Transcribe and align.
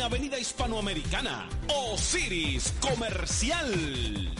en 0.00 0.06
Avenida 0.06 0.38
Hispanoamericana. 0.38 1.46
Osiris 1.68 2.72
Comercial. 2.80 4.32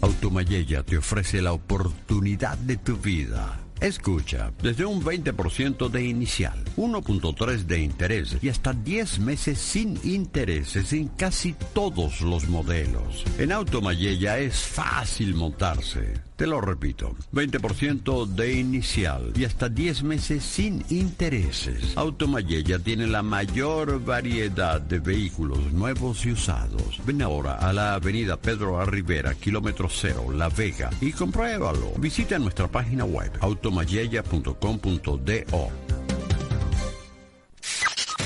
Automayella 0.00 0.84
te 0.84 0.98
ofrece 0.98 1.42
la 1.42 1.52
oportunidad 1.52 2.56
de 2.58 2.76
tu 2.76 2.96
vida. 2.96 3.58
Escucha, 3.80 4.52
desde 4.62 4.86
un 4.86 5.02
20% 5.02 5.90
de 5.90 6.04
inicial, 6.04 6.64
1.3 6.76 7.56
de 7.64 7.80
interés 7.80 8.36
y 8.40 8.48
hasta 8.48 8.72
10 8.72 9.18
meses 9.18 9.58
sin 9.58 9.98
intereses 10.02 10.92
en 10.92 11.08
casi 11.08 11.54
todos 11.74 12.22
los 12.22 12.48
modelos. 12.48 13.24
En 13.38 13.52
Automayella 13.52 14.38
es 14.38 14.60
fácil 14.60 15.34
montarse. 15.34 16.14
Te 16.36 16.46
lo 16.46 16.60
repito, 16.60 17.16
20% 17.32 18.26
de 18.26 18.52
inicial 18.52 19.32
y 19.34 19.44
hasta 19.44 19.70
10 19.70 20.02
meses 20.02 20.44
sin 20.44 20.84
intereses. 20.90 21.96
Automayella 21.96 22.78
tiene 22.78 23.06
la 23.06 23.22
mayor 23.22 24.04
variedad 24.04 24.78
de 24.80 24.98
vehículos 24.98 25.72
nuevos 25.72 26.26
y 26.26 26.32
usados. 26.32 27.00
Ven 27.06 27.22
ahora 27.22 27.54
a 27.54 27.72
la 27.72 27.94
avenida 27.94 28.36
Pedro 28.36 28.80
A. 28.80 28.86
Kilómetro 29.40 29.88
cero, 29.88 30.26
La 30.30 30.50
Vega, 30.50 30.90
y 31.00 31.12
compruébalo. 31.12 31.92
Visita 31.98 32.38
nuestra 32.38 32.68
página 32.68 33.04
web 33.04 33.32
automayella.com.do. 33.40 36.05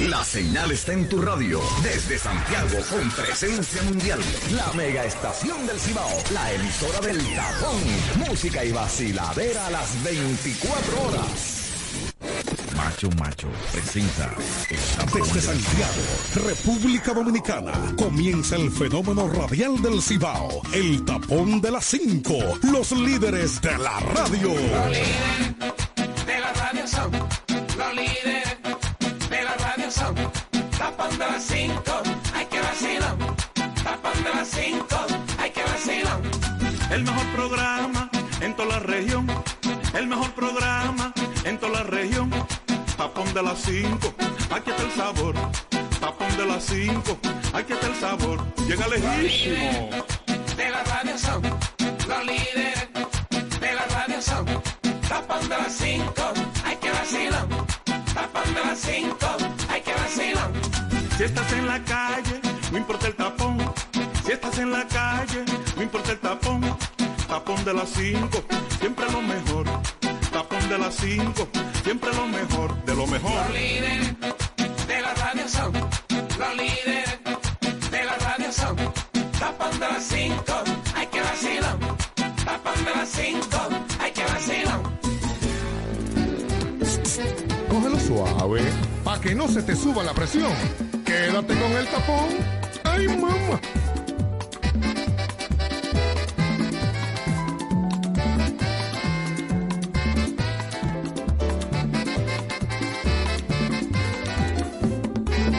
La 0.09 0.25
señal 0.25 0.71
está 0.71 0.95
en 0.95 1.07
tu 1.11 1.21
radio. 1.21 1.61
Desde 1.83 2.19
Santiago, 2.19 2.79
con 2.89 3.11
presencia 3.11 3.83
mundial. 3.83 4.19
La 4.53 4.73
mega 4.73 5.05
estación 5.05 5.67
del 5.67 5.79
Cibao. 5.79 6.09
La 6.33 6.53
emisora 6.55 7.01
del 7.01 7.19
tapón. 7.35 8.27
Música 8.27 8.65
y 8.65 8.73
vaciladera 8.73 9.67
a 9.67 9.71
las 9.71 10.03
24 10.03 11.03
horas. 11.03 11.57
Macho 12.77 13.11
Macho 13.19 13.49
presenta 13.73 14.35
Desde 15.13 15.41
Santiago, 15.41 16.47
República 16.47 17.13
Dominicana, 17.13 17.73
comienza 17.97 18.57
el 18.57 18.71
fenómeno 18.71 19.29
radial 19.29 19.83
del 19.83 20.01
Cibao. 20.01 20.63
El 20.73 21.05
tapón 21.05 21.61
de 21.61 21.73
las 21.73 21.85
5. 21.85 22.39
Los 22.73 22.93
líderes 22.93 23.61
de 23.61 23.77
la 23.77 24.01
radio. 24.01 24.55
de 26.27 26.41
la 26.41 26.53
radio 26.55 26.87
son 26.87 27.13
los 27.13 27.95
líderes 27.95 28.40
de 31.21 31.27
las 31.27 31.43
cinco, 31.45 32.01
hay 32.35 32.47
que 32.47 32.61
vacilar, 32.61 33.15
tapón 33.85 34.25
de 34.25 34.35
las 34.35 34.49
cinco, 34.49 34.97
hay 35.39 35.51
que 35.51 35.63
vacilar. 35.63 36.21
El 36.91 37.05
mejor 37.05 37.27
programa 37.37 38.11
en 38.41 38.57
toda 38.57 38.69
la 38.69 38.79
región, 38.79 39.27
el 39.93 40.07
mejor 40.07 40.31
programa 40.33 41.13
en 41.45 41.59
toda 41.59 41.73
la 41.73 41.83
región. 41.83 42.31
Tapón 42.97 43.35
de 43.35 43.43
las 43.43 43.59
cinco, 43.59 44.15
aquí 44.51 44.71
está 44.71 44.83
el 44.83 44.93
sabor. 44.93 45.35
Tapón 46.01 46.37
de 46.39 46.47
las 46.47 46.65
cinco, 46.65 47.19
aquí 47.53 47.73
está 47.75 47.87
el 47.87 47.97
sabor. 47.97 48.39
Llega 48.67 48.89
lejísimo. 48.89 49.91
De 50.57 50.71
la 50.71 50.83
radio 50.85 51.19
son 51.19 51.43
los 51.43 52.25
líderes 52.25 52.89
de 53.61 53.75
la 53.75 53.85
radio 53.87 54.23
son 54.23 54.47
tapón 55.07 55.49
de 55.51 55.57
las 55.57 55.73
cinco, 55.73 56.33
hay 56.65 56.77
que 56.77 56.91
vacilar, 56.91 57.47
tapón 58.15 58.55
de 58.55 58.61
las 58.65 58.79
cinco, 58.79 59.27
hay 59.69 59.81
que 59.83 59.93
vacilar. 59.93 60.70
Si 61.21 61.25
estás 61.27 61.53
en 61.53 61.67
la 61.67 61.85
calle, 61.85 62.41
no 62.73 62.79
importa 62.79 63.07
el 63.09 63.15
tapón. 63.15 63.59
Si 64.25 64.33
estás 64.33 64.57
en 64.57 64.71
la 64.71 64.87
calle, 64.89 65.45
no 65.77 65.83
importa 65.83 66.13
el 66.13 66.19
tapón. 66.19 66.63
Tapón 67.29 67.63
de 67.63 67.75
las 67.75 67.91
5, 67.91 68.43
siempre 68.81 69.05
lo 69.13 69.21
mejor. 69.21 69.67
Tapón 70.33 70.67
de 70.71 70.79
las 70.79 70.95
5, 70.95 71.49
siempre 71.85 72.11
lo 72.15 72.27
mejor, 72.27 72.85
de 72.87 72.95
lo 72.95 73.07
mejor. 73.07 73.33
Los 73.35 73.53
líderes 73.53 74.15
de 74.89 75.03
la 75.03 75.13
radio 75.13 75.47
son, 75.47 75.73
los 75.75 76.57
líderes 76.57 77.19
de 77.91 78.05
la 78.05 78.17
radio 78.17 78.51
son. 78.51 78.77
Tapón 79.39 79.79
de 79.79 79.89
las 79.89 80.03
5, 80.03 80.43
hay 80.95 81.07
que 81.09 81.21
vacilar. 81.21 81.79
Tapón 82.47 82.83
de 82.83 82.95
las 82.95 83.09
5. 83.11 83.90
Suave, 88.11 88.63
pa' 89.05 89.21
que 89.21 89.37
no 89.37 89.47
se 89.47 89.63
te 89.63 89.77
suba 89.77 90.03
la 90.03 90.13
presión. 90.13 90.53
Quédate 91.05 91.55
con 91.55 91.73
el 91.81 91.87
tapón. 91.87 92.29
¡Ay, 92.83 93.07
mamá! 93.07 93.61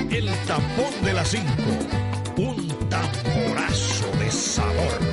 El 0.10 0.30
tapón 0.46 0.94
de 1.06 1.14
las 1.14 1.30
5. 1.30 1.46
Un 2.36 2.68
tamborazo 2.90 4.08
de 4.20 4.30
sabor. 4.30 5.11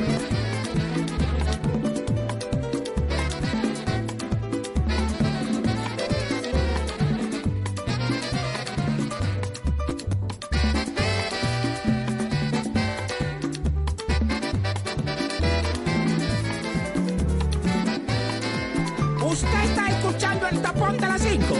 De 21.00 21.06
las 21.06 21.22
5. 21.22 21.54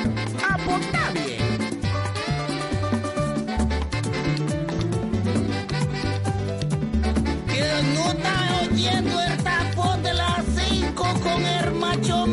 Apunta 0.48 1.10
bien. 1.12 1.38
Que 7.46 7.82
no 7.94 8.10
está 8.10 8.34
oyendo 8.62 9.20
el 9.20 9.36
tapón 9.42 10.02
de 10.02 10.14
las 10.14 10.44
5 10.56 11.04
con 11.22 11.44
el 11.44 11.72
macho. 11.74 12.26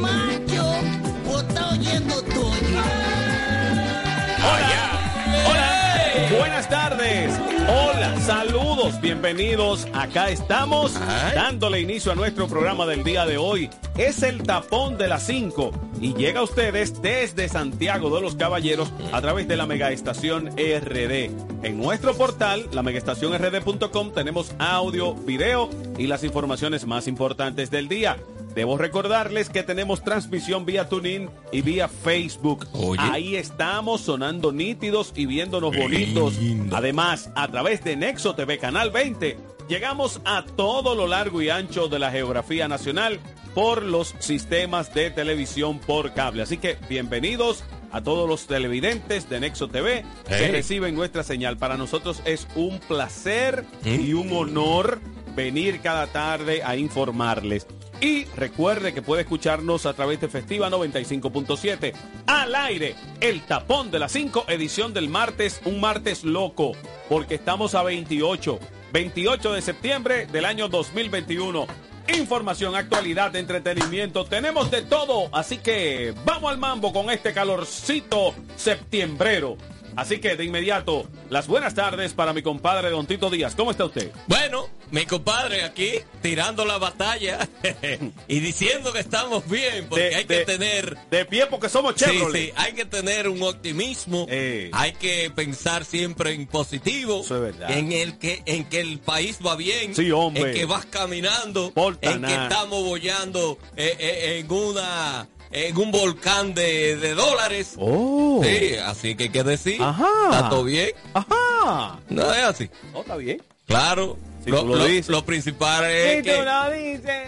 Saludos, 8.25 8.99
bienvenidos. 9.01 9.87
Acá 9.93 10.29
estamos 10.29 10.99
dándole 11.35 11.79
inicio 11.79 12.11
a 12.11 12.15
nuestro 12.15 12.47
programa 12.47 12.87
del 12.87 13.03
día 13.03 13.23
de 13.25 13.37
hoy. 13.37 13.69
Es 13.97 14.23
el 14.23 14.41
tapón 14.41 14.97
de 14.97 15.07
las 15.07 15.27
5 15.27 15.71
y 16.01 16.15
llega 16.15 16.39
a 16.39 16.43
ustedes 16.43 17.01
desde 17.03 17.47
Santiago 17.49 18.13
de 18.15 18.21
los 18.21 18.35
Caballeros 18.35 18.91
a 19.11 19.21
través 19.21 19.47
de 19.47 19.57
la 19.57 19.67
megaestación 19.67 20.47
RD. 20.47 21.29
En 21.63 21.77
nuestro 21.77 22.15
portal, 22.15 22.67
la 22.71 22.81
megaestacionrd.com, 22.81 24.11
tenemos 24.11 24.55
audio, 24.57 25.13
video 25.13 25.69
y 25.99 26.07
las 26.07 26.23
informaciones 26.23 26.87
más 26.87 27.07
importantes 27.07 27.69
del 27.69 27.87
día. 27.87 28.17
Debo 28.55 28.77
recordarles 28.77 29.49
que 29.49 29.63
tenemos 29.63 30.01
transmisión 30.01 30.65
vía 30.65 30.87
TuneIn 30.87 31.29
y 31.51 31.61
vía 31.61 31.89
Facebook. 31.89 32.65
Ahí 32.97 33.35
estamos 33.35 33.99
sonando 33.99 34.53
nítidos 34.53 35.11
y 35.13 35.25
viéndonos 35.25 35.75
bonitos. 35.75 36.35
Además, 36.71 37.29
a 37.35 37.49
través 37.49 37.83
de 37.83 37.97
Nexo 37.97 38.33
TV 38.33 38.57
Canal 38.57 38.91
20, 38.91 39.37
llegamos 39.67 40.21
a 40.23 40.45
todo 40.45 40.95
lo 40.95 41.05
largo 41.05 41.41
y 41.41 41.49
ancho 41.49 41.89
de 41.89 41.99
la 41.99 42.11
geografía 42.11 42.69
nacional 42.69 43.19
por 43.53 43.83
los 43.83 44.15
sistemas 44.19 44.93
de 44.93 45.11
televisión 45.11 45.79
por 45.79 46.13
cable. 46.13 46.43
Así 46.43 46.57
que 46.57 46.77
bienvenidos 46.87 47.65
a 47.91 48.01
todos 48.03 48.27
los 48.27 48.47
televidentes 48.47 49.29
de 49.29 49.41
Nexo 49.41 49.67
TV 49.67 50.05
que 50.29 50.47
reciben 50.47 50.95
nuestra 50.95 51.23
señal. 51.23 51.57
Para 51.57 51.75
nosotros 51.75 52.21
es 52.23 52.47
un 52.55 52.79
placer 52.79 53.65
y 53.83 54.13
un 54.13 54.31
honor 54.31 55.01
venir 55.35 55.81
cada 55.81 56.07
tarde 56.07 56.63
a 56.63 56.77
informarles. 56.77 57.67
Y 58.01 58.25
recuerde 58.35 58.93
que 58.93 59.01
puede 59.01 59.21
escucharnos 59.21 59.85
a 59.85 59.93
través 59.93 60.19
de 60.19 60.27
Festiva 60.27 60.69
95.7. 60.69 61.93
Al 62.27 62.55
aire, 62.55 62.95
el 63.21 63.41
tapón 63.41 63.89
de 63.91 63.99
las 63.99 64.11
5, 64.11 64.45
edición 64.49 64.93
del 64.93 65.09
martes, 65.09 65.61
un 65.65 65.79
martes 65.79 66.23
loco, 66.23 66.73
porque 67.09 67.35
estamos 67.35 67.73
a 67.73 67.83
28, 67.83 68.59
28 68.91 69.53
de 69.53 69.61
septiembre 69.61 70.25
del 70.27 70.45
año 70.45 70.67
2021. 70.67 71.67
Información, 72.13 72.75
actualidad, 72.75 73.35
entretenimiento, 73.35 74.25
tenemos 74.25 74.69
de 74.69 74.83
todo, 74.83 75.29
así 75.31 75.57
que 75.57 76.13
vamos 76.23 76.51
al 76.51 76.59
mambo 76.59 76.93
con 76.93 77.09
este 77.09 77.33
calorcito 77.33 78.35
septiembrero. 78.55 79.57
Así 79.95 80.19
que 80.19 80.35
de 80.35 80.43
inmediato, 80.43 81.07
las 81.29 81.47
buenas 81.47 81.73
tardes 81.73 82.13
para 82.13 82.33
mi 82.33 82.41
compadre 82.41 82.89
Don 82.89 83.05
Tito 83.07 83.29
Díaz. 83.29 83.55
¿Cómo 83.55 83.71
está 83.71 83.85
usted? 83.85 84.11
Bueno, 84.27 84.67
mi 84.91 85.05
compadre 85.05 85.63
aquí 85.63 85.91
tirando 86.21 86.65
la 86.65 86.77
batalla 86.77 87.47
y 88.27 88.39
diciendo 88.39 88.91
que 88.93 88.99
estamos 88.99 89.47
bien, 89.49 89.87
porque 89.89 90.03
De- 90.09 90.15
hay 90.15 90.23
de- 90.25 90.37
que 90.39 90.45
tener... 90.45 90.97
De 91.09 91.25
pie 91.25 91.47
porque 91.47 91.69
somos 91.69 91.95
Sí, 91.97 92.05
Chevrolet. 92.05 92.45
sí, 92.47 92.53
hay 92.55 92.73
que 92.73 92.85
tener 92.85 93.29
un 93.29 93.41
optimismo, 93.43 94.27
Eh. 94.29 94.69
hay 94.73 94.93
que 94.93 95.31
pensar 95.33 95.85
siempre 95.85 96.33
en 96.33 96.45
positivo, 96.47 97.23
verdad. 97.29 97.71
en 97.71 97.91
el 97.91 98.17
que 98.17 98.43
en 98.45 98.65
que 98.65 98.79
el 98.81 98.99
país 98.99 99.39
va 99.45 99.55
bien, 99.55 99.95
Sí, 99.95 100.11
hombre. 100.11 100.51
en 100.51 100.53
que 100.57 100.65
vas 100.65 100.85
caminando, 100.85 101.71
Porta 101.71 102.11
en 102.11 102.21
que 102.21 102.33
estamos 102.33 102.83
bollando 102.83 103.57
eh, 103.77 103.95
eh, 103.99 104.39
en 104.39 104.51
una 104.51 105.27
en 105.51 105.77
un 105.77 105.91
volcán 105.91 106.53
de, 106.53 106.95
de 106.97 107.13
dólares. 107.15 107.73
Oh. 107.77 108.41
Sí, 108.43 108.75
así 108.75 109.15
que 109.15 109.23
hay 109.23 109.29
que 109.29 109.43
decir. 109.43 109.81
Ajá. 109.81 110.05
Está 110.31 110.49
todo 110.49 110.63
bien. 110.63 110.91
Ajá. 111.13 111.99
No 112.09 112.33
es 112.33 112.43
así. 112.43 112.69
Oh, 112.93 113.01
está 113.01 113.15
bien. 113.17 113.41
Claro. 113.67 114.17
Si 114.43 114.51
lo, 114.51 114.63
lo 114.63 114.75
lo- 114.75 114.85
lo 115.07 115.25
principal 115.25 115.85
es 115.85 116.21
que, 116.21 116.45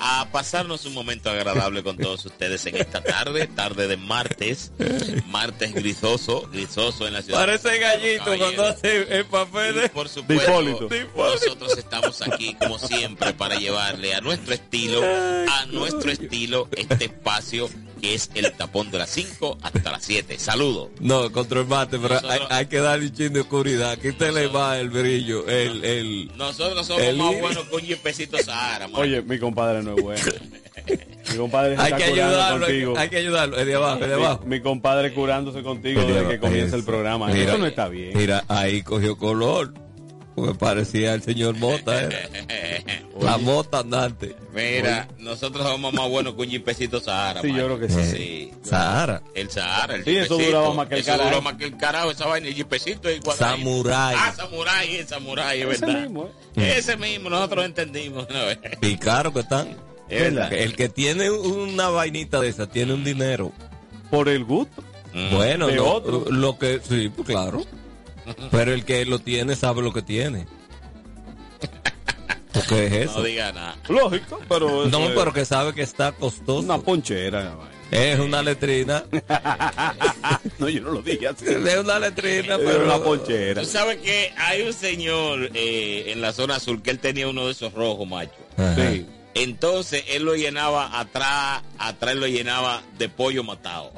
a 0.00 0.28
pasarnos 0.30 0.84
un 0.86 0.94
momento 0.94 1.30
agradable 1.30 1.82
con 1.82 1.96
todos 1.96 2.24
ustedes 2.26 2.64
en 2.66 2.76
esta 2.76 3.02
tarde, 3.02 3.46
tarde 3.46 3.88
de 3.88 3.96
martes, 3.96 4.72
martes 5.26 5.74
grisoso, 5.74 6.48
grisoso 6.52 7.06
en 7.06 7.14
la 7.14 7.22
ciudad. 7.22 7.40
Parece 7.40 7.78
gallito 7.78 8.36
cuando 8.38 8.64
hace 8.64 9.18
el 9.18 9.24
papel 9.26 9.76
Y 9.76 9.80
de... 9.80 9.88
por 9.88 10.08
supuesto, 10.08 10.62
Hipólito. 10.62 10.88
nosotros 11.16 11.76
estamos 11.76 12.22
aquí 12.22 12.54
como 12.54 12.78
siempre 12.78 13.32
para 13.34 13.56
llevarle 13.56 14.14
a 14.14 14.20
nuestro 14.20 14.54
estilo, 14.54 15.02
a 15.02 15.66
nuestro 15.66 16.10
estilo, 16.10 16.68
este 16.76 17.06
espacio 17.06 17.68
que 18.00 18.14
es 18.14 18.30
el 18.34 18.52
tapón 18.52 18.90
de 18.90 18.98
las 18.98 19.10
5 19.10 19.58
hasta 19.62 19.90
las 19.92 20.02
7. 20.04 20.38
Saludos. 20.38 20.88
No, 21.00 21.30
control 21.32 21.66
mate, 21.66 21.98
pero 21.98 22.14
Nosotros- 22.14 22.46
hay, 22.50 22.56
hay 22.58 22.66
que 22.66 22.78
darle 22.78 23.06
un 23.06 23.12
chin 23.14 23.32
de 23.32 23.40
oscuridad. 23.40 23.98
Quítale 23.98 24.48
más 24.48 24.78
el 24.78 24.90
brillo, 24.90 25.46
el, 25.48 25.84
el... 25.84 26.30
Nosotros 26.36 26.86
somos 26.86 27.02
El 27.02 27.16
más 27.16 27.38
buenos 27.40 27.64
que 27.64 27.74
un 27.76 27.82
jipecito 27.82 28.38
Sahara, 28.38 28.88
man. 28.88 29.00
Oye, 29.02 29.22
mi 29.22 29.38
compadre 29.38 29.82
no 29.82 29.94
es 29.96 30.02
bueno. 30.02 30.22
Mi 31.30 31.36
compadre 31.36 31.76
Hay 31.78 31.92
está 31.92 31.96
que 31.98 32.10
curando 32.10 32.30
ayudarlo, 32.36 32.66
hay, 32.66 32.72
contigo. 32.72 32.94
hay 32.98 33.08
que 33.10 33.16
ayudarlo, 33.18 33.58
es 33.58 33.66
de 33.66 33.74
abajo, 33.74 34.00
es 34.02 34.08
de 34.08 34.14
abajo. 34.14 34.40
Mi, 34.44 34.56
mi 34.56 34.60
compadre 34.62 35.12
curándose 35.12 35.62
contigo 35.62 36.00
desde 36.02 36.26
que 36.28 36.38
comienza 36.38 36.76
el 36.76 36.84
programa. 36.84 37.26
Mira, 37.26 37.50
Eso 37.50 37.58
no 37.58 37.66
está 37.66 37.88
bien. 37.88 38.16
Mira, 38.16 38.44
ahí 38.48 38.82
cogió 38.82 39.18
color. 39.18 39.74
Porque 40.40 40.54
parecía 40.58 41.14
el 41.14 41.22
señor 41.22 41.56
Mota, 41.56 42.00
era. 42.02 42.18
La 43.20 43.36
mota 43.36 43.80
andante. 43.80 44.36
Mira, 44.54 45.08
nosotros 45.18 45.66
somos 45.66 45.92
más 45.92 46.08
buenos 46.08 46.34
que 46.34 46.42
un 46.42 46.48
jipecito 46.48 47.00
Sahara. 47.00 47.40
Sí, 47.40 47.48
man. 47.48 47.56
yo 47.58 47.64
creo 47.66 47.78
que 47.80 47.88
sí. 47.88 48.04
Sí. 48.16 48.50
Sahara. 48.62 49.22
El 49.34 49.50
Sahara, 49.50 49.96
el 49.96 50.04
Sí, 50.04 50.16
eso 50.16 50.38
duraba 50.38 50.72
más 50.72 50.86
que 50.88 50.94
el 50.94 51.00
Eso 51.00 51.10
carajo. 51.10 51.28
duró 51.30 51.42
más 51.42 51.54
que 51.54 51.64
el 51.64 51.76
carajo, 51.76 52.10
esa 52.12 52.26
vaina, 52.26 52.46
el 52.48 52.54
jipecito 52.54 53.10
y 53.10 53.18
cuadradito. 53.18 53.58
Samurai. 53.58 54.14
Ah, 54.16 54.32
Samurai, 54.36 54.96
el 54.96 55.08
Samurai, 55.08 55.60
es 55.62 55.68
Ese 55.68 55.86
verdad. 55.86 56.00
mismo, 56.02 56.30
¿eh? 56.56 56.74
Ese 56.78 56.96
mismo, 56.96 57.28
nosotros 57.30 57.64
entendimos. 57.64 58.26
¿no? 58.30 58.38
Y 58.88 58.96
caro 58.98 59.32
que 59.32 59.40
están. 59.40 59.76
Es 60.08 60.22
verdad. 60.22 60.52
El 60.52 60.76
que 60.76 60.88
tiene 60.88 61.30
una 61.30 61.88
vainita 61.88 62.40
de 62.40 62.48
esa 62.48 62.68
tiene 62.68 62.94
un 62.94 63.02
dinero. 63.04 63.52
Por 64.10 64.28
el 64.28 64.44
gusto. 64.44 64.84
Bueno, 65.32 65.66
De 65.66 65.76
no, 65.76 65.86
otro. 65.86 66.24
lo 66.30 66.56
que 66.58 66.80
sí, 66.88 67.08
pues 67.14 67.26
claro. 67.26 67.64
Pero 68.50 68.72
el 68.72 68.84
que 68.84 69.04
lo 69.04 69.18
tiene 69.18 69.56
sabe 69.56 69.82
lo 69.82 69.92
que 69.92 70.02
tiene. 70.02 70.46
¿Qué 72.68 72.86
es 72.86 72.92
eso? 72.92 73.18
No 73.18 73.24
diga 73.24 73.52
nada. 73.52 73.76
Lógico, 73.88 74.40
pero. 74.48 74.86
No, 74.86 75.04
es 75.04 75.12
pero 75.14 75.32
que 75.32 75.44
sabe 75.44 75.72
que 75.74 75.82
está 75.82 76.12
costoso. 76.12 76.60
Una 76.60 76.78
ponchera. 76.78 77.56
Es 77.90 78.18
una 78.18 78.42
letrina. 78.42 79.04
No, 80.58 80.68
yo 80.68 80.80
no 80.82 80.90
lo 80.90 81.02
dije 81.02 81.28
así. 81.28 81.44
Es 81.46 81.78
una 81.78 82.00
letrina, 82.00 82.54
Era 82.54 82.58
pero 82.58 82.84
una 82.84 82.98
ponchera. 82.98 83.62
Tú 83.62 83.68
sabes 83.68 83.98
que 83.98 84.32
hay 84.36 84.62
un 84.62 84.72
señor 84.72 85.50
eh, 85.54 86.06
en 86.08 86.20
la 86.20 86.32
zona 86.32 86.56
azul 86.56 86.82
que 86.82 86.90
él 86.90 86.98
tenía 86.98 87.28
uno 87.28 87.46
de 87.46 87.52
esos 87.52 87.72
rojos, 87.72 88.08
macho. 88.08 88.32
Ajá. 88.56 88.74
Sí. 88.74 89.06
Entonces 89.34 90.04
él 90.08 90.24
lo 90.24 90.34
llenaba 90.34 90.98
atrás, 90.98 91.62
atrás 91.78 92.16
lo 92.16 92.26
llenaba 92.26 92.82
de 92.98 93.08
pollo 93.08 93.44
matado. 93.44 93.92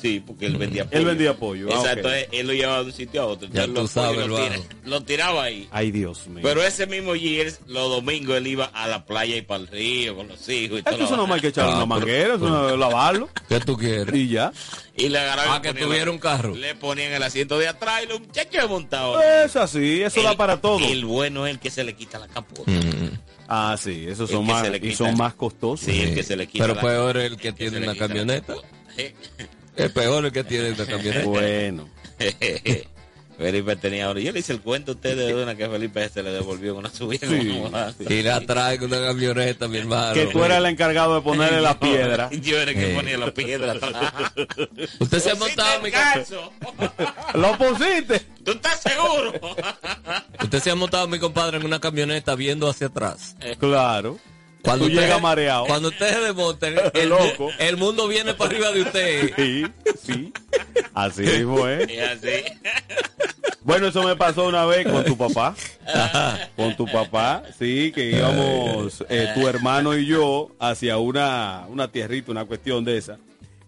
Sí, 0.00 0.22
porque 0.26 0.46
él 0.46 0.56
vendía 0.56 0.84
pollo. 0.84 0.98
Él 0.98 1.04
vendía 1.04 1.36
pollo. 1.36 1.68
ah, 1.70 1.76
Exacto, 1.78 2.08
ok. 2.08 2.14
él, 2.14 2.26
él 2.32 2.46
lo 2.46 2.52
llevaba 2.54 2.78
de 2.80 2.84
un 2.86 2.92
sitio 2.92 3.22
a 3.22 3.26
otro. 3.26 3.48
Ya 3.52 3.66
tú 3.66 3.86
sabes, 3.86 4.26
lo, 4.26 4.36
tira- 4.38 4.60
lo 4.84 5.02
tiraba 5.02 5.42
ahí. 5.44 5.68
Ay, 5.70 5.90
Dios 5.90 6.26
mío. 6.28 6.40
Pero 6.42 6.62
ese 6.62 6.86
mismo 6.86 7.14
Gears, 7.14 7.60
los 7.66 7.90
domingos 7.90 8.36
él 8.38 8.46
iba 8.46 8.64
a 8.64 8.88
la 8.88 9.04
playa 9.04 9.36
y 9.36 9.42
para 9.42 9.60
el 9.60 9.66
río 9.68 10.16
con 10.16 10.28
los 10.28 10.48
hijos 10.48 10.76
y 10.76 10.78
Es 10.78 10.84
todo. 10.84 11.04
eso 11.04 11.16
no 11.16 11.32
hay 11.34 11.40
que 11.40 11.48
echar 11.48 11.66
Ah, 11.68 11.76
una 11.76 11.86
manguera, 11.86 12.34
eso 12.36 12.48
no 12.48 12.70
es 12.70 12.78
lavarlo. 12.78 13.28
¿Qué 13.48 13.60
tú 13.60 13.76
quieres? 13.76 14.14
Y 14.14 14.28
ya. 14.28 14.52
Y 14.96 15.08
le 15.10 15.18
agarraban 15.18 15.58
Ah, 15.58 15.62
que 15.62 15.74
tuviera 15.74 16.10
un 16.10 16.18
carro. 16.18 16.54
Le 16.54 16.74
ponían 16.74 17.12
el 17.12 17.22
asiento 17.22 17.58
de 17.58 17.68
atrás 17.68 18.02
y 18.04 18.08
los 18.08 18.20
muchachos 18.20 18.68
montados. 18.70 19.22
Es 19.44 19.56
así, 19.56 20.02
eso 20.02 20.22
da 20.22 20.34
para 20.36 20.60
todo. 20.60 20.78
El 20.78 21.04
bueno 21.04 21.46
es 21.46 21.52
el 21.52 21.58
que 21.60 21.70
se 21.70 21.84
le 21.84 21.94
quita 21.94 22.18
la 22.18 22.28
capota. 22.28 22.70
Mm. 22.70 23.18
Ah, 23.48 23.76
sí, 23.78 24.06
esos 24.08 24.30
El 24.30 24.36
son 24.36 24.46
más 24.46 24.66
y 24.82 24.94
son 24.94 25.16
más 25.16 25.34
costosos. 25.34 25.80
Sí, 25.86 26.00
el 26.00 26.14
que 26.14 26.22
se 26.22 26.36
le 26.36 26.46
quita 26.46 26.64
Pero 26.64 26.74
la- 26.76 26.80
peor 26.80 27.16
el 27.18 27.36
que 27.36 27.48
el 27.48 27.54
tiene 27.54 27.78
una 27.78 27.94
camioneta. 27.96 28.54
Es 29.84 29.90
peor 29.92 30.24
el 30.24 30.32
que 30.32 30.44
tiene 30.44 30.72
una 30.72 30.86
camioneta. 30.86 31.24
Bueno. 31.24 31.88
Felipe 33.40 33.74
tenía 33.76 34.04
ahora. 34.04 34.20
Yo 34.20 34.32
le 34.32 34.40
hice 34.40 34.52
el 34.52 34.60
cuento 34.60 34.92
a 34.92 34.94
ustedes 34.96 35.26
de 35.26 35.34
una 35.34 35.54
que 35.54 35.66
Felipe 35.66 36.06
se 36.10 36.22
le 36.22 36.30
devolvió 36.30 36.74
con 36.74 36.84
una 36.84 36.94
subida. 36.94 37.26
Sí, 37.26 38.04
Y 38.06 38.22
la 38.22 38.42
traigo 38.42 38.84
una 38.84 39.00
camioneta, 39.00 39.66
mi 39.66 39.78
hermano. 39.78 40.12
Que 40.12 40.26
tú 40.26 40.44
eras 40.44 40.58
el 40.58 40.66
encargado 40.66 41.14
de 41.14 41.22
ponerle 41.22 41.62
la 41.62 41.78
piedra. 41.80 42.28
Yo 42.30 42.60
era 42.60 42.70
el 42.72 42.76
que 42.76 42.94
ponía 42.94 43.16
la 43.16 43.32
piedra 43.32 43.72
atrás. 43.72 44.12
Usted 44.98 45.20
se 45.20 45.30
ha 45.30 45.34
montado 45.36 45.76
el 45.76 45.82
mi 45.84 45.90
caso. 45.90 46.52
Lo 47.32 47.56
pusiste. 47.56 48.20
¿Tú 48.44 48.50
estás 48.50 48.82
seguro? 48.82 49.32
Usted 50.42 50.60
se 50.60 50.70
ha 50.70 50.74
montado 50.74 51.08
mi 51.08 51.18
compadre 51.18 51.56
en 51.56 51.64
una 51.64 51.80
camioneta 51.80 52.34
viendo 52.34 52.68
hacia 52.68 52.88
atrás. 52.88 53.36
Claro. 53.58 54.18
Cuando 54.62 54.84
Tú 54.86 54.90
usted- 54.90 55.02
llegas 55.02 55.20
mareado. 55.22 55.66
Cuando 55.66 55.88
usted 55.88 56.08
se 56.12 56.20
desmonta, 56.20 56.68
el, 56.68 56.80
el- 56.94 57.08
Loco. 57.08 57.50
el 57.58 57.76
mundo 57.76 58.06
viene 58.08 58.34
para 58.34 58.50
arriba 58.50 58.70
de 58.72 58.82
usted. 58.82 59.32
Sí, 59.36 59.64
sí. 60.04 60.32
Así 60.94 61.22
mismo 61.22 61.66
es. 61.68 61.90
Y 61.90 61.98
así. 61.98 62.28
Bueno, 63.62 63.88
eso 63.88 64.02
me 64.02 64.16
pasó 64.16 64.46
una 64.48 64.64
vez 64.66 64.86
con 64.86 65.04
tu 65.04 65.16
papá. 65.16 65.54
Con 66.56 66.76
tu 66.76 66.86
papá, 66.86 67.42
sí, 67.58 67.92
que 67.94 68.10
íbamos 68.10 69.04
eh, 69.08 69.30
tu 69.34 69.46
hermano 69.48 69.94
y 69.96 70.06
yo 70.06 70.50
hacia 70.58 70.96
una, 70.98 71.66
una 71.68 71.88
tierrita, 71.88 72.30
una 72.32 72.44
cuestión 72.46 72.84
de 72.84 72.96
esa. 72.98 73.18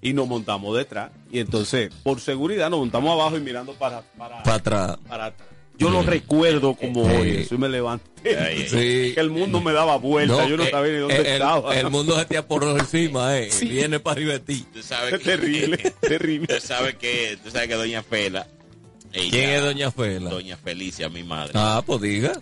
Y 0.00 0.14
nos 0.14 0.26
montamos 0.26 0.76
detrás. 0.76 1.10
Y 1.30 1.38
entonces, 1.38 1.90
por 2.02 2.20
seguridad, 2.20 2.68
nos 2.70 2.80
montamos 2.80 3.12
abajo 3.12 3.36
y 3.36 3.40
mirando 3.40 3.72
para, 3.74 4.02
para, 4.18 4.42
Para 4.42 4.56
atrás. 4.56 4.98
para 5.08 5.24
atrás. 5.26 5.48
Yo 5.78 5.90
lo 5.90 6.02
recuerdo 6.02 6.74
como 6.74 7.08
Sí. 7.08 7.16
hoy. 7.16 7.30
Eso 7.38 7.54
y 7.54 7.58
me 7.58 7.68
levanté. 7.68 8.10
Sí. 8.68 9.12
Que 9.14 9.20
el 9.20 9.30
mundo 9.30 9.60
me 9.60 9.72
daba 9.72 9.96
vuelta. 9.96 10.46
yo 10.46 10.56
no 10.56 10.62
eh, 10.64 10.70
sabía 10.70 10.92
ni 10.92 10.98
dónde 10.98 11.16
el, 11.16 11.26
estaba. 11.26 11.76
el 11.76 11.90
mundo 11.90 12.16
se 12.18 12.24
te 12.26 12.36
aporró 12.38 12.78
encima, 12.78 13.36
eh. 13.38 13.50
Viene 13.62 13.98
para 13.98 14.12
arriba 14.14 14.32
de 14.34 14.40
ti. 14.40 14.64
Tú 14.72 14.82
sabes 14.82 15.14
Es 15.14 15.18
que, 15.20 15.24
terrible, 15.24 15.76
terrible. 16.00 16.46
Tú 16.46 16.66
sabes 16.66 16.94
que, 16.96 17.36
tú 17.42 17.50
sabes 17.50 17.66
que 17.68 17.74
Doña 17.74 18.02
Fela. 18.04 18.46
ella- 19.12 19.30
¿Quién 19.30 19.50
es 19.50 19.62
Doña 19.62 19.90
Fela? 19.90 20.30
Doña 20.30 20.56
Felicia, 20.56 21.08
mi 21.08 21.24
madre. 21.24 21.52
Ah, 21.54 21.82
pues 21.84 22.00
diga. 22.00 22.32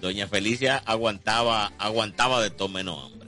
Doña 0.00 0.28
Felicia 0.28 0.80
aguantaba, 0.86 1.72
aguantaba 1.78 2.40
de 2.40 2.50
todo 2.50 2.68
menos 2.68 3.04
hambre. 3.04 3.27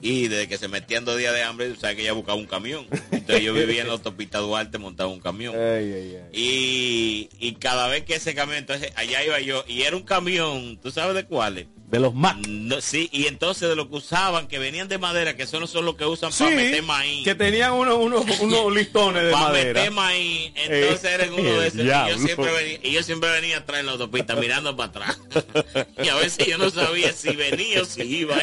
Y 0.00 0.28
desde 0.28 0.48
que 0.48 0.58
se 0.58 0.68
metían 0.68 1.04
dos 1.04 1.16
días 1.18 1.34
de 1.34 1.42
hambre, 1.42 1.68
tú 1.68 1.80
sabes 1.80 1.96
que 1.96 2.02
ella 2.02 2.12
buscaba 2.12 2.38
un 2.38 2.46
camión. 2.46 2.86
Entonces 3.10 3.42
yo 3.42 3.54
vivía 3.54 3.82
en 3.82 3.88
la 3.88 3.94
autopista 3.94 4.38
Duarte, 4.38 4.78
montaba 4.78 5.10
un 5.10 5.20
camión. 5.20 5.54
Ay, 5.54 5.92
ay, 5.92 6.16
ay. 6.16 6.28
Y, 6.32 7.28
y 7.38 7.52
cada 7.54 7.88
vez 7.88 8.04
que 8.04 8.16
ese 8.16 8.34
camión, 8.34 8.58
entonces 8.58 8.92
allá 8.96 9.24
iba 9.24 9.40
yo, 9.40 9.64
y 9.66 9.82
era 9.82 9.96
un 9.96 10.02
camión, 10.02 10.78
¿tú 10.82 10.90
sabes 10.90 11.14
de 11.14 11.24
cuáles? 11.24 11.66
De 11.88 12.00
los 12.00 12.14
más. 12.14 12.36
No, 12.48 12.80
sí, 12.80 13.08
y 13.12 13.26
entonces 13.26 13.68
de 13.68 13.76
lo 13.76 13.88
que 13.88 13.96
usaban, 13.96 14.48
que 14.48 14.58
venían 14.58 14.88
de 14.88 14.98
madera, 14.98 15.36
que 15.36 15.46
son, 15.46 15.68
son 15.68 15.84
los 15.84 15.94
que 15.94 16.04
usan 16.04 16.32
Sí, 16.32 16.42
para 16.42 16.56
meter 16.56 16.82
maíz. 16.82 17.24
que 17.24 17.34
tenían 17.36 17.72
unos, 17.74 17.96
unos, 17.98 18.24
unos 18.40 18.74
listones 18.74 19.22
de 19.24 19.30
para 19.30 19.44
madera. 19.48 19.72
meter 19.80 19.90
maíz, 19.92 20.52
entonces 20.56 21.04
Eh, 21.04 21.14
eran 21.14 21.32
uno 21.32 21.60
de 21.60 21.68
esos. 21.68 21.80
Y 21.80 21.84
yo, 21.86 22.18
siempre 22.18 22.52
venía, 22.52 22.78
y 22.82 22.90
yo 22.92 23.02
siempre 23.04 23.30
venía 23.30 23.58
atrás 23.58 23.80
en 23.80 23.86
la 23.86 23.92
autopista 23.92 24.34
mirando 24.34 24.76
para 24.76 24.88
atrás. 24.88 25.20
y 26.02 26.08
a 26.08 26.16
veces 26.16 26.44
yo 26.46 26.58
no 26.58 26.70
sabía 26.70 27.12
si 27.12 27.36
venía 27.36 27.82
o 27.82 27.84
si 27.84 28.02
iba. 28.02 28.36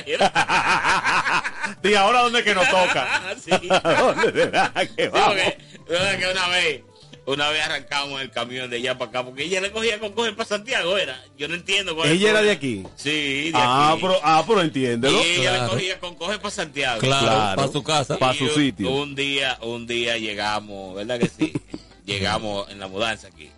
Y 1.84 1.94
ahora 1.96 2.22
dónde 2.22 2.44
que 2.44 2.56
nos 2.56 2.68
toca. 2.70 3.36
sí. 3.44 3.52
¿Dónde 3.68 4.32
será 4.32 4.72
que 4.74 5.04
Sí, 5.04 5.10
vamos? 5.12 5.28
porque, 5.36 5.58
¿verdad 5.90 6.18
que 6.20 6.26
una 6.32 6.48
vez, 6.48 6.82
una 7.26 7.50
vez 7.50 7.62
arrancamos 7.64 8.22
el 8.22 8.32
camión 8.32 8.70
de 8.70 8.78
allá 8.78 8.98
para 8.98 9.10
acá, 9.10 9.24
porque 9.26 9.44
ella 9.44 9.62
le 9.62 9.72
cogía 9.72 10.00
con 10.00 10.12
coger 10.14 10.36
para 10.36 10.48
Santiago, 10.50 10.98
era. 10.98 11.24
Yo 11.38 11.48
no 11.48 11.56
entiendo 11.56 11.96
cuál 11.96 12.10
Ella 12.10 12.32
era 12.32 12.42
de 12.42 12.52
aquí. 12.52 12.84
Sí, 12.96 13.52
de 13.52 13.54
Ah, 13.56 13.92
aquí. 13.94 14.02
pero, 14.02 14.20
ah, 14.24 14.44
pero 14.48 14.62
entiéndelo. 14.62 15.18
y 15.24 15.26
ella 15.42 15.64
le 15.64 15.70
cogía 15.70 16.00
con 16.00 16.16
coger 16.16 16.38
para 16.40 16.52
Santiago. 16.52 17.00
Claro, 17.00 17.26
Claro. 17.26 17.56
para 17.62 17.72
su 17.72 17.84
casa. 17.84 18.18
Pa' 18.18 18.34
Y 18.34 18.38
su 18.40 18.44
un- 18.46 18.56
sitio. 18.56 18.90
Un 18.92 19.16
día, 19.16 19.58
un 19.62 19.88
día 19.88 20.18
llegamos, 20.18 20.96
¿verdad 20.96 21.20
que 21.20 21.30
sí? 21.30 21.54
llegamos 22.06 22.70
en 22.70 22.80
la 22.80 22.88
mudanza 22.88 23.28
aquí, 23.28 23.50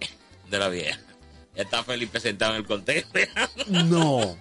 de 0.49 0.59
la 0.59 0.69
vieja. 0.69 0.99
Ya 1.55 1.63
está 1.63 1.83
Felipe 1.83 2.19
sentado 2.19 2.51
en 2.53 2.57
el 2.59 2.65
contexto. 2.65 3.19
No. 3.67 4.37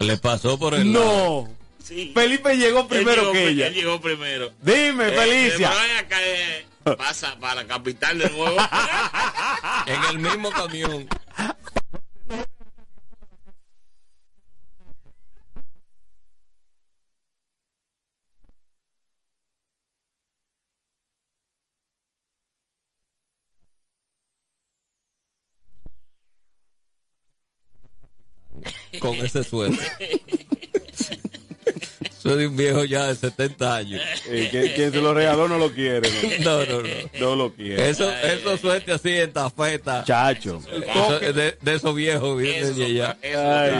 Le 0.00 0.16
pasó 0.18 0.58
por 0.58 0.74
el 0.74 0.92
No. 0.92 1.48
Sí. 1.82 2.12
Felipe 2.14 2.56
llegó 2.56 2.80
Él 2.80 2.86
primero 2.86 3.22
llegó 3.22 3.32
que 3.32 3.48
ella. 3.48 3.66
Él 3.68 3.74
llegó 3.74 4.00
primero. 4.00 4.52
Dime, 4.62 5.08
Eh, 5.08 5.12
Felicia. 5.12 5.70
acá, 5.98 6.16
eh, 6.22 6.66
pasa 6.84 7.38
para 7.38 7.56
la 7.56 7.66
capital 7.66 8.18
de 8.18 8.30
nuevo. 8.30 8.56
en 9.86 10.04
el 10.10 10.18
mismo 10.18 10.50
camión. 10.50 11.08
Con 29.00 29.14
ese 29.14 29.42
sueldo. 29.44 29.80
Soy 32.22 32.38
de 32.38 32.46
un 32.48 32.56
viejo 32.56 32.84
ya 32.84 33.06
de 33.06 33.14
70 33.14 33.76
años. 33.76 34.02
Eh, 34.28 34.72
quien, 34.74 34.92
se 34.92 35.00
lo 35.00 35.14
regaló 35.14 35.48
no 35.48 35.58
lo 35.58 35.72
quiere. 35.72 36.08
No, 36.40 36.64
no, 36.64 36.82
no. 36.82 36.88
No 37.20 37.36
lo 37.36 37.52
quiere. 37.52 37.88
Eso, 37.88 38.10
eso 38.12 38.56
suerte 38.58 38.92
así 38.92 39.10
en 39.10 39.32
tafeta. 39.32 40.04
Chacho. 40.04 40.60
Eso- 40.70 41.18
de, 41.32 41.56
de 41.60 41.74
esos 41.74 41.94
viejos 41.94 42.38
vienen 42.38 42.76
de 42.76 42.84
allá. 42.84 43.16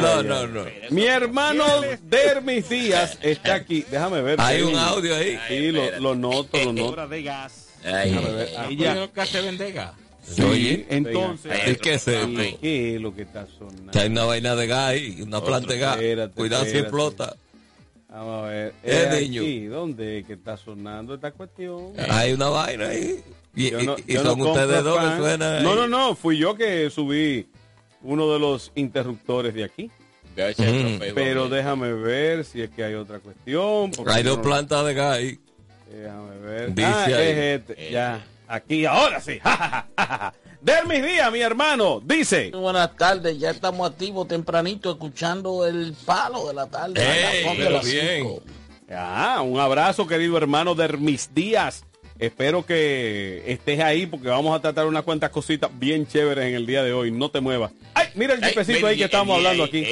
No, 0.00 0.22
no, 0.22 0.46
no. 0.46 0.64
Mi 0.90 1.04
hermano 1.06 1.64
Dermis 2.02 2.68
Díaz 2.68 3.18
está 3.22 3.54
aquí. 3.54 3.84
Déjame 3.90 4.22
ver. 4.22 4.40
Hay 4.40 4.62
un 4.62 4.76
audio 4.76 5.14
ahí. 5.16 5.38
Sí, 5.48 5.70
lo, 5.72 5.98
lo 6.00 6.14
noto, 6.14 6.56
lo 6.64 6.72
noto. 6.72 7.08
de 7.08 7.22
gas. 7.22 7.66
Ay, 7.84 8.10
Déjame 8.10 8.32
ver. 8.32 8.48
Ahí 8.58 8.76
ya. 8.76 9.08
Se 9.26 9.40
vende 9.42 9.72
gas. 9.72 9.92
Sí, 10.22 10.42
Oye, 10.42 10.86
entonces. 10.90 11.52
¿y 11.66 11.74
qué 11.76 11.94
es 11.94 12.06
eso? 12.08 12.28
¿Qué 12.60 12.94
es 12.94 13.00
lo 13.00 13.14
que 13.14 13.22
está 13.22 13.46
sonando? 13.58 13.90
Que 13.90 13.98
hay 14.00 14.08
una 14.08 14.24
vaina 14.24 14.54
de 14.54 14.66
gas 14.66 14.90
ahí, 14.90 15.22
una 15.22 15.42
planta 15.42 15.72
de 15.72 15.78
gas. 15.78 15.96
espérate, 15.96 16.34
Cuidado 16.34 16.64
si 16.66 16.78
explota. 16.78 17.36
Vamos 18.10 18.44
a 18.44 18.48
ver. 18.48 18.74
Eh, 18.82 19.08
Eh, 19.12 19.20
niño. 19.20 19.42
aquí, 19.42 19.64
¿Dónde 19.66 20.18
es 20.18 20.26
que 20.26 20.32
está 20.32 20.56
sonando 20.56 21.14
esta 21.14 21.30
cuestión? 21.30 21.92
Hay 22.08 22.32
una 22.32 22.48
vaina 22.48 22.88
ahí. 22.88 23.22
Y, 23.54 23.70
no- 23.70 23.96
y- 23.98 24.04
y 24.06 24.14
yo 24.14 24.24
no 24.24 24.30
son 24.30 24.40
ustedes 24.42 24.82
dos 24.84 24.98
que 25.00 25.16
suenan. 25.16 25.62
No, 25.62 25.74
no, 25.76 25.86
no. 25.88 26.14
Fui 26.16 26.36
yo 26.38 26.54
que 26.56 26.90
subí 26.90 27.46
uno 28.02 28.32
de 28.32 28.38
los 28.40 28.72
interruptores 28.74 29.54
de 29.54 29.64
aquí. 29.64 29.84
Ujú. 29.84 30.54
trofeo, 30.54 31.14
Pero 31.14 31.48
déjame 31.48 31.92
ver 31.92 32.44
si 32.44 32.62
es 32.62 32.70
que 32.70 32.82
hay 32.84 32.94
otra 32.94 33.18
cuestión. 33.18 33.90
Hay 34.06 34.22
dos 34.22 34.38
no- 34.38 34.42
plantas 34.42 34.84
de 34.86 34.94
gas 34.94 35.16
ahí. 35.16 35.38
Déjame 35.92 36.38
ver. 36.38 36.74
Dice 36.74 36.86
ah, 36.88 37.04
ahí. 37.04 37.12
es 37.12 37.36
este. 37.60 37.90
Ya. 37.90 38.24
Aquí, 38.50 38.84
ahora 38.84 39.20
sí. 39.20 39.38
Dermis 40.60 41.04
Díaz, 41.04 41.30
mi 41.30 41.40
hermano, 41.40 42.00
dice. 42.04 42.50
Buenas 42.50 42.96
tardes, 42.96 43.38
ya 43.38 43.50
estamos 43.50 43.88
activos 43.88 44.26
tempranito 44.26 44.90
escuchando 44.90 45.64
el 45.64 45.94
palo 46.04 46.48
de 46.48 46.54
la 46.54 46.66
tarde. 46.66 47.00
De 47.00 47.54
pero 47.56 47.80
bien. 47.80 48.24
cinco. 48.24 48.42
Ah, 48.90 49.40
un 49.42 49.60
abrazo, 49.60 50.04
querido 50.04 50.36
hermano 50.36 50.74
Dermis 50.74 51.32
Díaz. 51.32 51.84
Espero 52.18 52.66
que 52.66 53.44
estés 53.46 53.78
ahí 53.78 54.06
porque 54.06 54.26
vamos 54.26 54.54
a 54.54 54.60
tratar 54.60 54.86
unas 54.86 55.04
cuantas 55.04 55.30
cositas 55.30 55.70
bien 55.72 56.08
chéveres 56.08 56.46
en 56.46 56.54
el 56.56 56.66
día 56.66 56.82
de 56.82 56.92
hoy. 56.92 57.12
No 57.12 57.30
te 57.30 57.40
muevas. 57.40 57.70
Ay, 57.94 58.08
mira 58.16 58.34
el 58.34 58.40
ven, 58.40 58.84
ahí 58.84 58.98
que 58.98 59.04
estamos 59.04 59.36
hablando 59.36 59.62
aquí. 59.62 59.86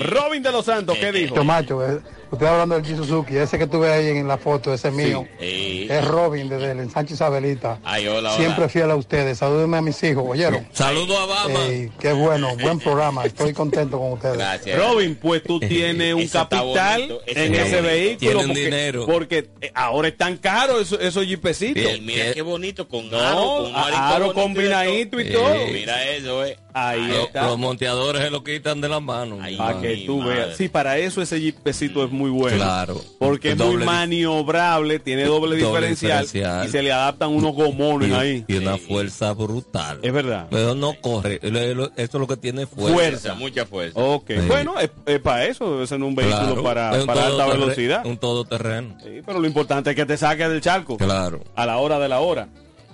Robin 0.00 0.42
de 0.42 0.50
los 0.50 0.66
Santos, 0.66 0.98
¿qué 0.98 1.12
dijo? 1.12 1.36
Macho, 1.44 1.76
macho, 1.76 1.98
eh, 1.98 2.00
usted 2.32 2.46
hablando 2.46 2.74
del 2.80 2.84
G 2.84 2.96
Suzuki, 2.96 3.36
ese 3.36 3.58
que 3.58 3.66
tuve 3.66 3.92
ahí 3.92 4.08
en 4.08 4.26
la 4.26 4.38
foto, 4.38 4.72
ese 4.74 4.90
mío, 4.90 5.26
Ey. 5.38 5.86
es 5.90 6.04
Robin 6.06 6.48
desde 6.48 6.72
el 6.72 6.80
ensanche 6.80 7.14
Isabelita. 7.14 7.78
Ay, 7.84 8.06
hola, 8.08 8.30
hola. 8.30 8.36
Siempre 8.36 8.68
fiel 8.68 8.90
a 8.90 8.96
ustedes. 8.96 9.38
Salúdenme 9.38 9.76
a 9.76 9.82
mis 9.82 10.02
hijos, 10.02 10.24
¿oyeron? 10.26 10.66
Saludo 10.72 11.18
a 11.18 11.26
Bama. 11.26 11.66
Ey, 11.66 11.90
qué 12.00 12.12
bueno, 12.12 12.56
buen 12.56 12.78
programa. 12.80 13.24
Estoy 13.24 13.52
contento 13.52 13.98
con 13.98 14.12
ustedes. 14.12 14.36
Gracias. 14.38 14.78
Robin, 14.78 15.14
pues 15.20 15.42
tú 15.42 15.60
tienes 15.68 16.14
un 16.14 16.26
capital 16.28 17.00
bonito, 17.02 17.20
ese 17.26 17.44
en 17.46 17.54
ese 17.54 17.62
bonito. 17.64 17.82
vehículo. 17.82 18.18
Tienen 18.18 18.46
porque, 18.48 18.64
dinero. 18.64 19.06
Porque 19.06 19.48
eh, 19.60 19.70
ahora 19.74 20.08
están 20.08 20.36
caros 20.38 20.82
esos, 20.82 21.00
esos 21.00 21.24
jipecitos. 21.24 21.96
Y 21.96 22.00
mira 22.00 22.32
qué 22.32 22.42
bonito, 22.42 22.88
con 22.88 23.10
No, 23.10 23.18
aro, 23.18 23.64
con 23.64 23.74
aro 23.76 24.32
combinadito 24.34 25.20
y 25.20 25.24
Eh, 25.28 25.30
todo. 25.30 25.54
Mira 25.72 26.08
eso, 26.10 26.44
eh. 26.44 26.56
Ahí 26.74 27.06
Los, 27.08 27.26
está. 27.26 27.46
los 27.48 27.58
monteadores 27.58 28.22
se 28.22 28.30
lo 28.30 28.42
quitan 28.42 28.80
de 28.80 28.88
las 28.88 29.02
manos. 29.02 29.40
Para 29.58 29.80
que 29.82 30.04
tú 30.06 30.20
madre. 30.20 30.36
veas. 30.36 30.56
Sí, 30.56 30.68
para 30.70 30.96
eso 30.96 31.20
ese 31.20 31.38
jipecito 31.38 32.02
es 32.02 32.10
muy 32.10 32.21
bueno. 32.30 32.56
Claro. 32.56 33.00
Porque 33.18 33.50
es 33.52 33.58
muy 33.58 33.76
maniobrable, 33.84 34.98
tiene 34.98 35.24
doble, 35.24 35.56
Doble 35.58 35.88
diferencial, 35.88 36.22
diferencial. 36.24 36.66
y 36.66 36.70
se 36.70 36.82
le 36.82 36.92
adaptan 36.92 37.30
unos 37.30 37.54
gomones 37.54 38.10
y, 38.10 38.12
ahí. 38.14 38.44
y 38.48 38.56
una 38.56 38.78
fuerza 38.78 39.32
brutal. 39.32 39.98
Es 40.02 40.12
verdad. 40.12 40.46
Pero 40.50 40.74
no 40.74 40.94
corre. 41.00 41.40
Eso 41.42 41.90
es 41.96 42.12
lo 42.14 42.26
que 42.26 42.36
tiene 42.36 42.66
fuerza. 42.66 42.92
Fuerza. 42.94 43.34
Mucha 43.34 43.66
fuerza. 43.66 43.98
Ok, 43.98 44.24
Sí. 44.28 44.46
bueno, 44.48 44.78
es, 44.80 44.90
es 45.06 45.20
para 45.20 45.44
eso, 45.46 45.72
debe 45.72 45.86
ser 45.86 46.02
un 46.02 46.14
vehículo 46.14 46.38
Claro. 46.40 46.62
para, 46.62 46.92
un 47.00 47.06
para 47.06 47.26
alta 47.26 47.46
velocidad. 47.46 48.04
Un 48.06 48.16
todoterreno. 48.18 48.96
Sí, 49.02 49.20
pero 49.24 49.40
lo 49.40 49.46
importante 49.46 49.90
es 49.90 49.96
que 49.96 50.06
te 50.06 50.16
saques 50.16 50.48
del 50.48 50.60
charco 50.60 50.96
Claro. 50.96 51.42
a 51.54 51.66
la 51.66 51.78
hora 51.78 51.98
de 51.98 52.08
la 52.08 52.20
hora. 52.20 52.48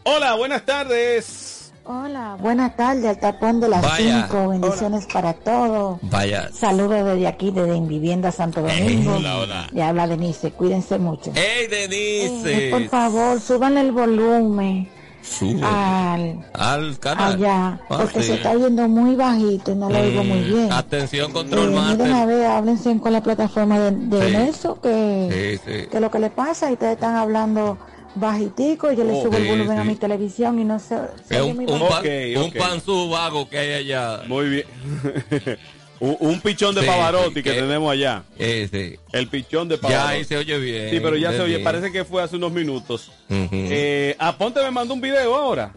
Hola, 0.05 0.35
buenas 0.35 0.65
tardes. 0.65 1.58
Hola, 1.93 2.37
buenas 2.39 2.77
tardes, 2.77 3.03
al 3.07 3.19
tapón 3.19 3.61
de 3.61 3.69
las 3.71 3.81
Vaya. 3.81 4.27
5, 4.29 4.49
bendiciones 4.49 5.07
para 5.11 5.33
todos. 5.33 5.99
Vaya. 6.03 6.51
Saludos 6.53 7.03
desde 7.03 7.27
aquí, 7.27 7.51
desde 7.51 7.75
Invivienda 7.77 8.31
Santo 8.31 8.61
Domingo. 8.61 9.15
Hola, 9.17 9.39
hola. 9.39 9.67
Le 9.73 9.83
habla 9.83 10.07
Denise, 10.07 10.51
cuídense 10.53 10.99
mucho. 10.99 11.31
¡Ey, 11.35 11.65
Eh, 11.65 11.69
Denise! 11.71 12.71
por 12.71 12.87
favor, 12.91 13.41
suban 13.41 13.79
el 13.79 13.93
volumen 13.93 14.87
Sube 15.23 15.63
al 15.65 16.45
al 16.53 16.99
canal. 16.99 17.35
allá, 17.37 17.67
Ah, 17.89 17.97
porque 18.01 18.21
sí. 18.21 18.27
se 18.29 18.35
está 18.35 18.51
oyendo 18.51 18.87
muy 18.87 19.17
bajito 19.17 19.73
y 19.73 19.75
no 19.75 19.89
lo 19.89 19.99
oigo 19.99 20.23
muy 20.25 20.41
Mm, 20.41 20.45
bien. 20.55 20.73
Atención, 20.73 21.31
Eh, 21.31 21.33
control 21.33 21.71
miren 21.71 22.13
a 22.13 22.27
ver, 22.27 22.47
háblense 22.49 22.99
con 22.99 23.15
la 23.15 23.23
plataforma 23.23 23.79
de, 23.79 23.91
de 23.93 24.27
Sí. 24.27 24.33
Nelson, 24.37 24.79
que, 24.83 25.59
Sí, 25.65 25.71
sí. 25.83 25.87
que 25.91 26.01
lo 26.01 26.11
que 26.11 26.19
le 26.19 26.29
pasa 26.29 26.69
y 26.69 26.75
ustedes 26.75 26.93
están 26.97 27.17
hablando 27.17 27.79
bajitico 28.15 28.91
y 28.93 28.97
yo 28.97 29.05
le 29.05 29.13
Oh, 29.13 29.23
subo 29.25 29.37
el 29.37 29.45
sí, 29.45 29.49
volumen 29.51 29.79
a 29.79 29.85
mi 29.85 29.95
televisión 29.97 30.59
y 30.59 30.65
no 30.65 30.77
Es 30.77 30.91
oye 30.91 31.43
un, 31.43 31.59
un, 31.59 31.67
bajito. 31.67 31.89
pa- 31.89 31.99
Ok, 32.01 32.07
un 32.37 32.43
ok. 32.51 32.57
panzú 32.59 33.09
vago 33.11 33.49
que 33.49 33.59
hay 33.59 33.73
allá. 33.75 34.23
Muy 34.27 34.49
bien. 34.49 34.65
un, 36.01 36.17
un 36.21 36.41
pichón 36.41 36.75
de 36.75 36.83
Sí, 36.83 36.87
Pavarotti 36.87 37.29
sí, 37.35 37.43
que 37.43 37.53
que- 37.55 37.61
tenemos 37.61 37.93
allá. 37.93 38.23
El 38.39 39.29
pichón 39.31 39.69
de 39.69 39.77
Ya 39.77 39.81
Pavarotti. 39.83 40.13
ahí 40.15 40.25
se 40.25 40.37
oye 40.37 40.59
bien. 40.59 40.91
Sí, 40.91 41.01
pero 41.01 41.17
ya 41.17 41.33
se 41.33 41.41
oye, 41.41 41.55
Bien. 41.57 41.65
parece 41.65 41.93
que 41.93 42.05
fue 42.05 42.23
hace 42.23 42.37
unos 42.37 42.53
minutos. 42.53 43.11
Eh, 43.29 44.17
Aponte 44.19 44.63
me 44.63 44.71
mandó 44.71 44.95
un 44.95 45.01
video 45.01 45.35
ahora. 45.35 45.73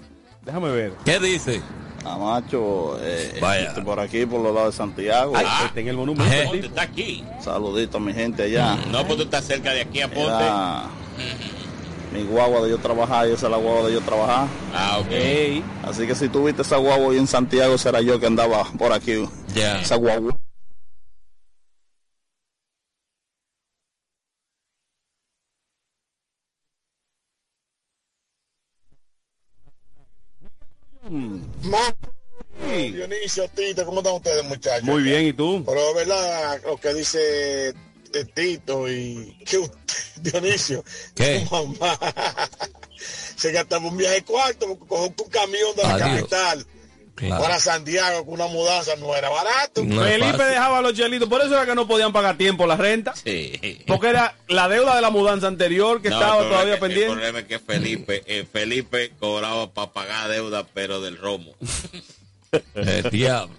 Déjame 0.45 0.69
ver. 0.71 0.93
¿Qué 1.05 1.19
dice? 1.19 1.61
Ah, 2.03 2.17
macho, 2.17 2.97
eh, 3.03 3.37
Vaya. 3.39 3.67
este, 3.67 3.81
por 3.83 3.99
aquí, 3.99 4.25
por 4.25 4.41
los 4.41 4.55
lados 4.55 4.73
de 4.73 4.77
Santiago. 4.77 5.33
Ay, 5.35 5.45
este 5.65 5.81
en 5.81 5.87
el 5.89 5.97
monumento. 5.97 6.33
Eh. 6.55 6.61
Está 6.63 6.81
aquí. 6.81 7.23
Saludito 7.39 7.97
a 7.97 7.99
mi 7.99 8.11
gente 8.11 8.41
allá. 8.41 8.75
No, 8.91 9.05
pues 9.05 9.17
tú 9.17 9.23
estás 9.25 9.45
cerca 9.45 9.71
de 9.71 9.81
aquí, 9.81 10.01
aponte. 10.01 10.31
Era 10.31 10.85
mi 12.11 12.23
guagua 12.23 12.61
de 12.61 12.71
yo 12.71 12.77
trabajar 12.77 13.27
y 13.27 13.31
esa 13.31 13.47
es 13.47 13.51
la 13.51 13.57
guagua 13.57 13.87
de 13.87 13.93
yo 13.93 14.01
trabajar. 14.01 14.47
Ah, 14.73 14.99
ok. 14.99 15.63
Así 15.83 16.05
que 16.05 16.15
si 16.15 16.29
tú 16.29 16.45
viste 16.45 16.61
esa 16.61 16.77
guagua 16.77 17.11
ahí 17.11 17.17
en 17.17 17.27
Santiago, 17.27 17.77
será 17.77 18.01
yo 18.01 18.19
que 18.19 18.27
andaba 18.27 18.63
por 18.77 18.91
aquí. 18.91 19.27
Ya. 19.55 19.81
Esa 19.81 19.95
guagua. 19.95 20.37
Dionisio, 32.71 33.47
Tito, 33.49 33.85
¿cómo 33.85 33.99
están 33.99 34.15
ustedes, 34.15 34.43
muchachos? 34.45 34.83
Muy 34.83 35.03
bien, 35.03 35.25
¿y 35.25 35.33
tú? 35.33 35.63
Pero 35.65 35.79
es 35.89 35.95
verdad 35.95 36.61
lo 36.63 36.77
que 36.77 36.93
dice 36.93 37.73
eh, 38.13 38.25
Tito 38.25 38.89
y 38.89 39.37
que 39.45 39.57
usted, 39.57 39.77
Dionisio, 40.21 40.83
¿Qué? 41.15 41.45
tu 41.47 41.55
mamá 41.79 41.97
se 43.35 43.51
gastaba 43.51 43.87
un 43.87 43.97
viaje 43.97 44.23
cuarto, 44.23 44.77
cogió 44.79 45.07
un 45.23 45.29
camión 45.31 45.75
de 45.75 45.83
la 45.83 45.93
Adiós. 45.95 46.09
capital 46.21 46.65
Claro. 47.13 47.43
para 47.43 47.59
Santiago 47.59 48.25
con 48.25 48.35
una 48.35 48.47
mudanza 48.47 48.95
no 48.95 49.13
era 49.15 49.29
barato. 49.29 49.83
No 49.83 50.01
Felipe 50.01 50.43
dejaba 50.43 50.81
los 50.81 50.93
chelitos, 50.93 51.27
por 51.29 51.41
eso 51.41 51.53
era 51.53 51.65
que 51.67 51.75
no 51.75 51.85
podían 51.87 52.11
pagar 52.13 52.35
tiempo 52.37 52.65
la 52.65 52.77
renta. 52.77 53.13
Sí. 53.15 53.83
Porque 53.85 54.07
era 54.07 54.35
la 54.47 54.67
deuda 54.69 54.95
de 54.95 55.01
la 55.01 55.11
mudanza 55.11 55.45
anterior 55.47 56.01
que 56.01 56.09
No, 56.09 56.15
estaba 56.19 56.41
todavía 56.41 56.79
pendiente. 56.79 57.07
El 57.11 57.13
problema 57.17 57.39
es 57.41 57.45
que 57.45 57.59
Felipe, 57.59 58.23
eh, 58.25 58.47
Felipe 58.51 59.11
cobraba 59.19 59.71
para 59.71 59.91
pagar 59.91 60.29
deuda, 60.29 60.65
pero 60.73 61.01
del 61.01 61.17
romo. 61.17 61.53
El 62.75 63.09
diablo. 63.11 63.55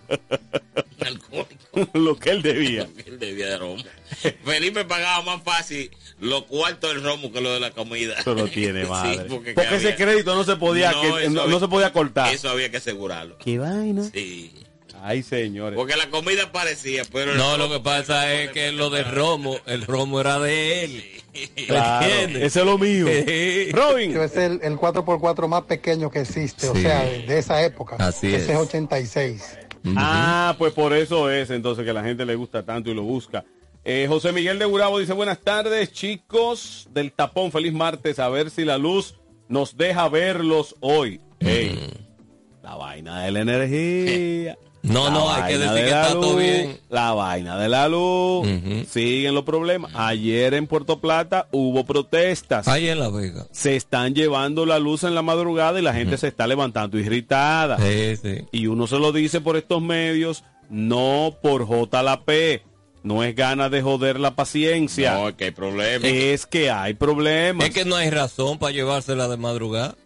Alcohólico. 1.01 1.89
Lo 1.99 2.19
que 2.19 2.31
él 2.31 2.43
debía. 2.43 2.87
Él 3.07 3.19
debía 3.19 3.47
de 3.47 3.59
romo. 3.59 3.83
Felipe 4.45 4.85
pagaba 4.85 5.23
más 5.25 5.43
fácil 5.43 5.91
los 6.21 6.45
cuartos 6.45 6.93
del 6.95 7.03
romo 7.03 7.33
que 7.33 7.41
lo 7.41 7.53
de 7.53 7.59
la 7.61 7.71
comida. 7.73 8.15
Eso 8.21 8.35
no 8.35 8.47
tiene 8.47 8.83
Sí, 8.85 8.91
madre. 8.91 9.25
porque 9.29 9.55
porque 9.55 9.69
que 9.71 9.77
ese 9.77 9.87
había- 9.93 9.97
crédito 9.97 10.35
no 10.35 10.45
se 10.45 10.57
podía, 10.57 10.93
No, 10.93 11.01
que- 11.01 11.09
no, 11.31 11.41
había- 11.43 11.53
no 11.55 11.61
se 11.61 11.69
podía 11.69 11.93
cortar. 11.93 12.33
Eso 12.35 12.51
había 12.51 12.71
que 12.71 12.77
asegurarlo. 12.77 13.39
¿Qué 13.39 13.59
vaina? 13.59 14.09
Sí. 14.13 14.53
Ay, 15.03 15.23
señores. 15.25 15.77
Porque 15.77 15.97
la 15.97 16.11
comida 16.11 16.53
parecía, 16.53 17.03
pero 17.11 17.35
No, 17.35 17.57
romo- 17.57 17.59
lo 17.59 17.71
que 17.71 17.81
pasa 17.81 18.33
es 18.35 18.51
que 18.53 18.71
lo 18.71 18.91
del 18.91 19.07
romo, 19.11 19.59
el 19.67 19.83
romo 19.87 20.21
era 20.21 20.39
de 20.39 20.85
él. 20.85 21.22
Ese 21.33 22.45
es 22.45 22.57
lo 22.57 22.79
mío. 22.79 23.07
Robin. 23.73 24.17
Es 24.19 24.37
el, 24.37 24.61
el 24.63 24.77
4x4 24.77 25.49
más 25.49 25.63
pequeño 25.63 26.11
que 26.11 26.21
existe, 26.21 26.69
o 26.69 26.75
sea, 26.75 27.03
de, 27.05 27.39
esa 27.39 27.65
época. 27.65 27.97
Así 27.99 28.29
Ese 28.29 28.45
es. 28.45 28.49
es 28.51 28.57
86. 28.57 29.59
Ah, 29.97 30.55
pues 30.59 30.73
por 30.73 30.93
eso 30.93 31.31
es 31.31 31.51
entonces 31.51 31.85
que 31.85 31.93
la 31.93 32.05
gente 32.05 32.25
le 32.25 32.35
gusta 32.35 32.65
tanto 32.65 32.91
y 32.91 32.95
lo 32.95 33.03
busca. 33.03 33.45
Eh, 33.85 34.07
José 34.09 34.33
Miguel 34.33 34.59
de 34.59 34.65
Burabo 34.65 34.99
dice, 34.99 35.13
buenas 35.13 35.41
tardes 35.41 35.93
chicos 35.93 36.89
del 36.93 37.13
tapón, 37.13 37.51
feliz 37.51 37.73
martes, 37.73 38.19
a 38.19 38.29
ver 38.29 38.51
si 38.51 38.65
la 38.65 38.79
luz 38.79 39.17
nos 39.49 39.77
deja 39.77 40.09
verlos 40.09 40.77
hoy. 40.81 41.21
La 42.63 42.77
vaina 42.77 43.25
de 43.25 43.33
la 43.33 43.41
energía. 43.41 44.59
No, 44.83 45.05
La 45.05 45.11
no, 45.11 45.33
hay 45.33 45.53
que 45.53 45.59
decir 45.59 45.75
de 45.75 45.85
que 45.85 45.91
la 45.91 46.03
está 46.03 46.13
todo 46.15 46.37
bien. 46.37 46.81
La 46.91 47.13
vaina 47.13 47.57
de 47.57 47.69
la 47.69 47.89
luz. 47.89 48.49
Siguen 48.91 49.35
los 49.35 49.45
problemas. 49.45 49.93
Ayer 49.95 50.55
en 50.55 50.67
Puerto 50.67 51.01
Plata 51.01 51.47
hubo 51.53 51.85
protestas. 51.85 52.67
Ahí 52.67 52.89
en 52.89 52.99
La 52.99 53.09
Vega. 53.09 53.47
Se 53.53 53.77
están 53.77 54.15
llevando 54.15 54.67
la 54.67 54.79
luz 54.81 55.05
en 55.05 55.15
la 55.15 55.23
madrugada 55.23 55.79
y 55.79 55.83
la 55.83 55.95
gente 55.95 56.19
se 56.19 56.29
está 56.29 56.47
levantando 56.47 56.99
irritada. 56.99 57.79
Sí, 57.79 58.17
sí. 58.17 58.45
Y 58.51 58.67
uno 58.67 58.87
se 58.87 58.99
lo 58.99 59.13
dice 59.13 59.41
por 59.41 59.57
estos 59.57 59.81
medios, 59.81 60.43
no 60.69 61.37
por 61.41 61.65
J 61.65 62.03
la 62.03 62.23
P. 62.25 62.63
No 63.05 63.25
es 63.25 63.35
ganas 63.35 63.71
de 63.71 63.83
joder 63.83 64.21
la 64.21 64.37
paciencia. 64.37 65.15
No, 65.15 65.29
es 65.29 65.35
que 65.35 65.47
hay 65.47 65.51
problemas. 65.51 66.05
Es 66.05 66.47
que 66.47 66.71
hay 66.71 66.95
problemas. 66.95 67.67
Es 67.67 67.75
que 67.75 67.85
no 67.85 67.97
hay 67.97 68.11
razón 68.11 68.59
para 68.59 68.73
llevársela 68.73 69.27
de 69.27 69.37
madrugada. 69.37 69.97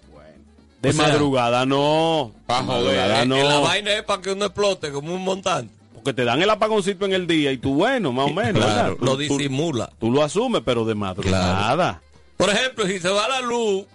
De 0.86 0.90
o 0.90 1.02
sea, 1.02 1.08
madrugada 1.08 1.66
no. 1.66 2.32
Pa' 2.46 2.60
De 2.60 2.66
joder, 2.66 3.10
eh, 3.22 3.26
no. 3.26 3.42
la 3.42 3.58
vaina 3.58 3.92
es 3.92 4.02
para 4.02 4.22
que 4.22 4.32
uno 4.32 4.46
explote 4.46 4.92
como 4.92 5.14
un 5.14 5.22
montante. 5.22 5.72
Porque 5.94 6.12
te 6.12 6.24
dan 6.24 6.40
el 6.40 6.50
apagoncito 6.50 7.04
en 7.04 7.12
el 7.12 7.26
día 7.26 7.50
y 7.52 7.58
tú, 7.58 7.74
bueno, 7.74 8.12
más 8.12 8.26
o 8.30 8.34
menos. 8.34 8.64
Lo 9.00 9.16
disimula. 9.16 9.90
Tú, 9.98 10.10
lo 10.10 10.22
asumes, 10.22 10.62
pero 10.64 10.84
de 10.84 10.94
madrugada. 10.94 12.00
Por 12.36 12.50
ejemplo, 12.50 12.86
si 12.86 13.00
se 13.00 13.08
va 13.08 13.28
la 13.28 13.40
luz 13.40 13.86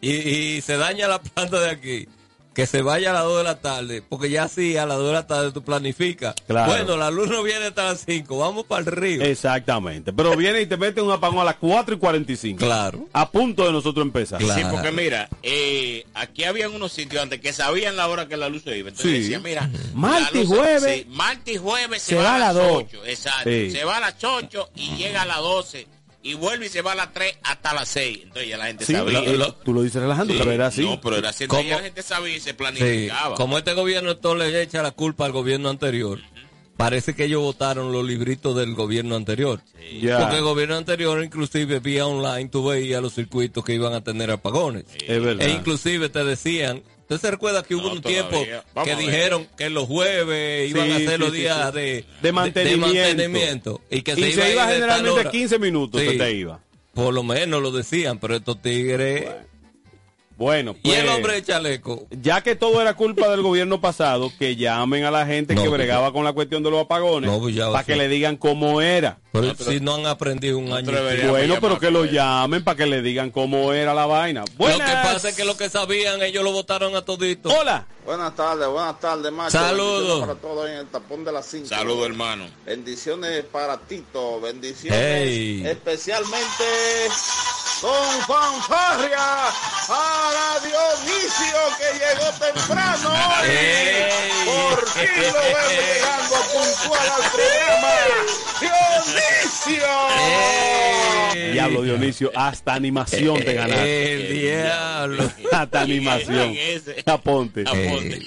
y, 0.00 0.10
y 0.10 0.60
se 0.62 0.76
daña 0.76 1.06
la 1.06 1.20
planta 1.20 1.60
de 1.60 1.70
aquí, 1.70 2.08
que 2.54 2.66
se 2.66 2.82
vaya 2.82 3.10
a 3.10 3.14
las 3.14 3.24
2 3.24 3.38
de 3.38 3.44
la 3.44 3.60
tarde, 3.60 4.02
porque 4.08 4.30
ya 4.30 4.48
sí, 4.48 4.76
a 4.76 4.86
las 4.86 4.98
2 4.98 5.06
de 5.08 5.12
la 5.12 5.26
tarde 5.26 5.52
tú 5.52 5.62
planificas. 5.62 6.34
Claro. 6.46 6.70
Bueno, 6.72 6.96
la 6.96 7.10
luz 7.10 7.28
no 7.28 7.42
viene 7.42 7.66
hasta 7.66 7.84
las 7.84 8.04
5, 8.06 8.38
vamos 8.38 8.64
para 8.66 8.80
el 8.80 8.86
río. 8.86 9.22
Exactamente. 9.22 10.12
Pero 10.12 10.36
viene 10.36 10.60
y 10.62 10.66
te 10.66 10.76
mete 10.76 11.02
un 11.02 11.10
apagón 11.10 11.40
a 11.40 11.44
las 11.44 11.56
4 11.56 11.96
y 11.96 11.98
45. 11.98 12.58
Claro. 12.58 13.06
A 13.12 13.30
punto 13.30 13.66
de 13.66 13.72
nosotros 13.72 14.04
empezar. 14.06 14.40
Sí, 14.40 14.62
porque 14.70 14.92
mira, 14.92 15.28
eh, 15.42 16.06
aquí 16.14 16.44
habían 16.44 16.72
unos 16.74 16.92
sitios 16.92 17.22
antes 17.22 17.40
que 17.40 17.52
sabían 17.52 17.96
la 17.96 18.08
hora 18.08 18.28
que 18.28 18.36
la 18.36 18.48
luz 18.48 18.62
se 18.62 18.76
iba. 18.78 18.88
Entonces 18.90 19.10
Sí. 19.12 19.18
decían, 19.22 19.42
mira, 19.42 19.68
Martes 19.92 20.46
jueves. 20.46 20.82
sí, 20.84 21.06
martes 21.10 21.54
y 21.54 21.58
jueves 21.58 22.02
se, 22.02 22.10
se 22.10 22.14
va, 22.16 22.22
va 22.22 22.34
a 22.36 22.38
las 22.38 22.54
dos. 22.54 22.84
8. 22.86 23.04
Exacto. 23.06 23.50
Sí. 23.50 23.70
Se 23.72 23.84
va 23.84 23.96
a 23.96 24.00
las 24.00 24.14
8 24.22 24.70
y 24.76 24.96
llega 24.96 25.22
a 25.22 25.26
las 25.26 25.38
12. 25.38 25.86
Y 26.24 26.34
vuelve 26.34 26.66
y 26.66 26.68
se 26.70 26.80
va 26.82 26.92
a 26.92 26.94
las 26.94 27.12
3 27.12 27.36
hasta 27.42 27.72
las 27.74 27.86
6. 27.90 28.20
Entonces 28.24 28.48
ya 28.48 28.56
la 28.56 28.66
gente 28.66 28.84
Sí, 28.86 28.94
sabía. 28.94 29.20
lo- 29.20 29.32
lo- 29.34 29.54
tú 29.54 29.72
lo 29.74 29.82
dices 29.82 30.00
relajando, 30.00 30.32
Sí, 30.32 30.38
pero 30.40 30.50
era 30.52 30.66
así. 30.68 30.80
No, 30.82 31.00
pero 31.00 31.16
era 31.18 31.28
así. 31.28 31.46
¿Cómo? 31.46 31.62
Ya 31.62 31.76
la 31.76 31.82
gente 31.82 32.02
sabía 32.02 32.34
y 32.36 32.40
se 32.40 32.50
Sí, 32.50 32.56
planificaba. 32.56 33.36
como 33.36 33.58
este 33.58 33.74
gobierno 33.74 34.16
todo 34.16 34.34
le 34.34 34.62
echa 34.62 34.82
la 34.82 34.90
culpa 34.92 35.26
al 35.26 35.32
gobierno 35.32 35.68
anterior, 35.68 36.20
parece 36.78 37.14
que 37.14 37.26
ellos 37.26 37.42
votaron 37.42 37.92
los 37.92 38.04
libritos 38.06 38.56
del 38.56 38.74
gobierno 38.74 39.16
anterior. 39.16 39.60
Porque 39.74 40.36
el 40.38 40.42
gobierno 40.42 40.76
anterior, 40.76 41.22
inclusive 41.22 41.78
vía 41.80 42.06
online, 42.06 42.48
tú 42.48 42.64
veías 42.66 43.02
los 43.02 43.14
circuitos 43.14 43.62
que 43.62 43.74
iban 43.74 43.92
a 43.92 44.02
tener 44.02 44.30
apagones. 44.30 44.84
Es 45.06 45.22
verdad. 45.22 45.46
E 45.46 45.50
inclusive 45.52 46.08
te 46.08 46.24
decían, 46.24 46.82
¿usted 47.08 47.18
se 47.20 47.30
recuerda 47.30 47.62
que 47.62 47.74
hubo 47.74 47.86
No, 47.88 47.92
un 47.94 48.02
todavía. 48.02 48.28
tiempo 48.28 48.46
Vamos 48.74 48.88
que 48.88 48.94
a 48.94 48.98
dijeron 48.98 49.48
que 49.56 49.70
los 49.70 49.86
jueves 49.86 50.70
iban 50.70 50.90
a 50.92 50.98
Sí, 50.98 51.06
ser 51.06 51.20
los 51.20 51.30
sí, 51.32 51.36
días 51.38 51.70
sí. 51.72 51.78
de, 51.78 52.04
De 52.22 52.32
mantenimiento. 52.32 52.86
mantenimiento, 53.08 53.80
y 53.90 54.02
que 54.02 54.14
se 54.14 54.20
Y 54.20 54.24
iba, 54.32 54.34
se 54.34 54.42
a 54.42 54.48
ir 54.48 54.52
iba 54.54 54.62
de 54.66 54.72
tal 54.72 54.74
generalmente 54.80 55.20
hora. 55.20 55.30
15 55.30 55.58
minutos, 55.58 56.00
Sí. 56.00 56.08
se 56.10 56.18
te 56.18 56.32
iba. 56.32 56.60
Por 56.92 57.12
lo 57.14 57.22
menos 57.22 57.60
lo 57.62 57.70
decían, 57.72 58.18
pero 58.18 58.36
estos 58.36 58.60
tigres... 58.62 59.22
Bueno, 59.24 59.36
y 60.36 60.44
el 60.46 60.74
pues, 60.82 61.08
hombre 61.10 61.34
de 61.34 61.42
chaleco. 61.44 62.06
Ya 62.10 62.42
que 62.42 62.56
todo 62.56 62.80
era 62.82 62.94
culpa 62.94 63.28
del 63.28 63.42
gobierno 63.42 63.80
pasado, 63.80 64.32
que 64.38 64.56
llamen 64.56 65.04
a 65.04 65.10
la 65.10 65.26
gente 65.26 65.54
No, 65.54 65.62
que 65.62 65.68
pues, 65.68 65.78
bregaba 65.78 66.12
con 66.12 66.24
la 66.24 66.32
cuestión 66.32 66.62
de 66.62 66.70
los 66.70 66.80
apagones 66.84 67.30
No, 67.30 67.38
pues, 67.38 67.56
para 67.56 67.80
sí. 67.80 67.86
que 67.86 67.96
le 67.96 68.08
digan 68.08 68.36
cómo 68.36 68.80
era. 68.80 69.18
Pero 69.32 69.54
si 69.56 69.80
no 69.80 69.94
han 69.96 70.06
aprendido 70.06 70.58
un 70.58 70.72
año. 70.72 70.90
Bueno, 71.30 71.56
pero 71.60 71.78
que 71.80 71.90
lo 71.90 72.04
llamen 72.04 72.62
para 72.64 72.76
que 72.76 72.86
le 72.86 73.02
digan 73.02 73.30
cómo 73.30 73.72
era 73.72 73.92
la 73.94 74.06
vaina. 74.06 74.40
Lo 74.40 74.46
que 74.46 74.52
Buenas. 74.56 75.06
pasa 75.06 75.28
es 75.30 75.36
que 75.36 75.44
lo 75.44 75.56
que 75.56 75.68
sabían, 75.68 76.22
ellos 76.22 76.42
lo 76.44 76.52
votaron 76.52 76.94
a 76.96 77.02
todito. 77.04 77.48
Hola. 77.50 77.86
Buenas 78.04 78.36
tardes, 78.36 78.68
buenas 78.68 79.00
tardes, 79.00 79.32
macho. 79.32 79.50
Saludos. 79.58 80.20
Para 80.20 80.34
todos 80.34 80.68
en 80.68 80.74
el 80.76 80.86
tapón 80.86 81.24
de 81.24 81.32
las 81.32 81.46
5. 81.46 81.66
Saludos, 81.68 82.06
hermano. 82.06 82.46
Bendiciones 82.66 83.44
para 83.44 83.78
Tito, 83.78 84.40
bendiciones 84.40 85.00
Hey. 85.00 85.62
especialmente 85.66 86.64
con 87.80 88.20
fanfarria 88.26 89.52
para 89.86 90.60
Dionisio 90.60 91.60
que 91.78 91.88
llegó 91.98 92.28
temprano. 92.38 93.10
Por 94.44 94.88
fin 94.88 95.10
lo 95.16 95.32
vemos 95.32 95.70
llegando 95.70 96.36
puntual 96.52 97.08
al 97.10 97.24
programa. 97.30 97.92
Dionisio. 98.60 99.92
Diablo 101.52 101.82
Dionisio, 101.82 102.30
hasta 102.34 102.74
animación 102.74 103.42
te 103.44 103.54
ganaste. 103.54 104.12
El 104.14 104.32
diablo. 104.32 105.30
Hasta 105.52 105.80
animación. 105.80 106.54
Aponte. 107.06 107.64
Aponte. 107.66 108.18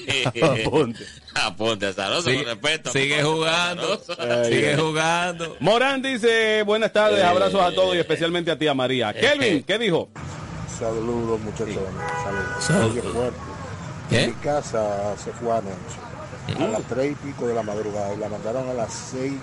Aponte. 0.41 1.05
Aponte, 1.45 1.87
azaroso, 1.87 2.29
Sigue- 2.29 2.43
con 2.43 2.45
respeto. 2.53 2.91
sigue 2.91 3.23
jugando. 3.23 4.01
Sigue 4.45 4.75
jugando. 4.77 5.55
Morán 5.59 6.01
dice, 6.01 6.63
buenas 6.63 6.91
tardes, 6.91 7.23
abrazos 7.23 7.61
a 7.61 7.71
todos 7.73 7.95
y 7.95 7.99
especialmente 7.99 8.51
a 8.51 8.57
ti, 8.57 8.67
a 8.67 8.73
María. 8.73 9.13
Kelvin, 9.13 9.63
¿qué 9.63 9.77
dijo? 9.77 10.09
Saludos, 10.79 11.39
muchachos. 11.41 11.75
Saludos. 12.23 12.63
Saludos. 12.63 13.13
Fuerte. 13.13 13.37
¿Qué? 14.09 14.23
En 14.23 14.29
mi 14.29 14.35
casa 14.37 15.15
se 15.23 15.31
fue 15.33 15.51
anoche. 15.51 16.63
A 16.63 16.67
las 16.67 16.81
tres 16.83 17.11
y 17.11 17.15
pico 17.15 17.45
de 17.47 17.53
la 17.55 17.61
madrugada 17.63 18.13
y 18.13 18.17
la 18.17 18.29
mandaron 18.29 18.69
a 18.69 18.73
las 18.73 18.93
seis 18.93 19.33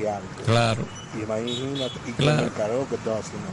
y 0.00 0.06
algo. 0.06 0.28
Claro, 0.46 0.82
Y 1.18 1.22
imagínate, 1.22 1.92
y 2.06 2.12
con 2.12 2.24
Claro. 2.26 2.42
el 2.44 2.52
calor 2.52 2.86
que 2.86 2.94
estaba 2.94 3.18
haciendo. 3.18 3.48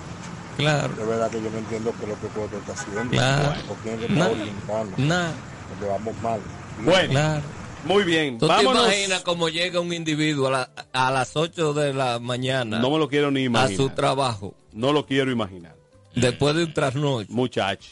claro. 0.58 0.90
De 0.96 1.06
verdad 1.06 1.32
que 1.32 1.42
yo 1.42 1.50
no 1.50 1.58
entiendo 1.58 1.94
qué 1.98 2.04
es 2.04 2.10
lo 2.10 2.20
que 2.20 2.28
Puerto 2.28 2.58
está 2.58 2.74
haciendo. 2.74 3.10
Claro. 3.12 3.54
¿Por 3.68 3.78
quién 3.78 3.98
que 3.98 4.06
está 4.06 4.30
Nah. 4.30 4.84
Nah, 4.98 5.32
Porque 5.70 5.86
vamos 5.92 6.16
mal. 6.22 6.40
Bueno, 6.86 7.10
claro. 7.10 7.42
Muy 7.86 8.04
bien. 8.04 8.38
¿Tú 8.38 8.48
te 8.48 8.54
Vámonos. 8.54 8.86
imaginas 8.88 9.22
cómo 9.22 9.50
llega 9.50 9.80
un 9.80 9.94
individuo 9.94 10.48
a, 10.48 10.52
la- 10.52 10.72
a 10.94 11.12
las 11.12 11.36
8 11.36 11.74
de 11.74 11.94
la 11.94 12.20
mañana 12.20 12.80
No 12.80 12.92
me 12.92 12.98
lo 13.00 13.08
quiero 13.10 13.32
ni 13.32 13.42
a 13.42 13.44
imaginar. 13.46 13.78
su 13.78 13.90
trabajo 13.90 14.56
No 14.74 14.94
lo 14.94 15.06
quiero 15.06 15.32
imaginar. 15.32 15.76
después 16.16 16.56
de 16.56 16.64
un 16.66 16.74
trasnoche? 16.74 17.28
Muchacho. 17.32 17.90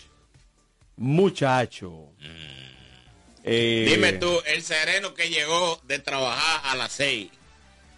Muchacho. 0.97 2.05
Eh, 3.43 3.85
Dime 3.89 4.13
tú, 4.13 4.29
el 4.45 4.61
sereno 4.61 5.13
que 5.13 5.29
llegó 5.29 5.79
de 5.87 5.99
trabajar 5.99 6.61
a 6.65 6.75
las 6.75 6.91
6 6.93 7.29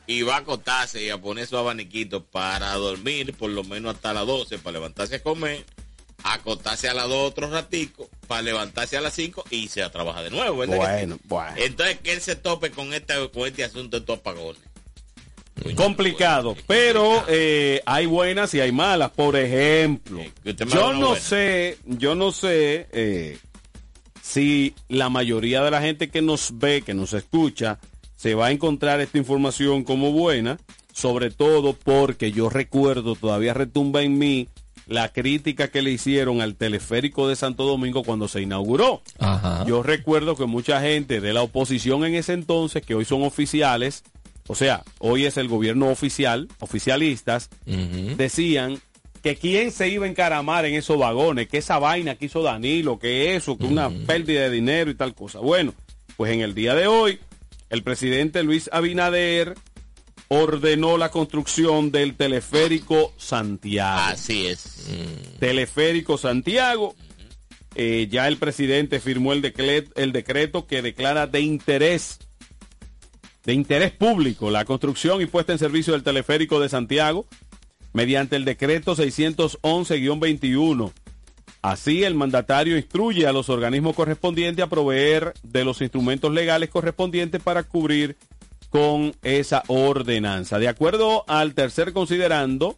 y 0.06 0.22
va 0.22 0.36
a 0.36 0.40
acostarse 0.40 1.04
y 1.04 1.10
a 1.10 1.20
poner 1.20 1.48
su 1.48 1.58
abaniquito 1.58 2.24
para 2.24 2.72
dormir 2.76 3.34
por 3.36 3.50
lo 3.50 3.64
menos 3.64 3.96
hasta 3.96 4.14
las 4.14 4.28
12 4.28 4.60
para 4.60 4.74
levantarse 4.74 5.16
a 5.16 5.24
comer, 5.24 5.66
acostarse 6.24 6.90
a 6.90 6.94
las 6.94 7.08
2 7.08 7.30
otro 7.30 7.50
ratico 7.50 8.10
para 8.28 8.42
levantarse 8.42 8.98
a 8.98 9.02
las 9.02 9.14
5 9.14 9.46
y 9.50 9.58
irse 9.64 9.84
a 9.84 9.92
trabajar 9.92 10.24
de 10.24 10.30
nuevo. 10.32 10.58
¿verdad 10.58 10.78
que 10.78 10.86
sí? 10.86 11.06
Bueno, 11.06 11.20
bueno. 11.26 11.54
Entonces 11.58 12.00
que 12.00 12.14
él 12.14 12.22
se 12.22 12.36
tope 12.36 12.72
con 12.72 12.94
este, 12.94 13.30
con 13.30 13.48
este 13.48 13.64
asunto 13.64 13.98
de 13.98 14.02
estos 14.02 14.20
apagones. 14.20 14.62
complicado, 15.76 16.56
pero 16.68 17.26
eh, 17.28 17.82
hay 17.86 18.06
buenas 18.06 18.54
y 18.54 18.62
hay 18.62 18.72
malas. 18.72 19.12
Por 19.12 19.36
ejemplo, 19.36 20.22
da 20.44 20.66
yo 20.66 20.94
no 20.94 21.16
sé, 21.16 21.78
yo 21.86 22.16
no 22.16 22.32
sé 22.32 22.88
eh, 22.92 23.38
si 24.22 24.76
la 24.88 25.10
mayoría 25.10 25.64
de 25.64 25.72
la 25.72 25.82
gente 25.82 26.10
que 26.10 26.22
nos 26.22 26.58
ve, 26.60 26.82
que 26.82 26.94
nos 26.94 27.14
escucha, 27.14 27.80
se 28.16 28.36
va 28.36 28.48
a 28.48 28.52
encontrar 28.52 29.00
esta 29.00 29.18
información 29.18 29.84
como 29.84 30.12
buena, 30.12 30.60
sobre 30.94 31.32
todo 31.32 31.74
porque 31.74 32.32
yo 32.32 32.50
recuerdo, 32.50 33.16
todavía 33.16 33.54
retumba 33.54 34.02
en 34.02 34.18
mí, 34.18 34.50
la 34.90 35.14
crítica 35.14 35.70
que 35.70 35.84
le 35.84 35.92
hicieron 35.92 36.42
al 36.42 36.56
teleférico 36.56 37.28
de 37.28 37.36
Santo 37.36 37.64
Domingo 37.64 38.04
cuando 38.04 38.28
se 38.28 38.42
inauguró. 38.42 39.02
Ajá. 39.20 39.64
Yo 39.68 39.84
recuerdo 39.84 40.36
que 40.36 40.46
mucha 40.46 40.82
gente 40.82 41.22
de 41.22 41.32
la 41.32 41.44
oposición 41.44 42.04
en 42.06 42.16
ese 42.16 42.34
entonces, 42.34 42.84
que 42.84 42.96
hoy 42.96 43.06
son 43.06 43.22
oficiales, 43.22 44.04
o 44.48 44.56
sea, 44.56 44.84
hoy 44.98 45.26
es 45.26 45.38
el 45.38 45.48
gobierno 45.48 45.90
oficial, 45.90 46.48
oficialistas, 46.60 47.52
decían 48.18 48.80
que 49.22 49.36
quién 49.36 49.72
se 49.72 49.90
iba 49.90 50.08
a 50.08 50.10
encaramar 50.10 50.66
en 50.66 50.74
esos 50.74 50.98
vagones, 50.98 51.48
que 51.48 51.60
esa 51.60 51.78
vaina 51.78 52.16
que 52.16 52.26
hizo 52.26 52.42
Danilo, 52.42 52.98
que 52.98 53.36
eso, 53.36 53.60
que 53.60 53.66
una 53.66 53.92
pérdida 53.92 54.42
de 54.42 54.50
dinero 54.50 54.90
y 54.90 54.96
tal 54.96 55.14
cosa. 55.14 55.40
Bueno, 55.40 55.76
pues 56.18 56.32
en 56.32 56.42
el 56.42 56.56
día 56.56 56.74
de 56.74 56.88
hoy, 56.88 57.20
el 57.70 57.84
presidente 57.84 58.42
Luis 58.42 58.72
Abinader 58.74 59.54
ordenó 60.30 60.98
la 60.98 61.10
construcción 61.12 61.92
del 61.92 62.16
teleférico 62.16 63.14
Santiago. 63.18 64.00
Así 64.02 64.46
es. 64.48 64.88
Teleférico 65.40 66.18
Santiago. 66.18 66.96
Eh, 67.76 68.08
ya 68.10 68.28
el 68.28 68.38
presidente 68.38 69.00
firmó 69.00 69.32
el, 69.34 69.42
declet- 69.44 69.92
el 69.96 70.12
decreto 70.12 70.66
que 70.66 70.82
declara 70.82 71.28
de 71.28 71.42
interés, 71.42 72.18
de 73.46 73.54
interés 73.54 73.92
público, 73.92 74.50
la 74.50 74.66
construcción 74.66 75.22
y 75.22 75.28
puesta 75.28 75.54
en 75.54 75.60
servicio 75.60 75.94
del 75.94 76.04
teleférico 76.04 76.60
de 76.60 76.68
Santiago 76.70 77.26
mediante 77.94 78.36
el 78.36 78.46
decreto 78.46 78.96
611-21 78.96 80.92
Así, 81.62 82.04
el 82.06 82.16
mandatario 82.16 82.78
instruye 82.78 83.28
a 83.28 83.34
los 83.34 83.50
organismos 83.50 83.94
correspondientes 83.96 84.64
a 84.64 84.70
proveer 84.70 85.34
de 85.44 85.66
los 85.66 85.82
instrumentos 85.82 86.32
legales 86.34 86.70
correspondientes 86.70 87.42
para 87.44 87.64
cubrir 87.64 88.16
con 88.70 89.16
esa 89.24 89.64
ordenanza. 89.68 90.60
De 90.60 90.68
acuerdo 90.68 91.24
al 91.28 91.54
tercer 91.54 91.94
considerando, 91.94 92.76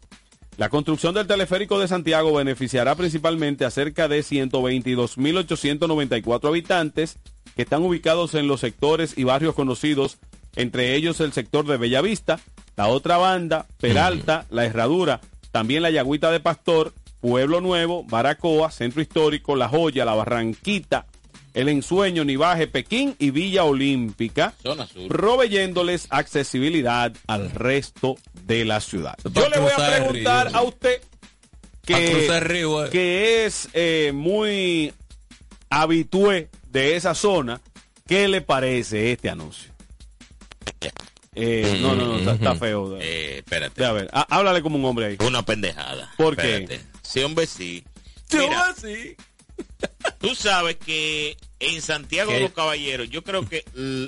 la 0.58 0.69
construcción 0.69 1.13
del 1.13 1.27
teleférico 1.27 1.80
de 1.80 1.88
Santiago 1.88 2.34
beneficiará 2.34 2.95
principalmente 2.95 3.63
a 3.65 3.71
cerca 3.71 4.08
de 4.08 4.21
122.894 4.21 6.47
habitantes 6.47 7.17
que 7.56 7.63
están 7.63 7.84
ubicados 7.84 8.36
en 8.36 8.47
los 8.47 8.62
sectores 8.62 9.17
y 9.17 9.23
barrios 9.23 9.56
conocidos, 9.56 10.19
entre 10.56 10.95
ellos 10.95 11.19
el 11.19 11.34
sector 11.34 11.65
de 11.65 11.77
Bellavista, 11.77 12.39
la 12.75 12.88
otra 12.88 13.17
banda, 13.17 13.65
Peralta, 13.80 14.45
La 14.49 14.65
Herradura, 14.65 15.21
también 15.51 15.84
la 15.84 15.89
Yagüita 15.89 16.32
de 16.32 16.39
Pastor, 16.39 16.93
Pueblo 17.19 17.62
Nuevo, 17.62 18.04
Baracoa, 18.04 18.71
Centro 18.71 19.01
Histórico, 19.01 19.56
La 19.56 19.67
Joya, 19.67 20.06
La 20.06 20.15
Barranquita, 20.15 21.06
El 21.54 21.68
Ensueño, 21.70 22.24
Nivaje, 22.24 22.68
Pekín 22.68 23.16
y 23.20 23.32
Villa 23.32 23.64
Olímpica, 23.66 24.54
Zona 24.64 24.88
sur. 24.88 25.08
proveyéndoles 25.10 26.08
accesibilidad 26.10 27.14
al 27.28 27.52
resto 27.52 28.16
de 28.46 28.64
la 28.66 28.80
ciudad. 28.80 29.18
Yo 29.34 29.50
le 29.50 29.60
voy 29.60 29.72
a 29.72 29.76
preguntar 29.98 30.48
río. 30.48 30.58
a 30.58 30.62
usted 30.64 31.02
que, 31.86 32.40
río, 32.40 32.86
eh. 32.86 32.90
que 32.90 33.46
es 33.46 33.68
eh, 33.74 34.12
muy 34.14 34.94
habitué 35.70 36.50
de 36.70 36.96
esa 36.96 37.14
zona, 37.16 37.60
¿qué 38.08 38.28
le 38.28 38.42
parece 38.42 39.12
este 39.12 39.30
anuncio? 39.30 39.72
Eh, 41.34 41.80
no, 41.82 41.96
no, 41.96 42.08
no, 42.08 42.18
está, 42.20 42.34
está 42.34 42.56
feo. 42.56 42.98
Espérate. 43.02 43.86
A 43.86 43.92
ver, 43.94 44.10
há- 44.14 44.28
háblale 44.30 44.62
como 44.62 44.78
un 44.78 44.86
hombre 44.86 45.06
ahí. 45.08 45.18
Una 45.26 45.44
pendejada. 45.44 46.12
¿Por 46.18 46.36
qué? 46.36 46.80
Sí, 47.02 47.22
hombre, 47.24 47.46
sí. 47.46 47.84
Mira, 48.34 48.70
hombre, 48.70 48.82
sí. 49.08 49.16
Tú 50.20 50.36
sabes 50.36 50.76
que 50.78 51.38
en 51.60 51.82
Santiago 51.82 52.30
¿Qué? 52.30 52.36
de 52.38 52.41
los 52.44 52.52
Caballeros, 52.52 53.10
yo 53.10 53.24
creo 53.24 53.48
que 53.48 53.63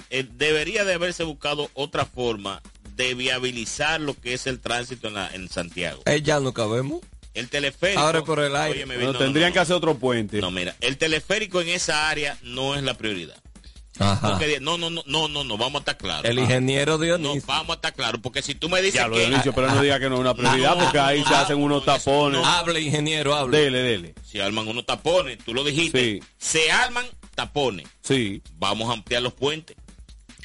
eh, 0.09 0.27
debería 0.35 0.85
de 0.85 0.93
haberse 0.93 1.23
buscado 1.23 1.69
otra 1.73 2.05
forma 2.05 2.61
de 2.95 3.15
viabilizar 3.15 3.99
lo 3.99 4.13
que 4.13 4.33
es 4.35 4.45
el 4.45 4.59
tránsito 4.59 5.07
en, 5.07 5.15
la- 5.15 5.29
en 5.33 5.49
Santiago. 5.49 6.03
Eh, 6.05 6.21
ya 6.21 6.39
no 6.39 6.53
cabemos. 6.53 7.01
El 7.33 7.49
teleférico. 7.49 7.99
Ahora 7.99 8.23
por 8.23 8.39
el 8.39 8.55
aire. 8.55 8.85
No, 8.85 9.11
no, 9.11 9.17
tendrían 9.17 9.49
no, 9.49 9.53
que 9.53 9.59
hacer 9.59 9.75
otro 9.75 9.97
puente. 9.97 10.39
No, 10.39 10.51
mira, 10.51 10.75
el 10.81 10.97
teleférico 10.97 11.61
en 11.61 11.69
esa 11.69 12.07
área 12.09 12.37
no 12.43 12.75
es 12.75 12.83
la 12.83 12.93
prioridad. 12.95 13.35
Ajá. 13.99 14.31
Porque, 14.31 14.59
no, 14.59 14.77
no, 14.77 14.89
no, 14.89 15.03
no, 15.05 15.27
no, 15.27 15.43
no, 15.43 15.57
vamos 15.57 15.75
a 15.75 15.79
estar 15.79 15.97
claros. 15.97 16.25
El 16.25 16.39
ingeniero 16.39 16.97
No, 16.97 17.03
Dionisio. 17.03 17.43
vamos 17.45 17.69
a 17.69 17.73
estar 17.73 17.93
claros, 17.93 18.19
porque 18.21 18.41
si 18.41 18.55
tú 18.55 18.67
me 18.69 18.81
dices 18.81 18.95
Ya 19.01 19.07
lo 19.07 19.15
que... 19.15 19.27
Dionisio, 19.27 19.53
pero 19.53 19.67
no 19.71 19.81
diga 19.81 19.99
que 19.99 20.09
no 20.09 20.15
es 20.15 20.21
una 20.21 20.33
prioridad, 20.33 20.77
porque 20.77 20.99
ahí 20.99 21.23
se 21.23 21.35
hacen 21.35 21.57
unos 21.61 21.85
tapones. 21.85 22.41
Hable, 22.43 22.81
ingeniero, 22.81 23.35
hable. 23.35 23.59
Dele, 23.59 23.79
dele. 23.83 24.15
Si 24.25 24.39
arman 24.39 24.67
unos 24.67 24.85
tapones, 24.85 25.37
tú 25.45 25.53
lo 25.53 25.63
dijiste, 25.63 26.19
Sí. 26.19 26.19
se 26.37 26.71
arman 26.71 27.05
tapones. 27.35 27.87
Sí. 28.01 28.41
Vamos 28.57 28.89
a 28.89 28.93
ampliar 28.93 29.21
los 29.21 29.33
puentes. 29.33 29.75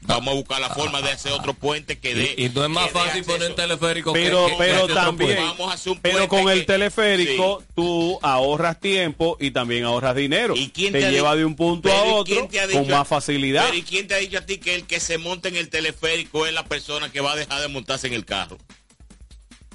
Vamos 0.02 0.32
a 0.32 0.36
buscar 0.36 0.60
la 0.60 0.70
forma 0.70 1.02
de 1.02 1.10
hacer 1.10 1.32
otro 1.32 1.54
puente 1.54 1.98
que 1.98 2.14
dé. 2.14 2.34
Y, 2.36 2.46
y 2.46 2.48
no 2.50 2.64
es 2.64 2.70
más 2.70 2.90
fácil 2.90 3.24
poner 3.24 3.50
un 3.50 3.56
teleférico 3.56 4.12
Pero, 4.12 4.46
que- 4.46 4.52
que 4.52 4.58
pero 4.58 4.86
también. 4.88 5.36
Vamos 5.36 5.70
a 5.70 5.74
hacer 5.74 5.92
un 5.92 6.00
pero 6.00 6.28
con 6.28 6.48
el 6.48 6.64
teleférico 6.66 7.62
tú 7.74 8.18
ahorras 8.22 8.80
tiempo 8.80 9.36
y 9.40 9.50
también 9.50 9.84
ahorras 9.84 10.14
dinero. 10.14 10.54
¿Y 10.56 10.70
quién 10.70 10.92
te, 10.92 11.10
lleva 11.10 11.36
de 11.36 11.44
un 11.44 11.56
punto 11.56 11.90
a 11.90 12.06
¿y 12.06 12.10
otro 12.10 12.24
quién 12.24 12.48
te 12.48 12.60
ha 12.60 12.68
con 12.68 12.88
más 12.88 13.06
facilidad. 13.08 13.64
Pero 13.66 13.76
¿y 13.76 13.82
quién 13.82 14.06
te 14.06 14.14
ha 14.14 14.18
dicho 14.18 14.38
a 14.38 14.42
ti 14.46 14.58
que 14.58 14.74
el 14.74 14.84
que 14.86 15.00
se 15.00 15.18
monte 15.18 15.48
en 15.48 15.56
el 15.56 15.68
teleférico 15.68 16.46
es 16.46 16.52
la 16.54 16.64
persona 16.64 17.10
que 17.10 17.20
va 17.20 17.32
a 17.32 17.36
dejar 17.36 17.60
de 17.60 17.68
montarse 17.68 18.06
en 18.06 18.14
el 18.14 18.24
carro? 18.24 18.58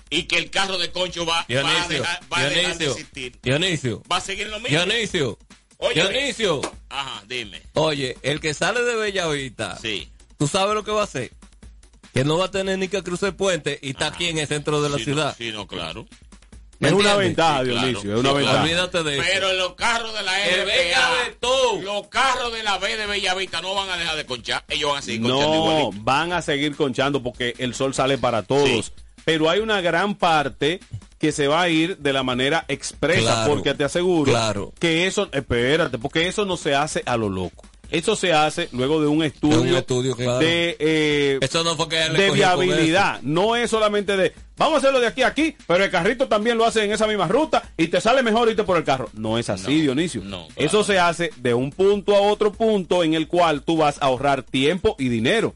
Y 0.10 0.24
que 0.24 0.38
el 0.38 0.50
carro 0.52 0.78
de 0.78 0.92
Concho 0.92 1.26
va, 1.26 1.46
va 1.50 1.84
a 1.84 1.88
dejar, 1.88 2.20
va 2.32 2.38
a 2.40 2.50
dejar 2.50 2.78
de 2.78 2.86
existir. 2.86 3.40
Dionisio, 3.42 4.04
Va 4.12 4.18
a 4.18 4.22
seguir 4.22 4.48
lo 4.48 4.60
mismo. 4.60 4.78
Dionisio, 4.78 5.40
Oye, 5.78 5.96
Dionisio. 6.02 6.62
Ajá, 6.90 7.24
dime. 7.28 7.62
Oye, 7.74 8.16
el 8.22 8.40
que 8.40 8.54
sale 8.54 8.84
de 8.84 8.96
Bellavista, 8.96 9.78
Sí. 9.82 10.08
¿Tú 10.44 10.48
sabes 10.50 10.76
lo 10.76 10.84
que 10.84 10.92
va 10.92 11.02
a 11.02 11.06
hacer? 11.06 11.32
Que 12.14 12.24
no 12.26 12.38
va 12.38 12.46
a 12.46 12.52
tener 12.52 12.78
ni 12.78 12.90
que 12.90 13.02
cruzar 13.02 13.30
el 13.30 13.36
puente 13.36 13.80
y 13.82 13.92
está 13.92 14.08
aquí 14.08 14.28
en 14.28 14.38
el 14.40 14.48
centro 14.48 14.82
de 14.82 14.90
la 14.90 14.98
Sí, 14.98 15.06
ciudad. 15.06 15.28
No, 15.30 15.34
sí, 15.38 15.52
no, 15.54 15.68
claro. 15.68 16.06
¿Me 16.80 16.90
es 16.90 16.94
una 16.96 17.16
ventaja, 17.16 17.64
Sí, 17.64 17.70
claro. 17.70 17.88
Dionisio, 17.88 18.14
es 18.14 18.20
una 18.20 18.30
Sí, 18.32 18.36
ventaja. 18.36 18.62
Olvídate 18.64 19.04
de 19.04 19.14
eso. 19.18 19.24
Pero 19.32 19.50
en 19.52 19.58
los 19.58 19.74
carros 19.76 20.14
de 20.14 20.22
la 20.24 20.32
RPA, 20.34 21.24
de 21.26 21.32
todo. 21.40 21.82
los 21.82 22.08
carros 22.10 22.52
de 22.52 22.62
la 22.62 22.78
B 22.78 22.98
de 22.98 23.06
Bellavista 23.06 23.62
no 23.62 23.74
van 23.74 23.90
a 23.90 23.96
dejar 23.98 24.18
de 24.18 24.26
conchar. 24.26 24.66
Ellos 24.68 24.90
van 24.90 25.00
a 25.00 25.02
seguir 25.02 25.22
conchando 25.22 25.48
No, 25.48 25.56
igualito. 25.80 26.04
van 26.04 26.34
a 26.34 26.42
seguir 26.42 26.76
conchando 26.76 27.24
porque 27.24 27.56
el 27.58 27.74
sol 27.74 27.94
sale 27.94 28.18
para 28.18 28.44
todos. 28.44 28.68
Sí. 28.68 28.84
Pero 29.24 29.50
hay 29.50 29.62
una 29.62 29.80
gran 29.80 30.16
parte 30.16 30.82
que 31.20 31.32
se 31.32 31.48
va 31.48 31.62
a 31.62 31.70
ir 31.70 31.98
de 32.00 32.12
la 32.12 32.22
manera 32.24 32.66
expresa 32.68 33.22
Claro, 33.22 33.54
porque 33.54 33.74
te 33.76 33.86
aseguro 33.86 34.30
claro. 34.30 34.74
que 34.78 35.08
eso, 35.08 35.30
espérate, 35.32 35.98
porque 35.98 36.28
eso 36.28 36.44
no 36.44 36.58
se 36.58 36.76
hace 36.76 37.02
a 37.06 37.16
lo 37.16 37.30
loco. 37.30 37.66
Eso 37.94 38.16
se 38.16 38.34
hace 38.34 38.70
luego 38.72 39.00
de 39.00 39.08
un 39.08 39.24
estudio, 39.24 39.62
De 39.62 39.70
un 39.72 39.78
estudio, 39.78 40.16
claro. 40.16 40.40
de, 40.40 40.76
eh, 40.80 41.38
Eso 41.42 41.64
no 41.64 41.76
fue 41.76 41.88
que 41.90 41.96
de 41.98 42.32
viabilidad. 42.32 43.22
No 43.22 43.56
es 43.56 43.70
solamente 43.70 44.18
de, 44.18 44.34
vamos 44.58 44.74
a 44.74 44.78
hacerlo 44.80 45.00
de 45.00 45.06
aquí 45.06 45.22
a 45.22 45.28
aquí, 45.28 45.56
pero 45.68 45.84
el 45.84 45.92
carrito 45.92 46.28
también 46.28 46.58
lo 46.58 46.66
hace 46.66 46.84
en 46.84 46.92
esa 46.92 47.06
misma 47.06 47.28
ruta 47.28 47.62
y 47.78 47.90
te 47.90 48.02
sale 48.02 48.24
mejor 48.24 48.50
irte 48.50 48.64
por 48.64 48.78
el 48.78 48.84
carro. 48.84 49.10
No 49.14 49.38
es 49.38 49.48
así, 49.50 49.76
No, 49.78 49.82
Dionisio. 49.84 50.22
no, 50.24 50.48
claro. 50.48 50.54
Eso 50.56 50.84
se 50.84 50.98
hace 50.98 51.30
de 51.38 51.54
un 51.54 51.70
punto 51.70 52.16
a 52.16 52.22
otro 52.22 52.52
punto 52.52 53.04
en 53.04 53.14
el 53.14 53.28
cual 53.28 53.62
tú 53.62 53.78
vas 53.78 54.02
a 54.02 54.06
ahorrar 54.08 54.42
tiempo 54.42 54.96
y 54.98 55.10
dinero. 55.10 55.54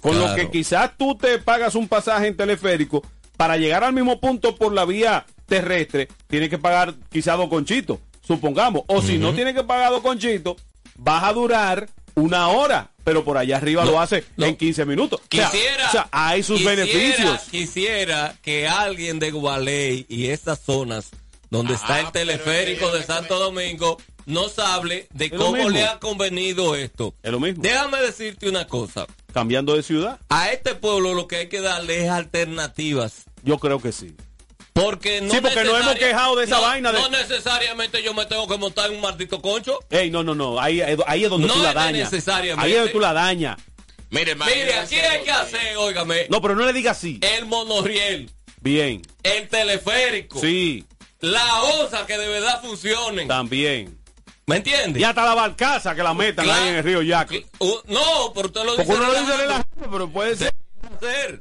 Con 0.00 0.16
lo 0.16 0.32
que 0.36 0.48
quizás 0.48 0.92
tú 0.96 1.16
te 1.16 1.38
pagas 1.40 1.74
un 1.74 1.88
pasaje 1.88 2.28
en 2.28 2.36
teleférico 2.36 3.02
para 3.36 3.56
llegar 3.56 3.82
al 3.82 3.92
mismo 3.94 4.20
punto 4.20 4.54
por 4.54 4.72
la 4.72 4.84
vía 4.84 5.26
terrestre, 5.46 6.06
tienes 6.28 6.50
que 6.50 6.58
pagar 6.58 6.94
quizás 7.10 7.36
dos 7.36 7.48
conchitos, 7.48 7.98
supongamos. 8.24 8.82
O 8.86 9.02
si 9.02 9.18
no 9.18 9.32
tienes 9.34 9.54
que 9.54 9.64
pagar 9.64 9.90
dos 9.90 10.02
conchitos, 10.02 10.54
vas 11.02 11.24
a 11.24 11.32
durar 11.32 11.88
una 12.14 12.48
hora, 12.48 12.90
pero 13.04 13.24
por 13.24 13.38
allá 13.38 13.56
arriba 13.56 13.84
No, 13.84 13.92
lo 13.92 14.00
hace 14.00 14.24
no. 14.36 14.46
en 14.46 14.56
15 14.56 14.84
minutos. 14.84 15.20
O 15.20 15.36
sea, 15.36 15.50
Quisiera, 15.50 15.88
o 15.88 15.90
sea, 15.92 16.08
hay 16.12 16.42
sus 16.42 16.58
quisiera- 16.58 16.84
beneficios. 16.84 17.40
Quisiera 17.50 18.36
que 18.42 18.68
alguien 18.68 19.18
de 19.18 19.30
Gualey 19.30 20.06
y 20.08 20.26
estas 20.26 20.60
zonas 20.60 21.10
donde 21.50 21.74
está 21.74 21.94
Ah, 21.96 22.00
el 22.00 22.06
pero 22.12 22.26
teleférico 22.26 22.86
es 22.88 22.92
de 22.92 23.02
Santo 23.04 23.38
Domingo 23.38 23.96
nos 24.26 24.58
hable 24.58 25.08
de 25.12 25.30
cómo 25.30 25.68
le 25.70 25.84
ha 25.84 25.98
convenido 25.98 26.76
esto. 26.76 27.14
Es 27.22 27.32
lo 27.32 27.40
mismo. 27.40 27.62
Déjame 27.62 27.98
decirte 28.00 28.48
una 28.48 28.66
cosa. 28.66 29.06
Cambiando 29.32 29.74
de 29.74 29.82
ciudad, 29.82 30.20
A 30.28 30.50
este 30.50 30.74
pueblo 30.74 31.14
lo 31.14 31.26
que 31.26 31.36
hay 31.36 31.48
que 31.48 31.60
darle 31.60 32.04
es 32.04 32.10
alternativas. 32.10 33.24
yo 33.42 33.58
creo 33.58 33.80
que 33.80 33.92
sí. 33.92 34.14
Porque 34.72 35.20
no 35.20 35.32
Sí, 35.34 35.40
porque 35.40 35.64
nos 35.64 35.80
hemos 35.80 35.94
quejado 35.96 36.36
de 36.36 36.44
esa 36.44 36.56
no- 36.56 36.62
vaina 36.62 36.92
de- 36.92 37.00
No 37.00 37.08
necesariamente 37.08 38.02
yo 38.02 38.14
me 38.14 38.24
tengo 38.26 38.46
que 38.48 38.56
montar 38.56 38.88
en 38.90 38.96
un 38.96 39.00
maldito 39.02 39.40
concho. 39.42 39.78
Ey, 39.90 40.10
no, 40.10 40.22
no, 40.22 40.34
no, 40.34 40.60
ahí, 40.60 40.80
ahí 40.80 41.24
es 41.24 41.30
donde 41.30 41.48
No 41.48 41.54
tú 41.54 41.62
la 41.62 41.72
dañas. 41.74 42.12
necesariamente. 42.12 42.64
Ahí 42.64 42.72
es 42.72 42.78
donde 42.78 42.92
tú 42.92 43.00
la 43.00 43.12
dañas. 43.12 43.56
Mire, 44.10 44.34
Mire, 44.34 44.74
aquí 44.74 44.96
hay 44.96 45.22
que 45.22 45.30
hacer, 45.30 45.76
óigame, 45.76 46.26
No, 46.30 46.40
pero 46.40 46.54
no 46.56 46.64
le 46.66 46.72
digas 46.72 46.96
así. 46.96 47.18
el 47.22 47.46
monorriel, 47.46 48.30
Bien, 48.60 49.02
el 49.22 49.48
teleférico, 49.48 50.40
sí, 50.40 50.84
la 51.20 51.62
OSA 51.62 52.06
que 52.06 52.18
de 52.18 52.28
verdad 52.28 52.60
funcionen. 52.62 53.28
también. 53.28 53.96
¿Me 54.46 54.56
entiendes? 54.56 55.00
Y 55.00 55.04
hasta 55.04 55.24
la 55.24 55.34
barcaza 55.34 55.94
que 55.94 56.02
la 56.02 56.12
metan 56.12 56.44
Claro. 56.44 56.60
ahí 56.62 56.68
en 56.70 56.74
el 56.76 56.82
río. 56.84 56.98
Uh, 57.60 57.76
no, 57.86 58.32
pero 58.34 58.48
usted 58.48 58.64
lo 58.64 58.74
Porque 58.76 58.82
dice. 58.82 58.94
uno 58.96 59.06
lo 59.12 59.20
dice 59.20 59.36
relajando. 59.36 59.90
pero 59.92 60.08
puede 60.10 60.36
ser. 60.36 60.52
hacer. 60.96 61.40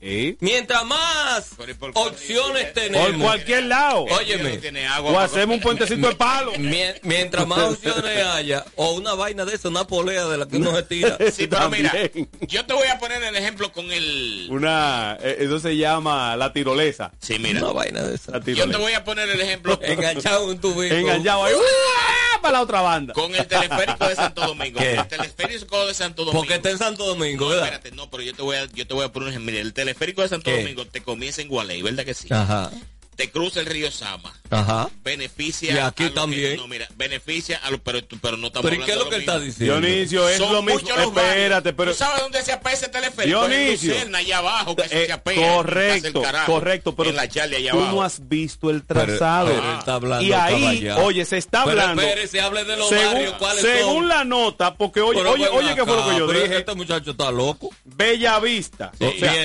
Sí. 0.00 0.36
Mientras 0.40 0.84
más 0.84 1.48
Pero 1.56 1.70
¿y 1.70 1.74
por 1.74 1.92
qué 1.92 1.98
opciones 1.98 2.74
dice- 2.74 2.88
Por 2.90 3.00
tenemos. 3.00 3.22
cualquier 3.26 3.64
lado. 3.64 4.02
Óyeme. 4.04 4.54
no 4.54 4.60
tiene 4.60 4.86
agua 4.86 5.10
O 5.12 5.18
hacemos 5.18 5.56
un 5.56 5.62
puentecito 5.62 6.06
de 6.08 6.14
palo. 6.14 6.52
Mie- 6.58 7.00
Mientras 7.02 7.46
más 7.46 7.58
opciones 7.60 8.24
haya, 8.26 8.64
o 8.76 8.92
una 8.92 9.14
vaina 9.14 9.44
de 9.46 9.54
eso, 9.54 9.68
una 9.70 9.86
polea 9.86 10.26
de 10.26 10.36
la 10.36 10.46
que 10.46 10.56
uno 10.58 10.74
se 10.76 10.82
tira. 10.82 11.16
Sí, 11.32 11.46
pero 11.46 11.70
mira, 11.70 11.92
yo 12.40 12.64
te 12.66 12.74
voy 12.74 12.88
a 12.88 12.98
poner 12.98 13.22
el 13.22 13.36
ejemplo 13.36 13.72
con 13.72 13.90
el... 13.90 14.46
Una, 14.50 15.16
eh, 15.22 15.36
eso 15.40 15.58
se 15.60 15.76
llama 15.76 16.36
la 16.36 16.52
tirolesa. 16.52 17.12
Sí, 17.20 17.38
mira. 17.38 17.60
Una 17.62 17.72
vaina 17.72 18.02
de 18.02 18.14
esa. 18.16 18.32
La 18.32 18.38
Yo 18.44 18.68
te 18.70 18.76
voy 18.76 18.92
a 18.92 19.02
poner 19.04 19.28
el 19.30 19.40
ejemplo 19.40 19.78
Enganchado 19.82 20.52
en 20.52 20.60
tu. 20.60 20.82
Enganchado 20.82 21.44
ahí. 21.44 21.54
¡uah! 21.54 21.60
Para 22.42 22.58
la 22.58 22.62
otra 22.62 22.80
banda. 22.82 23.14
con 23.14 23.34
el 23.34 23.46
teleférico 23.46 24.06
de 24.06 24.14
Santo 24.14 24.42
Domingo. 24.46 24.78
¿Qué? 24.78 24.94
El 24.94 25.06
teleférico 25.08 25.86
de 25.86 25.94
Santo 25.94 26.24
Domingo. 26.24 26.38
Porque 26.40 26.54
está 26.56 26.70
en 26.70 26.78
Santo 26.78 27.04
Domingo, 27.06 27.44
No, 27.46 27.50
¿verdad? 27.50 27.64
espérate, 27.64 27.90
no, 27.92 28.10
pero 28.10 28.22
yo 28.22 28.34
te 28.34 28.42
voy 28.42 28.56
a, 28.56 28.66
yo 28.66 28.86
te 28.86 28.94
voy 28.94 29.04
a 29.04 29.08
poner 29.10 29.28
un 29.28 29.32
ejemplo. 29.32 29.50
Mira, 29.52 29.62
el 29.62 29.72
teleférico 29.72 29.85
de 30.22 30.28
Santo 30.28 30.50
¿Qué? 30.50 30.58
Domingo 30.58 30.86
te 30.86 31.02
comienza 31.02 31.42
en 31.42 31.48
Gualey, 31.48 31.82
¿verdad 31.82 32.04
que 32.04 32.14
sí? 32.14 32.28
Ajá. 32.30 32.70
Te 33.16 33.30
cruza 33.30 33.60
el 33.60 33.66
río 33.66 33.90
Sama. 33.90 34.32
Ajá. 34.50 34.88
Beneficia 35.02 35.72
Y 35.74 35.78
aquí 35.78 36.04
a 36.04 36.06
lo 36.06 36.12
que- 36.12 36.20
también. 36.20 36.56
no, 36.56 36.68
mira, 36.68 36.86
beneficia 36.96 37.58
a 37.64 37.70
los 37.70 37.80
pero, 37.80 38.04
tú- 38.04 38.18
pero 38.20 38.36
no 38.36 38.48
estamos 38.48 38.70
Pero 38.70 38.82
¿y 38.82 38.84
qué 38.86 38.92
es 38.92 38.98
lo 38.98 39.08
que 39.08 39.14
él 39.16 39.20
está 39.22 39.40
diciendo? 39.40 39.80
Dionisio, 39.80 40.28
es 40.28 40.36
Son 40.38 40.52
lo 40.52 40.62
mismo. 40.62 40.88
Espérate, 40.96 41.72
pero. 41.72 41.92
¿Tú 41.92 41.96
sabes 41.98 42.20
dónde 42.22 42.42
se 42.42 42.52
apea 42.52 42.72
ese 42.74 42.88
teleférico? 42.88 43.48
Dionisio. 43.48 43.90
En 43.92 43.96
Lucerna, 43.98 44.18
allá 44.18 44.38
abajo, 44.38 44.76
que 44.76 44.82
Eh, 44.82 45.06
se 45.06 45.12
apea. 45.12 45.54
correcto, 45.54 46.22
Carajo, 46.22 46.52
correcto, 46.52 46.94
pero 46.94 47.10
en 47.10 47.16
la 47.16 47.28
Charlie 47.28 47.56
allá 47.56 47.70
tú 47.72 47.78
abajo. 47.78 47.96
no 47.96 48.02
has 48.02 48.28
visto 48.28 48.70
el 48.70 48.82
Pero- 48.82 49.04
trazado. 49.06 49.48
pero 49.48 49.62
él 49.72 49.78
está 49.78 49.94
hablando 49.94 50.24
y 50.24 50.32
ahí, 50.32 50.60
caballado. 50.60 51.04
oye, 51.06 51.24
se 51.24 51.38
está 51.38 51.64
Pero 51.64 51.80
hablando. 51.80 52.02
espérese, 52.02 52.40
hable 52.40 52.64
de 52.64 52.76
los 52.76 52.88
según, 52.88 53.04
barrios, 53.14 53.32
¿cuáles 53.38 53.62
según 53.62 53.94
son? 53.94 54.08
la 54.08 54.24
nota, 54.24 54.74
porque 54.74 55.00
oye, 55.00 55.18
Pero 55.18 55.32
oye, 55.32 55.48
oye, 55.48 55.74
¿qué 55.74 55.84
fue 55.84 55.96
lo 55.96 56.08
que 56.10 56.18
yo 56.18 56.26
pero 56.26 56.40
dije? 56.42 56.58
Este 56.58 56.74
muchacho 56.74 57.10
está 57.12 57.30
loco. 57.30 57.70
Bella 57.84 58.38
Vista, 58.40 58.92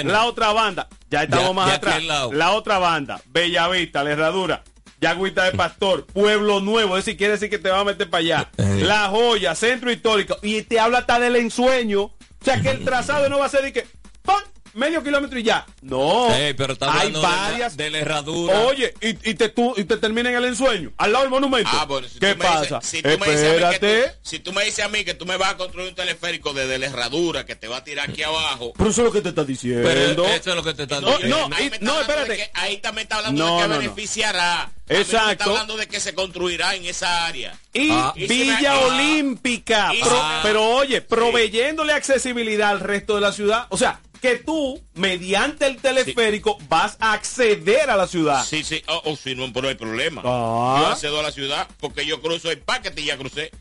la 0.04 0.26
otra 0.26 0.52
banda, 0.52 0.88
ya 1.10 1.24
estamos 1.24 1.56
más 1.56 1.72
atrás. 1.74 2.04
La 2.34 2.52
otra 2.52 2.78
banda, 2.78 3.22
Bella 3.28 3.61
Vista, 3.70 4.04
La 4.04 4.12
Herradura, 4.12 4.64
Yagüita 5.00 5.46
de 5.46 5.52
Pastor, 5.54 6.06
Pueblo 6.06 6.60
Nuevo, 6.60 6.98
es 6.98 7.06
decir, 7.06 7.18
quiere 7.18 7.34
decir 7.34 7.50
que 7.50 7.58
te 7.58 7.70
va 7.70 7.80
a 7.80 7.84
meter 7.84 8.10
para 8.10 8.22
allá. 8.22 8.50
Eh. 8.58 8.82
La 8.84 9.08
Joya, 9.10 9.56
Centro 9.56 9.92
Histórico, 9.92 10.38
y 10.42 10.62
te 10.62 10.80
habla 10.80 11.00
hasta 11.00 11.20
del 11.20 11.36
ensueño. 11.36 12.04
O 12.04 12.44
sea 12.44 12.62
que 12.62 12.70
el 12.70 12.84
trazado 12.84 13.30
no 13.30 13.40
va 13.40 13.46
a 13.46 13.50
ser 13.50 13.64
de 13.64 13.74
que 13.74 13.88
¡pam! 14.24 14.42
Medio 14.74 15.04
kilómetro 15.04 15.38
y 15.40 15.44
ya. 15.44 15.66
No. 15.82 16.34
Ey, 16.34 16.54
pero 16.54 16.76
hay 16.80 16.88
hablando 16.90 17.22
de 17.22 17.28
la- 17.28 17.36
varias. 17.36 17.78
de 17.78 17.90
la 17.90 17.98
herradura. 18.00 18.60
Oye, 18.62 18.94
y, 19.02 19.10
y 19.30 19.34
te, 19.36 19.50
tú, 19.50 19.74
y 19.78 19.84
te 19.84 19.98
termina 19.98 20.30
en 20.30 20.36
el 20.38 20.46
ensueño, 20.46 20.92
al 20.98 21.12
lado 21.12 21.24
del 21.24 21.32
monumento. 21.32 21.70
Ah, 21.74 21.86
bueno, 21.86 22.08
si 22.08 22.20
¿Qué 22.20 22.34
tú 22.36 22.40
me 22.44 22.46
dices- 22.50 22.68
pasa? 22.70 22.82
si, 22.82 23.02
tú 23.02 23.10
me 23.10 23.16
dices 23.16 23.30
a 23.30 23.54
mí 23.54 23.58
que 23.60 23.76
Espérate. 23.76 24.08
tú, 24.10 24.16
si 24.24 24.40
tú 24.40 24.54
me 24.54 24.66
dices 24.66 24.86
a 24.86 24.88
mí 24.90 25.04
que 25.04 25.14
tú 25.14 25.26
me 25.26 25.38
vas 25.38 25.52
a 25.52 25.58
construir 25.58 25.90
un 25.90 25.96
teleférico 25.96 26.54
desde 26.54 26.78
la 26.80 26.86
herradura 26.88 27.46
que 27.46 27.56
te 27.56 27.68
va 27.68 27.78
a 27.78 27.84
tirar 27.84 28.10
aquí 28.10 28.24
abajo. 28.24 28.74
Pero 28.78 28.90
eso 28.90 29.02
es 29.02 29.06
lo 29.06 29.12
que 29.12 29.22
te 29.22 29.30
está 29.30 29.44
diciendo. 29.44 29.88
Pero 29.88 30.26
eso 30.28 30.50
es 30.52 30.56
lo 30.56 30.64
que 30.64 30.74
te 30.74 30.84
está 30.84 31.02
No, 31.02 31.12
diciendo. 31.12 31.48
no, 31.50 31.56
ahí 31.56 31.70
no, 31.82 31.94
hablando 31.94 31.94
de 31.96 32.02
espérate. 32.02 32.36
que- 32.38 32.52
ahí 32.54 32.78
también 32.78 33.04
está 33.06 33.18
hablando 33.18 33.46
No, 33.46 33.56
de 33.58 33.62
que 33.64 33.68
no, 33.68 33.74
no. 33.76 33.80
beneficiará. 33.82 34.72
Exacto. 34.90 35.32
está 35.32 35.44
hablando 35.46 35.78
de 35.78 35.88
que 35.88 36.00
se 36.02 36.14
construirá 36.14 36.76
en 36.76 36.86
esa 36.86 37.26
área. 37.26 37.58
Y 37.74 37.90
Ah. 37.92 38.14
Villa 38.16 38.74
ah. 38.74 38.80
Olímpica. 38.88 39.94
Y 39.94 40.02
Pro- 40.02 40.22
pero 40.44 40.66
oye, 40.70 41.02
proveyéndole 41.02 41.94
accesibilidad 41.94 42.70
al 42.72 42.80
resto 42.82 43.16
de 43.16 43.22
la 43.22 43.32
ciudad. 43.32 43.68
O 43.70 43.78
sea, 43.78 44.00
que 44.22 44.36
tú, 44.38 44.80
mediante 44.94 45.66
el 45.68 45.78
teleférico, 45.78 46.58
vas 46.70 46.96
a 47.00 47.14
acceder 47.14 47.90
a 47.90 47.98
la 47.98 48.08
ciudad. 48.08 48.46
Sí, 48.46 48.64
sí, 48.64 48.84
o 48.88 49.02
oh, 49.06 49.16
sí, 49.16 49.36
no, 49.36 49.52
pero 49.52 49.68
hay 49.68 49.76
problema. 49.76 50.22
Ah. 50.24 50.78
Yo 50.80 50.88
accedo 50.88 51.20
a 51.20 51.24
la 51.24 51.32
ciudad 51.32 51.68
porque 51.80 52.06
yo 52.06 52.22
cruzo 52.22 52.52
el 52.52 52.60
paquete 52.60 53.02
y 53.02 53.06
ya 53.06 53.18
crucé. 53.18 53.52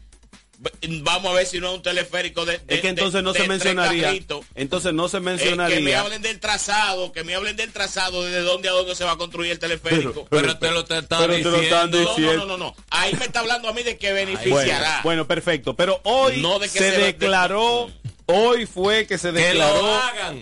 Vamos 1.02 1.32
a 1.32 1.34
ver 1.36 1.46
si 1.46 1.58
no 1.58 1.68
es 1.70 1.74
un 1.76 1.82
teleférico 1.82 2.44
de. 2.44 2.58
de- 2.58 2.74
Es 2.74 2.80
que 2.82 2.88
entonces 2.88 3.14
de- 3.14 3.22
no 3.22 3.32
de 3.32 3.40
se 3.40 3.48
mencionaría. 3.48 4.02
carritos. 4.08 4.44
Entonces 4.54 4.92
no 4.92 5.08
se 5.08 5.16
Eh, 5.16 5.20
que 5.20 5.24
me 5.24 5.30
mencionaría. 5.30 6.00
hablen 6.00 6.20
del 6.20 6.38
trazado, 6.38 7.12
que 7.12 7.24
me 7.24 7.34
hablen 7.34 7.56
del 7.56 7.72
trazado, 7.72 8.22
desde 8.24 8.42
dónde 8.42 8.68
a 8.68 8.72
dónde 8.72 8.94
se 8.94 9.04
va 9.04 9.12
a 9.12 9.16
construir 9.16 9.52
el 9.52 9.58
teleférico. 9.58 10.26
Pero 10.28 10.58
te 10.58 10.70
lo 10.70 10.84
te 10.84 10.98
está 10.98 11.18
pero 11.18 11.32
te 11.36 11.42
lo 11.44 11.56
están 11.62 11.90
diciendo. 11.90 11.98
No, 12.10 12.16
diciendo. 12.16 12.36
no, 12.36 12.44
no, 12.46 12.58
no, 12.58 12.64
no. 12.66 12.76
Ahí 12.90 13.14
me 13.14 13.24
está 13.24 13.40
hablando 13.40 13.70
a 13.70 13.72
mí 13.72 13.82
de 13.82 13.96
que 13.96 14.12
beneficiará. 14.12 15.00
bueno, 15.02 15.26
perfecto. 15.26 15.74
Pero 15.76 15.98
hoy 16.04 16.42
No 16.42 16.58
de 16.58 16.68
que 16.68 16.78
se, 16.78 16.90
declaró, 16.90 17.88
hoy 18.32 18.66
fue 18.66 19.06
que 19.06 19.18
se 19.18 19.32
declaró 19.32 19.88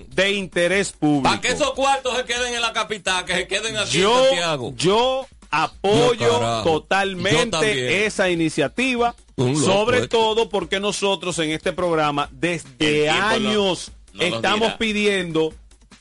de 0.08 0.32
interés 0.32 0.92
público. 0.92 1.22
Para 1.24 1.40
que 1.40 1.48
esos 1.48 1.72
cuartos 1.72 2.16
se 2.16 2.24
queden 2.24 2.54
en 2.54 2.60
la 2.60 2.72
capital, 2.72 3.24
que 3.24 3.34
se 3.34 3.46
queden 3.48 3.76
aquí 3.76 3.98
yo, 4.00 4.18
en 4.20 4.24
Santiago. 4.26 4.74
yo 4.76 5.26
apoyo. 5.50 6.14
Yo 6.18 6.62
totalmente 6.64 8.06
esa 8.06 8.30
iniciativa, 8.30 9.14
loco 9.36 9.58
sobre 9.60 9.96
este. 9.98 10.08
todo 10.08 10.48
porque 10.48 10.80
nosotros 10.80 11.38
en 11.38 11.50
este 11.50 11.72
programa 11.72 12.28
desde 12.32 13.08
años 13.10 13.92
no- 14.12 14.20
no 14.24 14.26
nos 14.30 14.36
estamos 14.36 14.72
pidiendo 14.74 15.54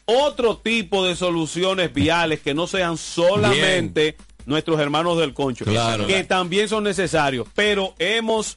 otro 0.06 0.58
tipo 0.58 1.06
de 1.06 1.15
soluciones 1.15 1.93
viales 1.93 2.39
que 2.41 2.54
no 2.54 2.65
sean 2.67 2.97
solamente 2.97 4.15
nuestros 4.45 4.80
hermanos 4.80 5.17
del 5.17 5.34
concho, 5.34 5.65
Claro. 5.65 6.08
que 6.08 6.23
también 6.23 6.69
son 6.69 6.86
necesarios, 6.86 7.47
pero 7.54 7.93
hemos 8.00 8.56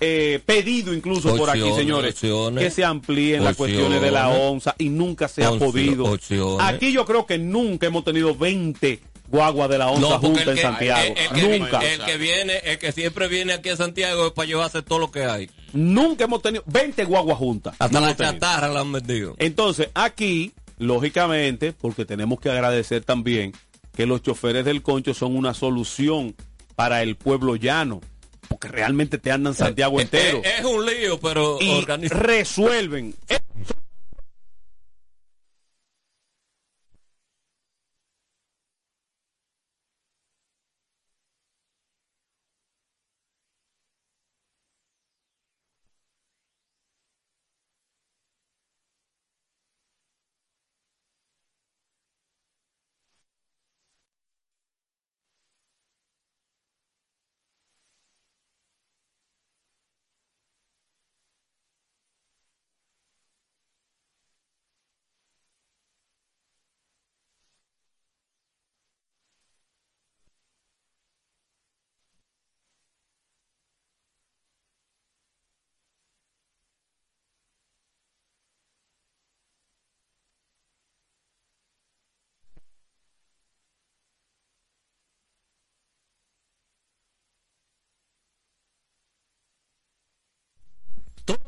eh, 0.00 0.40
pedido 0.44 0.92
incluso 0.92 1.34
por 1.36 1.48
aquí, 1.50 1.60
Opciones, 1.60 1.76
señores, 1.78 2.14
opciones. 2.14 2.64
que 2.64 2.70
se 2.70 2.84
amplíen 2.84 3.42
las 3.44 3.56
cuestiones 3.56 4.00
de 4.02 4.10
la 4.10 4.28
Opciones. 4.28 4.50
onza 4.52 4.74
y 4.78 4.88
nunca 4.90 5.28
se 5.28 5.44
ha 5.44 5.52
podido. 5.52 6.04
opciones. 6.04 6.66
Aquí 6.66 6.92
yo 6.92 7.04
creo 7.04 7.24
que 7.26 7.38
nunca 7.38 7.86
hemos 7.86 8.04
tenido 8.04 8.34
20 8.34 9.00
guaguas 9.28 9.68
de 9.70 9.78
la 9.78 9.88
onza 9.90 10.18
No, 10.20 10.38
en 10.38 10.56
Santiago. 10.58 11.14
el- 11.16 11.18
el 11.18 11.42
que- 11.42 11.58
nunca. 11.58 11.80
el 11.80 12.00
que 12.04 12.16
viene, 12.18 12.58
el 12.64 12.78
que 12.78 12.92
siempre 12.92 13.26
viene 13.28 13.54
aquí 13.54 13.70
a 13.70 13.76
Santiago 13.76 14.26
es 14.28 14.32
para 14.32 14.46
llevarse 14.46 14.82
todo 14.82 14.98
lo 15.00 15.10
que 15.10 15.24
hay. 15.24 15.50
Nunca 15.72 16.24
hemos 16.24 16.42
tenido 16.42 16.62
20 16.66 17.04
guaguas 17.04 17.38
juntas. 17.38 17.74
Hasta 17.78 17.98
No 18.00 18.06
la 18.06 18.14
chatarra 18.16 18.68
la 18.68 18.80
han 18.80 18.92
vendido. 18.92 19.34
Entonces, 19.38 19.88
aquí, 19.94 20.52
lógicamente, 20.78 21.72
porque 21.72 22.04
tenemos 22.04 22.38
que 22.40 22.50
agradecer 22.50 23.02
también 23.04 23.52
que 23.96 24.06
los 24.06 24.22
choferes 24.22 24.64
del 24.64 24.82
concho 24.82 25.12
son 25.14 25.36
una 25.36 25.54
solución 25.54 26.34
para 26.76 27.02
el 27.02 27.16
pueblo 27.16 27.56
llano, 27.56 28.00
porque 28.48 28.68
realmente 28.68 29.18
te 29.18 29.30
andan 29.30 29.54
Santiago 29.54 30.00
entero. 30.00 30.40
Es, 30.44 30.60
es 30.60 30.64
un 30.64 30.84
lío, 30.86 31.18
pero 31.20 31.58
y 31.60 31.70
organiza- 31.78 32.08
resuelven. 32.14 33.14
Eh, 33.28 33.38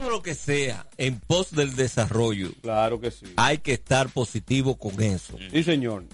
todo 0.09 0.16
lo 0.16 0.23
que 0.23 0.35
sea 0.35 0.87
en 0.97 1.21
pos 1.21 1.51
del 1.51 1.77
desarrollo, 1.77 2.51
Claro 2.62 2.99
que 3.01 3.11
sí. 3.11 3.27
hay 3.37 3.59
que 3.59 3.75
estar 3.75 4.09
positivo 4.09 4.77
con 4.79 5.01
eso. 5.03 5.37
Sí, 5.53 5.62
señor. 5.62 6.05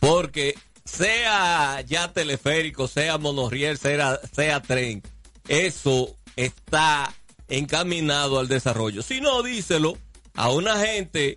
Porque 0.00 0.54
sea 0.84 1.80
ya 1.82 2.12
teleférico, 2.12 2.88
sea 2.88 3.18
monorriel, 3.18 3.78
sea, 3.78 4.18
sea 4.32 4.60
tren, 4.60 5.02
eso 5.46 6.16
está 6.36 7.14
encaminado 7.48 8.38
al 8.38 8.48
desarrollo. 8.48 9.02
Si 9.02 9.20
no, 9.20 9.42
díselo 9.42 9.96
a 10.34 10.50
una 10.50 10.78
gente 10.84 11.36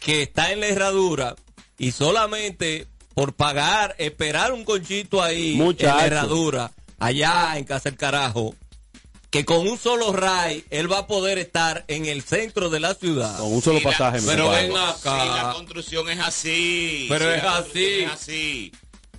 que 0.00 0.22
está 0.22 0.52
en 0.52 0.60
la 0.60 0.66
herradura 0.68 1.34
y 1.78 1.90
solamente 1.90 2.86
por 3.14 3.34
pagar, 3.34 3.94
esperar 3.98 4.52
un 4.52 4.64
conchito 4.64 5.22
ahí 5.22 5.58
en 5.60 5.76
la 5.86 6.06
herradura, 6.06 6.72
allá 6.98 7.56
en 7.56 7.64
Casa 7.64 7.88
el 7.88 7.96
Carajo, 7.96 8.54
que 9.30 9.44
con 9.44 9.66
un 9.66 9.78
solo 9.78 10.12
ray 10.12 10.64
él 10.70 10.90
va 10.90 10.98
a 11.00 11.06
poder 11.06 11.38
estar 11.38 11.84
en 11.88 12.06
el 12.06 12.22
centro 12.22 12.70
de 12.70 12.80
la 12.80 12.94
ciudad. 12.94 13.36
Con 13.38 13.52
un 13.52 13.62
solo 13.62 13.78
Si 13.78 13.84
pasaje. 13.84 14.20
pero 14.24 14.50
ven 14.50 14.76
acá. 14.76 14.96
Si 15.22 15.28
la 15.28 15.52
construcción 15.54 16.08
es 16.08 16.20
así. 16.20 17.06
Pero 17.08 17.30
si 17.32 17.36
es 17.38 17.44
así. 17.44 17.84
es 18.00 18.10
así. 18.10 18.72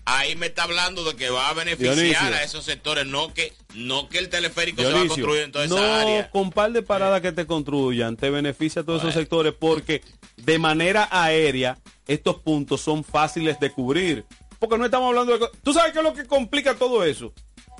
Ahí 0.09 0.37
me 0.37 0.45
está 0.45 0.63
hablando 0.63 1.03
de 1.03 1.17
que 1.17 1.29
va 1.29 1.49
a 1.49 1.53
beneficiar 1.53 1.95
Dionisio. 1.95 2.27
a 2.33 2.41
esos 2.41 2.63
sectores, 2.63 3.05
no 3.05 3.33
que 3.33 3.51
no 3.75 4.07
que 4.07 4.19
el 4.19 4.29
teleférico 4.29 4.81
se 4.81 4.85
va 4.85 4.89
a 4.91 4.93
Dionisio, 4.93 5.15
construir 5.15 5.43
en 5.43 5.51
toda 5.51 5.65
esa 5.65 5.75
no, 5.75 5.93
área. 5.95 6.29
con 6.31 6.49
par 6.51 6.71
de 6.71 6.81
paradas 6.81 7.19
que 7.19 7.33
te 7.33 7.45
construyan, 7.45 8.15
te 8.15 8.29
beneficia 8.29 8.83
a 8.83 8.85
todos 8.85 9.01
esos 9.01 9.13
sectores 9.13 9.53
porque 9.59 10.01
de 10.37 10.59
manera 10.59 11.09
aérea 11.11 11.77
estos 12.07 12.37
puntos 12.37 12.79
son 12.79 13.03
fáciles 13.03 13.59
de 13.59 13.69
cubrir. 13.69 14.23
Porque 14.59 14.77
no 14.77 14.85
estamos 14.85 15.09
hablando 15.09 15.37
de... 15.37 15.45
¿Tú 15.61 15.73
sabes 15.73 15.91
qué 15.91 15.99
es 15.99 16.03
lo 16.05 16.13
que 16.13 16.25
complica 16.25 16.73
todo 16.75 17.03
eso? 17.03 17.33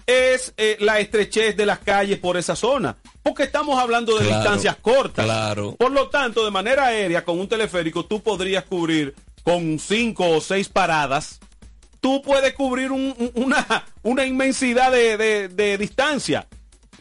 Es 0.07 0.53
eh, 0.57 0.77
la 0.79 0.99
estrechez 0.99 1.55
de 1.55 1.65
las 1.67 1.79
calles 1.79 2.17
por 2.17 2.37
esa 2.37 2.55
zona. 2.55 2.95
Porque 3.21 3.43
estamos 3.43 3.77
hablando 3.79 4.17
de 4.17 4.25
Claro, 4.25 4.39
distancias 4.41 4.77
cortas. 4.77 5.25
claro. 5.25 5.75
Por 5.75 5.91
lo 5.91 6.09
tanto, 6.09 6.43
de 6.45 6.49
manera 6.51 6.85
aérea, 6.85 7.23
con 7.25 7.39
un 7.39 7.47
teleférico, 7.47 8.05
tú 8.05 8.23
podrías 8.23 8.63
cubrir 8.63 9.13
con 9.43 9.77
cinco 9.79 10.29
o 10.29 10.41
seis 10.41 10.67
paradas 10.69 11.39
tú 11.99 12.21
puedes 12.21 12.53
cubrir 12.53 12.91
un- 12.91 13.13
un- 13.17 13.31
una, 13.43 13.83
una 14.03 14.23
inmensidad 14.25 14.91
de, 14.91 15.17
de- 15.17 15.47
de 15.49 15.77
distancia. 15.79 16.47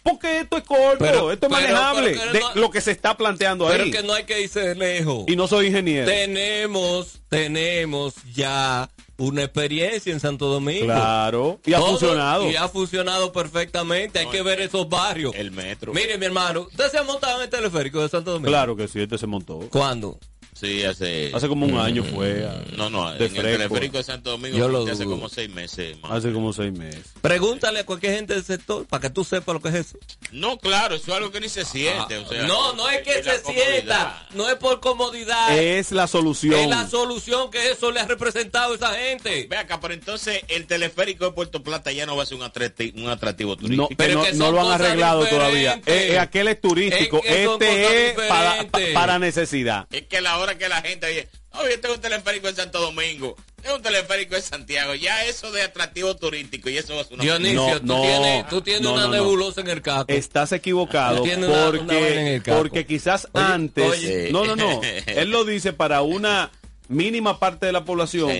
Porque 0.07 0.41
esto 0.41 0.57
es 0.57 0.63
corto, 0.65 0.99
Pero- 0.99 1.31
esto 1.33 1.47
es 1.47 1.53
pero- 1.53 1.75
manejable 1.75 2.17
pero 2.19 2.33
de 2.33 2.41
no- 2.41 2.55
lo 2.55 2.71
que 2.71 2.81
se 2.81 2.93
está 2.93 3.17
planteando 3.17 3.67
Pero 3.69 3.85
ahí. 3.85 3.91
que 3.91 4.03
no 4.03 4.13
hay 4.15 4.25
que 4.25 4.41
irse 4.43 4.75
lejos. 4.75 5.25
Y 5.29 5.37
no 5.37 5.47
soy 5.49 5.67
ingeniero. 5.67 6.07
Tenemos, 6.07 7.21
tenemos 7.29 8.15
ya 8.35 8.89
una 9.19 9.43
experiencia 9.45 10.13
en 10.13 10.21
Santo 10.21 10.47
Domingo. 10.47 10.85
Claro, 10.85 11.59
y 11.65 11.73
ha 11.73 11.79
Todo- 11.79 11.89
funcionado. 11.91 12.51
Y 12.51 12.57
ha 12.57 12.69
funcionado 12.69 13.33
perfectamente. 13.33 14.19
Hay 14.19 14.27
que 14.27 14.43
ver 14.43 14.61
esos 14.61 14.89
barrios. 14.89 15.35
El 15.35 15.51
metro. 15.53 15.93
Mire, 15.95 16.19
mi 16.19 16.27
hermano, 16.27 16.63
¿usted 16.71 16.91
se 16.91 16.99
ha 16.99 17.03
montado 17.03 17.37
en 17.39 17.45
el 17.45 17.49
teleférico 17.51 18.03
de 18.03 18.09
Santo 18.09 18.33
Domingo? 18.33 18.51
Claro 18.51 18.77
que 18.77 18.89
sí, 18.89 19.01
este 19.01 19.17
se 19.19 19.27
montó. 19.27 19.61
¿Cuándo? 19.71 20.19
Sí, 20.59 20.85
hace... 20.85 21.31
Hace 21.35 21.49
como 21.49 21.67
un 21.67 21.79
año 21.79 22.03
fue. 22.03 22.47
a- 22.47 22.63
No, 22.77 22.89
no, 22.89 23.13
de 23.13 23.27
en 23.27 23.31
fresco. 23.31 23.47
el 23.49 23.57
teleférico 23.59 23.99
de 23.99 24.05
Santo 24.05 24.31
Domingo 24.31 24.57
Yo 24.57 24.69
lo 24.69 24.85
hace 24.85 25.05
dudo. 25.05 25.17
como 25.17 25.29
seis 25.29 25.51
meses. 25.51 25.99
más. 26.01 26.13
Hace 26.13 26.33
como 26.33 26.53
seis 26.55 26.73
meses. 26.73 27.03
Pregúntale 27.21 27.81
a 27.81 27.85
cualquier 27.87 28.15
gente 28.15 28.33
del 28.35 28.43
sector 28.45 28.87
para 28.87 29.03
que 29.03 29.11
tú 29.11 29.23
sepas 29.25 29.53
lo 29.55 29.61
que 29.61 29.69
es 29.69 29.75
eso. 29.75 29.99
No, 30.33 30.57
claro, 30.59 30.95
eso 30.95 31.11
es 31.11 31.17
algo 31.17 31.31
que 31.31 31.41
ni 31.41 31.49
se 31.51 31.65
siente. 31.67 32.17
o 32.17 32.27
sea, 32.29 32.45
Ah, 32.45 32.47
no, 32.47 32.73
no 32.73 32.89
es 32.89 33.03
que 33.03 33.23
se 33.23 33.39
sienta, 33.43 34.27
no 34.35 34.49
es 34.49 34.57
por 34.57 34.81
comodidad. 34.81 35.59
Es 35.59 35.93
la 35.93 36.07
solución. 36.07 36.55
Es 36.55 36.69
la 36.69 36.87
solución 36.89 37.51
que 37.51 37.71
eso 37.73 37.91
le 37.91 38.01
ha 38.01 38.07
representado 38.07 38.73
a 38.73 38.77
esa 38.77 38.95
gente. 38.95 39.47
Ve 39.51 39.57
acá, 39.59 39.79
pero 39.81 39.93
entonces 39.95 40.41
el 40.49 40.67
teleférico 40.67 41.27
de 41.27 41.33
Puerto 41.33 41.63
Plata 41.63 41.93
ya 41.93 42.07
no 42.07 42.17
va 42.17 42.23
a 42.23 42.27
ser 42.27 42.39
un 42.39 42.45
atractivo, 42.45 42.99
un 43.03 43.09
atractivo 43.11 43.57
turístico. 43.57 43.89
No, 43.91 43.97
que 43.97 44.09
no, 44.35 44.47
no 44.47 44.53
lo 44.53 44.61
han 44.73 44.81
arreglado 44.81 45.27
todavía. 45.27 45.75
Eh, 45.87 46.13
eh, 46.13 46.19
aquel 46.19 46.49
es 46.49 46.61
turístico. 46.61 47.19
Es 47.25 47.35
que 47.37 47.45
son 47.45 47.63
este 47.63 48.09
es 48.09 48.15
para, 48.29 48.67
para 48.95 49.19
necesidad. 49.19 49.87
Es 49.91 50.07
que 50.07 50.21
la 50.21 50.39
hora 50.39 50.46
que 50.55 50.69
la 50.69 50.81
gente 50.83 51.07
oye, 51.07 51.29
no, 51.53 51.69
yo 51.69 51.81
tengo 51.81 51.95
un 51.97 52.01
teleférico 52.01 52.49
en 52.49 52.57
Santo 52.57 52.81
Domingo, 52.81 53.37
tengo 53.63 53.77
un 53.77 53.83
teleférico 53.83 54.37
en 54.37 54.43
Santiago, 54.43 54.95
ya 54.95 55.25
eso 55.25 55.51
de 55.53 55.63
atractivo 55.63 56.15
turístico 56.17 56.69
y 56.71 56.77
eso 56.79 57.03
ser 57.05 57.15
una 57.15 57.23
Dionisio, 57.25 57.81
tú 57.81 57.87
No, 57.87 58.03
tienes, 58.03 58.49
tú 58.49 58.61
tienes 58.61 58.83
no, 58.83 58.93
una 58.93 59.03
no, 59.03 59.09
no. 59.09 59.15
nebulosa 59.15 59.61
en 59.63 59.69
el 59.69 59.83
caco. 59.83 60.05
Estás 60.13 60.53
equivocado 60.53 61.23
tienes 61.23 61.49
una- 61.49 61.69
una 61.71 61.79
porque, 61.79 62.35
el 62.37 62.43
caco. 62.43 62.59
porque 62.59 62.87
quizás 62.87 63.27
Oye, 63.33 63.45
antes, 63.45 63.91
oye. 63.91 64.29
no, 64.33 64.45
no, 64.45 64.55
no, 64.57 64.81
él 65.07 65.31
lo 65.31 65.45
dice 65.45 65.73
para 65.73 66.03
una 66.03 66.51
mínima 66.89 67.39
parte 67.41 67.67
de 67.67 67.73
la 67.73 67.85
población 67.85 68.31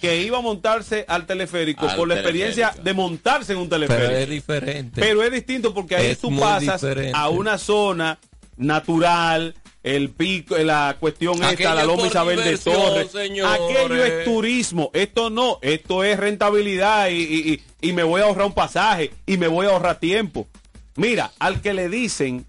que 0.00 0.20
iba 0.22 0.36
a 0.36 0.40
montarse 0.42 1.06
al 1.08 1.24
teleférico 1.24 1.88
Al 1.88 1.96
por 1.96 2.06
la 2.06 2.14
experiencia 2.16 2.66
teleférico. 2.66 2.84
de 2.84 2.92
montarse 2.92 3.52
en 3.54 3.58
un 3.60 3.68
teleférico. 3.70 4.06
Pero 4.08 4.18
es 4.18 4.28
diferente. 4.28 5.00
Pero 5.00 5.22
es 5.22 5.32
distinto 5.32 5.72
porque 5.72 5.96
ahí 5.96 6.06
Es 6.08 6.18
tú 6.18 6.36
pasas 6.38 6.82
diferente. 6.82 7.12
a 7.14 7.30
una 7.30 7.56
zona 7.56 8.18
natural, 8.58 9.54
el 9.84 10.10
pico, 10.10 10.56
la 10.58 10.96
cuestión 10.98 11.34
esta, 11.44 11.74
la 11.74 11.84
Loma 11.84 12.06
Isabel 12.08 12.38
de 12.42 12.58
Torres. 12.58 13.12
señores. 13.12 13.60
Aquello 13.60 14.04
es 14.04 14.24
turismo, 14.24 14.90
esto 14.94 15.30
no, 15.30 15.58
esto 15.62 16.02
es 16.02 16.18
rentabilidad 16.18 17.08
y, 17.10 17.12
y- 17.22 17.52
y- 17.52 17.62
y 17.88 17.92
me 17.92 18.02
voy 18.02 18.20
a 18.22 18.24
ahorrar 18.24 18.46
un 18.46 18.54
pasaje 18.54 19.12
y 19.26 19.36
me 19.36 19.46
voy 19.46 19.66
a 19.66 19.70
ahorrar 19.70 20.00
tiempo. 20.00 20.48
Mira, 20.96 21.30
al 21.38 21.60
que 21.60 21.74
le 21.74 21.88
dicen 21.88 22.46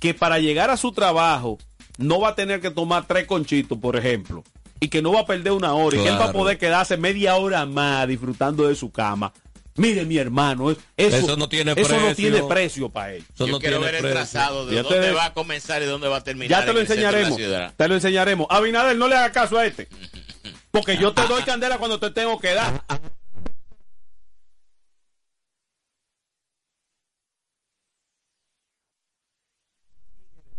que 0.00 0.14
para 0.14 0.38
llegar 0.38 0.70
a 0.70 0.76
su 0.76 0.92
trabajo 0.92 1.58
no 1.98 2.20
va 2.20 2.30
a 2.30 2.34
tener 2.34 2.60
que 2.60 2.70
tomar 2.70 3.06
tres 3.06 3.26
conchitos, 3.26 3.76
por 3.78 3.96
ejemplo, 3.96 4.42
y 4.80 4.88
que 4.88 5.02
no 5.02 5.12
va 5.12 5.20
a 5.20 5.26
perder 5.26 5.52
una 5.52 5.74
hora 5.74 5.96
y 5.98 6.02
que 6.02 6.08
él 6.08 6.14
va 6.18 6.24
a 6.24 6.32
poder 6.32 6.56
quedarse 6.56 6.96
media 6.96 7.36
hora 7.36 7.66
más 7.66 8.08
disfrutando 8.08 8.66
de 8.66 8.74
su 8.74 8.90
cama. 8.90 9.32
Mire, 9.80 10.04
mi 10.04 10.18
hermano, 10.18 10.70
es- 10.70 10.76
eso, 10.96 11.16
Eso 11.16 11.36
no 11.38 11.48
tiene 11.48 11.72
eso 11.72 11.80
no 11.80 11.86
precio. 11.88 12.14
tiene 12.14 12.42
precio 12.42 12.90
para 12.90 13.14
él. 13.14 13.24
Yo 13.38 13.58
quiero 13.58 13.80
ver 13.80 13.94
el 13.94 14.02
trazado 14.12 14.66
de 14.66 14.76
Ya 14.76 14.82
dónde 14.82 15.00
te- 15.00 15.12
va 15.12 15.24
a 15.24 15.32
comenzar 15.32 15.80
y 15.82 15.86
dónde 15.86 16.06
va 16.06 16.18
a 16.18 16.22
terminar. 16.22 16.60
Ya 16.60 16.66
te 16.66 16.74
lo 16.74 16.80
enseñaremos. 16.80 17.38
Te 17.76 17.88
lo 17.88 17.94
enseñaremos. 17.94 18.46
Abinader, 18.50 18.94
no 18.98 19.08
le 19.08 19.16
haga 19.16 19.32
caso 19.32 19.56
a 19.56 19.64
este. 19.64 19.88
Porque 20.70 20.98
yo 20.98 21.14
te 21.14 21.26
doy 21.26 21.42
candela 21.44 21.78
cuando 21.78 21.98
te 21.98 22.10
tengo 22.10 22.38
que 22.38 22.52
dar. 22.52 22.84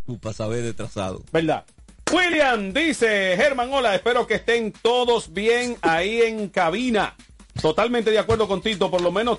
Tú 0.06 0.18
para 0.18 0.34
saber 0.34 0.62
de 0.62 0.74
trazado. 0.74 1.22
¿Verdad? 1.32 1.64
William 2.12 2.72
dice, 2.72 3.34
Germán, 3.36 3.72
hola, 3.72 3.94
espero 3.94 4.26
que 4.26 4.34
estén 4.34 4.72
todos 4.72 5.32
bien 5.32 5.76
ahí 5.80 6.20
en 6.22 6.48
cabina. 6.48 7.14
Totalmente 7.62 8.10
de 8.10 8.18
acuerdo 8.18 8.46
con 8.48 8.60
Tito, 8.60 8.90
por 8.90 9.00
lo 9.00 9.10
menos 9.12 9.38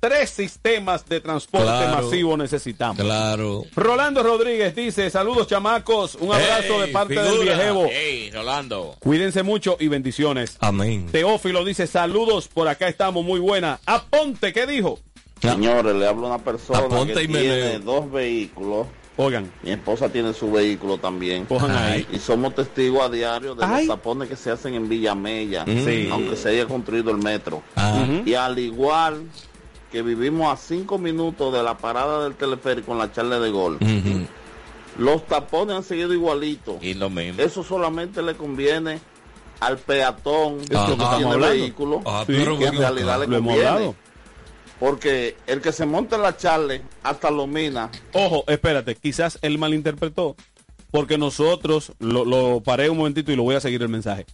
tres 0.00 0.30
sistemas 0.30 1.08
de 1.08 1.20
transporte 1.20 1.66
Claro. 1.68 2.02
masivo 2.02 2.36
necesitamos. 2.36 2.96
Claro. 3.00 3.62
Rolando 3.76 4.22
Rodríguez 4.24 4.74
dice, 4.74 5.08
saludos 5.10 5.46
chamacos, 5.46 6.16
un 6.16 6.32
abrazo 6.32 6.74
Hey, 6.74 6.80
de 6.80 6.88
parte 6.88 7.14
del 7.22 7.38
viejevo. 7.38 7.86
Hey, 7.88 8.30
Rolando. 8.34 8.96
Cuídense 8.98 9.44
mucho 9.44 9.76
y 9.78 9.86
bendiciones. 9.86 10.56
Amén. 10.60 11.06
Teófilo 11.12 11.64
dice, 11.64 11.86
saludos, 11.86 12.48
por 12.48 12.66
acá 12.66 12.88
estamos 12.88 13.24
muy 13.24 13.38
buena. 13.38 13.78
Aponte, 13.86 14.52
¿qué 14.52 14.66
dijo? 14.66 14.98
Señores, 15.40 15.94
le 15.94 16.06
habla 16.06 16.26
una 16.28 16.38
persona 16.38 16.80
Aponte 16.80 17.14
que 17.14 17.22
y 17.22 17.28
me 17.28 17.40
tiene 17.40 17.78
dos 17.78 18.10
vehículos. 18.10 18.86
Oigan. 19.16 19.50
Mi 19.62 19.72
esposa 19.72 20.08
tiene 20.08 20.32
su 20.32 20.50
vehículo 20.50 20.96
también. 20.98 21.44
Cojan 21.46 21.70
ahí. 21.72 22.06
Y 22.12 22.18
somos 22.18 22.54
testigos 22.54 23.02
a 23.02 23.08
diario 23.10 23.54
de 23.54 23.64
Ay. 23.64 23.86
los 23.86 23.96
tapones 23.96 24.28
que 24.28 24.36
se 24.36 24.50
hacen 24.50 24.74
en 24.74 24.88
Villamella, 24.88 25.64
Sí. 25.66 26.08
aunque 26.10 26.34
se 26.36 26.48
haya 26.50 26.66
construido 26.66 27.10
el 27.10 27.18
metro. 27.18 27.62
Ah. 27.76 28.04
Y 28.24 28.34
al 28.34 28.58
igual 28.58 29.24
que 29.90 30.00
vivimos 30.00 30.50
a 30.50 30.56
cinco 30.56 30.96
minutos 30.98 31.52
de 31.52 31.62
la 31.62 31.76
parada 31.76 32.24
del 32.24 32.34
teleférico 32.34 32.92
en 32.92 32.98
la 32.98 33.12
charla 33.12 33.38
de 33.38 33.50
gol, 33.50 33.78
los 34.98 35.26
tapones 35.26 35.76
han 35.76 35.82
seguido 35.84 36.12
igualitos. 36.14 36.76
Y 36.82 36.94
lo 36.94 37.10
mismo. 37.10 37.42
Eso 37.42 37.62
solamente 37.62 38.22
le 38.22 38.34
conviene 38.34 38.98
al 39.60 39.76
peatón 39.78 40.58
que 40.64 40.74
Ah, 40.76 40.86
tiene 40.86 41.02
estamos 41.04 41.24
hablando. 41.34 41.46
vehículo, 41.48 42.00
Ah, 42.06 42.24
que 42.26 42.32
pero 42.34 42.54
en 42.60 42.76
realidad 42.78 43.20
le 43.20 43.26
lo 43.26 43.36
hemos 43.36 43.54
conviene. 43.54 43.94
Porque 44.82 45.36
el 45.46 45.60
que 45.60 45.70
se 45.70 45.86
monta 45.86 46.16
en 46.16 46.22
la 46.22 46.36
charla 46.36 46.80
hasta 47.04 47.30
lo 47.30 47.46
mina. 47.46 47.88
Ojo, 48.14 48.42
espérate, 48.48 48.96
quizás 48.96 49.38
él 49.40 49.56
malinterpretó, 49.56 50.34
porque 50.90 51.18
nosotros, 51.18 51.92
lo, 52.00 52.24
lo 52.24 52.62
paré 52.64 52.90
un 52.90 52.98
momentito 52.98 53.30
y 53.30 53.36
lo 53.36 53.44
voy 53.44 53.54
a 53.54 53.60
seguir 53.60 53.80
el 53.80 53.88
mensaje. 53.88 54.26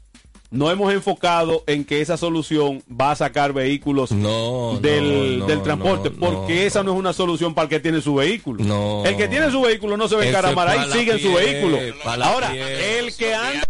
No 0.51 0.71
hemos 0.71 0.91
enfocado 0.95 1.65
en 1.67 1.85
que 1.85 2.01
esa 2.01 2.17
solución 2.17 2.83
va 2.91 3.11
a 3.11 3.17
sacar 3.17 3.53
vehículos 3.53 4.11
No, 4.11 4.79
del, 4.81 5.41
no, 5.41 5.47
del 5.47 5.63
transporte, 5.63 6.09
no, 6.09 6.17
porque 6.17 6.65
esa 6.65 6.83
no 6.83 6.95
es 6.95 6.99
una 6.99 7.13
solución 7.13 7.53
para 7.53 7.65
el 7.65 7.69
que 7.69 7.81
tiene 7.81 8.01
su 8.01 8.15
vehículo. 8.15 8.65
No. 8.65 9.05
El 9.05 9.19
que 9.19 9.29
tiene 9.29 9.51
su 9.51 9.61
vehículo 9.61 9.99
no 9.99 10.09
se 10.09 10.17
Ese 10.17 10.31
encaramar 10.31 10.67
ahí, 10.67 10.91
sigue 10.93 11.13
en 11.13 11.19
su 11.19 11.35
vehículo. 11.35 11.79
Ahora, 12.07 12.53
pie. 12.53 13.01
el 13.01 13.15
que 13.15 13.35
anda... 13.35 13.69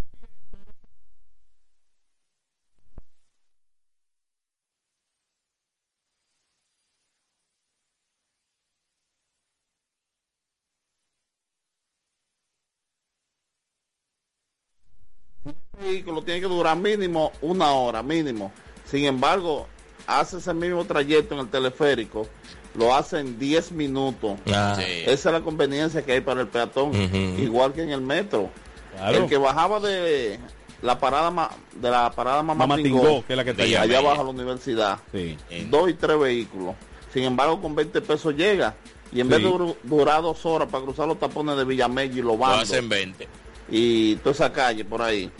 vehículo 15.88 16.22
tiene 16.22 16.40
que 16.40 16.46
durar 16.46 16.76
mínimo 16.76 17.32
una 17.40 17.72
hora, 17.72 18.02
mínimo. 18.02 18.52
Sin 18.84 19.04
embargo, 19.04 19.66
hace 20.06 20.38
ese 20.38 20.54
mismo 20.54 20.84
trayecto 20.84 21.34
en 21.34 21.40
el 21.40 21.48
teleférico, 21.48 22.26
lo 22.74 22.94
hace 22.94 23.18
en 23.20 23.38
10 23.38 23.72
minutos. 23.72 24.38
Ah. 24.52 24.74
Sí. 24.78 24.84
Esa 25.06 25.28
es 25.30 25.32
la 25.32 25.40
conveniencia 25.40 26.04
que 26.04 26.12
hay 26.12 26.20
para 26.20 26.40
el 26.42 26.48
peatón, 26.48 26.92
igual 27.38 27.72
que 27.72 27.82
en 27.82 27.90
el 27.90 28.00
metro. 28.00 28.50
Claro. 28.96 29.18
El 29.18 29.26
que 29.28 29.36
bajaba 29.38 29.80
de 29.80 30.38
la 30.82 30.98
parada 30.98 31.30
ma- 31.30 31.50
de 31.74 31.90
la 31.90 32.10
parada 32.12 32.42
Mamá, 32.42 32.66
Mamá 32.66 32.76
Tingó, 32.82 33.00
Tingó, 33.00 33.24
que 33.26 33.32
es 33.32 33.36
la 33.36 33.44
que 33.44 33.50
está 33.50 33.62
allá. 33.64 33.82
allá 33.82 33.98
abajo 33.98 34.20
a 34.20 34.24
la 34.24 34.30
universidad, 34.30 34.98
Sí. 35.12 35.36
dos 35.68 35.90
y 35.90 35.94
tres 35.94 36.18
vehículos. 36.18 36.74
Sin 37.12 37.24
embargo, 37.24 37.60
con 37.60 37.74
20 37.74 38.00
pesos 38.00 38.34
llega. 38.36 38.74
Y 39.12 39.20
en 39.20 39.26
Sí. 39.28 39.32
vez 39.34 39.42
de 39.42 39.48
dur- 39.48 39.76
durar 39.82 40.20
dos 40.22 40.44
horas 40.46 40.68
para 40.70 40.84
cruzar 40.84 41.08
los 41.08 41.18
tapones 41.18 41.56
de 41.56 41.64
Villamella 41.64 42.12
y 42.12 42.16
los 42.22 42.26
Lo 42.32 42.36
bandos 42.38 42.62
hacen 42.70 42.88
20. 42.88 43.26
y 43.70 44.16
toda 44.16 44.32
esa 44.32 44.52
calle 44.52 44.84
por 44.84 45.00
ahí, 45.02 45.30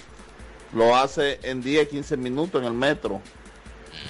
lo 0.75 0.97
hace 0.97 1.39
en 1.43 1.63
10, 1.63 1.89
15 1.89 2.17
minutos 2.17 2.61
en 2.61 2.67
el 2.69 2.75
metro. 2.75 3.21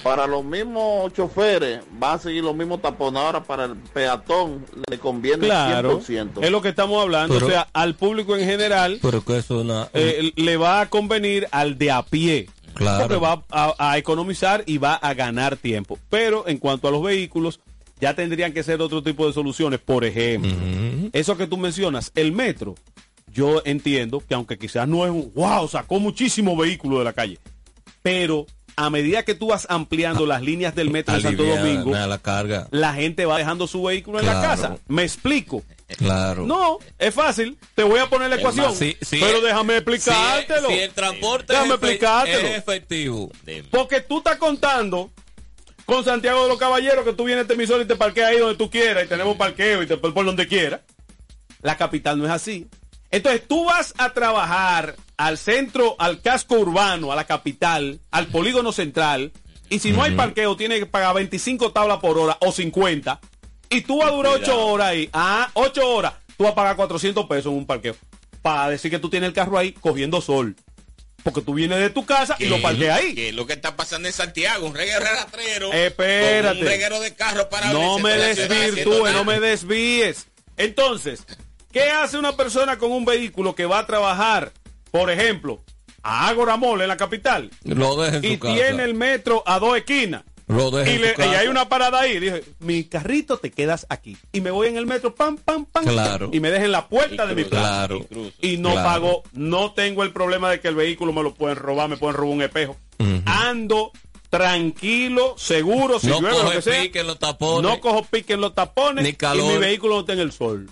Para 0.03 0.27
los 0.27 0.45
mismos 0.45 1.11
choferes, 1.13 1.81
van 1.93 2.15
a 2.15 2.19
seguir 2.19 2.43
los 2.43 2.55
mismos 2.55 2.81
tapones. 2.81 3.21
Ahora 3.21 3.43
para 3.43 3.65
el 3.65 3.75
peatón 3.75 4.65
le 4.89 4.97
conviene 4.99 5.45
Claro, 5.47 5.99
100%. 5.99 6.41
es 6.43 6.51
lo 6.51 6.61
que 6.61 6.69
estamos 6.69 7.01
hablando. 7.01 7.33
Pero- 7.33 7.47
o 7.47 7.49
sea, 7.49 7.67
al 7.73 7.95
público 7.95 8.35
en 8.37 8.45
general 8.45 8.99
Pero 9.01 9.23
que 9.25 9.37
eso 9.39 9.59
una... 9.59 9.89
eh, 9.93 10.31
le 10.35 10.57
va 10.57 10.81
a 10.81 10.89
convenir 10.89 11.47
al 11.51 11.77
de 11.77 11.91
a 11.91 12.03
pie. 12.03 12.47
Claro. 12.75 13.07
Porque 13.07 13.17
va 13.17 13.43
a, 13.49 13.73
a 13.77 13.97
economizar 13.97 14.63
y 14.65 14.77
va 14.77 14.93
a 14.93 15.13
ganar 15.15 15.57
tiempo. 15.57 15.97
Pero 16.09 16.47
en 16.47 16.59
cuanto 16.59 16.87
a 16.87 16.91
los 16.91 17.03
vehículos, 17.03 17.59
ya 17.99 18.13
tendrían 18.13 18.53
que 18.53 18.63
ser 18.63 18.81
otro 18.81 19.03
tipo 19.03 19.27
de 19.27 19.33
soluciones. 19.33 19.79
Por 19.79 20.05
ejemplo, 20.05 20.51
eso 21.11 21.35
que 21.35 21.47
tú 21.47 21.57
mencionas, 21.57 22.11
el 22.15 22.31
metro, 22.31 22.75
yo 23.33 23.61
entiendo 23.65 24.21
que 24.27 24.33
aunque 24.35 24.57
quizás 24.57 24.87
no 24.87 25.05
es 25.05 25.11
un, 25.11 25.31
wow, 25.35 25.67
sacó 25.67 25.99
muchísimo 25.99 26.55
vehículo 26.55 26.99
de 26.99 27.05
la 27.05 27.13
calle. 27.13 27.39
Pero 28.01 28.45
a 28.75 28.89
medida 28.89 29.23
que 29.23 29.35
tú 29.35 29.47
vas 29.47 29.67
ampliando 29.69 30.25
las 30.25 30.41
líneas 30.41 30.73
del 30.75 30.89
metro 30.89 31.13
de 31.15 31.21
Santo 31.21 31.43
Domingo, 31.43 31.91
la 31.91 32.17
carga. 32.19 32.67
la 32.71 32.93
gente 32.93 33.25
va 33.25 33.37
dejando 33.37 33.67
su 33.67 33.83
vehículo 33.83 34.19
en 34.19 34.25
la 34.25 34.41
casa. 34.41 34.77
Me 34.87 35.03
explico. 35.03 35.63
Claro. 35.97 36.45
No, 36.45 36.77
es 36.99 37.13
fácil. 37.13 37.57
Te 37.73 37.81
voy 37.83 37.99
a 37.99 38.07
poner 38.07 38.29
la 38.29 38.35
ecuación. 38.35 38.67
más, 38.67 38.77
si- 38.77 38.95
si 39.01 39.19
pero 39.19 39.37
el- 39.37 39.43
déjame 39.43 39.73
Si, 39.73 39.77
explicártelo. 39.79 40.69
si 40.69 40.73
el 40.79 40.91
transporte 40.91 41.51
Déjame 41.51 41.67
es, 41.69 41.73
explicártelo. 41.73 42.47
es 42.47 42.57
efectivo. 42.57 43.31
Porque 43.71 43.99
tú 44.01 44.19
estás 44.19 44.37
contando 44.37 45.09
con 45.85 46.05
Santiago 46.05 46.43
de 46.43 46.49
los 46.49 46.59
Caballeros 46.59 47.03
que 47.03 47.13
tú 47.13 47.23
vienes 47.23 47.39
a 47.39 47.41
este 47.41 47.55
emisor 47.55 47.81
y 47.81 47.85
te 47.85 47.95
parqueas 47.95 48.29
ahí 48.29 48.37
donde 48.37 48.55
tú 48.55 48.69
quieras 48.69 49.05
y 49.05 49.07
tenemos 49.09 49.35
parqueo 49.35 49.81
y 49.81 49.87
te 49.87 49.97
por 49.97 50.13
donde 50.23 50.47
quieras. 50.47 50.81
La 51.63 51.75
capital 51.75 52.19
no 52.19 52.25
es 52.25 52.31
así. 52.31 52.67
Entonces 53.11 53.47
tú 53.47 53.65
vas 53.65 53.93
a 53.97 54.13
trabajar 54.13 54.95
al 55.17 55.37
centro, 55.37 55.95
al 55.99 56.21
casco 56.21 56.55
urbano, 56.55 57.11
a 57.11 57.15
la 57.15 57.25
capital, 57.25 57.99
al 58.11 58.27
polígono 58.27 58.71
central, 58.71 59.31
y 59.69 59.79
si 59.79 59.91
no 59.91 60.03
hay 60.03 60.15
parqueo 60.15 60.55
tienes 60.55 60.79
que 60.79 60.85
pagar 60.85 61.15
25 61.15 61.71
tablas 61.71 61.99
por 61.99 62.17
hora 62.17 62.37
o 62.41 62.51
50, 62.51 63.19
y 63.69 63.81
tú 63.81 63.99
vas 63.99 64.09
a 64.09 64.15
durar 64.15 64.33
8 64.41 64.67
horas 64.67 64.87
ahí. 64.87 65.09
Ah, 65.13 65.49
8 65.53 65.87
horas. 65.87 66.13
Tú 66.37 66.43
vas 66.43 66.53
a 66.53 66.55
pagar 66.55 66.75
400 66.75 67.25
pesos 67.27 67.51
en 67.51 67.57
un 67.57 67.65
parqueo. 67.65 67.95
para 68.41 68.69
decir 68.69 68.89
que 68.89 68.99
tú 68.99 69.09
tienes 69.09 69.27
el 69.27 69.33
carro 69.33 69.57
ahí 69.57 69.73
cogiendo 69.73 70.21
sol. 70.21 70.55
Porque 71.23 71.41
tú 71.41 71.53
vienes 71.53 71.79
de 71.79 71.89
tu 71.89 72.05
casa 72.05 72.37
y 72.39 72.45
lo 72.45 72.61
parqueas 72.61 72.99
ahí. 72.99 73.13
Que 73.13 73.33
lo 73.33 73.45
que 73.45 73.53
está 73.53 73.75
pasando 73.75 74.07
en 74.07 74.13
Santiago, 74.13 74.65
un 74.65 74.73
reguero 74.73 75.01
rastrero. 75.01 75.73
Espérate. 75.73 76.47
con 76.47 76.57
Un 76.59 76.65
reguero 76.65 76.99
de 77.01 77.13
carro 77.13 77.49
para 77.49 77.73
No 77.73 77.99
me 77.99 78.13
desvirtúes, 78.13 79.13
no 79.13 79.25
me 79.25 79.41
desvíes. 79.41 80.27
Entonces, 80.55 81.25
¿qué 81.71 81.83
hace 81.91 82.17
una 82.17 82.35
persona 82.35 82.77
con 82.77 82.91
un 82.91 83.05
vehículo 83.05 83.55
que 83.55 83.65
va 83.65 83.79
a 83.79 83.85
trabajar, 83.87 84.51
por 84.91 85.09
ejemplo, 85.11 85.61
a 86.03 86.27
Ágora 86.29 86.57
Mall 86.57 86.81
en 86.81 86.87
la 86.87 86.97
capital? 86.97 87.49
Lo 87.63 87.95
deja 88.01 88.17
en 88.17 88.25
y 88.25 88.33
su 88.33 88.39
casa. 88.39 88.53
tiene 88.55 88.83
el 88.83 88.93
metro 88.93 89.43
a 89.45 89.59
dos 89.59 89.77
esquinas. 89.77 90.23
Lo 90.47 90.71
deja 90.71 90.89
Y, 90.89 90.95
en 90.95 91.01
le- 91.01 91.09
su 91.11 91.15
casa. 91.17 91.31
y 91.31 91.35
hay 91.35 91.47
una 91.47 91.69
parada 91.69 91.99
ahí. 91.99 92.19
Dije, 92.19 92.43
mi 92.59 92.83
carrito 92.85 93.37
te 93.37 93.51
quedas 93.51 93.85
aquí. 93.89 94.17
Y 94.31 94.41
me 94.41 94.49
voy 94.49 94.67
en 94.67 94.77
el 94.77 94.87
metro, 94.87 95.13
pam, 95.13 95.37
pam, 95.37 95.65
pam. 95.65 95.85
Claro. 95.85 96.31
Y 96.33 96.39
me 96.39 96.49
dejen 96.49 96.71
la 96.71 96.87
puerta 96.87 97.27
de 97.27 97.35
mi 97.35 97.43
casa. 97.43 97.85
Claro. 97.87 98.07
Y 98.41 98.57
no 98.57 98.71
Claro. 98.71 98.89
pago, 98.89 99.23
no 99.33 99.73
tengo 99.73 100.01
el 100.03 100.11
problema 100.11 100.49
de 100.49 100.59
que 100.59 100.67
el 100.69 100.73
vehículo 100.75 101.13
me 101.13 101.21
lo 101.21 101.35
pueden 101.35 101.55
robar, 101.57 101.87
me 101.87 101.97
pueden 101.97 102.15
robar 102.17 102.33
un 102.33 102.41
espejo. 102.41 102.77
Ando 103.25 103.91
tranquilo, 104.31 105.35
seguro, 105.37 105.99
si 105.99 106.07
No 106.07 106.19
llueve, 106.21 106.35
lo 106.37 106.43
coge 106.45 106.55
que 106.55 106.61
sea. 106.63 106.81
pique 106.81 106.99
en 107.01 107.07
los 107.07 107.19
tapones. 107.19 107.69
No 107.71 107.79
cojo 107.79 108.03
pique 108.05 108.33
en 108.33 108.41
los 108.41 108.55
tapones. 108.55 109.03
Ni 109.03 109.13
calor. 109.13 109.45
Y 109.51 109.53
mi 109.53 109.57
vehículo 109.59 109.95
no 109.95 109.99
está 110.01 110.13
en 110.13 110.19
el 110.19 110.31
sol. 110.31 110.69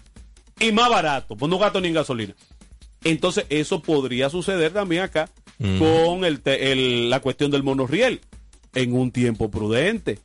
Y 0.60 0.72
más 0.72 0.90
barato, 0.90 1.36
pues 1.36 1.50
no 1.50 1.58
gasto 1.60 1.80
ni 1.82 1.90
en 1.90 1.94
gasolina. 1.94 2.36
Entonces, 3.04 3.46
eso 3.50 3.82
podría 3.82 4.30
suceder 4.30 4.74
también 4.74 5.04
acá 5.04 5.30
Mm. 5.60 5.80
con 5.80 6.26
el 6.26 6.42
el- 6.46 7.10
la 7.10 7.20
cuestión 7.20 7.50
del 7.52 7.64
monorriel 7.64 8.22
en 8.76 8.94
un 8.94 9.12
tiempo 9.12 9.50
prudente. 9.50 10.20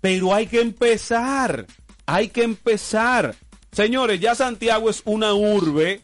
Pero 0.00 0.34
hay 0.34 0.46
que 0.46 0.60
empezar. 0.60 1.66
Hay 2.06 2.28
que 2.28 2.42
empezar. 2.42 3.34
Señores, 3.72 4.20
ya 4.20 4.34
Santiago 4.34 4.90
es 4.90 5.02
una 5.06 5.32
urbe. 5.34 6.02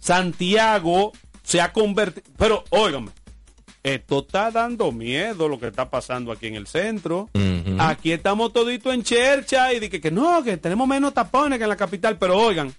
Santiago 0.00 1.12
se 1.42 1.60
ha 1.60 1.72
convertido. 1.72 2.26
Pero, 2.38 2.64
óigame, 2.70 3.10
esto 3.94 4.20
está 4.26 4.50
dando 4.50 4.90
miedo 4.90 5.48
lo 5.48 5.60
que 5.60 5.68
está 5.68 5.88
pasando 5.90 6.32
aquí 6.32 6.46
en 6.48 6.56
el 6.56 6.66
centro. 6.66 7.28
Aquí 7.78 8.10
estamos 8.12 8.52
todito 8.52 8.92
en 8.92 9.02
chercha 9.02 9.72
y 9.72 9.78
de 9.80 9.88
que, 9.90 10.00
que 10.00 10.10
no, 10.10 10.42
que 10.42 10.56
tenemos 10.56 10.88
menos 10.88 11.14
tapones 11.14 11.58
que 11.58 11.64
en 11.64 11.70
la 11.70 11.76
capital. 11.76 12.18
Pero 12.18 12.36
oigan, 12.38 12.74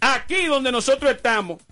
aquí 0.00 0.46
donde 0.46 0.70
nosotros 0.72 1.10
estamos, 1.12 1.62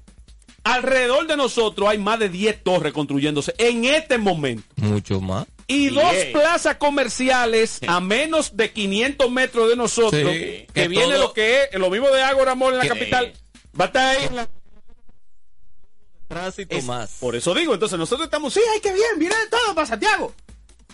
alrededor 0.64 1.26
de 1.26 1.36
nosotros 1.36 1.88
hay 1.88 1.98
más 1.98 2.18
de 2.18 2.28
10 2.28 2.62
torres 2.62 2.92
construyéndose 2.92 3.54
en 3.58 3.84
este 3.84 4.18
momento. 4.18 4.64
Mucho 4.76 5.20
más. 5.20 5.46
Y 5.66 5.88
dos 5.90 6.12
plazas 6.32 6.76
comerciales 6.76 7.80
a 7.86 8.00
menos 8.00 8.56
de 8.56 8.70
500 8.72 9.30
metros 9.30 9.68
de 9.68 9.76
nosotros, 9.76 10.12
Sí, 10.32 10.38
que, 10.38 10.66
que 10.72 10.88
viene 10.88 11.14
todo- 11.14 11.18
lo 11.28 11.32
que 11.32 11.64
es 11.70 11.78
lo 11.78 11.90
mismo 11.90 12.08
de 12.08 12.22
Ágora 12.22 12.54
Mall 12.54 12.72
en 12.74 12.78
la 12.78 12.88
capital, 12.88 13.32
va 13.78 13.84
a 13.84 13.86
estar 13.88 14.16
ahí 14.16 14.26
en 14.26 14.36
la- 14.36 14.48
Tránsito 16.30 16.76
Es- 16.76 16.84
más. 16.84 17.16
Por 17.18 17.34
eso 17.34 17.52
digo, 17.54 17.74
entonces 17.74 17.98
nosotros 17.98 18.26
estamos, 18.26 18.54
sí, 18.54 18.60
ay, 18.72 18.80
que 18.80 18.92
bien, 18.92 19.18
viene 19.18 19.34
de 19.34 19.48
todo 19.50 19.74
para 19.74 19.84
Santiago. 19.88 20.32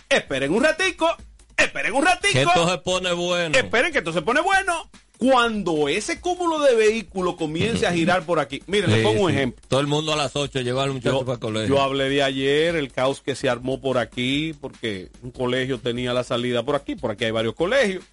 Esperen 0.09 0.51
un 0.51 0.63
ratico, 0.63 1.07
esperen 1.55 1.93
un 1.93 2.03
ratico. 2.03 2.33
Que 2.33 2.41
esto 2.41 2.67
se 2.69 2.77
pone 2.79 3.13
bueno. 3.13 3.55
Esperen 3.55 3.91
que 3.91 3.99
esto 3.99 4.11
se 4.11 4.23
pone 4.23 4.41
bueno. 4.41 4.89
Cuando 5.19 5.89
ese 5.89 6.19
cúmulo 6.21 6.59
de 6.59 6.75
vehículos 6.75 7.35
comience 7.35 7.85
a 7.85 7.93
girar 7.93 8.23
por 8.23 8.39
aquí, 8.39 8.63
miren, 8.67 8.89
les 8.91 8.99
Sí, 8.99 9.05
pongo 9.05 9.21
un 9.25 9.31
sí. 9.31 9.37
ejemplo. 9.37 9.63
Todo 9.67 9.79
el 9.79 9.87
mundo 9.87 10.11
a 10.13 10.15
las 10.15 10.35
8 10.35 10.61
lleva 10.61 10.83
al 10.83 10.91
muchacho 10.93 11.19
Yo, 11.19 11.25
para 11.25 11.33
el 11.33 11.39
colegio. 11.39 11.75
yo 11.75 11.81
hablé 11.81 12.09
de 12.09 12.23
ayer, 12.23 12.75
el 12.75 12.91
caos 12.91 13.21
que 13.21 13.35
se 13.35 13.47
armó 13.49 13.79
por 13.79 13.97
aquí, 13.99 14.53
porque 14.59 15.09
un 15.21 15.31
colegio 15.31 15.79
tenía 15.79 16.13
la 16.13 16.23
salida 16.23 16.63
por 16.63 16.75
aquí, 16.75 16.95
por 16.95 17.11
aquí 17.11 17.25
hay 17.25 17.31
varios 17.31 17.53
colegios. 17.55 18.03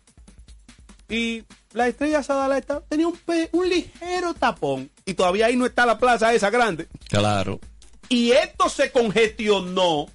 Y 1.09 1.45
la 1.73 1.87
estrella 1.89 2.23
Sadaleta 2.23 2.83
tenía 2.89 3.07
un, 3.09 3.17
pe- 3.17 3.49
un 3.53 3.69
ligero 3.69 4.35
tapón. 4.35 4.91
Y 5.05 5.15
todavía 5.15 5.47
ahí 5.47 5.57
no 5.57 5.67
está 5.67 5.85
la 5.87 5.99
plaza 5.99 6.33
esa 6.35 6.51
grande. 6.51 6.89
Claro. 7.09 7.61
Y 8.09 8.33
esto 8.33 8.69
se 8.69 8.91
congestionó 8.93 10.07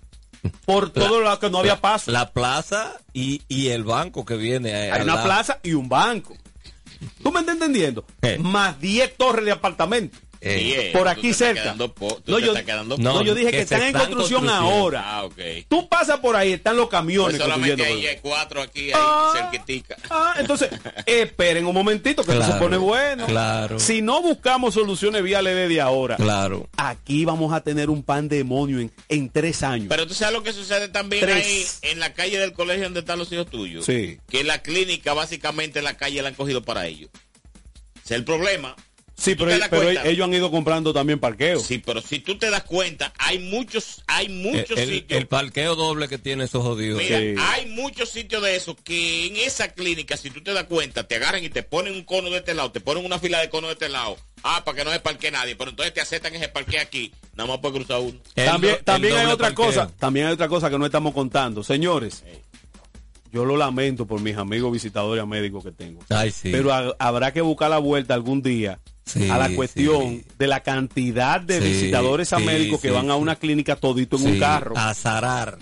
por 0.65 0.91
todo 0.91 1.19
lo 1.21 1.39
que 1.39 1.49
no 1.49 1.59
había 1.59 1.73
la- 1.75 1.81
paso. 1.81 2.11
La 2.11 2.31
plaza 2.31 2.93
y, 3.13 3.41
y 3.47 3.67
el 3.69 3.83
banco 3.83 4.25
que 4.25 4.35
viene. 4.35 4.87
eh, 4.87 4.91
Hay 4.91 5.01
una 5.03 5.21
plaza 5.23 5.59
y 5.63 5.73
un 5.73 5.89
banco. 5.89 6.35
¿Tú 7.23 7.31
me 7.31 7.39
estás 7.41 7.53
entendiendo? 7.55 8.05
Eh. 8.21 8.37
Más 8.39 8.79
10 8.79 9.15
torres 9.17 9.45
de 9.45 9.51
apartamentos. 9.51 10.19
Eh. 10.41 10.89
Por 10.93 11.03
Tú 11.03 11.09
aquí 11.09 11.33
cerca. 11.33 11.73
No, 11.75 11.87
yo, 12.39 12.53
no, 12.97 13.35
dije 13.35 13.51
que, 13.51 13.59
están 13.61 13.83
en 13.83 13.93
construcción, 13.93 14.47
ahora. 14.49 15.03
Ah, 15.05 15.23
ok. 15.25 15.37
Tú 15.67 15.89
pasas 15.89 16.19
por 16.19 16.35
ahí, 16.35 16.53
están 16.53 16.77
los 16.77 16.85
Pues 16.85 16.99
camiones 17.01 17.37
solamente 17.37 17.69
construyendo. 17.75 18.07
ahí 18.07 18.07
hay 18.15 18.21
cuatro 18.21 18.61
aquí, 18.61 18.85
ahí, 18.91 18.93
Ah. 18.95 19.31
cerquitica. 19.35 19.97
Ah, 20.09 20.35
entonces, 20.39 20.69
esperen 21.05 21.65
un 21.65 21.73
momentito 21.73 22.23
que 22.23 22.31
esto 22.31 22.43
se 22.43 22.49
Claro, 22.51 22.63
pone 22.63 22.77
bueno. 22.77 23.25
claro. 23.25 23.79
Si 23.79 24.01
no 24.01 24.21
buscamos 24.21 24.73
soluciones 24.75 25.23
viales 25.23 25.55
desde 25.55 25.81
ahora, 25.81 26.15
Claro. 26.15 26.69
aquí 26.77 27.25
vamos 27.25 27.51
a 27.53 27.61
tener 27.61 27.89
un 27.89 28.03
pandemonio 28.03 28.79
en, 28.79 28.91
en 29.09 29.29
tres 29.29 29.61
años. 29.63 29.87
Pero 29.89 30.07
tú 30.07 30.13
sabes 30.13 30.33
lo 30.33 30.43
que 30.43 30.53
sucede 30.53 30.87
también 30.87 31.25
Tres. 31.25 31.45
ahí 31.83 31.91
en 31.91 31.99
la 31.99 32.13
calle 32.13 32.39
del 32.39 32.53
colegio 32.53 32.85
donde 32.85 33.01
están 33.01 33.19
los 33.19 33.29
hijos 33.33 33.47
tuyos. 33.49 33.85
Sí. 33.85 34.19
Que 34.29 34.43
la 34.45 34.61
clínica 34.61 35.13
básicamente 35.13 35.81
la 35.81 35.97
calle 35.97 36.21
la 36.21 36.29
han 36.29 36.35
cogido 36.35 36.61
para 36.63 36.87
ellos. 36.87 37.09
Ese 38.05 38.13
es 38.15 38.19
el 38.19 38.23
problema. 38.23 38.75
Sí, 39.19 39.35
¿Tú 39.35 39.45
pero, 39.45 39.69
cuenta? 39.69 40.05
ellos 40.07 40.25
han 40.25 40.33
ido 40.33 40.49
comprando 40.51 40.93
también 40.93 41.19
parqueos. 41.19 41.63
Sí, 41.63 41.77
pero 41.79 42.01
si 42.01 42.19
tú 42.19 42.37
te 42.37 42.49
das 42.49 42.63
cuenta, 42.63 43.13
hay 43.17 43.39
muchos, 43.39 44.03
hay 44.07 44.29
muchos 44.29 44.77
el, 44.77 44.89
sitios. 44.89 45.19
el 45.19 45.27
parqueo 45.27 45.75
doble 45.75 46.07
que 46.07 46.17
tiene 46.17 46.45
esos 46.45 46.63
jodidos. 46.63 47.01
Mira, 47.01 47.19
Sí. 47.19 47.35
hay 47.37 47.65
muchos 47.67 48.09
sitios 48.09 48.41
de 48.41 48.55
esos 48.55 48.75
que 48.83 49.27
en 49.27 49.35
esa 49.37 49.69
clínica, 49.73 50.17
si 50.17 50.29
tú 50.31 50.41
te 50.41 50.53
das 50.53 50.63
cuenta, 50.65 51.07
te 51.07 51.15
agarran 51.15 51.43
y 51.43 51.49
te 51.49 51.63
ponen 51.63 51.93
un 51.93 52.03
cono 52.03 52.29
de 52.29 52.37
este 52.37 52.53
lado, 52.53 52.71
te 52.71 52.79
ponen 52.79 53.05
una 53.05 53.19
fila 53.19 53.39
de 53.39 53.49
cono 53.49 53.67
de 53.67 53.73
este 53.73 53.89
lado. 53.89 54.17
Ah, 54.43 54.63
para 54.63 54.77
que 54.77 54.85
no 54.85 54.91
se 54.91 54.99
parquee 55.01 55.31
nadie. 55.31 55.55
Pero 55.57 55.71
entonces 55.71 55.93
te 55.93 55.99
aceptan 55.99 56.33
ese 56.33 56.47
parque 56.47 56.79
aquí. 56.79 57.11
Nada 57.35 57.49
más 57.49 57.59
puede 57.59 57.75
cruzar 57.75 57.99
uno. 57.99 58.17
El 58.35 58.45
también 58.45 58.75
do- 58.75 58.83
también 58.85 59.17
hay 59.17 59.25
otra 59.25 59.47
parqueo. 59.47 59.65
cosa, 59.65 59.91
también 59.99 60.27
hay 60.27 60.33
otra 60.33 60.47
cosa 60.47 60.69
que 60.69 60.77
no 60.79 60.85
estamos 60.85 61.13
contando. 61.13 61.61
Señores, 61.61 62.23
yo 63.31 63.45
lo 63.45 63.57
lamento 63.57 64.07
por 64.07 64.21
mis 64.21 64.35
amigos 64.37 64.71
visitadores 64.71 65.21
a 65.21 65.25
médicos 65.25 65.63
que 65.63 65.71
tengo. 65.71 66.01
Ay, 66.09 66.31
sí. 66.31 66.49
Pero 66.51 66.73
ha- 66.73 66.95
habrá 66.99 67.31
que 67.31 67.41
buscar 67.41 67.69
la 67.69 67.77
vuelta 67.77 68.13
algún 68.13 68.41
día 68.41 68.79
Sí, 69.09 69.29
a 69.29 69.37
la 69.37 69.49
cuestión 69.55 70.23
de 70.37 70.47
la 70.47 70.59
cantidad 70.61 71.41
de 71.41 71.59
visitadores 71.59 72.31
a 72.33 72.39
médicos 72.39 72.79
que 72.79 72.91
van 72.91 73.09
a 73.09 73.15
una 73.15 73.35
clínica 73.35 73.75
todito 73.75 74.17
en 74.17 74.27
un 74.27 74.39
carro. 74.39 74.77
A 74.77 74.93
zarar. 74.93 75.57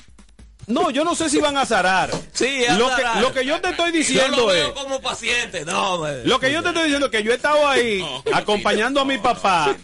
No, 0.67 0.89
yo 0.91 1.05
no 1.05 1.15
sé 1.15 1.29
si 1.29 1.39
van 1.39 1.55
a 1.57 1.65
zarar. 1.65 2.09
Sí, 2.33 2.65
a 2.65 2.77
lo 2.77 2.87
que, 2.89 3.01
zarar. 3.01 3.21
lo 3.21 3.33
que 3.33 3.45
yo 3.45 3.59
te 3.61 3.69
estoy 3.69 3.85
Yo 3.87 3.91
lo 3.91 3.97
diciendo 3.97 4.53
es... 4.53 4.67
como 4.69 4.99
paciente. 5.01 5.63
No, 5.65 5.99
me- 5.99 6.25
Lo 6.25 6.39
que 6.39 6.51
yo 6.51 6.61
te 6.61 6.67
estoy 6.69 6.83
diciendo 6.83 7.05
es 7.05 7.11
que 7.13 7.23
yo 7.23 7.31
he 7.31 7.35
estado 7.35 7.65
ahí 7.67 8.05
acompañando 8.33 8.99
a 8.99 9.05
mi 9.05 9.17
papá. 9.17 9.75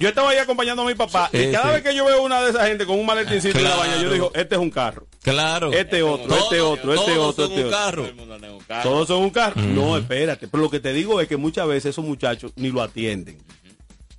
Yo 0.00 0.08
estaba 0.08 0.30
ahí 0.30 0.38
acompañando 0.38 0.82
a 0.82 0.86
mi 0.86 0.96
papá. 0.96 1.28
Sí, 1.32 1.38
y 1.44 1.52
cada 1.52 1.66
sí. 1.66 1.70
vez 1.74 1.82
que 1.84 1.94
yo 1.94 2.04
veo 2.04 2.22
una 2.22 2.42
de 2.42 2.50
esa 2.50 2.66
gente 2.66 2.84
con 2.86 2.98
un 2.98 3.06
maletincito 3.06 3.56
en 3.56 3.62
la 3.64 3.70
Claro. 3.74 3.88
baña, 3.88 4.02
yo 4.02 4.12
digo, 4.12 4.32
este 4.34 4.56
es 4.56 4.60
un 4.60 4.70
carro. 4.70 5.06
Claro. 5.22 5.72
Este 5.72 6.02
otro, 6.02 6.36
este 6.36 6.60
otro, 6.60 6.92
este 6.94 7.12
todos 7.12 7.28
otro, 7.28 7.44
son 7.46 7.52
este 7.52 7.60
un 7.62 7.66
otro. 7.74 7.78
carro. 7.78 8.82
Todos 8.82 9.06
son 9.08 9.18
un 9.22 9.30
carro. 9.30 9.60
No, 9.62 9.96
espérate. 9.96 10.48
Pero 10.48 10.60
lo 10.64 10.70
que 10.70 10.80
te 10.80 10.92
digo 10.92 11.20
es 11.20 11.28
que 11.28 11.36
muchas 11.36 11.68
veces 11.68 11.90
esos 11.90 12.04
muchachos 12.04 12.50
ni 12.56 12.70
lo 12.72 12.82
atienden. 12.82 13.38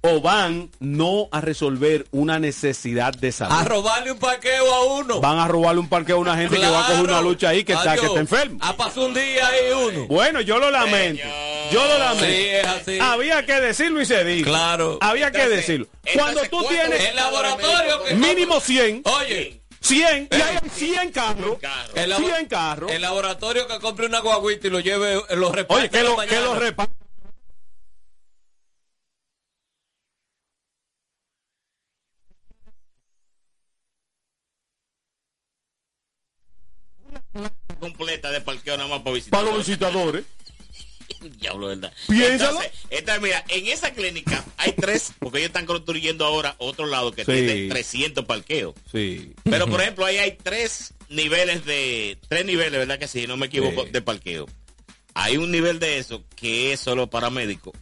O 0.05 0.19
van 0.19 0.69
no 0.81 1.29
a 1.31 1.39
resolver 1.39 2.05
una 2.11 2.37
necesidad 2.37 3.13
de 3.13 3.31
salud. 3.31 3.55
A 3.57 3.63
robarle 3.63 4.11
un 4.11 4.19
parqueo 4.19 4.73
a 4.73 4.83
uno. 4.95 5.21
Van 5.21 5.39
a 5.39 5.47
robarle 5.47 5.79
un 5.79 5.87
parqueo 5.87 6.17
a 6.17 6.19
una 6.19 6.35
gente 6.35 6.59
que 6.59 6.67
va 6.67 6.83
a 6.83 6.87
coger 6.89 7.03
una 7.05 7.21
lucha 7.21 7.47
ahí 7.47 7.63
que 7.63 7.71
está, 7.71 7.95
que 7.95 8.07
está 8.07 8.19
enfermo. 8.19 8.57
Ha 8.61 8.75
pasado 8.75 9.05
un 9.05 9.13
día 9.13 9.47
ahí 9.47 9.71
uno. 9.71 10.05
Bueno, 10.07 10.41
yo 10.41 10.59
lo 10.59 10.69
lamento. 10.69 11.23
Yo 11.71 11.87
lo 11.87 11.97
lamento. 11.97 12.25
Sí, 12.25 12.33
es 12.49 12.65
así. 12.67 12.99
Había 12.99 13.45
que 13.45 13.53
decirlo 13.61 14.01
y 14.01 14.05
se 14.05 14.25
dijo. 14.25 14.49
Claro. 14.49 14.97
Había 14.99 15.31
que 15.31 15.47
decirlo. 15.47 15.87
Cuando 16.13 16.41
tú 16.41 16.49
¿cuánto 16.57 16.67
tienes 16.69 17.09
El 17.09 17.15
laboratorio 17.15 18.03
que 18.03 18.15
mínimo 18.15 18.59
100, 18.59 19.03
Oye, 19.05 19.61
100, 19.79 20.27
y 20.31 20.35
hay 20.35 20.57
100 20.69 21.11
carros, 21.13 21.57
el, 21.95 22.09
labo- 22.09 22.25
100 22.25 22.45
carros. 22.47 22.91
el 22.91 23.01
laboratorio 23.01 23.67
que 23.69 23.79
compre 23.79 24.05
una 24.07 24.19
guaguita 24.19 24.67
y 24.67 24.69
lo 24.69 24.81
lleve, 24.81 25.13
eh, 25.13 25.35
lo 25.37 25.49
reparte 25.53 25.81
Oye, 25.83 25.89
que 25.89 26.03
lo, 26.03 26.17
que 26.17 26.41
lo 26.41 26.55
repa- 26.59 26.89
completa 37.79 38.31
de 38.31 38.41
parqueo 38.41 38.77
nada 38.77 38.89
más 38.89 39.01
para 39.01 39.15
visitar. 39.15 39.39
para 39.43 39.55
los 39.55 39.65
visitadores. 39.65 40.23
Diablo, 41.39 41.67
¿verdad? 41.67 41.93
Piénsalo. 42.07 42.59
Entonces, 42.89 43.21
mira, 43.21 43.43
en 43.49 43.67
esa 43.67 43.91
clínica 43.93 44.43
hay 44.57 44.73
tres, 44.73 45.13
porque 45.19 45.39
ellos 45.39 45.47
están 45.49 45.65
construyendo 45.65 46.25
ahora 46.25 46.55
otro 46.59 46.85
lado 46.85 47.11
que 47.11 47.23
Sí. 47.25 47.31
tiene 47.31 47.69
300 47.69 48.25
parqueos. 48.25 48.73
Sí. 48.91 49.33
Pero, 49.43 49.67
por 49.67 49.81
ejemplo, 49.81 50.05
ahí 50.05 50.17
hay 50.17 50.37
tres 50.41 50.93
niveles 51.09 51.65
de, 51.65 52.17
tres 52.27 52.45
niveles, 52.45 52.71
¿verdad 52.73 52.99
que 52.99 53.07
sí? 53.07 53.27
No 53.27 53.37
me 53.37 53.45
equivoco, 53.47 53.85
Sí. 53.85 53.91
de 53.91 54.01
parqueo. 54.01 54.47
Hay 55.13 55.37
un 55.37 55.51
nivel 55.51 55.79
de 55.79 55.97
eso 55.99 56.23
que 56.35 56.73
es 56.73 56.79
solo 56.79 57.09
para 57.09 57.29
médicos. 57.29 57.73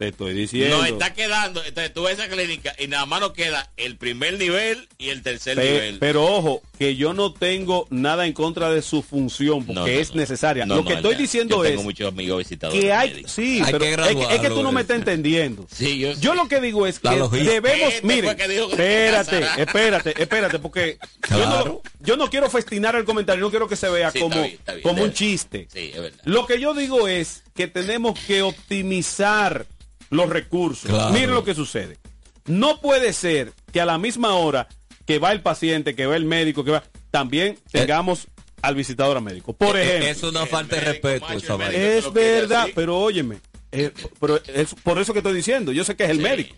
Te 0.00 0.08
estoy 0.08 0.32
diciendo. 0.32 0.78
Nos 0.78 0.86
está 0.88 1.12
quedando, 1.12 1.62
entonces 1.62 1.92
tú 1.92 2.04
ves 2.04 2.18
esa 2.18 2.26
clínica 2.26 2.74
y 2.78 2.86
nada 2.86 3.04
más 3.04 3.20
nos 3.20 3.34
queda 3.34 3.70
el 3.76 3.98
primer 3.98 4.38
nivel 4.38 4.88
y 4.96 5.10
el 5.10 5.22
tercer 5.22 5.56
Pe- 5.56 5.62
nivel. 5.72 5.98
pero 5.98 6.24
ojo, 6.24 6.62
que 6.78 6.96
yo 6.96 7.12
no 7.12 7.34
tengo 7.34 7.86
nada 7.90 8.24
en 8.26 8.32
contra 8.32 8.70
de 8.70 8.80
su 8.80 9.02
función, 9.02 9.58
porque 9.66 9.74
No, 9.74 9.80
no, 9.82 9.86
es 9.86 10.08
no. 10.14 10.16
necesaria. 10.22 10.64
No, 10.64 10.76
Lo 10.76 10.84
que 10.84 10.92
no, 10.92 10.96
estoy 10.96 11.12
ya. 11.12 11.18
diciendo 11.18 11.56
Yo 11.58 11.64
es 11.64 11.70
tengo 11.72 11.82
muchos 11.82 12.08
amigos 12.08 12.38
visitadores 12.38 12.80
que 12.80 12.90
hay, 12.94 13.10
médicos. 13.10 13.30
sí, 13.32 13.60
Hay 13.62 13.72
pero 13.72 13.78
que 13.84 13.90
es, 13.92 13.96
que- 14.26 14.34
es 14.36 14.40
que 14.40 14.48
tú 14.48 14.62
no 14.62 14.72
me 14.72 14.80
estás 14.80 14.96
entendiendo. 14.96 15.66
Sí, 15.70 15.98
yo, 15.98 16.12
Yo 16.14 16.34
lo 16.34 16.48
que 16.48 16.62
digo 16.62 16.86
es 16.86 16.98
que 16.98 17.08
debemos, 17.10 17.92
Este 17.92 18.08
que 18.08 18.36
que 18.36 18.70
espérate, 18.70 19.44
espérate, 19.60 20.22
espérate, 20.22 20.58
porque 20.60 20.96
yo, 21.28 21.36
no, 21.40 21.44
Claro. 21.44 21.82
yo 22.00 22.16
no 22.16 22.30
quiero 22.30 22.48
festinar 22.48 22.96
el 22.96 23.04
comentario, 23.04 23.42
no 23.44 23.50
quiero 23.50 23.68
que 23.68 23.76
se 23.76 23.90
vea 23.90 24.10
Sí, 24.12 24.20
como, 24.20 24.32
está 24.36 24.42
bien, 24.46 24.54
está 24.58 24.72
bien, 24.72 24.82
como 24.82 25.02
un 25.02 25.12
chiste. 25.12 25.68
Sí, 25.70 25.90
es 25.94 26.00
verdad. 26.00 26.18
Lo 26.24 26.46
que 26.46 26.58
yo 26.58 26.72
digo 26.72 27.06
es 27.06 27.42
que 27.54 27.66
tenemos 27.66 28.18
que 28.18 28.40
optimizar 28.40 29.66
los 30.10 30.28
recursos. 30.28 30.90
Claro. 30.90 31.12
Miren 31.12 31.30
lo 31.32 31.44
que 31.44 31.54
sucede. 31.54 31.98
No 32.46 32.80
puede 32.80 33.12
ser 33.12 33.52
que 33.72 33.80
a 33.80 33.86
la 33.86 33.98
misma 33.98 34.34
hora 34.34 34.68
que 35.06 35.18
va 35.18 35.32
el 35.32 35.40
paciente, 35.42 35.94
que 35.94 36.06
va 36.06 36.16
el 36.16 36.24
médico, 36.24 36.64
que 36.64 36.70
va, 36.72 36.82
también 37.10 37.58
tengamos 37.72 38.26
al 38.62 38.74
visitador 38.74 39.20
médico. 39.20 39.52
Por 39.54 39.76
Eh, 39.76 39.80
eh, 39.82 39.98
ejemplo. 39.98 40.08
Es 40.28 40.34
una 40.34 40.46
falta 40.46 40.76
de 40.76 40.82
respeto 40.82 41.26
esa 41.32 41.56
vaina. 41.56 41.74
Es 41.76 42.12
verdad, 42.12 42.68
pero 42.74 42.98
óyeme, 42.98 43.38
eh, 43.72 43.90
pero 44.20 44.40
es 44.46 44.74
por 44.82 44.98
eso 45.00 45.12
que 45.12 45.20
estoy 45.20 45.34
diciendo, 45.34 45.72
yo 45.72 45.84
sé 45.84 45.96
que 45.96 46.04
es 46.04 46.10
el 46.10 46.18
médico. 46.20 46.54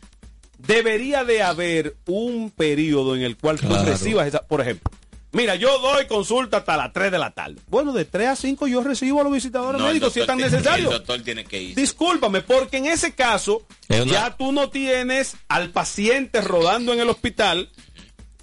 Debería 0.58 1.24
de 1.24 1.42
haber 1.42 1.96
un 2.06 2.50
periodo 2.50 3.16
en 3.16 3.22
el 3.22 3.36
cual 3.36 3.58
tú 3.60 3.74
recibas 3.84 4.28
esa, 4.28 4.46
por 4.46 4.60
ejemplo. 4.60 4.90
Mira, 5.32 5.54
yo 5.56 5.78
doy 5.78 6.06
consulta 6.06 6.58
hasta 6.58 6.76
las 6.76 6.92
3 6.92 7.10
de 7.10 7.18
la 7.18 7.30
tarde. 7.30 7.56
Bueno, 7.68 7.92
de 7.92 8.04
3 8.04 8.28
a 8.28 8.36
5 8.36 8.66
yo 8.66 8.82
recibo 8.84 9.20
a 9.20 9.24
los 9.24 9.32
visitadores 9.32 9.80
No, 9.80 9.86
médicos 9.88 10.12
si 10.12 10.20
es 10.20 10.26
tan 10.26 10.36
necesario. 10.38 10.88
El 10.90 10.92
doctor 10.98 11.22
tiene 11.22 11.44
que 11.44 11.60
ir. 11.62 11.74
Discúlpame, 11.74 12.42
porque 12.42 12.76
en 12.76 12.86
ese 12.86 13.14
caso 13.14 13.62
Es 13.88 14.02
una- 14.02 14.12
ya 14.12 14.36
tú 14.36 14.52
no 14.52 14.68
tienes 14.68 15.36
al 15.48 15.70
paciente 15.70 16.42
rodando 16.42 16.92
en 16.92 17.00
el 17.00 17.08
hospital. 17.08 17.70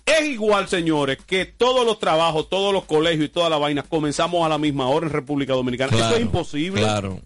Es 0.05 0.25
igual, 0.27 0.67
señores, 0.67 1.19
que 1.27 1.45
todos 1.45 1.85
los 1.85 1.99
trabajos, 1.99 2.49
todos 2.49 2.73
los 2.73 2.85
colegios 2.85 3.25
y 3.25 3.29
toda 3.29 3.49
la 3.51 3.57
vaina 3.59 3.83
comenzamos 3.83 4.43
a 4.43 4.49
la 4.49 4.57
misma 4.57 4.87
hora 4.87 5.05
en 5.05 5.13
República 5.13 5.53
Dominicana. 5.53 5.95
eso 5.95 6.15
es 6.15 6.21
imposible. 6.21 6.81
Claro. 6.81 7.19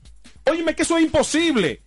Óyeme, 0.45 0.75
que 0.75 0.83
eso 0.83 0.97
es 0.97 1.05
imposible. 1.05 1.81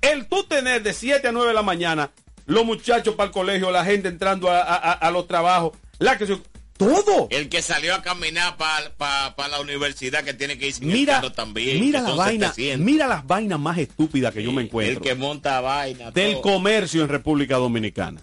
El 0.00 0.28
tú 0.28 0.44
tener 0.44 0.84
de 0.84 0.92
7 0.92 1.26
a 1.26 1.32
9 1.32 1.48
de 1.48 1.54
la 1.54 1.62
mañana 1.62 2.12
los 2.44 2.64
muchachos 2.64 3.16
para 3.16 3.26
el 3.26 3.32
colegio, 3.32 3.72
la 3.72 3.84
gente 3.84 4.06
entrando 4.06 4.48
a- 4.48 4.60
a 4.62 5.10
los 5.10 5.26
trabajos, 5.26 5.72
la 5.98 6.16
que 6.16 6.28
se- 6.28 6.38
todo. 6.76 7.26
El 7.30 7.48
que 7.48 7.62
salió 7.62 7.94
a 7.94 8.02
caminar 8.02 8.56
para 8.56 9.48
la 9.48 9.60
universidad 9.60 10.22
que 10.24 10.34
tiene 10.34 10.58
que 10.58 10.68
ir 10.68 10.72
sin 10.74 10.88
Mira, 10.88 11.14
el 11.16 11.20
carro 11.22 11.32
también. 11.32 11.80
mira 11.80 11.98
que 12.00 12.02
la 12.04 12.08
son 12.08 12.18
vaina, 12.18 12.48
700. 12.48 12.84
mira 12.84 13.06
las 13.06 13.26
vainas 13.26 13.58
más 13.58 13.78
estúpidas 13.78 14.32
que 14.34 14.42
yo 14.42 14.52
me 14.52 14.62
encuentro. 14.62 14.96
El 14.96 15.00
que 15.02 15.14
monta 15.14 15.60
vaina. 15.60 16.10
del 16.10 16.32
todo. 16.34 16.42
comercio 16.42 17.02
en 17.02 17.08
República 17.08 17.56
Dominicana. 17.56 18.22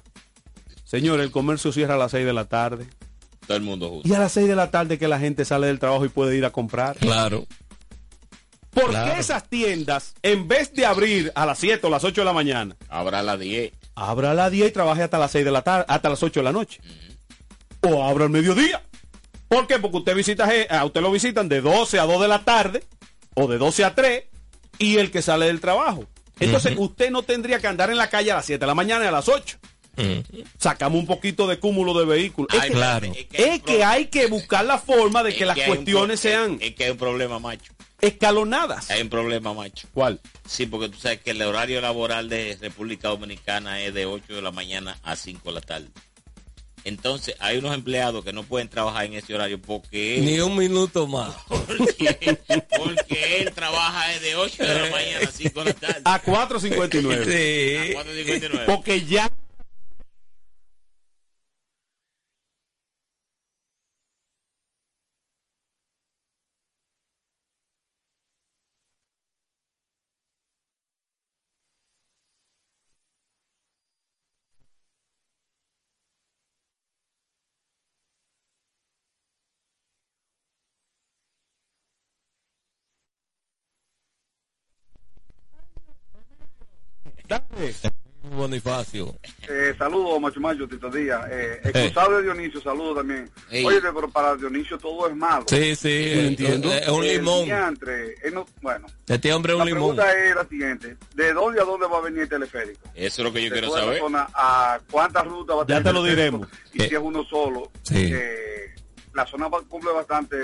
Señor, 0.85 1.19
el 1.21 1.31
comercio 1.31 1.71
cierra 1.71 1.95
a 1.95 1.97
las 1.97 2.11
6 2.11 2.25
de 2.25 2.33
la 2.33 2.45
tarde. 2.45 2.85
Todo 3.47 3.57
el 3.57 3.63
mundo 3.63 3.89
justo. 3.89 4.07
Y 4.07 4.13
a 4.13 4.19
las 4.19 4.31
6 4.31 4.47
de 4.47 4.55
la 4.55 4.69
tarde 4.71 4.97
que 4.97 5.07
la 5.07 5.19
gente 5.19 5.43
sale 5.43 5.67
del 5.67 5.79
trabajo 5.79 6.05
y 6.05 6.09
puede 6.09 6.37
ir 6.37 6.45
a 6.45 6.51
comprar. 6.51 6.95
Claro. 6.97 7.45
¿Por 8.69 8.89
Claro. 8.89 9.13
qué 9.13 9.19
esas 9.19 9.47
tiendas, 9.49 10.15
en 10.23 10.47
vez 10.47 10.73
de 10.73 10.85
abrir 10.85 11.31
a 11.35 11.45
las 11.45 11.59
7 11.59 11.85
o 11.85 11.89
las 11.89 12.03
8 12.03 12.21
de 12.21 12.25
la 12.25 12.33
mañana, 12.33 12.75
Habrá 12.89 13.19
a 13.19 13.23
las 13.23 13.39
10. 13.39 13.71
abra 13.95 14.31
a 14.31 14.33
las 14.33 14.51
10 14.51 14.69
y 14.69 14.71
trabaje 14.71 15.03
hasta 15.03 15.19
las 15.19 15.29
6 15.31 15.45
de 15.45 15.51
la 15.51 15.61
tarde, 15.61 15.85
hasta 15.87 16.09
las 16.09 16.23
8 16.23 16.39
de 16.39 16.43
la 16.43 16.51
noche? 16.51 16.79
O 17.83 18.03
abra 18.03 18.25
al 18.25 18.29
mediodía. 18.29 18.81
¿Por 19.47 19.67
qué? 19.67 19.77
Porque 19.79 19.97
usted 19.97 20.15
visita, 20.15 20.47
ge- 20.47 20.67
a 20.69 20.83
usted 20.85 21.01
lo 21.01 21.11
visitan 21.11 21.47
de 21.49 21.61
12 21.61 21.99
a 21.99 22.03
2 22.05 22.21
de 22.21 22.27
la 22.27 22.43
tarde 22.43 22.83
o 23.35 23.47
de 23.47 23.57
12 23.57 23.83
a 23.85 23.93
3 23.93 24.23
y 24.79 24.97
el 24.97 25.11
que 25.11 25.21
sale 25.21 25.45
del 25.47 25.59
trabajo. 25.61 26.05
Entonces 26.39 26.73
usted 26.77 27.11
no 27.11 27.21
tendría 27.23 27.59
que 27.59 27.67
andar 27.67 27.89
en 27.91 27.97
la 27.97 28.09
calle 28.09 28.31
a 28.31 28.35
las 28.37 28.45
7 28.45 28.59
de 28.59 28.67
la 28.67 28.73
mañana 28.75 29.05
y 29.05 29.07
a 29.07 29.11
las 29.11 29.29
8. 29.29 29.57
Sacamos 30.57 30.99
un 30.99 31.05
poquito 31.05 31.45
de 31.45 31.59
cúmulo 31.59 31.93
de 31.97 32.05
vehículos. 32.05 32.51
Es, 32.53 32.61
que, 32.63 32.71
claro. 32.71 33.05
es 33.05 33.25
que 33.27 33.37
hay 33.43 33.49
es 33.57 33.61
que 33.61 33.83
hay 33.83 34.05
que 34.07 34.25
buscar 34.27 34.65
la 34.65 34.79
forma 34.79 35.21
de 35.21 35.35
que 35.35 35.45
las 35.45 35.59
cuestiones 35.59 36.19
sean 36.19 36.57
Es, 36.59 36.69
es 36.69 36.75
que 36.75 36.85
hay 36.85 36.91
un 36.91 36.97
problema, 36.97 37.37
macho. 37.37 37.71
escalonadas. 38.01 38.89
Hay 38.89 39.01
un 39.03 39.09
problema, 39.09 39.53
macho. 39.53 39.87
¿Cuál? 39.93 40.19
Sí, 40.47 40.65
porque 40.65 40.89
tú 40.89 40.97
sabes 40.99 41.19
que 41.21 41.31
el 41.31 41.41
horario 41.43 41.79
laboral 41.81 42.27
de 42.29 42.57
República 42.59 43.09
Dominicana 43.09 43.81
es 43.81 43.93
de 43.93 44.05
8 44.07 44.33
de 44.33 44.41
la 44.41 44.51
mañana 44.51 44.97
a 45.03 45.15
5 45.15 45.41
de 45.49 45.53
la 45.53 45.61
tarde. 45.61 45.89
Entonces, 46.85 47.35
hay 47.39 47.57
unos 47.57 47.73
empleados 47.73 48.25
que 48.25 48.33
no 48.33 48.43
pueden 48.43 48.67
trabajar 48.67 49.05
en 49.05 49.13
ese 49.13 49.33
horario 49.33 49.61
porque 49.61 50.19
Ni 50.21 50.39
un 50.39 50.57
minuto 50.57 51.07
más. 51.07 51.33
porque, 51.47 52.37
porque 52.77 53.41
él 53.41 53.51
trabaja 53.53 54.19
de 54.19 54.35
8 54.35 54.63
de 54.63 54.75
la 54.75 54.89
mañana 54.89 55.27
a 55.27 55.31
5 55.31 55.59
de 55.59 55.65
la 55.65 55.73
tarde. 55.73 56.01
A 56.03 56.21
4.59. 56.21 57.25
Sí. 57.25 57.95
A 57.95 58.03
4.59. 58.03 58.65
Porque 58.65 59.05
ya 59.05 59.31
Dale. 87.27 87.73
Bonifacio. 88.35 89.13
Eh, 89.49 89.75
saludos, 89.77 90.19
Macho 90.21 90.39
Macho, 90.39 90.65
Tito 90.65 90.89
Díaz. 90.89 91.25
Eh, 91.29 91.59
excusado 91.61 92.15
de 92.17 92.23
Dionisio, 92.23 92.61
saludos 92.61 92.95
también. 92.97 93.29
Ey. 93.51 93.65
Oye, 93.65 93.81
pero 93.81 94.09
para 94.09 94.35
Dionisio 94.37 94.77
todo 94.77 95.09
es 95.09 95.15
malo. 95.15 95.43
Sí, 95.49 95.75
sí. 95.75 95.89
eh, 95.89 96.27
entiendo. 96.27 96.71
Es 96.71 96.87
un 96.87 97.03
El 97.03 97.17
limón. 97.17 97.43
diantre, 97.43 98.15
él 98.23 98.33
no- 98.33 98.45
bueno, 98.61 98.87
Este 99.07 99.33
hombre 99.33 99.51
es 99.51 99.57
la 99.57 99.63
un 99.65 99.69
limón. 99.69 99.95
pregunta 99.97 100.23
es 100.23 100.35
la 100.35 100.45
siguiente. 100.47 100.95
¿De 101.15 101.33
dónde 101.33 101.59
a 101.59 101.65
dónde 101.65 101.85
va 101.85 101.97
a 101.97 102.01
venir 102.01 102.21
el 102.21 102.29
teleférico? 102.29 102.79
Eso 102.95 103.21
es 103.21 103.25
lo 103.27 103.33
que 103.33 103.43
yo 103.43 103.53
De 103.53 103.59
quiero 103.59 103.75
la 103.75 103.81
saber. 103.83 103.99
zona, 103.99 104.29
¿A 104.33 104.79
cuántas 104.89 105.25
rutas 105.25 105.57
va 105.57 105.61
a 105.63 105.65
Ya 105.65 105.67
tener 105.67 105.83
te 105.83 105.89
el 105.89 105.95
lo 105.95 106.03
diremos. 106.03 106.47
Y 106.71 106.79
si 106.79 106.95
es 106.95 107.01
uno 107.01 107.25
solo. 107.25 107.71
Sí. 107.81 108.09
eh, 108.13 108.73
la 109.13 109.25
zona 109.27 109.49
va- 109.49 109.61
cumple 109.67 109.91
bastante 109.91 110.37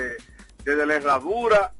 desde 0.65 0.85
la 0.85 0.95
Herradura, 0.95 1.71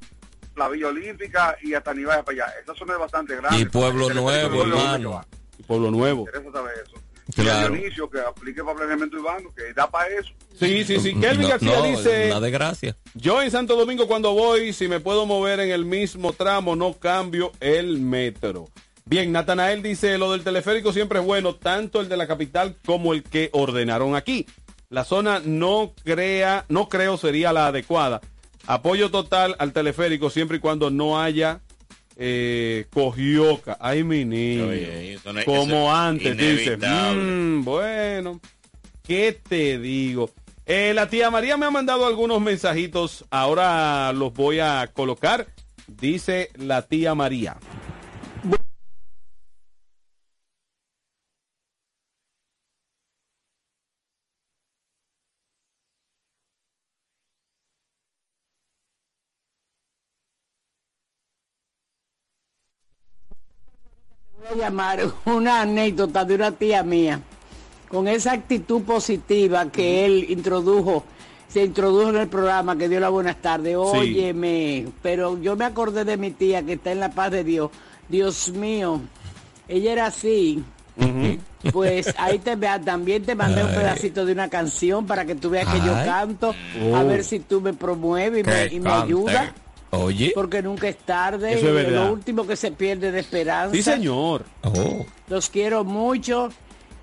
la 0.56 0.70
Villa 0.70 0.88
Olímpica 0.88 1.58
y 1.64 1.74
hasta 1.74 1.94
Nivaya 1.94 2.24
para 2.24 2.46
allá. 2.46 2.54
Esa 2.62 2.76
zona 2.76 2.94
es 2.94 3.00
bastante 3.00 3.36
grande. 3.36 3.60
Y 3.62 3.66
Pueblo 3.66 4.10
Nuevo, 4.14 4.64
hermano. 4.64 5.12
va. 5.12 5.26
Pueblo 5.68 5.92
Nuevo. 5.92 6.22
Interesa 6.28 6.52
saber 6.52 6.74
eso. 6.86 6.96
Claro. 7.36 7.76
Y 7.76 7.78
a 7.78 7.80
Dionisio 7.80 8.10
que 8.10 8.20
aplique 8.20 8.64
para 8.64 8.76
planeamiento 8.78 9.18
urbano, 9.18 9.54
que 9.56 9.72
da 9.74 9.90
para 9.90 10.08
eso. 10.10 10.30
Sí, 10.60 10.84
sí, 10.84 11.00
sí. 11.00 11.14
Kelvin 11.14 11.44
No, 11.44 11.48
García 11.50 11.78
no, 11.78 11.84
dice, 11.84 12.28
Una 12.32 12.40
desgracia. 12.40 12.96
yo 13.14 13.42
en 13.44 13.52
Santo 13.52 13.76
Domingo 13.76 14.08
cuando 14.08 14.34
voy, 14.34 14.74
si 14.74 14.88
me 14.88 15.00
puedo 15.00 15.26
mover 15.28 15.60
en 15.60 15.70
el 15.70 15.86
mismo 15.86 16.34
tramo, 16.34 16.76
no 16.76 16.94
cambio 16.94 17.52
el 17.60 18.00
metro. 18.00 18.68
Bien, 19.06 19.32
Natanael 19.32 19.82
dice, 19.84 20.18
lo 20.18 20.32
del 20.32 20.44
teleférico 20.44 20.92
siempre 20.92 21.20
es 21.20 21.26
bueno, 21.26 21.56
tanto 21.56 22.02
el 22.02 22.10
de 22.10 22.18
la 22.18 22.28
capital 22.28 22.76
como 22.86 23.14
el 23.14 23.24
que 23.24 23.50
ordenaron 23.54 24.16
aquí. 24.16 24.48
La 24.90 25.04
zona 25.04 25.40
no 25.46 25.94
crea, 26.04 26.66
no 26.68 26.90
creo 26.90 27.16
sería 27.18 27.54
la 27.54 27.68
adecuada. 27.68 28.22
Apoyo 28.68 29.10
total 29.10 29.56
al 29.60 29.74
teleférico 29.74 30.30
siempre 30.30 30.58
y 30.58 30.60
cuando 30.60 30.90
no 30.90 31.22
haya 31.22 31.62
eh, 32.16 32.86
cogioca. 32.92 33.78
Ay, 33.80 34.04
mi 34.04 34.26
niño. 34.26 34.68
Oye, 34.68 35.18
no 35.26 35.44
como 35.46 35.94
antes, 35.96 36.36
dice. 36.38 36.78
"Mm, 36.78 37.64
bueno, 37.64 38.40
¿qué 39.08 39.40
te 39.48 39.80
digo? 39.80 40.30
Eh, 40.66 40.92
la 40.94 41.10
tía 41.10 41.32
María 41.32 41.58
me 41.58 41.66
ha 41.66 41.72
mandado 41.72 42.06
algunos 42.06 42.42
mensajitos. 42.42 43.26
Ahora 43.32 44.12
los 44.14 44.34
voy 44.34 44.60
a 44.60 44.90
colocar. 44.94 45.48
Dice 45.88 46.50
la 46.58 46.84
tía 46.84 47.16
María. 47.16 47.58
Una 65.26 65.62
anécdota 65.62 66.26
de 66.26 66.36
una 66.36 66.52
tía 66.52 66.84
mía 66.84 67.20
con 67.90 68.08
esa 68.08 68.34
actitud 68.34 68.84
positiva 68.84 69.72
que 69.72 70.06
él 70.06 70.28
introdujo, 70.30 71.04
se 71.48 71.64
introdujo 71.64 72.10
en 72.10 72.18
el 72.18 72.28
programa 72.28 72.78
que 72.78 72.88
dio 72.88 73.00
la 73.00 73.10
buenas 73.10 73.38
tardes. 73.38 73.76
Óyeme, 73.76 74.88
pero 75.02 75.42
yo 75.42 75.56
me 75.56 75.66
acordé 75.66 76.06
de 76.06 76.16
mi 76.18 76.30
tía 76.32 76.62
que 76.62 76.74
está 76.74 76.92
en 76.92 77.00
la 77.00 77.10
paz 77.10 77.32
de 77.32 77.44
Dios. 77.44 77.72
Dios 78.08 78.50
mío, 78.50 79.02
ella 79.68 79.92
era 79.92 80.06
así. 80.08 80.64
Pues 81.74 82.14
ahí 82.18 82.40
te 82.40 82.56
vea, 82.56 82.80
también 82.80 83.24
te 83.24 83.34
mandé 83.36 83.64
un 83.64 83.70
pedacito 83.72 84.26
de 84.26 84.34
una 84.34 84.50
canción 84.50 85.06
para 85.06 85.26
que 85.26 85.36
tú 85.36 85.50
veas 85.50 85.68
que 85.74 85.80
yo 85.80 85.94
canto, 86.06 86.54
Oh. 86.82 86.96
a 86.96 87.04
ver 87.04 87.24
si 87.24 87.40
tú 87.40 87.60
me 87.62 87.74
promueves 87.74 88.42
y 88.42 88.44
me, 88.50 88.66
y 88.68 88.80
me 88.80 88.90
ayudas. 88.92 89.52
Oye. 89.92 90.32
Porque 90.36 90.62
nunca 90.62 90.88
es 90.88 90.98
tarde. 90.98 91.54
Eso 91.54 91.66
es 91.68 91.72
y 91.72 91.76
verdad. 91.76 92.06
Lo 92.06 92.14
último 92.14 92.46
que 92.46 92.56
se 92.56 92.72
pierde 92.72 93.12
de 93.12 93.20
esperanza. 93.20 93.76
Sí, 93.76 93.82
señor. 93.82 94.46
Oh. 94.64 95.06
Los 95.30 95.50
quiero 95.50 95.84
mucho. 95.84 96.50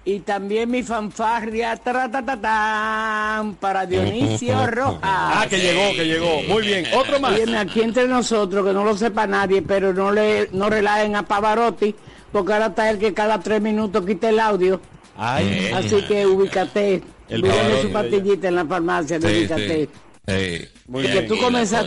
Y 0.05 0.20
también 0.20 0.70
mi 0.70 0.84
fanfarria 0.84 1.74
tra, 1.76 2.09
ta, 2.09 2.24
ta, 2.24 2.41
tan, 2.41 3.55
para 3.57 3.87
Dionisio 3.87 4.64
Rojas. 4.70 5.01
Ah, 5.03 5.47
que 5.51 5.59
llegó, 5.59 5.97
que 5.97 6.05
llegó. 6.05 6.43
Muy 6.49 6.64
bien. 6.64 6.84
Otro 6.95 7.18
más. 7.18 7.32
Óyeme, 7.32 7.59
aquí 7.59 7.82
entre 7.82 8.07
nosotros, 8.07 8.64
que 8.64 8.72
no 8.72 8.84
lo 8.84 8.97
sepa 8.97 9.26
nadie, 9.26 9.62
pero 9.62 9.93
no 9.93 10.12
le 10.12 10.49
no 10.53 10.70
relajen 10.70 11.16
a 11.16 11.24
Pavarotti, 11.26 11.93
porque 12.30 12.53
ahora 12.53 12.66
está 12.66 12.89
el 12.89 12.99
que 12.99 13.12
cada 13.14 13.41
tres 13.41 13.61
minutos 13.61 14.07
quita 14.07 14.28
el 14.28 14.39
audio. 14.39 14.80
Ay. 15.16 15.72
Así 15.74 16.01
que 16.03 16.24
ubícate. 16.24 17.03
El 17.28 17.43
su 17.82 17.91
pastillita 17.91 18.47
en 18.47 18.55
la 18.55 18.64
farmacia, 18.64 19.20
Sí, 19.20 19.26
ubícate. 19.26 19.84
sí. 19.87 19.89
Muy 20.87 21.05
Y 21.05 21.07
que 21.07 21.12
bien. 21.12 21.29
tú 21.29 21.39
comienzas, 21.39 21.87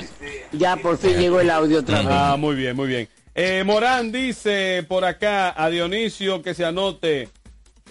ya 0.54 0.78
por 0.78 0.98
fin 0.98 1.18
llegó 1.18 1.40
el 1.42 1.50
audio 1.50 1.80
otra 1.80 2.00
vez. 2.00 2.08
Ah, 2.10 2.36
muy 2.40 2.56
bien, 2.56 2.76
muy 2.76 2.88
bien. 2.88 3.08
Eh, 3.36 3.64
Morán 3.66 4.12
dice 4.12 4.84
por 4.88 5.06
acá 5.06 5.54
a 5.62 5.70
Dionisio 5.70 6.42
que 6.42 6.54
se 6.54 6.66
anote. 6.66 7.30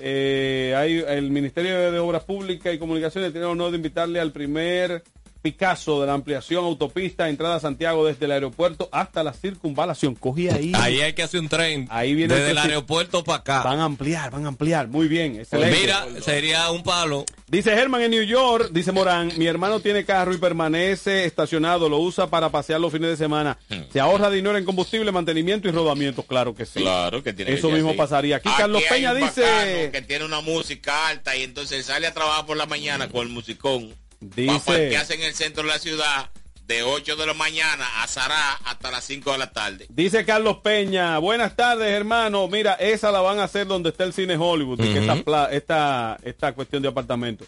eh, 0.00 0.74
hay, 0.76 0.98
el 1.08 1.30
Ministerio 1.30 1.90
de 1.92 1.98
Obras 1.98 2.24
Públicas 2.24 2.72
y 2.72 2.78
Comunicaciones 2.78 3.32
tiene 3.32 3.46
el 3.46 3.52
honor 3.52 3.70
de 3.72 3.76
invitarle 3.78 4.20
al 4.20 4.32
primer 4.32 5.02
Picasso 5.48 6.02
de 6.02 6.06
la 6.06 6.12
ampliación 6.12 6.62
autopista 6.62 7.26
entrada 7.30 7.54
a 7.54 7.60
Santiago 7.60 8.04
desde 8.04 8.26
el 8.26 8.32
aeropuerto 8.32 8.90
hasta 8.92 9.22
la 9.22 9.32
circunvalación. 9.32 10.14
Cogí 10.14 10.50
ahí. 10.50 10.72
Ahí 10.74 11.00
hay 11.00 11.14
que 11.14 11.22
hacer 11.22 11.40
un 11.40 11.48
tren. 11.48 11.88
Ahí 11.90 12.14
viene 12.14 12.34
Desde 12.34 12.50
el 12.50 12.58
aeropuerto 12.58 13.24
para 13.24 13.38
acá. 13.38 13.62
Van 13.62 13.80
a 13.80 13.84
ampliar, 13.84 14.30
van 14.30 14.44
a 14.44 14.48
ampliar. 14.48 14.88
Muy 14.88 15.08
bien, 15.08 15.36
excelente. 15.36 15.78
Mira, 15.80 16.06
sería 16.20 16.70
un 16.70 16.82
palo. 16.82 17.24
Dice 17.46 17.74
Germán 17.74 18.02
en 18.02 18.10
New 18.10 18.24
York, 18.24 18.68
dice 18.72 18.92
Morán, 18.92 19.32
mi 19.38 19.46
hermano 19.46 19.80
tiene 19.80 20.04
carro 20.04 20.34
y 20.34 20.36
permanece 20.36 21.24
estacionado, 21.24 21.88
lo 21.88 21.98
usa 21.98 22.26
para 22.26 22.50
pasear 22.50 22.78
los 22.78 22.92
fines 22.92 23.08
de 23.08 23.16
semana. 23.16 23.56
Se 23.90 24.00
ahorra 24.00 24.28
dinero 24.28 24.58
en 24.58 24.66
combustible, 24.66 25.10
mantenimiento 25.12 25.66
y 25.66 25.70
rodamiento, 25.70 26.24
claro 26.24 26.54
que 26.54 26.66
sí. 26.66 26.80
Claro 26.80 27.22
que 27.22 27.32
tiene 27.32 27.54
Eso 27.54 27.70
mismo 27.70 27.88
así. 27.88 27.96
pasaría. 27.96 28.36
Aquí 28.36 28.50
Carlos 28.58 28.82
Peña 28.86 29.14
dice... 29.14 29.88
que 29.90 30.02
tiene 30.02 30.26
una 30.26 30.42
música 30.42 31.08
alta 31.08 31.34
y 31.36 31.42
entonces 31.42 31.86
sale 31.86 32.06
a 32.06 32.12
trabajar 32.12 32.44
por 32.44 32.58
la 32.58 32.66
mañana 32.66 33.08
con 33.08 33.26
el 33.26 33.32
musicón. 33.32 33.94
Dice- 34.20 34.90
Va 34.94 35.00
hace 35.00 35.14
en 35.14 35.22
el 35.22 35.34
centro 35.34 35.62
de 35.62 35.68
la 35.68 35.78
ciudad 35.78 36.30
de 36.66 36.82
8 36.82 37.16
de 37.16 37.26
la 37.26 37.34
mañana 37.34 38.02
a 38.02 38.06
Sará 38.06 38.52
hasta 38.64 38.90
las 38.90 39.04
5 39.04 39.32
de 39.32 39.38
la 39.38 39.50
tarde. 39.52 39.86
Dice 39.88 40.24
Carlos 40.26 40.58
Peña, 40.62 41.16
buenas 41.18 41.56
tardes 41.56 41.88
hermano, 41.92 42.46
mira, 42.48 42.74
esa 42.74 43.10
la 43.10 43.20
van 43.20 43.38
a 43.38 43.44
hacer 43.44 43.66
donde 43.66 43.88
está 43.90 44.04
el 44.04 44.12
cine 44.12 44.36
Hollywood, 44.36 44.78
que 44.78 44.98
esta, 44.98 45.46
esta, 45.50 46.18
esta 46.22 46.52
cuestión 46.52 46.82
de 46.82 46.88
apartamento. 46.88 47.46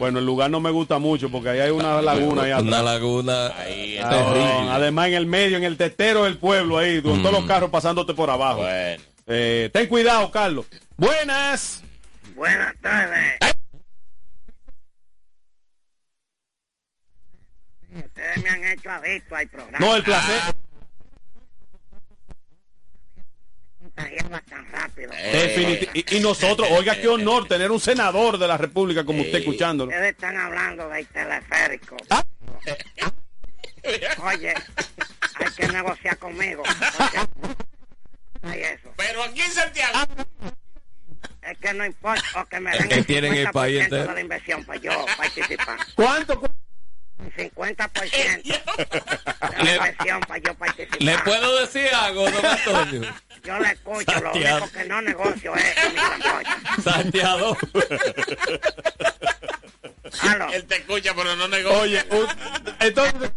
Bueno, 0.00 0.18
el 0.18 0.26
lugar 0.26 0.50
no 0.50 0.58
me 0.58 0.72
gusta 0.72 0.98
mucho 0.98 1.28
porque 1.30 1.50
ahí 1.50 1.60
hay 1.60 1.70
una 1.70 2.02
laguna. 2.02 2.42
Ahí 2.42 2.50
Una 2.52 2.78
atrás. 2.80 2.84
laguna. 2.84 3.46
Ahí 3.56 3.98
Ah, 3.98 4.00
está 4.02 4.20
no, 4.34 4.72
además 4.72 5.06
en 5.08 5.14
el 5.14 5.26
medio, 5.26 5.56
en 5.56 5.62
el 5.62 5.76
tetero 5.76 6.24
del 6.24 6.38
pueblo 6.38 6.76
ahí, 6.78 7.00
con 7.00 7.22
todos 7.22 7.32
los 7.36 7.44
carros 7.44 7.70
pasándote 7.70 8.14
por 8.14 8.30
abajo. 8.30 8.62
Bueno. 8.62 9.00
Eh, 9.28 9.70
ten 9.72 9.86
cuidado, 9.86 10.28
Carlos. 10.32 10.66
Buenas. 10.96 11.82
Buenas 12.34 12.74
tardes. 12.82 13.34
Ustedes 17.94 18.42
me 18.42 18.48
han 18.48 18.64
hecho 18.64 18.90
adicto 18.90 19.36
al 19.36 19.48
programa. 19.48 19.78
No, 19.78 19.94
el 19.96 20.02
placer. 20.02 20.54
Tan 23.94 24.72
rápido. 24.72 25.12
Definiti- 25.12 25.90
y, 25.94 26.16
y 26.16 26.20
nosotros, 26.20 26.68
oiga, 26.72 26.96
qué 27.00 27.06
honor 27.08 27.46
tener 27.46 27.70
un 27.70 27.78
senador 27.80 28.38
de 28.38 28.48
la 28.48 28.56
República 28.56 29.04
como 29.04 29.20
usted 29.22 29.38
escuchándolo. 29.38 29.90
Ustedes 29.90 30.12
están 30.12 30.36
hablando 30.36 30.88
del 30.88 31.06
teleférico. 31.06 31.96
Ah. 32.10 32.24
Oye, 34.24 34.54
hay 34.54 35.52
que 35.56 35.68
negociar 35.68 36.18
conmigo. 36.18 36.62
hay 38.42 38.60
eso. 38.62 38.92
Pero 38.96 39.22
aquí 39.22 39.40
en 39.40 39.52
Santiago. 39.52 39.98
Es 41.42 41.58
que 41.58 41.74
no 41.74 41.84
importa, 41.84 42.22
o 42.40 42.46
que 42.46 42.58
me 42.60 42.70
den 42.72 42.88
que 42.88 43.02
tienen 43.04 43.34
el 43.34 43.46
50% 43.48 43.52
país 43.52 43.90
de 43.90 44.04
la 44.06 44.20
inversión 44.20 44.64
para 44.64 44.80
yo 44.80 45.06
participar. 45.16 45.78
¿Cuánto? 45.94 46.40
Un 47.18 47.30
50% 47.32 48.42
de 48.42 49.64
la 49.64 49.74
inversión 49.76 50.20
para 50.22 50.38
yo 50.40 50.54
participar. 50.54 51.02
¿Le 51.02 51.18
puedo 51.18 51.60
decir 51.60 51.88
algo, 51.94 52.28
don 52.30 52.44
Antonio? 52.44 53.14
Yo 53.44 53.58
le 53.60 53.68
escucho, 53.70 54.12
lo 54.20 54.32
Santiago. 54.32 54.56
único 54.64 54.72
que 54.72 54.84
no 54.86 55.02
negocio 55.02 55.54
es 55.54 55.92
mi 55.92 55.98
sancocho. 55.98 56.82
Santiago. 56.82 57.56
Aló. 60.22 60.52
Él 60.52 60.64
te 60.66 60.76
escucha, 60.76 61.14
pero 61.14 61.36
no 61.36 61.46
negocia. 61.48 61.80
Oye, 61.80 62.04
un- 62.10 62.28
entonces... 62.80 63.30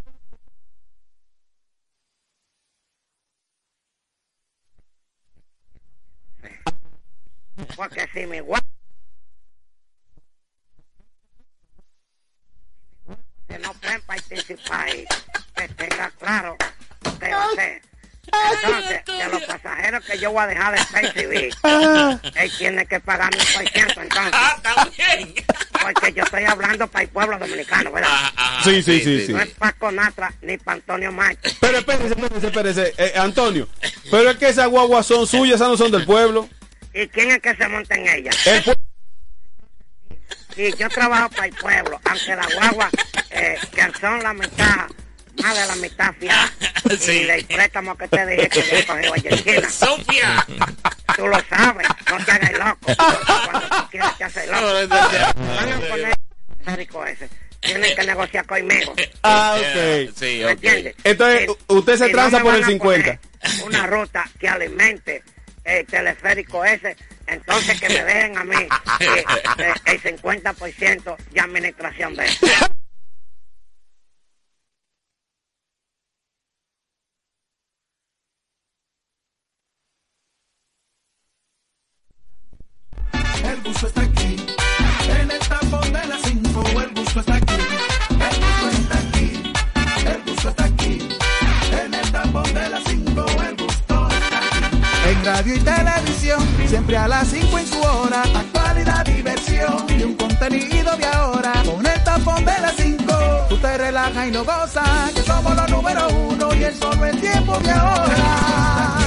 Porque 7.76 8.08
si 8.14 8.26
mi 8.26 8.40
gua... 8.40 8.60
que 13.48 13.60
no 13.60 13.74
pueden 13.74 14.02
participar 14.02 14.90
y 14.90 15.06
que 15.56 15.68
tenga 15.70 16.12
claro 16.20 16.58
lo 17.04 17.20
que 17.20 17.30
yo 17.30 17.56
sé. 17.56 17.82
Entonces, 18.28 19.06
de 19.06 19.30
los 19.30 19.44
pasajeros 19.44 20.06
que 20.06 20.20
yo 20.20 20.32
voy 20.32 20.44
a 20.44 20.48
dejar 20.48 20.78
de 20.78 20.86
percibir, 20.92 21.56
él 22.36 22.52
tiene 22.58 22.86
que 22.86 23.00
pagar 23.00 23.34
mi 23.34 23.40
por 23.40 23.70
ciento, 23.70 24.02
entonces. 24.02 24.34
Ah, 24.34 24.60
también. 24.62 25.34
Porque 25.82 26.12
yo 26.12 26.24
estoy 26.24 26.44
hablando 26.44 26.88
para 26.88 27.04
el 27.04 27.10
pueblo 27.10 27.40
dominicano, 27.40 27.92
¿verdad? 27.92 28.10
Sí, 28.64 28.84
sí, 28.84 29.00
sí, 29.00 29.28
sí. 29.28 29.32
No 29.32 29.40
es 29.40 29.50
para 29.52 29.72
Conatra 29.74 30.34
ni 30.42 30.58
para 30.58 30.76
Antonio 30.76 31.12
Márquez. 31.14 31.56
Pero 31.62 31.78
espérese, 31.78 32.08
espérese, 32.08 32.48
espérese. 32.48 32.94
Eh, 32.98 33.14
Antonio, 33.16 33.70
pero 34.12 34.32
es 34.32 34.38
que 34.38 34.50
esas 34.50 34.68
guaguas 34.68 35.06
son 35.06 35.26
suyas, 35.26 35.56
esas 35.56 35.70
no 35.70 35.78
son 35.78 35.92
del 35.92 36.06
pueblo. 36.06 36.50
¿Y 36.94 37.08
quién 37.08 37.32
es 37.32 37.40
que 37.40 37.56
se 37.56 37.68
monta 37.68 37.96
en 37.96 38.08
ella? 38.08 38.32
El 38.46 38.78
Y 40.58 40.76
yo 40.76 40.90
trabajo 40.90 41.30
para 41.30 41.46
el 41.46 41.54
pueblo, 41.54 42.02
aunque 42.04 42.36
las 42.36 42.56
guaguas, 42.56 42.92
eh, 43.30 43.58
que 43.72 44.00
son 44.00 44.24
la 44.24 44.34
mitad, 44.34 44.88
más 45.44 45.56
de 45.56 45.68
la 45.68 45.76
mitad 45.76 46.14
fiadas. 46.20 46.52
Y 47.08 47.24
del 47.26 47.46
préstamo 47.46 47.96
que 47.96 48.08
te 48.08 48.26
dije 48.26 48.50
que 48.50 48.62
yo 48.62 48.88
cogí 48.88 49.28
ayer 49.28 49.68
fiadas. 50.10 50.48
Tú 51.16 51.28
lo 51.28 51.40
sabes, 51.48 51.88
no 52.10 52.26
te 52.26 52.32
hagas 52.32 52.52
loco. 52.54 52.96
Cuando 52.96 53.70
tú 53.70 53.90
quieres 53.92 54.18
te 54.18 54.24
haces 54.24 54.48
loco. 54.48 54.96
Van 55.36 55.74
a 55.74 55.80
poner 55.90 56.18
el 56.66 57.08
ese. 57.08 57.30
Tienen 57.60 57.96
que 57.96 58.04
negociar 58.04 58.46
conmigo. 58.46 58.94
Ah, 59.24 59.58
ok. 59.60 60.14
Sí, 60.16 60.40
¿Me 60.40 60.46
ok. 60.46 60.52
entiendes? 60.52 60.96
Entonces, 61.04 61.50
usted 61.68 61.98
se 61.98 62.10
tranza 62.10 62.42
por 62.42 62.56
el 62.56 62.64
a 62.64 62.68
50. 62.68 63.20
poner 63.20 63.66
Una 63.66 63.88
ruta 63.88 64.30
que 64.40 64.48
alimente 64.50 65.24
el 65.64 65.86
teleférico 65.86 66.64
ese, 66.66 66.96
entonces 67.28 67.80
que 67.80 67.90
me 67.90 68.04
dejen 68.04 68.38
a 68.38 68.44
mí 68.44 68.68
el 69.86 70.02
50% 70.02 71.18
de 71.32 71.40
administración 71.40 72.16
de 72.16 72.26
eso. 72.26 72.48
El 83.44 83.64
gusto 83.64 83.88
está 83.88 84.02
aquí, 84.02 84.37
radio 95.28 95.56
y 95.56 95.60
televisión, 95.60 96.40
siempre 96.68 96.96
a 96.96 97.06
las 97.06 97.28
5 97.28 97.60
en 97.60 97.68
su 97.68 97.82
hora. 97.82 98.22
Actualidad, 98.34 99.06
diversión 99.06 99.86
y 99.90 100.04
un 100.04 100.16
contenido 100.16 100.96
de 100.96 101.06
ahora. 101.06 101.52
Con 101.66 101.86
el 101.86 102.04
tapón 102.06 102.46
de 102.46 102.58
las 102.62 102.74
5, 102.78 103.04
tú 103.50 103.58
te 103.58 103.78
relajas 103.78 104.28
y 104.30 104.32
no 104.32 104.46
gozas. 104.46 105.12
Que 105.14 105.22
somos 105.24 105.54
los 105.54 105.70
número 105.70 106.08
uno 106.08 106.56
y 106.56 106.64
el 106.64 106.76
solo 106.76 107.06
el 107.06 107.20
tiempo 107.20 107.60
de 107.60 107.72
ahora. 107.72 108.98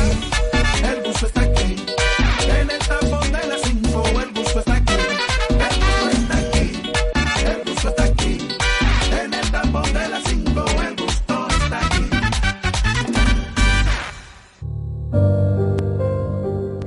El 0.85 1.03
gusto 1.05 1.27
está 1.27 1.41
aquí, 1.41 1.87
en 2.49 2.71
el 2.71 2.79
tapón 2.81 3.20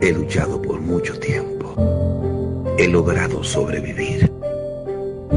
He 0.04 0.12
luchado 0.12 0.62
por 0.62 0.82
mucho 0.82 1.18
tiempo. 1.18 1.74
He 2.78 2.90
logrado 2.90 3.42
sobrevivir. 3.42 4.30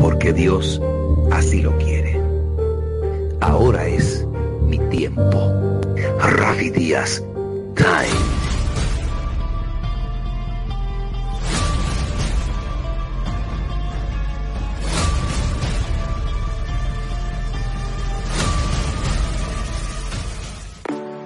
Porque 0.00 0.32
Dios 0.32 0.82
así 1.30 1.62
lo 1.62 1.78
quiere. 1.78 2.20
Ahora 3.40 3.86
es 3.86 4.26
mi 4.62 4.80
tiempo. 4.90 5.52
Rafi 6.18 6.70
Díaz, 6.70 7.22
Time. 7.76 8.35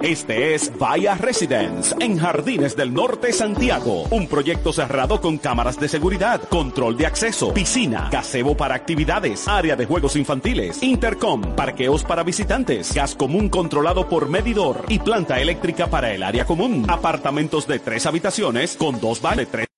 Este 0.03 0.55
es 0.55 0.71
Vaya 0.79 1.13
Residence 1.13 1.95
en 1.99 2.17
Jardines 2.17 2.75
del 2.75 2.91
Norte 2.91 3.31
Santiago. 3.31 4.05
Un 4.09 4.27
proyecto 4.27 4.73
cerrado 4.73 5.21
con 5.21 5.37
cámaras 5.37 5.79
de 5.79 5.87
seguridad, 5.87 6.41
control 6.49 6.97
de 6.97 7.05
acceso, 7.05 7.53
piscina, 7.53 8.09
gazebo 8.11 8.57
para 8.57 8.73
actividades, 8.73 9.47
área 9.47 9.75
de 9.75 9.85
juegos 9.85 10.15
infantiles, 10.15 10.81
intercom, 10.81 11.55
parqueos 11.55 12.03
para 12.03 12.23
visitantes, 12.23 12.95
gas 12.95 13.13
común 13.13 13.47
controlado 13.49 14.09
por 14.09 14.27
medidor 14.27 14.85
y 14.89 14.97
planta 14.97 15.39
eléctrica 15.39 15.85
para 15.85 16.11
el 16.11 16.23
área 16.23 16.45
común. 16.45 16.85
Apartamentos 16.89 17.67
de 17.67 17.77
tres 17.77 18.07
habitaciones 18.07 18.75
con 18.77 18.99
dos 18.99 19.21
baños 19.21 19.37
de 19.37 19.45
tres 19.45 19.70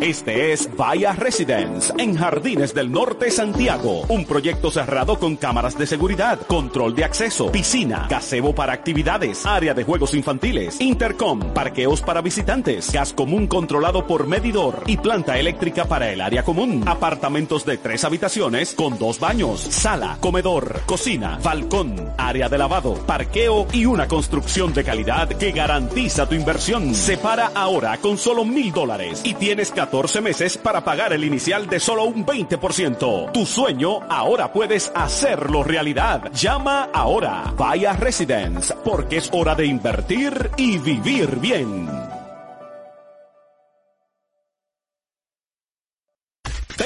Este 0.00 0.52
es 0.52 0.68
Vaya 0.76 1.12
Residence 1.12 1.92
en 1.98 2.16
Jardines 2.16 2.74
del 2.74 2.90
Norte 2.90 3.30
Santiago. 3.30 4.02
Un 4.08 4.26
proyecto 4.26 4.70
cerrado 4.70 5.18
con 5.18 5.36
cámaras 5.36 5.78
de 5.78 5.86
seguridad, 5.86 6.40
control 6.46 6.94
de 6.96 7.04
acceso, 7.04 7.50
piscina, 7.52 8.06
gazebo 8.10 8.54
para 8.54 8.72
actividades, 8.72 9.46
área 9.46 9.72
de 9.72 9.84
juegos 9.84 10.12
infantiles, 10.14 10.80
intercom, 10.80 11.40
parqueos 11.54 12.00
para 12.02 12.20
visitantes, 12.20 12.92
gas 12.92 13.12
común 13.12 13.46
controlado 13.46 14.06
por 14.06 14.26
medidor 14.26 14.82
y 14.86 14.96
planta 14.96 15.38
eléctrica 15.38 15.84
para 15.84 16.10
el 16.10 16.20
área 16.20 16.42
común. 16.42 16.82
Apartamentos 16.86 17.64
de 17.64 17.78
tres 17.78 18.04
habitaciones 18.04 18.74
con 18.74 18.98
dos 18.98 19.20
baños, 19.20 19.60
sala, 19.60 20.18
comedor, 20.20 20.80
cocina, 20.86 21.38
balcón, 21.42 21.94
área 22.18 22.48
de 22.48 22.58
lavado, 22.58 22.94
parqueo 23.06 23.68
y 23.72 23.86
una 23.86 24.08
construcción 24.08 24.74
de 24.74 24.84
calidad 24.84 25.28
que 25.28 25.52
garantiza 25.52 26.28
tu 26.28 26.34
inversión. 26.34 26.94
Separa 26.94 27.52
ahora 27.54 27.96
con 27.98 28.18
solo 28.18 28.44
mil 28.44 28.72
dólares 28.72 29.22
y 29.24 29.34
tienes 29.34 29.70
14 29.84 30.22
meses 30.22 30.56
para 30.56 30.82
pagar 30.82 31.12
el 31.12 31.24
inicial 31.24 31.66
de 31.66 31.78
solo 31.78 32.04
un 32.04 32.24
20%. 32.24 33.32
Tu 33.32 33.44
sueño 33.44 34.00
ahora 34.08 34.50
puedes 34.50 34.90
hacerlo 34.94 35.62
realidad. 35.62 36.32
Llama 36.32 36.88
ahora. 36.94 37.52
Vaya 37.54 37.92
Residence, 37.92 38.74
porque 38.82 39.18
es 39.18 39.28
hora 39.30 39.54
de 39.54 39.66
invertir 39.66 40.50
y 40.56 40.78
vivir 40.78 41.38
bien. 41.38 42.13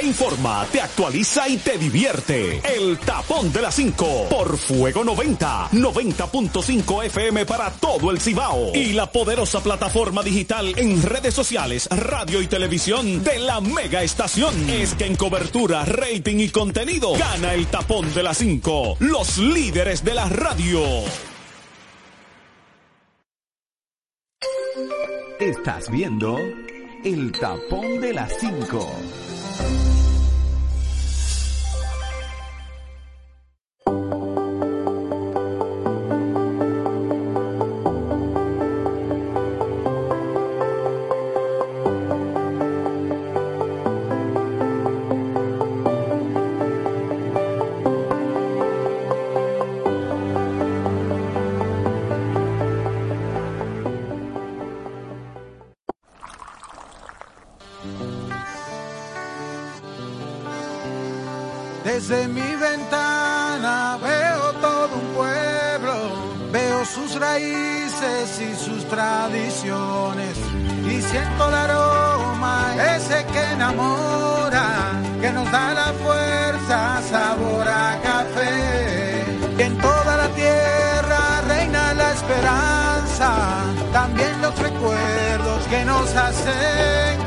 Informa, 0.09 0.67
te 0.73 0.81
actualiza 0.81 1.49
y 1.49 1.59
te 1.59 1.77
divierte. 1.77 2.61
El 2.65 2.99
tapón 2.99 3.53
de 3.53 3.61
las 3.61 3.75
5 3.75 4.27
por 4.31 4.57
Fuego 4.57 5.05
90, 5.05 5.71
90.5 5.73 7.05
FM 7.05 7.45
para 7.45 7.71
todo 7.71 8.11
el 8.11 8.21
Cibao. 8.21 8.75
Y 8.75 8.95
la 8.95 9.13
poderosa 9.13 9.63
plataforma 9.63 10.23
digital 10.23 10.73
en 10.77 11.03
redes 11.03 11.35
sociales, 11.35 11.89
radio 11.91 12.41
y 12.41 12.47
televisión 12.47 13.23
de 13.23 13.39
la 13.39 13.61
mega 13.61 14.03
estación. 14.03 14.69
Es 14.71 14.95
que 14.95 15.05
en 15.05 15.17
cobertura, 15.17 15.85
rating 15.85 16.39
y 16.39 16.49
contenido 16.49 17.13
gana 17.13 17.53
el 17.53 17.67
tapón 17.67 18.13
de 18.15 18.23
las 18.23 18.39
5. 18.39 18.97
Los 19.01 19.37
líderes 19.37 20.03
de 20.05 20.15
la 20.15 20.29
radio. 20.29 20.81
Estás 25.39 25.91
viendo 25.91 26.37
el 27.05 27.33
tapón 27.33 28.01
de 28.01 28.15
las 28.15 28.33
5. 28.41 29.28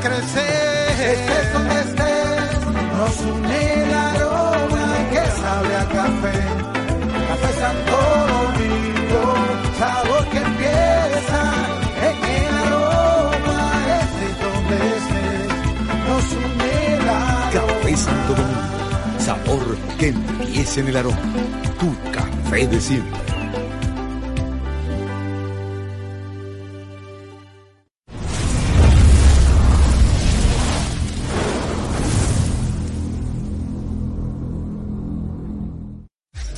Crecer. 0.00 1.12
Estés 1.14 1.52
donde 1.52 1.80
estés, 1.86 2.58
nos 2.98 3.16
une 3.34 3.82
el 3.82 3.94
aroma 3.94 4.86
que 5.12 5.24
sabe 5.42 5.72
a 5.76 5.84
café. 5.98 6.36
Café 7.28 7.50
Santo 7.62 7.96
Domingo, 8.34 9.22
sabor 9.78 10.22
que 10.32 10.38
empieza 10.38 11.40
en 12.08 12.18
el 12.36 12.54
aroma. 12.64 13.60
Estés 14.02 14.34
donde 14.44 14.76
estés, 14.98 15.48
nos 16.08 16.26
une 16.42 16.94
el 16.94 17.08
aroma. 17.08 17.50
Café 17.52 17.96
Santo 17.96 18.30
Domingo. 18.34 18.72
Sabor 19.18 19.64
que 19.98 20.08
empieza 20.08 20.80
en 20.80 20.88
el 20.88 20.96
aroma. 20.96 21.18
Tu 21.78 22.10
café 22.12 22.66
de 22.66 22.80
siempre. 22.80 23.21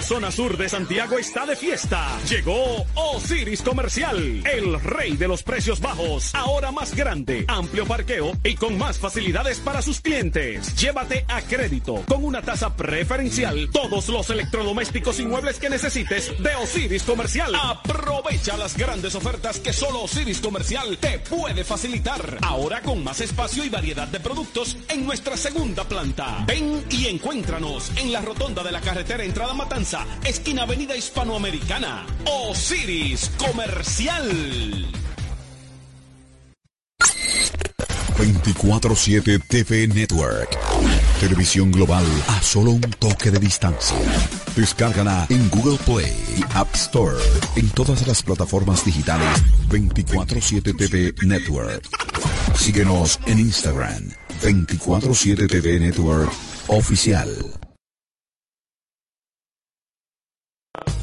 La 0.00 0.06
zona 0.06 0.30
sur 0.30 0.56
de 0.56 0.66
Santiago 0.66 1.18
está 1.18 1.44
de 1.44 1.54
fiesta. 1.54 2.18
Llegó 2.26 2.86
Osiris 2.94 3.60
Comercial, 3.60 4.42
el 4.46 4.80
rey 4.80 5.18
de 5.18 5.28
los 5.28 5.42
precios 5.42 5.78
bajos, 5.78 6.34
ahora 6.34 6.72
más 6.72 6.94
grande, 6.94 7.44
amplio 7.46 7.84
parqueo 7.84 8.32
y 8.42 8.54
con 8.54 8.78
más 8.78 8.98
facilidades 8.98 9.58
para 9.58 9.82
sus 9.82 10.00
clientes. 10.00 10.74
Llévate 10.76 11.26
a 11.28 11.42
crédito 11.42 12.02
con 12.06 12.24
una 12.24 12.40
tasa 12.40 12.74
preferencial 12.74 13.68
todos 13.70 14.08
los 14.08 14.30
electrodomésticos 14.30 15.20
y 15.20 15.26
muebles 15.26 15.58
que 15.58 15.68
necesites 15.68 16.32
de 16.42 16.54
Osiris 16.54 17.02
Comercial. 17.02 17.54
Aprovecha 17.54 18.56
las 18.56 18.78
grandes 18.78 19.14
ofertas 19.14 19.58
que 19.58 19.74
solo 19.74 20.04
Osiris 20.04 20.40
Comercial 20.40 20.96
te 20.96 21.18
puede 21.18 21.62
facilitar. 21.62 22.38
Ahora 22.40 22.80
con 22.80 23.04
más 23.04 23.20
espacio 23.20 23.64
y 23.64 23.68
variedad 23.68 24.08
de 24.08 24.20
productos 24.20 24.78
en 24.88 25.04
nuestra 25.04 25.36
segunda 25.36 25.84
planta. 25.84 26.42
Ven 26.46 26.86
y 26.88 27.08
encuéntranos 27.08 27.92
en 27.98 28.12
la 28.12 28.22
rotonda 28.22 28.62
de 28.62 28.72
la 28.72 28.80
carretera 28.80 29.24
entrada 29.24 29.52
Mata 29.52 29.76
Esquina 30.24 30.62
Avenida 30.62 30.96
Hispanoamericana. 30.96 32.06
Osiris 32.24 33.30
Comercial. 33.38 34.28
24-7 38.16 39.42
TV 39.48 39.88
Network. 39.88 40.56
Televisión 41.18 41.72
global 41.72 42.04
a 42.28 42.40
solo 42.40 42.72
un 42.72 42.82
toque 42.82 43.30
de 43.30 43.40
distancia. 43.40 43.96
Descárgala 44.54 45.26
en 45.28 45.48
Google 45.50 45.78
Play 45.84 46.12
y 46.36 46.42
App 46.54 46.72
Store. 46.74 47.16
En 47.56 47.68
todas 47.70 48.06
las 48.06 48.22
plataformas 48.22 48.84
digitales 48.84 49.42
24-7 49.70 50.76
TV 50.76 51.14
Network. 51.26 51.84
Síguenos 52.54 53.18
en 53.26 53.40
Instagram 53.40 54.10
24-7 54.42 55.48
TV 55.48 55.80
Network 55.80 56.30
Oficial. 56.68 57.28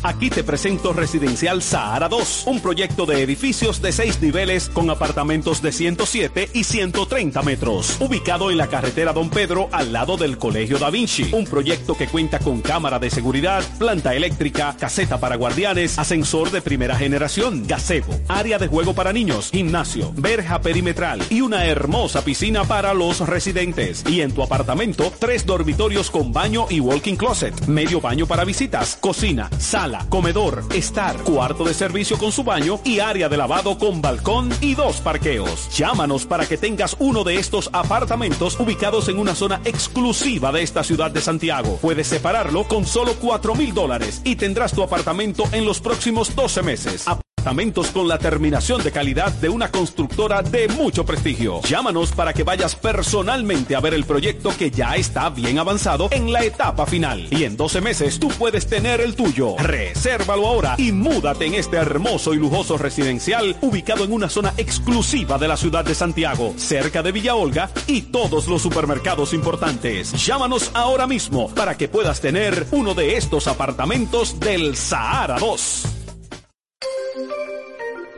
Aquí 0.04 0.30
te 0.30 0.44
presento 0.44 0.94
Residencial 0.94 1.62
Sahara 1.62 2.08
2, 2.08 2.44
un 2.46 2.62
proyecto 2.62 3.06
de 3.06 3.24
edificios 3.24 3.82
de 3.82 3.92
seis 3.92 4.22
niveles 4.22 4.70
con 4.70 4.90
apartamentos 4.90 5.62
de 5.62 5.72
107 5.72 6.50
y 6.54 6.64
130 6.64 7.42
metros, 7.42 7.98
ubicado 8.00 8.52
en 8.52 8.58
la 8.58 8.68
carretera 8.68 9.12
Don 9.12 9.30
Pedro 9.30 9.70
al 9.72 9.92
lado 9.92 10.16
del 10.16 10.38
Colegio 10.38 10.78
Da 10.78 10.90
Vinci. 10.92 11.34
Un 11.34 11.46
proyecto 11.46 11.98
que 11.98 12.08
cuenta 12.08 12.40
con 12.40 12.62
cámara 12.62 13.00
de 13.00 13.10
seguridad, 13.10 13.64
planta 13.80 14.14
eléctrica, 14.14 14.76
caseta 14.80 15.20
para 15.20 15.36
guardianes, 15.36 15.98
ascensor 15.98 16.52
de 16.52 16.62
primera 16.62 16.96
generación, 16.96 17.66
gazebo, 17.66 18.20
área 18.28 18.60
de 18.60 18.68
juego 18.68 18.94
para 18.94 19.14
niños, 19.14 19.50
gimnasio, 19.52 20.14
verja 20.16 20.62
perimetral 20.62 21.22
y 21.30 21.42
una 21.42 21.66
hermosa 21.66 22.24
piscina 22.24 22.64
para 22.64 22.94
los 22.94 23.20
residentes. 23.28 24.04
Y 24.08 24.22
en 24.22 24.32
tu 24.32 24.44
apartamento, 24.44 25.12
tres 25.20 25.46
dormitorios 25.46 26.12
con 26.12 26.32
baño 26.32 26.68
y 26.70 26.80
walking 26.80 27.16
closet, 27.16 27.66
medio 27.66 28.00
baño 28.00 28.28
para 28.28 28.46
visitas, 28.46 28.96
cocina, 28.96 29.50
sala, 29.58 29.87
comedor, 30.10 30.64
estar, 30.74 31.18
cuarto 31.24 31.64
de 31.64 31.74
servicio 31.74 32.18
con 32.18 32.32
su 32.32 32.44
baño 32.44 32.80
y 32.84 33.00
área 33.00 33.30
de 33.30 33.38
lavado 33.38 33.78
con 33.78 34.02
balcón 34.02 34.50
y 34.62 34.76
dos 34.76 35.02
parqueos. 35.02 35.70
Llámanos 35.76 36.26
para 36.26 36.46
que 36.46 36.58
tengas 36.58 36.96
uno 37.00 37.24
de 37.24 37.36
estos 37.36 37.70
apartamentos 37.74 38.60
ubicados 38.60 39.10
en 39.10 39.20
una 39.20 39.36
zona 39.36 39.62
exclusiva 39.66 40.52
de 40.52 40.64
esta 40.64 40.84
ciudad 40.84 41.12
de 41.12 41.22
Santiago. 41.22 41.78
Puedes 41.82 42.08
separarlo 42.08 42.68
con 42.68 42.86
solo 42.86 43.14
4 43.20 43.56
mil 43.56 43.74
dólares 43.74 44.22
y 44.24 44.36
tendrás 44.36 44.74
tu 44.74 44.84
apartamento 44.84 45.44
en 45.52 45.66
los 45.66 45.80
próximos 45.80 46.36
12 46.36 46.64
meses. 46.64 47.06
Con 47.48 48.10
la 48.10 48.18
terminación 48.18 48.84
de 48.84 48.92
calidad 48.92 49.32
de 49.32 49.48
una 49.48 49.72
constructora 49.72 50.42
de 50.42 50.68
mucho 50.68 51.06
prestigio. 51.06 51.62
Llámanos 51.62 52.12
para 52.12 52.34
que 52.34 52.44
vayas 52.44 52.76
personalmente 52.76 53.74
a 53.74 53.80
ver 53.80 53.94
el 53.94 54.04
proyecto 54.04 54.52
que 54.58 54.70
ya 54.70 54.98
está 54.98 55.30
bien 55.30 55.58
avanzado 55.58 56.10
en 56.12 56.34
la 56.34 56.44
etapa 56.44 56.86
final. 56.86 57.26
Y 57.32 57.46
en 57.46 57.56
12 57.56 57.80
meses 57.80 58.20
tú 58.20 58.28
puedes 58.28 58.68
tener 58.68 59.00
el 59.00 59.16
tuyo. 59.16 59.56
Resérvalo 59.60 60.46
ahora 60.46 60.76
y 60.78 60.92
múdate 60.92 61.46
en 61.46 61.54
este 61.54 61.78
hermoso 61.78 62.34
y 62.34 62.38
lujoso 62.38 62.78
residencial 62.78 63.56
ubicado 63.62 64.04
en 64.04 64.12
una 64.12 64.28
zona 64.28 64.54
exclusiva 64.58 65.38
de 65.38 65.48
la 65.48 65.56
ciudad 65.56 65.86
de 65.86 65.96
Santiago, 65.96 66.54
cerca 66.58 67.02
de 67.02 67.14
Villa 67.14 67.36
Olga 67.36 67.72
y 67.88 68.02
todos 68.02 68.50
los 68.50 68.62
supermercados 68.62 69.34
importantes. 69.34 70.12
Llámanos 70.26 70.70
ahora 70.74 71.08
mismo 71.08 71.50
para 71.56 71.78
que 71.78 71.88
puedas 71.88 72.20
tener 72.20 72.68
uno 72.72 72.94
de 72.94 73.16
estos 73.16 73.48
apartamentos 73.48 74.38
del 74.38 74.76
Sahara 74.76 75.40
2. 75.40 75.97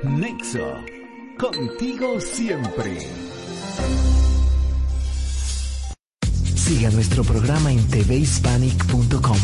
Nexo, 0.04 0.76
contigo 1.38 2.22
siempre. 2.22 3.00
Siga 6.56 6.90
nuestro 6.92 7.24
programa 7.24 7.72
en 7.72 7.86
tvhispanic.com 7.86 9.38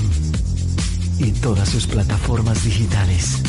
y 1.19 1.31
todas 1.33 1.67
sus 1.67 1.87
plataformas 1.87 2.63
digitales. 2.63 3.41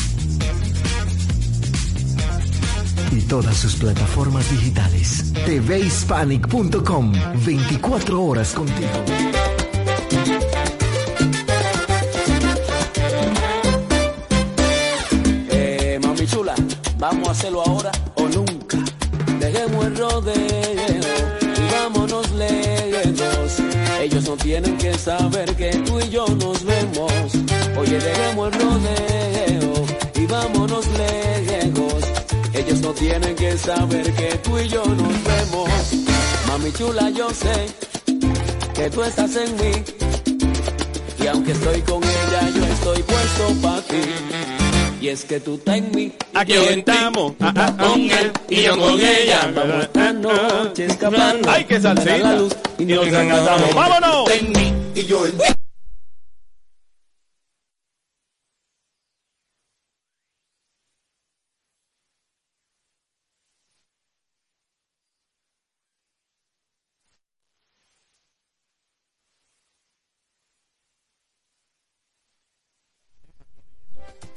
Y 3.12 3.20
todas 3.22 3.56
sus 3.56 3.76
plataformas 3.76 4.50
digitales. 4.50 5.32
tvhispanic.com, 5.44 7.12
24 7.44 8.22
horas 8.22 8.52
contigo. 8.52 9.04
Vamos 16.98 17.28
a 17.28 17.30
hacerlo 17.32 17.62
ahora 17.66 17.92
o 18.14 18.22
nunca. 18.28 18.78
Dejemos 19.38 19.86
el 19.86 19.96
rodeo 19.96 20.34
y 21.40 21.72
vámonos 21.72 22.30
lejos. 22.32 23.60
Ellos 24.00 24.24
no 24.28 24.36
tienen 24.36 24.76
que 24.78 24.96
saber 24.96 25.54
que 25.56 25.70
tú 25.86 25.98
y 26.00 26.08
yo 26.10 26.26
nos 26.26 26.64
vemos. 26.64 27.12
Oye, 27.78 27.98
dejemos 27.98 28.52
el 28.52 28.60
rodeo 28.60 29.84
y 30.14 30.26
vámonos 30.26 30.86
lejos. 30.98 32.04
Ellos 32.54 32.80
no 32.80 32.92
tienen 32.92 33.34
que 33.36 33.56
saber 33.58 34.12
que 34.14 34.38
tú 34.38 34.58
y 34.58 34.68
yo 34.68 34.84
nos 34.84 35.24
vemos. 35.24 35.70
Mami 36.48 36.72
chula, 36.72 37.10
yo 37.10 37.28
sé 37.30 37.66
que 38.74 38.90
tú 38.90 39.02
estás 39.02 39.36
en 39.36 39.54
mí. 39.56 39.84
Y 41.18 41.26
aunque 41.26 41.52
estoy 41.52 41.80
con 41.82 42.02
ella, 42.02 42.50
yo 42.54 42.64
estoy 42.64 43.02
puesto 43.02 43.60
para 43.62 43.82
ti. 43.82 44.55
Y 45.00 45.08
es 45.08 45.24
que 45.24 45.40
tú 45.40 45.54
estás 45.54 45.76
en 45.76 45.90
mí. 45.94 46.12
Aquí 46.34 46.54
yo 46.54 46.62
estamos, 46.62 47.34
en 47.38 47.54
ti, 47.54 47.60
con 47.78 48.00
él 48.00 48.32
y 48.48 48.62
yo 48.62 48.78
con 48.78 49.00
ella. 49.00 49.52
Vamos 49.54 49.84
esta 49.84 50.12
noche 50.12 50.86
escapando. 50.86 51.50
Ay, 51.50 51.64
qué 51.64 51.80
salsita. 51.80 52.14
Apaga 52.14 52.32
la 52.32 52.38
luz 52.38 52.56
y 52.78 52.84
nos 52.86 53.06
encantamos. 53.06 53.74
¡Vámonos! 53.74 54.24
Tú 54.24 54.32
en 54.32 54.52
mí 54.52 54.72
y 54.94 55.02
yo 55.04 55.26
en 55.26 55.38
ti. 55.38 55.44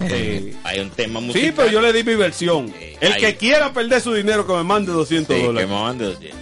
Eh, 0.01 0.55
Hay 0.69 0.79
un 0.79 0.89
tema 0.91 1.19
musical. 1.19 1.47
sí, 1.49 1.53
pero 1.55 1.69
yo 1.69 1.81
le 1.81 1.91
di 1.93 2.03
mi 2.03 2.15
versión. 2.15 2.73
El 3.01 3.13
hay- 3.13 3.19
que 3.21 3.35
quiera 3.37 3.73
perder 3.73 4.01
su 4.01 4.13
dinero 4.13 4.45
que 4.47 4.53
me 4.53 4.63
mande 4.63 4.91
200 4.91 5.35
Sí, 5.35 5.41
que 5.41 5.47
dólares. 5.47 5.69
me 5.69 5.75
mande 5.75 6.05
200. 6.05 6.39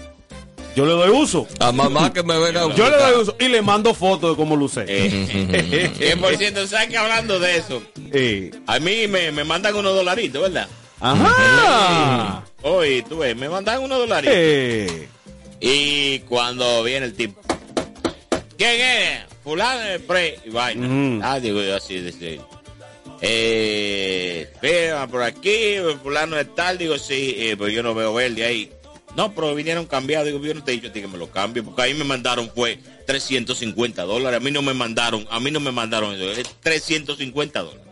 Yo 0.76 0.86
le 0.86 0.92
doy 0.92 1.10
uso. 1.10 1.48
A 1.60 1.72
mamá 1.72 2.14
que 2.14 2.22
me 2.22 2.38
venga 2.38 2.62
a 2.66 2.76
Yo 2.76 2.88
le 2.90 2.98
doy 2.98 3.22
uso 3.22 3.36
y 3.40 3.48
le 3.48 3.64
mando 3.64 3.96
fotos 3.96 4.32
de 4.32 4.36
cómo 4.36 4.56
luce. 4.56 4.86
Eh, 4.88 5.92
que 5.98 6.16
por 6.22 6.36
cierto, 6.38 6.68
¿sabes 6.68 6.90
que 6.90 6.98
hablando 6.98 7.40
de 7.40 7.58
eso? 7.58 7.82
A 8.68 8.80
mí 8.80 9.08
me, 9.08 9.32
me 9.32 9.44
mandan 9.44 9.76
unos 9.76 9.96
dolaritos, 9.96 10.42
¿verdad? 10.42 10.68
Ajá. 11.00 12.44
Oye, 12.62 13.04
tú 13.08 13.18
ves, 13.20 13.36
me 13.36 13.50
mandan 13.50 13.82
unos 13.82 13.98
dolaritos. 14.00 14.36
Eh. 14.38 15.08
Y 15.60 16.20
cuando 16.20 16.84
viene 16.84 17.08
el 17.08 17.14
tipo, 17.14 17.42
¿quién 18.58 18.80
es? 18.82 19.20
Fulano 19.44 19.80
de 19.80 20.00
pre 20.00 20.40
y 20.46 20.50
vaina. 20.50 21.20
Ah, 21.32 21.40
digo 21.40 21.62
yo 21.62 21.76
así, 21.76 22.00
decía. 22.00 22.42
Eh, 23.22 24.50
firma 24.62 25.08
por 25.08 25.24
aquí, 25.24 25.76
fulano 26.04 26.36
de 26.36 26.46
tal, 26.46 26.78
digo 26.78 26.98
sí, 26.98 27.36
eh, 27.38 27.56
pero 27.58 27.70
yo 27.70 27.84
no 27.84 27.94
veo 27.96 28.14
verde 28.14 28.46
ahí. 28.46 28.72
No, 29.16 29.34
pero 29.34 29.56
vinieron 29.56 29.86
cambiados, 29.88 30.28
digo, 30.28 30.40
yo 30.44 30.54
no 30.54 30.64
te 30.64 30.72
he 30.72 30.76
dicho 30.76 30.90
a 30.90 30.92
ti 30.94 31.02
que 31.02 31.08
me 31.08 31.18
lo 31.18 31.30
cambie, 31.32 31.64
porque 31.64 31.82
ahí 31.82 31.94
me 31.96 32.04
mandaron 32.04 32.52
fue 32.54 32.78
350 33.08 34.04
dólares, 34.04 34.38
a 34.40 34.44
mí 34.44 34.52
no 34.52 34.62
me 34.62 34.74
mandaron, 34.76 35.28
a 35.32 35.40
mí 35.40 35.50
no 35.50 35.60
me 35.60 35.72
mandaron 35.72 36.14
eso, 36.14 36.32
es 36.40 36.48
350 36.62 37.60
dólares. 37.62 37.84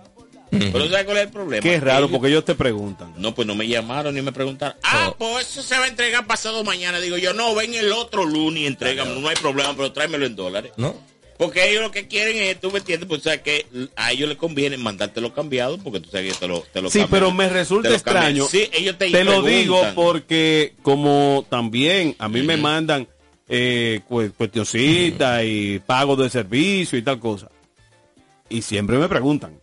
Pero 0.51 0.87
¿sabes 0.89 1.03
cuál 1.05 1.17
es 1.17 1.23
el 1.23 1.29
problema? 1.31 1.61
Qué 1.63 1.79
raro, 1.81 1.99
Ellos- 2.05 2.11
porque 2.11 2.27
ellos 2.29 2.45
te 2.45 2.55
preguntan. 2.55 3.13
no, 3.17 3.35
pues 3.35 3.45
no 3.47 3.55
me 3.55 3.67
llamaron 3.67 4.13
ni 4.15 4.21
me 4.21 4.31
preguntaron. 4.31 4.77
Ah, 4.83 5.13
pues 5.17 5.49
eso 5.49 5.61
se 5.61 5.77
va 5.77 5.83
a 5.85 5.87
entregar 5.87 6.25
pasado 6.27 6.63
mañana. 6.63 6.99
Digo 7.01 7.17
yo, 7.17 7.33
no, 7.33 7.53
ven 7.55 7.73
el 7.73 7.91
otro 7.91 8.23
lunes 8.23 8.63
y 8.63 8.65
entregame. 8.67 9.19
No 9.19 9.27
hay 9.27 9.35
problema, 9.35 9.73
pero 9.75 9.91
tráemelo 9.91 10.25
en 10.25 10.35
dólares. 10.35 10.71
¿No? 10.77 10.95
Porque 11.37 11.69
ellos 11.69 11.81
lo 11.83 11.91
que 11.91 12.07
quieren 12.07 12.37
es, 12.37 12.59
tú 12.61 12.71
me 12.71 12.79
entiendes, 12.79 13.09
pues 13.09 13.23
sabes 13.23 13.41
que 13.41 13.65
a 13.97 14.13
ellos 14.13 14.29
les 14.29 14.37
conviene 14.37 14.77
mandártelo 14.77 15.33
cambiado 15.33 15.77
porque 15.77 15.99
tú 15.99 16.09
sabes 16.09 16.31
que 16.33 16.39
te 16.39 16.47
lo, 16.47 16.61
te 16.61 16.81
lo 16.81 16.89
Sí, 16.89 16.99
cambian. 16.99 17.09
pero 17.19 17.31
me 17.33 17.49
resulta 17.49 17.89
extraño. 17.93 18.45
Sí, 18.47 18.69
ellos 18.71 18.97
te, 18.97 19.09
lo 19.23 19.41
digo 19.43 19.81
porque 19.95 20.73
como 20.81 21.45
también 21.49 22.15
a 22.19 22.29
mí 22.29 22.41
me 22.41 22.55
mandan 22.55 23.07
eh, 23.49 23.99
cu- 24.07 24.31
cuestioncitas 24.37 25.43
y 25.43 25.79
pago 25.85 26.15
de 26.15 26.29
servicio 26.29 26.97
y 26.97 27.01
tal 27.01 27.19
cosa. 27.19 27.49
Y 28.47 28.61
siempre 28.61 28.97
me 28.97 29.09
preguntan. 29.09 29.59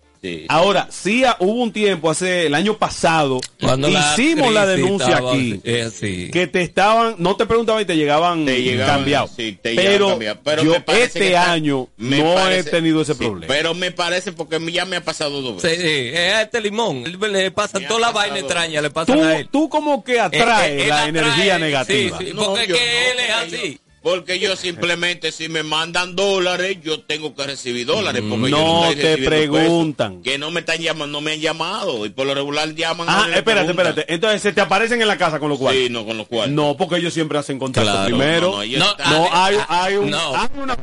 Ahora, 0.49 0.87
sí 0.91 1.25
hubo 1.41 1.63
un 1.63 1.73
tiempo, 1.73 2.09
hace 2.09 2.47
el 2.47 2.55
año 2.55 2.77
pasado, 2.79 3.41
Cuando 3.61 3.89
la 3.91 4.13
hicimos 4.13 4.53
la 4.53 4.63
crisis 4.65 4.83
denuncia 4.85 5.09
estaba- 5.09 5.33
aquí. 5.33 5.61
eh, 5.65 5.91
sí. 5.93 6.31
Que 6.33 6.47
te 6.47 6.63
estaban, 6.63 7.17
no 7.19 7.35
te 7.35 7.45
preguntaban 7.47 7.83
y 7.83 7.87
te 7.87 7.97
llegaban, 7.97 8.45
Te 8.45 8.63
llegaban, 8.63 8.97
cambiados. 8.99 9.33
sí, 9.37 9.59
te 9.61 9.75
pero, 9.75 10.11
cambiados. 10.11 10.39
Pero 10.45 10.63
yo 10.63 10.71
me 10.87 11.03
este 11.03 11.37
año 11.37 11.89
me 11.97 12.19
no 12.19 12.35
parece- 12.37 12.69
he 12.69 12.73
tenido 12.73 13.03
ese 13.03 13.15
sí, 13.15 13.19
problema. 13.19 13.53
Pero 13.53 13.75
me 13.75 13.91
parece 13.91 14.31
porque 14.33 14.57
a 14.57 14.59
mí 14.61 14.71
ya 14.71 14.85
me 14.85 14.95
ha 14.97 15.05
pasado 15.05 15.43
dos 15.43 15.61
Sí, 15.61 15.67
veces. 15.69 15.83
sí, 15.83 16.11
este 16.15 16.61
limón. 16.61 17.03
Le 17.05 17.51
pasan 17.51 17.87
toda 17.89 17.99
la 17.99 18.11
vaina 18.13 18.39
extraña, 18.39 18.81
le 18.81 18.91
pasan 18.91 19.17
Tú, 19.19 19.25
a 19.25 19.37
él. 19.39 19.49
tú 19.51 19.69
como 19.69 20.05
que 20.05 20.21
atraes 20.21 20.71
Él- 20.73 20.81
él 20.83 20.89
la 20.89 20.95
atrae, 21.05 21.09
energía 21.09 21.57
sí, 21.57 21.61
negativa. 21.63 22.19
sí, 22.19 22.31
No, 22.33 22.45
porque 22.45 22.63
es 22.63 22.69
yo 22.69 22.75
que 22.77 22.81
no, 22.81 23.11
él 23.11 23.19
es 23.19 23.31
así. 23.59 23.81
Porque 24.03 24.41
yo 24.41 24.57
simplemente, 24.57 25.31
si 25.31 25.49
me 25.49 25.63
mandan 25.63 26.17
dólares, 26.17 26.79
yo 26.83 27.01
tengo 27.03 27.35
que 27.37 27.45
recibir 27.47 27.87
dólares. 27.87 28.21
Porque 28.29 28.51
yo 28.51 28.57
No 28.59 28.85
estoy 28.87 29.03
te 29.03 29.19
preguntan. 29.19 30.11
pesos. 30.15 30.25
Que 30.25 30.39
no 30.39 30.51
me 30.51 30.61
están 30.61 30.79
llamando, 30.79 31.07
no 31.07 31.21
me 31.21 31.33
han 31.35 31.41
llamado. 31.41 32.05
Y 32.05 32.09
por 32.11 32.27
lo 32.27 32.35
regular 32.35 32.75
llaman. 32.75 33.07
Ah, 33.09 33.29
le 33.29 33.37
espérate, 33.39 33.67
preguntan. 33.67 33.87
espérate. 33.91 34.13
Entonces 34.15 34.43
se 34.43 34.53
te 34.53 34.61
aparecen 34.61 35.01
en 35.01 35.07
la 35.09 35.17
casa 35.17 35.39
con 35.39 35.49
lo 35.51 35.57
cual. 35.57 35.77
Sí, 35.77 35.89
no, 35.89 36.05
con 36.05 36.17
lo 36.19 36.25
cual. 36.27 36.53
No, 36.53 36.77
porque 36.77 36.97
ellos 36.97 37.15
siempre 37.15 37.39
hacen 37.39 37.59
contacto 37.61 37.91
Claro, 37.91 38.07
primero. 38.07 38.51
no, 38.51 38.65
no, 38.65 38.97
no, 38.97 39.11
no, 39.11 39.29
hay, 39.33 39.57
hay 39.69 39.95
un, 39.97 40.11
no. 40.11 40.35
hay 40.37 40.49
una 40.61 40.77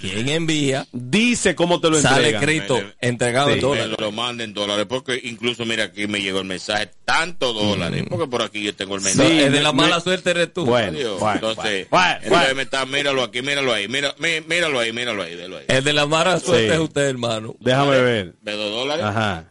¿Quién 0.00 0.28
envía? 0.28 0.86
Dice 0.92 1.54
cómo 1.54 1.80
te 1.80 1.88
lo 1.90 2.00
Sale 2.00 2.28
entregan. 2.30 2.42
escrito, 2.42 2.82
entregado 3.00 3.48
en 3.48 3.54
Sí, 3.54 3.60
dólares. 3.60 3.94
me 3.98 4.04
lo 4.04 4.12
manden 4.12 4.52
dólares. 4.52 4.86
Porque 4.88 5.20
incluso, 5.24 5.64
mira, 5.64 5.84
aquí 5.84 6.06
me 6.06 6.20
llegó 6.20 6.40
el 6.40 6.44
mensaje. 6.44 6.90
Tanto 7.04 7.52
dólares. 7.52 8.04
Porque 8.08 8.26
por 8.26 8.42
aquí 8.42 8.62
yo 8.62 8.74
tengo 8.74 8.96
el 8.96 9.00
mensaje. 9.02 9.46
es 9.46 9.52
de 9.52 9.60
la 9.62 9.72
me- 9.72 9.82
mala 9.82 10.00
suerte 10.00 10.30
eres 10.30 10.52
tú. 10.52 10.66
Bueno, 10.66 10.98
entonces, 10.98 11.86
bueno, 11.90 12.06
entonces 12.22 12.28
bueno. 12.30 12.60
está, 12.60 12.84
míralo 12.86 13.22
aquí, 13.22 13.42
míralo 13.42 13.72
ahí, 13.72 13.88
mira, 13.88 14.14
mí- 14.18 14.40
míralo 14.46 14.78
ahí, 14.80 14.92
míralo 14.92 15.22
ahí, 15.22 15.34
ahí. 15.34 15.64
El 15.68 15.84
de 15.84 15.92
la 15.92 16.06
mala 16.06 16.38
suerte 16.40 16.66
Sí. 16.68 16.72
es 16.74 16.78
usted, 16.78 17.02
hermano. 17.08 17.56
Déjame 17.60 18.00
ver. 18.00 18.34
De 18.42 18.52
dos 18.52 18.70
dólares, 18.70 19.04
Ajá. 19.04 19.50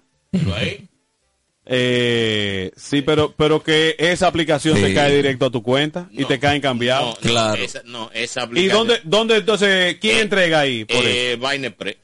ahí. 0.56 0.88
Eh, 1.68 2.72
sí, 2.76 3.01
pero 3.01 3.34
pero 3.36 3.63
que 3.63 3.95
esa 3.97 4.28
aplicación 4.28 4.78
Sí. 4.78 4.84
te 4.84 4.93
cae 4.93 5.16
directo 5.16 5.47
a 5.47 5.51
tu 5.51 5.63
cuenta 5.63 6.07
y 6.11 6.20
No. 6.22 6.28
te 6.28 6.39
caen 6.39 6.61
cambiado. 6.61 7.05
No, 7.05 7.11
no, 7.13 7.18
Claro. 7.20 7.63
esa, 7.63 7.82
no, 7.86 8.11
esa 8.13 8.41
¿Y 8.41 8.43
aplicación. 8.43 8.88
dónde, 8.88 9.01
dónde 9.03 9.36
entonces, 9.38 9.97
quién 9.99 10.18
Eh, 10.18 10.22
entrega 10.22 10.59
ahí? 10.59 10.86
Por 10.86 10.97
eso? 10.97 11.07
Eh, 11.07 11.36
Vainepre. 11.38 11.97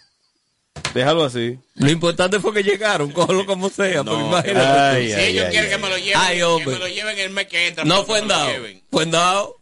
Déjalo 0.94 1.24
así. 1.26 1.60
Lo 1.76 1.90
importante 1.90 2.40
fue 2.40 2.54
que 2.54 2.64
llegaron, 2.64 3.12
cógelo 3.12 3.46
como 3.46 3.70
sea, 3.70 4.04
No, 4.04 4.12
porque 4.12 4.26
imagínate. 4.52 4.68
Ay, 4.80 5.08
si 5.08 5.14
ay, 5.14 5.26
ellos 5.32 5.46
ay, 5.46 5.52
quieren 5.52 5.70
ay. 5.72 5.76
que 5.78 5.82
me 5.84 5.90
lo 5.90 5.98
lleven, 5.98 6.18
Ay, 6.18 6.38
que 6.38 6.44
hombre. 6.44 6.74
me 6.74 6.80
lo 6.80 6.88
lleven 6.88 7.20
el 7.20 7.30
mes 7.30 7.48
que 7.48 7.68
entra. 7.68 7.84
no 7.86 8.06
fue 8.06 8.16
que 8.18 8.22
en 8.24 8.28
dado. 8.28 8.52
Fue 8.92 9.04
en 9.04 9.12
dado. 9.12 9.56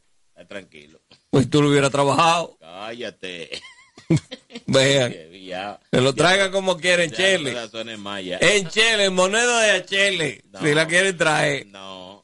Tranquilo. 0.47 1.01
Pues 1.29 1.49
tú 1.49 1.61
lo 1.61 1.69
hubieras 1.69 1.91
trabajado. 1.91 2.57
Cállate. 2.61 3.61
Vean. 4.67 5.13
ya. 5.43 5.79
Que 5.91 5.99
lo 6.01 6.13
traigan 6.15 6.51
como 6.51 6.77
quieren, 6.77 7.09
Ya, 7.11 7.17
Chele. 7.17 7.53
no. 7.53 8.37
En 8.39 8.69
Chele, 8.69 9.05
en 9.05 9.13
moneda 9.13 9.59
de 9.61 9.85
Chele. 9.85 10.41
No. 10.51 10.59
Si 10.61 10.73
la 10.73 10.87
quieren 10.87 11.17
traer. 11.17 11.67
No. 11.67 12.16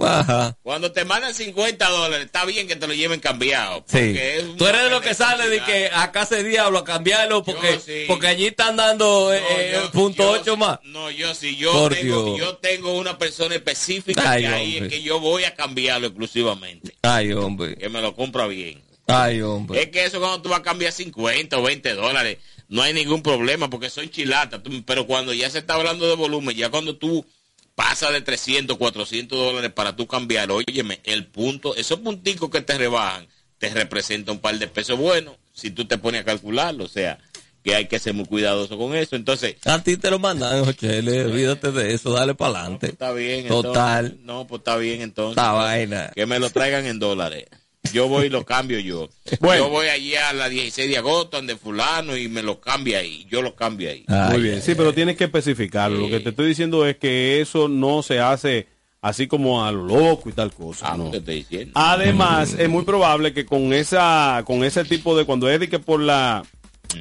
Ajá. 0.00 0.56
Cuando 0.62 0.90
te 0.90 1.04
mandan 1.04 1.34
50 1.34 1.88
dólares, 1.90 2.24
está 2.26 2.44
bien 2.46 2.66
que 2.66 2.76
te 2.76 2.86
lo 2.86 2.94
lleven 2.94 3.20
cambiado. 3.20 3.84
Sí. 3.86 4.16
Tú 4.56 4.66
eres 4.66 4.80
de 4.82 4.86
una 4.86 4.96
lo 4.96 5.00
que 5.02 5.12
sale 5.14 5.48
de 5.48 5.62
que 5.62 5.90
acá 5.92 6.24
se 6.24 6.42
diablo 6.42 6.78
a 6.78 6.84
cambiarlo 6.84 7.42
porque, 7.44 7.78
sí. 7.78 8.04
porque 8.08 8.26
allí 8.28 8.46
están 8.46 8.76
dando 8.76 9.32
eh, 9.34 9.40
No, 9.42 9.58
eh, 9.60 9.70
yo- 9.74 9.90
punto 9.90 10.22
yo- 10.22 10.30
ocho 10.40 10.56
más. 10.56 10.78
No, 10.84 11.10
yo 11.10 11.34
sí, 11.34 11.56
yo 11.56 11.72
Por 11.72 11.94
tengo, 11.94 12.24
Dios. 12.34 12.38
yo 12.38 12.56
tengo 12.56 12.96
una 12.98 13.18
persona 13.18 13.54
específica 13.54 14.30
Ay, 14.30 14.42
que 14.42 14.48
ahí 14.48 14.76
es 14.78 14.88
que 14.88 15.02
yo 15.02 15.20
voy 15.20 15.44
a 15.44 15.54
cambiarlo 15.54 16.06
exclusivamente. 16.06 16.96
Ay, 17.02 17.32
hombre. 17.32 17.76
Que 17.76 17.88
me 17.90 18.00
lo 18.00 18.14
compra 18.16 18.46
bien. 18.46 18.82
Ay, 19.08 19.42
hombre. 19.42 19.82
Es 19.82 19.88
que 19.90 20.04
eso 20.06 20.20
cuando 20.20 20.40
tú 20.40 20.48
vas 20.48 20.60
a 20.60 20.62
cambiar 20.62 20.92
50 20.92 21.58
o 21.58 21.62
20 21.62 21.92
dólares, 21.94 22.38
no 22.68 22.80
hay 22.82 22.94
ningún 22.94 23.22
problema 23.22 23.68
porque 23.68 23.90
soy 23.90 24.08
chilata. 24.08 24.62
tú- 24.62 24.82
pero 24.86 25.06
cuando 25.06 25.34
ya 25.34 25.50
se 25.50 25.58
está 25.58 25.74
hablando 25.74 26.08
de 26.08 26.14
volumen, 26.16 26.56
ya 26.56 26.70
cuando 26.70 26.96
tú 26.96 27.26
pasas 27.74 28.12
de 28.12 28.20
300, 28.20 28.76
400 28.76 29.38
dólares 29.38 29.72
para 29.72 29.96
tú 29.96 30.06
cambiar, 30.06 30.50
óyeme, 30.50 31.00
el 31.04 31.26
punto, 31.26 31.74
esos 31.76 32.00
punticos 32.00 32.50
que 32.50 32.60
te 32.60 32.78
rebajan, 32.78 33.26
te 33.58 33.70
representa 33.70 34.32
un 34.32 34.38
par 34.38 34.58
de 34.58 34.68
pesos 34.68 34.98
buenos 34.98 35.36
si 35.52 35.70
tú 35.70 35.84
te 35.84 35.98
pones 35.98 36.22
a 36.22 36.24
calcularlo. 36.24 36.84
O 36.84 36.88
sea, 36.88 37.18
que 37.62 37.74
hay 37.74 37.86
que 37.86 37.98
ser 37.98 38.14
muy 38.14 38.26
cuidadoso 38.26 38.76
con 38.76 38.94
eso. 38.94 39.16
Entonces, 39.16 39.56
A 39.64 39.82
ti 39.82 39.96
te 39.96 40.10
lo 40.10 40.18
mandan, 40.18 40.74
Chele. 40.74 41.24
Olvídate 41.24 41.70
de 41.70 41.94
eso, 41.94 42.12
dale 42.12 42.34
para 42.34 42.60
adelante. 42.60 42.88
está 42.88 43.12
bien. 43.12 43.46
Total. 43.46 44.06
entonces. 44.06 44.26
no, 44.26 44.46
pues 44.46 44.60
está 44.60 44.76
bien 44.76 45.02
entonces. 45.02 45.36
Esta 45.38 45.52
vaina. 45.52 46.10
Que 46.14 46.26
me 46.26 46.38
lo 46.38 46.50
traigan 46.50 46.86
en 46.86 46.98
dólares. 46.98 47.46
Yo 47.92 48.08
voy 48.08 48.26
y 48.26 48.28
lo 48.28 48.44
cambio 48.44 48.78
yo. 48.78 49.08
Bueno. 49.40 49.64
Yo 49.64 49.70
voy 49.70 49.88
allí 49.88 50.14
a 50.14 50.32
la 50.32 50.48
16 50.48 50.88
de 50.88 50.98
agosto, 50.98 51.36
donde 51.36 51.56
fulano, 51.56 52.16
y 52.16 52.28
me 52.28 52.42
lo 52.42 52.60
cambia 52.60 52.98
ahí. 52.98 53.26
Yo 53.28 53.42
lo 53.42 53.54
cambio 53.54 53.90
ahí. 53.90 54.04
Muy 54.30 54.40
bien, 54.40 54.62
sí, 54.62 54.74
pero 54.74 54.94
tienes 54.94 55.16
que 55.16 55.24
especificarlo. 55.24 55.98
Lo 55.98 56.08
que 56.08 56.20
te 56.20 56.30
estoy 56.30 56.48
diciendo 56.48 56.86
es 56.86 56.96
que 56.96 57.40
eso 57.40 57.68
no 57.68 58.02
se 58.02 58.20
hace 58.20 58.68
así 59.00 59.26
como 59.26 59.64
a 59.64 59.72
lo 59.72 59.84
loco 59.84 60.28
y 60.28 60.32
tal 60.32 60.52
cosa. 60.52 60.92
Ah, 60.92 60.96
no. 60.96 61.10
te 61.10 61.18
estoy 61.18 61.36
diciendo. 61.36 61.72
Además, 61.74 62.54
es 62.58 62.68
muy 62.68 62.84
probable 62.84 63.34
que 63.34 63.44
con 63.44 63.72
esa, 63.72 64.42
con 64.46 64.64
ese 64.64 64.84
tipo 64.84 65.16
de 65.16 65.24
cuando 65.24 65.50
es 65.50 65.58
de 65.60 65.68
que 65.68 65.80
por 65.80 66.00
la, 66.00 66.44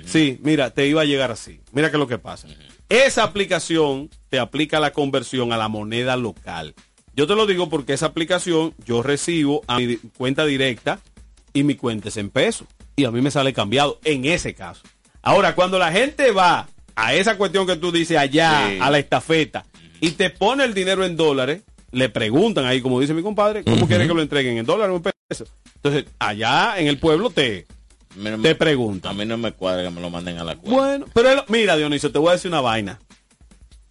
sí, 0.06 0.40
mira, 0.42 0.72
te 0.72 0.88
iba 0.88 1.02
a 1.02 1.06
llegar 1.06 1.32
así. 1.32 1.62
Mira 1.72 1.90
que 1.90 1.96
es 1.96 2.00
lo 2.00 2.08
que 2.08 2.18
pasa. 2.18 2.48
Esa 2.90 3.24
aplicación 3.24 4.10
te 4.30 4.40
aplica 4.40 4.80
la 4.80 4.92
conversión 4.92 5.54
a 5.54 5.58
la 5.58 5.70
moneda 5.70 6.18
local. 6.18 6.76
Yo 7.16 7.28
te 7.28 7.36
lo 7.36 7.46
digo 7.46 7.70
porque 7.70 7.94
esa 7.94 8.08
aplicación 8.08 8.74
yo 8.86 9.04
recibo 9.04 9.62
a 9.68 9.78
mi 9.80 9.98
cuenta 10.18 10.46
directa 10.46 11.00
y 11.54 11.64
mi 11.64 11.76
cuenta 11.76 12.10
es 12.10 12.18
en 12.18 12.30
pesos 12.30 12.68
y 12.96 13.06
a 13.06 13.12
mí 13.12 13.22
me 13.22 13.32
sale 13.32 13.54
cambiado 13.54 14.00
en 14.04 14.26
ese 14.26 14.54
caso. 14.54 14.82
Ahora, 15.22 15.54
cuando 15.56 15.78
la 15.78 15.92
gente 15.92 16.32
va 16.32 16.68
a 16.96 17.14
esa 17.14 17.38
cuestión 17.38 17.68
que 17.68 17.76
tú 17.76 17.92
dices 17.92 18.18
allá, 18.18 18.70
Sí. 18.70 18.78
a 18.82 18.90
la 18.90 19.00
estafeta, 19.00 19.66
y 20.00 20.12
te 20.12 20.30
pone 20.30 20.64
el 20.64 20.74
dinero 20.74 21.06
en 21.06 21.16
dólares, 21.16 21.62
le 21.92 22.10
preguntan 22.10 22.66
ahí, 22.66 22.82
como 22.82 23.00
dice 23.00 23.14
mi 23.14 23.22
compadre, 23.22 23.64
¿cómo 23.64 23.88
quiere 23.88 24.08
que 24.08 24.14
lo 24.14 24.22
entreguen? 24.22 24.58
¿En 24.58 24.66
dólares 24.66 24.94
o 24.94 24.96
en 24.98 25.14
pesos? 25.30 25.52
Entonces, 25.76 26.06
allá 26.20 26.80
en 26.80 26.88
el 26.88 26.98
pueblo 26.98 27.30
te, 27.30 27.68
me- 28.16 28.38
te 28.38 28.56
preguntan. 28.56 29.12
A 29.12 29.14
mí 29.18 29.26
no 29.26 29.38
me 29.38 29.52
cuadra 29.52 29.84
que 29.84 29.90
me 29.90 30.00
lo 30.02 30.10
manden 30.10 30.38
a 30.38 30.44
la 30.44 30.56
cuenta. 30.56 30.80
Bueno, 30.80 31.06
pero 31.14 31.44
mira, 31.50 31.76
Dionisio, 31.76 32.12
te 32.12 32.20
voy 32.20 32.30
a 32.30 32.34
decir 32.34 32.50
una 32.50 32.62
vaina. 32.62 33.00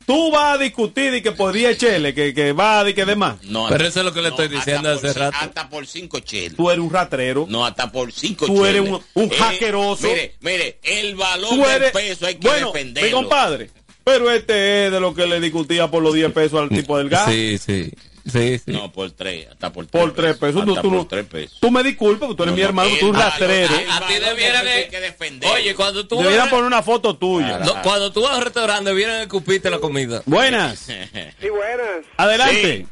Tú 0.07 0.31
vas 0.33 0.55
a 0.57 0.59
discutir 0.59 1.15
y 1.15 1.23
que 1.23 1.33
podría 1.33 1.71
echarle, 1.71 2.13
que, 2.15 2.35
que 2.35 2.53
va 2.53 2.81
a 2.81 2.93
que 2.93 3.05
demás. 3.05 3.37
No, 3.45 3.67
Pero 3.69 3.87
eso 3.87 4.01
es 4.01 4.07
lo 4.07 4.13
que 4.13 4.23
le 4.23 4.29
estoy 4.31 4.49
diciendo 4.49 4.89
por 4.95 5.07
hace 5.07 5.09
ci- 5.09 5.21
rato. 5.23 5.37
Hasta 5.41 5.69
por 5.69 5.87
5 5.87 6.21
cheles. 6.21 6.57
Tú 6.57 6.69
eres 6.71 6.83
un 6.83 6.91
ratrero. 6.93 7.47
No, 7.49 7.65
hasta 7.65 7.93
por 7.93 8.11
5 8.11 8.47
Tú 8.47 8.65
eres 8.67 8.81
un- 8.83 9.01
un 9.15 9.29
hackeroso. 9.29 10.09
Mire, 10.09 10.35
mire, 10.41 10.79
el 10.83 11.15
valor 11.15 11.51
Tú 11.51 11.57
del 11.63 11.71
eres, 11.71 11.93
peso 11.93 12.27
hay 12.27 12.35
que 12.37 12.49
bueno, 12.49 12.73
defenderlo. 12.73 13.07
mi 13.09 13.13
compadre, 13.13 13.71
pero 14.03 14.31
este 14.31 14.87
es 14.87 14.93
de 14.93 14.99
lo 15.01 15.15
que 15.15 15.27
le 15.27 15.39
discutía 15.39 15.89
por 15.89 16.03
los 16.03 16.15
10 16.15 16.33
pesos 16.33 16.61
al 16.61 16.71
tipo 16.71 16.97
del 16.99 17.09
gas. 17.09 17.31
Sí, 17.31 17.59
sí. 17.59 17.93
Sí, 18.31 18.59
sí. 18.59 18.70
No, 18.72 18.91
por 18.93 19.11
3, 19.11 19.49
hasta 19.51 19.72
por 19.72 19.87
3 19.87 20.03
Por 20.03 20.14
3 20.14 20.37
pesos. 20.37 20.64
Tú, 20.64 20.70
Hasta 20.70 20.83
tú 20.83 20.91
por 20.91 21.09
3 21.09 21.26
pesos. 21.26 21.59
tú 21.61 21.70
me 21.70 21.83
disculpas, 21.83 22.28
porque 22.28 22.37
tú 22.37 22.43
eres 22.45 22.53
No, 22.53 22.57
mi 22.57 22.62
no, 22.62 22.68
hermano, 22.68 22.91
tú 23.01 23.07
un 23.07 23.12
valor- 23.12 23.31
rastrero. 23.31 23.74
A 23.91 24.07
ti 24.07 24.14
debieran 24.14 24.64
peso 24.64 24.91
que- 24.91 25.01
defender. 25.01 25.51
Oye, 25.51 25.74
cuando 25.74 26.07
tú 26.07 26.16
Debieran 26.18 26.41
vas, 26.47 26.51
poner 26.51 26.64
una 26.64 26.83
foto 26.83 27.16
tuya. 27.16 27.59
no, 27.59 27.83
cuando 27.83 28.12
tú 28.12 28.22
vas 28.22 28.33
a 28.33 28.37
un 28.39 28.43
restaurante, 28.45 28.93
vienen 28.95 29.16
a 29.16 29.22
escupirte 29.22 29.70
la 29.70 29.78
comida. 29.78 30.22
Buenas. 30.26 30.78
Sí, 31.41 31.49
buenas. 31.49 32.05
Adelante. 32.16 32.87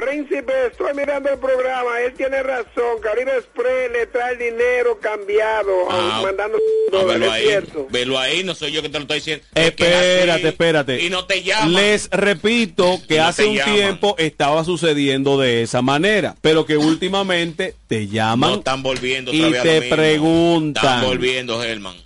Príncipe, 0.00 0.52
estoy 0.70 0.94
mirando 0.94 1.28
el 1.30 1.38
programa. 1.38 2.00
Él 2.00 2.12
tiene 2.14 2.42
razón. 2.42 3.00
Caribe 3.02 3.32
Express 3.38 3.90
le 3.92 4.06
trae 4.06 4.32
el 4.34 4.38
dinero 4.38 4.98
cambiado, 5.00 5.72
Ah, 5.90 6.20
mandando 6.22 6.58
No, 6.92 6.98
dólares, 7.00 7.20
velo 7.20 7.26
es 7.26 7.32
ahí, 7.32 7.46
cierto. 7.46 7.86
velo 7.90 8.18
ahí, 8.18 8.44
no 8.44 8.54
soy 8.54 8.70
yo 8.72 8.80
que 8.82 8.88
te 8.88 8.98
lo 8.98 9.02
estoy 9.02 9.16
diciendo. 9.18 9.44
Es 9.54 9.72
que 9.74 9.84
es 9.88 9.94
Espérate, 10.18 10.48
espérate. 10.48 11.02
Y 11.02 11.10
no 11.10 11.24
te 11.26 11.42
llaman. 11.42 11.74
Les 11.74 12.08
repito 12.10 13.00
que 13.08 13.18
no 13.18 13.24
hace 13.24 13.46
un 13.46 13.56
llaman. 13.56 13.74
tiempo 13.74 14.14
estaba 14.18 14.64
sucediendo 14.64 15.38
de 15.38 15.62
esa 15.62 15.82
manera, 15.82 16.36
pero 16.42 16.64
que 16.64 16.76
últimamente 16.76 17.74
te 17.88 18.06
No 18.06 18.12
llaman 18.12 18.52
están 18.58 18.82
volviendo 18.82 19.32
y 19.32 19.42
a 19.54 19.62
te 19.62 19.74
lo 19.76 19.80
mismo. 19.80 19.96
preguntan. 19.96 20.84
Están 20.84 21.04
volviendo, 21.06 21.60
Germán. 21.60 21.96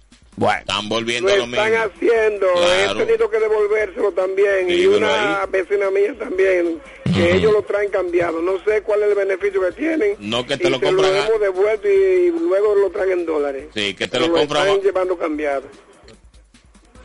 Bueno, 0.42 0.60
Están 0.60 0.82
Lo 0.84 0.88
volviendo 0.90 1.32
a 1.32 1.36
lo 1.36 1.46
mismo. 1.46 1.62
están 1.64 1.90
haciendo. 1.90 2.46
Claro. 2.54 3.00
He 3.00 3.04
tenido 3.06 3.30
que 3.30 3.38
devolvérselo 3.38 4.12
también. 4.12 4.66
Sí, 4.68 4.74
y 4.74 4.86
una 4.86 5.42
ahí. 5.42 5.48
vecina 5.50 5.90
mía 5.90 6.14
también, 6.18 6.80
que 7.14 7.34
ellos 7.36 7.52
lo 7.52 7.62
traen 7.62 7.90
cambiado. 7.90 8.40
No 8.42 8.52
sé 8.64 8.82
cuál 8.82 9.02
es 9.02 9.08
el 9.10 9.14
beneficio 9.14 9.60
que 9.60 9.72
tienen. 9.72 10.16
No, 10.18 10.46
que 10.46 10.56
te 10.56 10.68
y 10.68 10.70
lo 10.70 10.80
compran 10.80 11.12
lo 11.12 11.16
hemos 11.16 11.40
devuelto 11.40 11.88
y 11.88 12.30
luego 12.30 12.74
lo 12.74 12.90
traen 12.90 13.12
en 13.12 13.26
dólares. 13.26 13.66
Sí, 13.74 13.94
que 13.94 14.06
te 14.08 14.18
Pero 14.18 14.28
lo 14.28 14.32
compran 14.34 14.66
están 14.68 14.82
llevando 14.82 15.16
cambiado. 15.16 15.62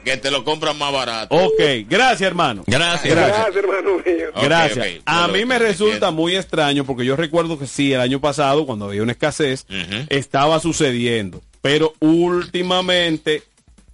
que 0.03 0.15
te 0.15 0.31
lo 0.31 0.43
compran 0.45 0.77
más 0.77 0.93
barato. 0.93 1.35
ok, 1.35 1.61
gracias 1.89 2.21
hermano. 2.21 2.63
Gracias. 2.65 3.13
Gracias, 3.13 3.55
hermano 3.57 3.97
mío. 4.05 4.27
Gracias. 4.41 4.87
A 5.05 5.27
mí 5.27 5.41
lo- 5.41 5.47
me 5.47 5.59
resulta 5.59 6.11
muy 6.11 6.35
extraño 6.37 6.85
porque 6.85 7.03
yo 7.03 7.17
recuerdo 7.17 7.59
que 7.59 7.67
sí, 7.67 7.91
el 7.91 7.99
año 7.99 8.21
pasado, 8.21 8.65
cuando 8.65 8.85
había 8.85 9.03
una 9.03 9.11
escasez, 9.11 9.65
estaba 10.09 10.59
sucediendo. 10.61 11.41
Pero 11.61 11.93
últimamente, 11.99 13.43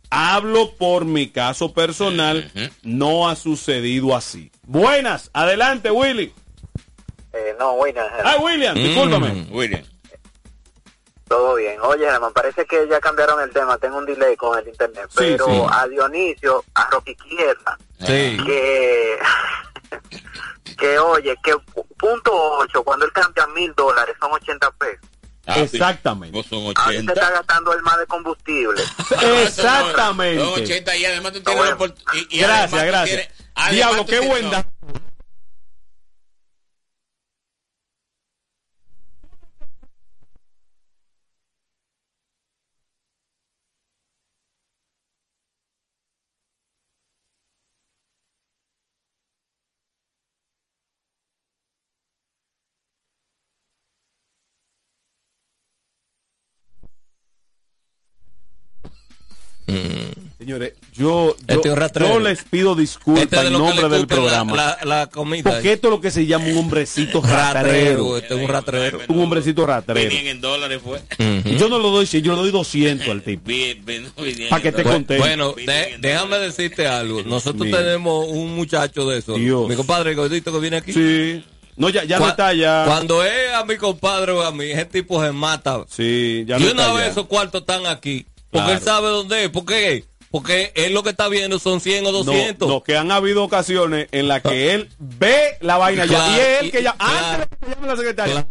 hablo 0.10 0.74
por 0.76 1.06
mi 1.06 1.30
caso 1.30 1.74
personal, 1.74 2.52
no 2.84 3.28
ha 3.30 3.36
sucedido 3.36 4.16
así. 4.16 4.52
Buenas, 4.64 5.30
adelante, 5.34 5.90
Willy. 5.92 6.34
Eh, 7.34 7.56
no, 7.60 7.76
buenas. 7.76 8.06
Ah, 8.24 8.38
William, 8.42 8.76
discúlpame. 8.76 9.48
William. 9.50 9.84
Todo 11.28 11.56
bien. 11.56 11.80
Oye, 11.82 12.06
me 12.20 12.30
parece 12.32 12.64
que 12.66 12.88
ya 12.88 13.00
cambiaron 13.00 13.42
el 13.42 13.50
tema. 13.50 13.78
Tengo 13.80 13.98
un 13.98 14.06
delay 14.06 14.36
con 14.36 14.60
el 14.60 14.68
internet. 14.68 15.06
Sí, 15.10 15.16
Pero 15.18 15.46
sí. 15.48 15.62
a 15.72 15.88
Dionisio, 15.88 16.64
a 16.76 16.90
Rocky 16.92 17.12
Izquierda, 17.12 17.78
Sí. 18.00 18.38
que, 18.46 19.18
que 20.78 21.00
oye, 21.00 21.36
que 21.44 21.54
pu- 21.56 21.88
punto 21.98 22.32
8, 22.60 22.84
cuando 22.84 23.06
él 23.06 23.12
cambia 23.14 23.48
mil 23.48 23.74
dólares, 23.74 24.16
son 24.20 24.32
80 24.34 24.70
pesos. 24.72 25.10
Ah, 25.46 25.60
Exactamente. 25.60 26.32
Pues 26.34 26.46
son 26.48 26.60
Ahorita 26.64 26.84
80. 26.88 27.14
está 27.14 27.30
gastando 27.32 27.74
el 27.74 27.82
más 27.82 27.98
de 27.98 28.06
combustible. 28.08 28.82
Exactamente. 29.44 30.44
Son 30.44 30.54
80 30.64 30.98
y 30.98 31.06
además 31.06 31.34
tú 31.34 31.42
tienes 31.42 31.66
la 31.66 31.78
opor- 31.78 31.96
y- 32.14 32.38
y 32.38 32.40
Gracias, 32.40 32.84
gracias. 32.86 33.28
tienes- 33.56 33.72
Diablo, 33.76 34.06
qué 34.06 34.12
tienes- 34.20 34.30
buen 34.30 34.46
no. 34.46 34.52
dato. 34.52 34.70
Señores, 60.38 60.74
yo, 61.04 61.36
yo, 61.48 61.76
Este 61.86 62.20
les 62.22 62.44
pido 62.44 62.76
disculpas 62.76 63.24
Este 63.24 63.36
es 63.38 63.44
en 63.46 63.54
nombre 63.54 63.90
del 63.90 64.02
la- 64.02 64.08
programa. 64.08 64.56
La, 64.56 64.78
la 64.84 65.08
comida. 65.08 65.52
porque 65.52 65.74
esto 65.74 65.88
es 65.88 65.92
lo 65.92 66.02
que 66.02 66.12
se 66.12 66.26
llama 66.26 66.46
un 66.48 66.58
hombrecito 66.58 67.22
ratrero. 67.22 68.18
Este 68.18 68.34
es 68.34 68.40
un 68.42 68.48
ratrero. 68.48 69.00
Un 69.08 69.20
hombrecito 69.20 69.66
ratrero. 69.66 70.10
Vienen 70.10 70.28
en 70.28 70.42
dólares 70.42 70.80
fue. 70.84 71.02
Y 71.46 71.56
yo 71.58 71.70
no 71.70 71.80
lo 71.80 71.90
doy 71.92 72.06
100, 72.06 72.24
yo 72.24 72.34
le 72.36 72.42
doy 72.42 72.52
200 72.52 73.08
al 73.10 73.22
tipo. 73.22 73.44
Bien, 73.46 73.84
bien, 73.86 74.12
vienen 74.18 74.50
Pa' 74.50 74.60
que 74.62 74.72
te 74.72 74.84
conté. 74.84 75.18
Bueno, 75.18 75.54
de- 75.54 75.98
déjame 76.00 76.38
decirte 76.40 76.88
algo. 76.88 77.24
Nosotros 77.24 77.70
tenemos 77.70 78.26
un 78.30 78.56
muchacho 78.56 79.08
de 79.10 79.20
eso. 79.20 79.34
Dios. 79.36 79.68
Mi 79.70 79.76
compadre 79.76 80.12
el 80.12 80.16
gordito 80.16 80.52
que 80.52 80.60
viene 80.60 80.78
aquí. 80.78 80.94
Sí. 80.94 81.44
No, 81.76 81.90
ya, 81.90 82.04
ya 82.04 82.20
no 82.20 82.28
está 82.28 82.54
ya. 82.54 82.84
Cuando 82.86 83.24
es 83.24 83.52
a 83.54 83.66
mi 83.66 83.78
compadre 83.78 84.32
o 84.32 84.44
a 84.44 84.52
mí, 84.52 84.66
ese 84.66 84.86
tipo 84.86 85.24
se 85.24 85.32
mata. 85.32 85.84
Sí, 85.90 86.46
ya 86.48 86.58
y 86.58 86.64
no 86.64 86.72
una 86.72 86.82
está 86.84 86.94
vez 86.94 87.06
ya. 87.06 87.12
esos 87.12 87.26
cuartos 87.26 87.62
están 87.62 87.88
aquí. 87.88 88.26
Porque 88.52 88.66
Claro. 88.68 88.72
él 88.80 88.86
sabe 88.86 89.08
dónde 89.10 89.44
es. 89.46 89.50
¿Por 89.50 89.66
qué? 89.66 90.06
Porque 90.34 90.72
él 90.76 90.96
lo 90.96 91.04
que 91.04 91.12
está 91.12 91.28
viendo 91.30 91.60
son 91.60 91.80
100 91.80 92.08
o 92.08 92.12
200. 92.12 92.68
No, 92.68 92.74
no, 92.74 92.84
que 92.84 92.98
han 92.98 93.12
habido 93.12 93.44
ocasiones 93.44 94.08
en 94.12 94.28
las 94.28 94.42
que 94.42 94.74
él 94.74 94.90
ve 94.98 95.58
la 95.62 95.78
vaina 95.78 96.06
ya. 96.06 96.16
Claro, 96.18 96.34
Y 96.34 96.40
es 96.40 96.60
él 96.62 96.66
y- 96.66 96.72
que 96.72 96.82
ya. 96.82 96.94
claro. 96.94 97.44
Antes 97.44 97.50
de 97.52 97.66
que 97.68 97.72
llame 97.76 97.88
la 97.88 97.96
secretaria. 97.96 98.48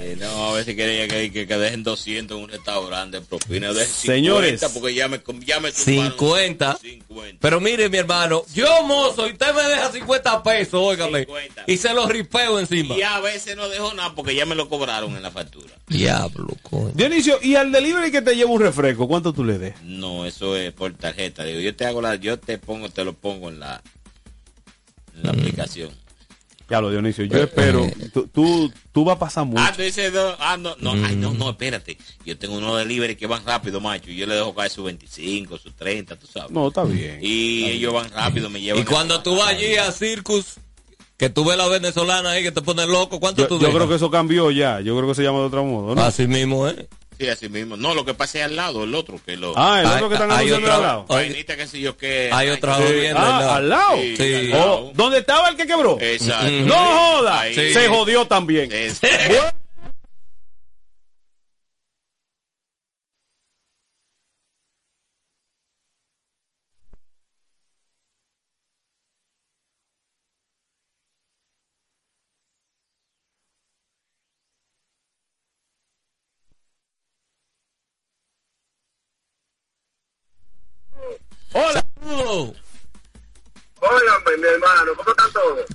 Eh, 0.00 0.16
no, 0.20 0.50
a 0.50 0.52
veces 0.52 0.76
quería 0.76 1.08
que, 1.08 1.32
que, 1.32 1.46
que 1.48 1.58
dejen 1.58 1.82
200 1.82 2.36
en 2.36 2.44
un 2.44 2.48
restaurante 2.48 3.18
de 3.18 3.26
propina. 3.26 3.72
Dejen 3.72 3.92
Señores. 3.92 4.60
50 4.60 4.68
porque 4.78 4.94
ya 4.94 5.08
me, 5.08 5.20
ya 5.44 5.58
me 5.58 5.72
tumbaron 5.72 6.12
50. 6.12 6.78
Pero 7.40 7.60
mire, 7.60 7.88
mi 7.88 7.98
hermano, 7.98 8.44
yo 8.54 8.84
mozo 8.84 9.26
y 9.26 9.32
usted 9.32 9.52
me 9.54 9.62
deja 9.64 9.90
50 9.90 10.42
pesos, 10.44 10.74
óigame. 10.80 11.26
Y 11.66 11.76
se 11.78 11.92
los 11.94 12.08
ripeo 12.08 12.60
encima. 12.60 12.94
Y 12.96 13.02
a 13.02 13.18
veces 13.18 13.56
no 13.56 13.68
dejo 13.68 13.92
nada 13.94 14.14
porque 14.14 14.36
ya 14.36 14.46
me 14.46 14.54
lo 14.54 14.68
cobraron 14.68 15.16
en 15.16 15.22
la 15.22 15.32
factura. 15.32 15.74
Diablo, 15.88 16.56
coño. 16.62 16.92
Dionisio, 16.94 17.40
¿y 17.42 17.56
al 17.56 17.72
delivery 17.72 18.12
que 18.12 18.22
te 18.22 18.36
lleva 18.36 18.50
un 18.52 18.60
refresco, 18.60 19.08
cuánto 19.08 19.32
tú 19.32 19.44
le 19.44 19.58
des? 19.58 19.74
No, 19.82 20.24
eso 20.26 20.56
es 20.56 20.72
por 20.72 20.92
tarjeta. 20.94 21.42
Digo, 21.44 21.58
yo 21.60 21.74
te 21.74 21.86
hago 21.86 22.00
la, 22.00 22.14
yo 22.14 22.38
te 22.38 22.58
pongo, 22.58 22.88
te 22.88 23.04
lo 23.04 23.14
pongo 23.14 23.48
en 23.48 23.58
la, 23.58 23.82
en 25.16 25.22
Mm. 25.22 25.24
la 25.24 25.30
aplicación. 25.32 25.90
Ya 26.70 26.80
lo, 26.82 26.90
Dionisio, 26.90 27.24
yo 27.24 27.38
espero. 27.38 27.86
Tú, 28.12 28.26
tú, 28.28 28.70
tú 28.92 29.04
vas 29.04 29.16
a 29.16 29.18
pasar 29.18 29.46
mucho. 29.46 29.62
Ah, 29.64 29.72
tú 29.74 29.80
dices, 29.82 30.12
no, 30.12 30.20
ah, 30.38 30.56
no, 30.58 30.76
no, 30.80 30.92
ay, 31.04 31.16
Mm. 31.16 31.20
no, 31.20 31.32
no, 31.32 31.50
espérate. 31.50 31.96
Yo 32.26 32.36
tengo 32.36 32.58
unos 32.58 32.76
delivery 32.78 33.16
que 33.16 33.26
van 33.26 33.42
rápido, 33.46 33.80
macho. 33.80 34.10
y 34.10 34.16
Yo 34.16 34.26
le 34.26 34.34
dejo 34.34 34.54
caer 34.54 34.70
sus 34.70 34.84
25, 34.84 35.56
sus 35.58 35.74
30, 35.74 36.16
tú 36.16 36.26
sabes. 36.26 36.50
No, 36.50 36.68
está 36.68 36.84
bien. 36.84 37.20
Y 37.22 37.64
ellos 37.70 37.94
van 37.94 38.10
rápido, 38.10 38.50
me 38.50 38.60
llevan. 38.60 38.82
Y 38.82 38.84
cuando 38.84 39.22
tú 39.22 39.34
vas 39.36 39.48
allí 39.48 39.76
a 39.76 39.90
Circus, 39.92 40.56
que 41.16 41.30
tú 41.30 41.44
ves 41.46 41.56
la 41.56 41.66
venezolana 41.68 42.32
ahí 42.32 42.42
que 42.42 42.52
te 42.52 42.60
pone 42.60 42.86
loco, 42.86 43.18
¿cuánto 43.18 43.42
Yo, 43.42 43.48
tú 43.48 43.54
yo 43.54 43.60
dejas? 43.60 43.74
creo 43.74 43.88
que 43.88 43.94
eso 43.94 44.10
cambió 44.10 44.50
ya. 44.50 44.80
Yo 44.82 44.94
creo 44.94 45.08
que 45.08 45.14
se 45.14 45.22
llama 45.22 45.38
de 45.38 45.46
otro 45.46 45.64
modo, 45.64 45.94
¿no? 45.94 46.02
Así 46.02 46.26
mismo, 46.26 46.68
¿eh? 46.68 46.86
Sí, 47.18 47.28
así 47.28 47.48
mismo. 47.48 47.76
No, 47.76 47.94
lo 47.94 48.04
que 48.04 48.14
pasa 48.14 48.38
es 48.38 48.44
al 48.44 48.54
lado, 48.54 48.84
el 48.84 48.94
otro 48.94 49.18
que 49.24 49.36
lo. 49.36 49.52
Ah, 49.56 49.80
el 49.80 49.86
otro 49.88 50.08
que 50.08 50.14
están 50.14 50.30
hay 50.30 50.50
otra- 50.52 50.76
al 50.76 50.82
lado. 50.82 51.06
Vainita, 51.08 51.56
qué 51.56 51.66
sé 51.66 51.80
yo 51.80 51.96
qué. 51.96 52.30
Hay 52.32 52.48
otra 52.50 52.76
Sí. 52.76 52.82
Ah, 53.16 53.56
al 53.56 53.68
lado. 53.68 53.96
Sí, 53.96 54.50
al 54.52 54.52
Oh, 54.52 54.56
lado. 54.56 54.90
¿Dónde 54.94 55.18
estaba 55.18 55.48
el 55.48 55.56
que 55.56 55.66
quebró? 55.66 55.98
Exacto. 56.00 56.48
No 56.50 56.74
joda. 56.76 57.40
Ahí. 57.40 57.54
Se 57.72 57.88
jodió 57.88 58.24
también. 58.26 58.70
Es- 58.72 59.00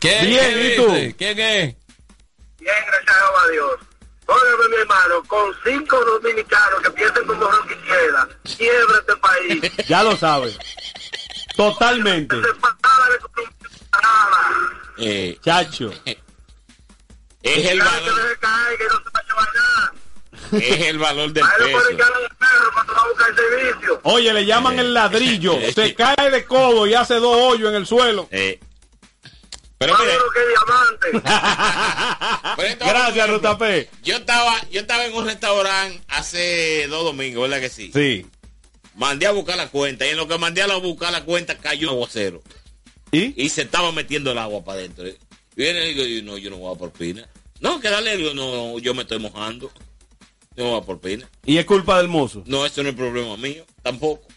¿Quién, 0.04 0.26
Bien, 0.28 0.66
¿y 0.66 0.76
tú? 0.76 1.16
¿Quién 1.18 1.40
es? 1.40 1.76
Bien, 2.60 2.76
gracias 2.88 3.16
a 3.42 3.48
Dios. 3.54 3.72
Óigame, 4.26 4.68
mi 4.70 4.76
hermano, 4.82 5.24
con 5.28 5.56
cinco 5.64 5.98
dominicanos 6.04 6.82
que 6.84 6.92
piensen 6.92 7.26
como 7.26 7.50
Rocky 7.50 7.74
Izquierda, 7.74 8.28
quiebra 8.58 8.98
este 9.00 9.16
país. 9.16 9.72
ya 9.88 10.04
lo 10.04 10.18
sabes. 10.18 10.60
Totalmente. 11.56 12.36
eh, 14.98 15.38
Chacho. 15.42 15.90
es 17.44 17.66
el 17.72 17.80
valor, 17.80 18.16
Deje 18.16 18.40
caer, 18.42 18.78
que 18.78 18.84
no 18.84 18.98
se 18.98 19.10
va 19.10 19.20
a 19.20 19.24
llevar 19.24 19.48
nada. 19.56 19.94
es 20.66 20.82
el 20.82 20.98
valor 20.98 21.32
del 21.32 21.44
peso. 21.58 21.78
Oye, 24.04 24.34
le 24.34 24.46
llaman 24.46 24.80
el 24.80 24.94
ladrillo. 24.94 25.58
Se 25.74 25.96
cae 25.96 26.30
de 26.30 26.44
codo 26.44 26.88
y 26.88 26.94
hace 26.94 27.16
dos 27.16 27.38
hoyos 27.38 27.70
en 27.70 27.76
el 27.76 27.86
suelo. 27.88 28.28
Pero 29.86 29.98
mire, 30.00 30.12
que 30.34 31.12
diamante. 31.12 31.30
pero 32.56 32.68
entonces, 32.70 32.94
Gracias, 32.94 33.30
Rutapé. 33.30 33.90
yo 34.04 34.16
estaba, 34.18 34.70
yo 34.70 34.82
estaba 34.82 35.06
en 35.06 35.14
un 35.14 35.26
restaurante 35.26 36.02
hace 36.08 36.88
dos 36.88 37.04
domingos, 37.04 37.50
¿verdad 37.50 37.62
que 37.62 37.70
sí? 37.70 37.92
Sí. 37.94 38.26
Mandé 38.96 39.26
a 39.26 39.32
buscar 39.32 39.58
la 39.58 39.70
cuenta 39.70 40.06
y 40.06 40.10
en 40.10 40.18
lo 40.18 40.28
que 40.28 40.38
mandé 40.38 40.62
a 40.62 40.68
buscar 40.78 41.12
la 41.12 41.24
cuenta 41.24 41.58
cayó 41.58 41.90
un 41.90 41.96
aguacero. 41.96 42.42
¿Y? 43.12 43.34
Y 43.44 43.50
se 43.50 43.64
estaba 43.64 43.92
metiendo 43.92 44.32
el 44.32 44.38
agua 44.38 44.64
para 44.64 44.80
adentro. 44.80 45.08
Y 45.08 45.18
Viene 45.56 45.90
y 45.90 45.94
digo, 45.94 46.32
no, 46.32 46.38
yo 46.38 46.50
no 46.50 46.58
voy 46.58 46.76
a 46.76 46.78
por 46.78 46.92
pina. 46.92 47.28
No, 47.60 47.80
que 47.80 47.90
dale, 47.90 48.18
digo, 48.18 48.34
no, 48.34 48.80
yo 48.80 48.94
me 48.94 49.04
estoy 49.04 49.20
mojando. 49.20 49.72
Yo 50.56 50.64
no 50.64 50.72
voy 50.72 50.82
a 50.82 50.86
por 50.86 51.00
pina. 51.00 51.30
Y 51.46 51.58
es 51.58 51.66
culpa 51.66 51.98
del 51.98 52.08
mozo. 52.08 52.44
No, 52.46 52.66
eso 52.66 52.84
no 52.84 52.90
es 52.90 52.96
problema 52.96 53.38
mío, 53.38 53.66
tampoco. 53.82 54.28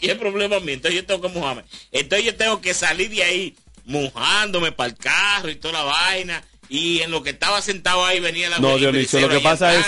Y 0.00 0.10
es 0.10 0.18
problema 0.18 0.58
mío, 0.58 0.74
entonces 0.74 1.00
yo 1.00 1.06
tengo 1.06 1.20
que 1.22 1.28
mojarme. 1.28 1.62
Entonces 1.92 2.26
yo 2.26 2.34
tengo 2.34 2.60
que 2.60 2.74
salir 2.74 3.08
de 3.08 3.22
ahí 3.22 3.54
mojándome 3.84 4.72
para 4.72 4.90
el 4.90 4.96
carro 4.96 5.50
y 5.50 5.56
toda 5.56 5.74
la 5.74 5.84
vaina. 5.84 6.42
Y 6.68 7.00
en 7.00 7.10
lo 7.10 7.22
que 7.22 7.30
estaba 7.30 7.60
sentado 7.60 8.04
ahí 8.06 8.18
venía 8.18 8.48
la 8.48 8.58
No, 8.58 8.78
Dionisio, 8.78 9.20
lo 9.20 9.28
que 9.28 9.40
pasa 9.40 9.78
es... 9.78 9.84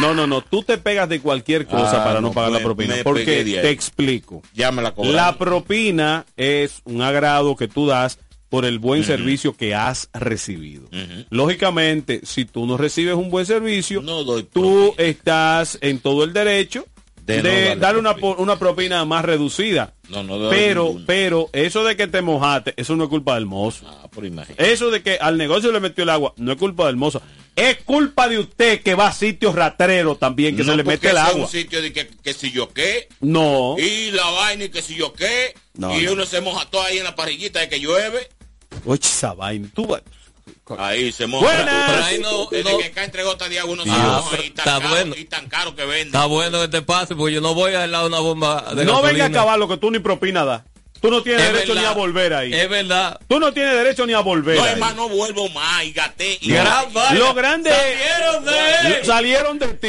No, 0.00 0.14
no, 0.14 0.26
no. 0.26 0.40
Tú 0.40 0.64
te 0.64 0.78
pegas 0.78 1.08
de 1.08 1.20
cualquier 1.20 1.64
cosa 1.66 2.02
Ah, 2.02 2.04
para 2.04 2.20
no, 2.20 2.28
no, 2.28 2.32
pagar 2.32 2.50
la 2.50 2.60
propina. 2.60 2.96
Porque 3.04 3.44
te 3.44 3.70
explico. 3.70 4.42
Ya 4.52 4.72
me 4.72 4.82
la. 4.82 4.92
La 4.96 5.38
propina 5.38 6.26
es 6.36 6.82
un 6.84 7.02
agrado 7.02 7.54
que 7.54 7.68
tú 7.68 7.86
das 7.86 8.18
por 8.48 8.64
el 8.64 8.78
buen 8.78 9.04
servicio 9.04 9.56
que 9.56 9.74
has 9.74 10.08
recibido. 10.12 10.88
Lógicamente, 11.30 12.20
si 12.24 12.44
tú 12.44 12.66
no 12.66 12.76
recibes 12.76 13.14
un 13.14 13.30
buen 13.30 13.46
servicio, 13.46 14.02
tú 14.52 14.94
estás 14.96 15.78
en 15.80 16.00
todo 16.00 16.24
el 16.24 16.32
derecho 16.32 16.86
De 17.24 17.40
de, 17.42 17.74
no 17.74 17.80
darle 17.80 18.00
una, 18.00 18.12
una 18.36 18.58
propina 18.58 19.04
más 19.06 19.24
reducida. 19.24 19.94
No, 20.10 20.22
no 20.22 20.50
Pero, 20.50 20.84
ninguna. 20.88 21.04
pero, 21.06 21.48
eso 21.54 21.82
de 21.82 21.96
que 21.96 22.06
te 22.06 22.20
mojaste, 22.20 22.74
eso 22.76 22.94
no 22.96 23.04
es 23.04 23.10
culpa 23.10 23.34
del 23.34 23.46
mozo. 23.46 23.86
Ah, 23.88 24.08
por. 24.10 24.24
Eso 24.58 24.90
de 24.90 25.02
que 25.02 25.16
al 25.18 25.38
negocio 25.38 25.72
le 25.72 25.80
metió 25.80 26.04
el 26.04 26.10
agua, 26.10 26.34
no 26.36 26.52
es 26.52 26.58
culpa 26.58 26.86
del 26.86 26.96
mozo. 26.96 27.22
Es 27.56 27.78
culpa 27.84 28.28
de 28.28 28.38
usted 28.40 28.82
que 28.82 28.94
va 28.94 29.06
a 29.08 29.12
sitios 29.12 29.54
ratreros 29.54 30.18
también, 30.18 30.56
que 30.56 30.64
No, 30.64 30.72
se 30.72 30.76
le 30.76 30.84
mete 30.84 31.10
el 31.10 31.16
agua. 31.18 31.44
un 31.44 31.48
sitio 31.48 31.80
de 31.80 31.92
que, 31.92 32.08
que 32.08 32.34
si 32.34 32.50
yo 32.50 32.72
qué. 32.72 33.08
No. 33.20 33.76
Y 33.78 34.10
la 34.10 34.28
vaina 34.30 34.64
y 34.64 34.68
que 34.70 34.82
si 34.82 34.94
yo 34.96 35.12
qué. 35.12 35.54
No, 35.74 35.98
y 35.98 36.04
no. 36.04 36.12
uno 36.14 36.26
se 36.26 36.40
moja 36.40 36.68
todo 36.68 36.82
ahí 36.82 36.98
en 36.98 37.04
la 37.04 37.14
parrillita 37.14 37.60
de 37.60 37.68
que 37.68 37.78
llueve. 37.80 38.28
Oye, 38.84 39.00
esa 39.02 39.32
vaina. 39.34 39.68
Tú 39.72 39.86
vas- 39.86 40.02
Ahí 40.78 41.12
se 41.12 41.26
moja. 41.26 41.46
Buenas. 41.46 41.90
Pero 41.90 42.04
ahí 42.04 42.18
no, 42.20 42.46
desde 42.50 42.78
que 42.78 43.58
agua 43.58 43.72
uno 43.72 43.82
Ah, 43.86 44.22
y 44.32 44.50
tan, 44.50 44.64
está 44.64 44.64
caro, 44.64 44.88
bueno. 44.88 45.14
y 45.16 45.24
tan 45.24 45.48
caro 45.48 45.74
que 45.76 45.84
vende. 45.84 46.06
Está 46.06 46.26
bueno 46.26 46.60
que 46.60 46.68
te 46.68 46.82
pase, 46.82 47.14
porque 47.14 47.34
yo 47.34 47.40
no 47.40 47.54
voy 47.54 47.74
a 47.74 47.84
helar 47.84 48.06
una 48.06 48.18
bomba 48.20 48.64
de 48.74 48.84
No 48.84 48.96
venga 48.96 48.96
a 48.96 49.02
gasolina. 49.02 49.24
acabar 49.26 49.58
lo 49.58 49.68
que 49.68 49.76
tú 49.76 49.90
ni 49.90 49.98
propina 49.98 50.44
das. 50.44 50.62
Tú 51.00 51.10
no 51.10 51.22
tienes 51.22 51.42
Es 51.42 51.52
derecho 51.52 51.74
ni 51.74 51.84
a 51.84 51.92
volver 51.92 52.32
ahí. 52.32 52.54
Es 52.54 52.68
verdad. 52.68 53.20
Tú 53.28 53.38
no 53.38 53.52
tienes 53.52 53.74
derecho 53.74 54.06
ni 54.06 54.14
a 54.14 54.20
volver 54.20 54.56
No, 54.56 54.64
hermano, 54.66 54.94
no 55.02 55.08
vuelvo 55.10 55.50
más 55.50 55.84
y 55.84 55.92
gaté. 55.92 56.38
Y 56.40 56.50
Gran. 56.52 56.86
Lo 57.12 57.34
grande 57.34 57.70
Salieron 57.70 58.44
de 58.44 58.98
él. 58.98 59.04
Salieron 59.04 59.58
de 59.58 59.66
ti. 59.74 59.88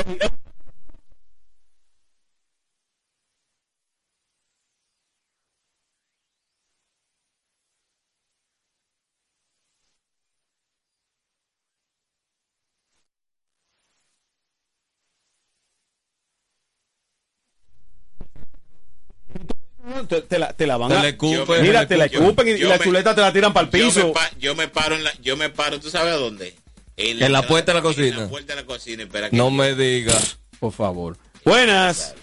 Te, 20.07 20.21
te 20.21 20.39
la, 20.39 20.53
te 20.53 20.65
la 20.67 20.77
van 20.77 20.89
Te 20.89 20.95
a 20.97 21.01
la 21.03 21.09
escupen. 21.09 21.61
Mira, 21.61 21.87
te 21.87 21.97
la 21.97 22.05
escupen 22.05 22.47
y, 22.47 22.57
yo 22.57 22.69
la 22.69 22.77
me- 22.77 22.83
chuleta 22.83 23.13
te 23.15 23.21
la 23.21 23.31
tiran 23.33 23.53
para 23.53 23.67
el 23.67 23.71
Yo 23.71 23.87
piso. 23.87 24.07
me, 24.07 24.13
pa- 24.13 24.31
yo 24.39 24.55
me 24.55 24.67
paro 24.67 24.95
en 24.95 25.03
la, 25.03 25.13
yo 25.21 25.35
me 25.37 25.49
paro, 25.49 25.79
¿tú 25.79 25.89
sabes 25.89 26.13
a 26.13 26.17
dónde? 26.17 26.53
En 26.97 27.31
la 27.31 27.41
puerta 27.45 27.71
de 27.73 27.73
la 27.73 27.79
En 27.79 27.83
cocina. 27.93 28.17
la 28.21 28.27
puerta 28.29 28.55
de 28.55 28.61
la 28.61 28.65
cocina, 28.67 29.03
espera 29.03 29.29
que 29.29 29.35
No 29.35 29.51
me 29.51 29.75
diga. 29.75 30.13
Por 30.59 30.71
favor. 30.71 31.17
Buenas. 31.43 32.15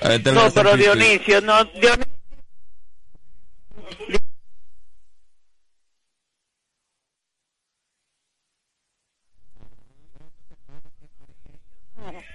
Este 0.00 0.32
No, 0.32 0.44
le 0.46 0.50
pero. 0.52 0.76
Dionisio, 0.76 1.40
no, 1.40 1.64
Dionisio. 1.64 2.06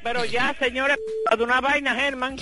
Pero 0.05 0.23
ya, 0.23 0.55
señores, 0.59 0.97
de 1.35 1.43
una 1.43 1.59
vaina, 1.61 1.95
Germán. 1.95 2.37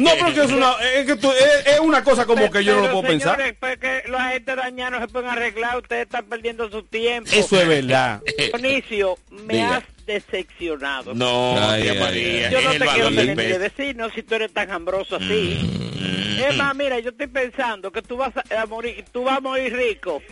No, 0.00 0.10
porque 0.20 0.42
es 0.42 0.52
una, 0.52 0.74
es, 0.94 1.06
que 1.06 1.16
tú- 1.16 1.32
es, 1.32 1.66
es 1.66 1.80
una 1.80 2.04
cosa 2.04 2.26
como 2.26 2.50
que 2.50 2.62
yo 2.62 2.76
no 2.76 2.82
lo 2.82 2.92
puedo 2.92 3.08
pensar. 3.08 3.36
señores, 3.36 3.56
pues 3.58 3.78
que 3.78 4.02
los 4.08 4.20
agentes 4.20 4.56
dañados 4.56 4.92
no 4.92 5.06
se 5.06 5.08
pueden 5.10 5.30
arreglar, 5.30 5.78
ustedes 5.78 6.02
están 6.02 6.26
perdiendo 6.26 6.70
su 6.70 6.82
tiempo. 6.82 7.30
Eso 7.32 7.58
es 7.62 7.66
verdad. 7.66 8.20
Dionisio, 8.36 9.16
me 9.30 9.54
Diga. 9.54 9.76
has 9.78 9.84
decepcionado. 10.04 11.14
No, 11.14 11.56
Ay, 11.58 11.82
tía 11.82 11.92
ay, 11.92 11.98
María, 11.98 12.50
Yo 12.50 12.60
no 12.60 12.70
te 12.72 12.78
quiero 12.78 13.08
tener 13.08 13.24
ni 13.38 13.42
de 13.44 13.58
peso. 13.58 13.58
vecino 13.60 14.10
si 14.10 14.22
tú 14.22 14.34
eres 14.34 14.52
tan 14.52 14.70
hambroso 14.70 15.16
así. 15.16 15.58
Mm. 15.98 16.40
Es 16.50 16.56
más, 16.58 16.74
mira, 16.76 16.98
yo 16.98 17.08
estoy 17.08 17.26
pensando 17.28 17.90
que 17.90 18.02
tú 18.02 18.18
vas 18.18 18.34
a, 18.36 18.60
a 18.60 18.66
morir, 18.66 19.02
tú 19.10 19.24
vas 19.24 19.38
a 19.38 19.40
morir 19.40 19.74
rico. 19.74 20.22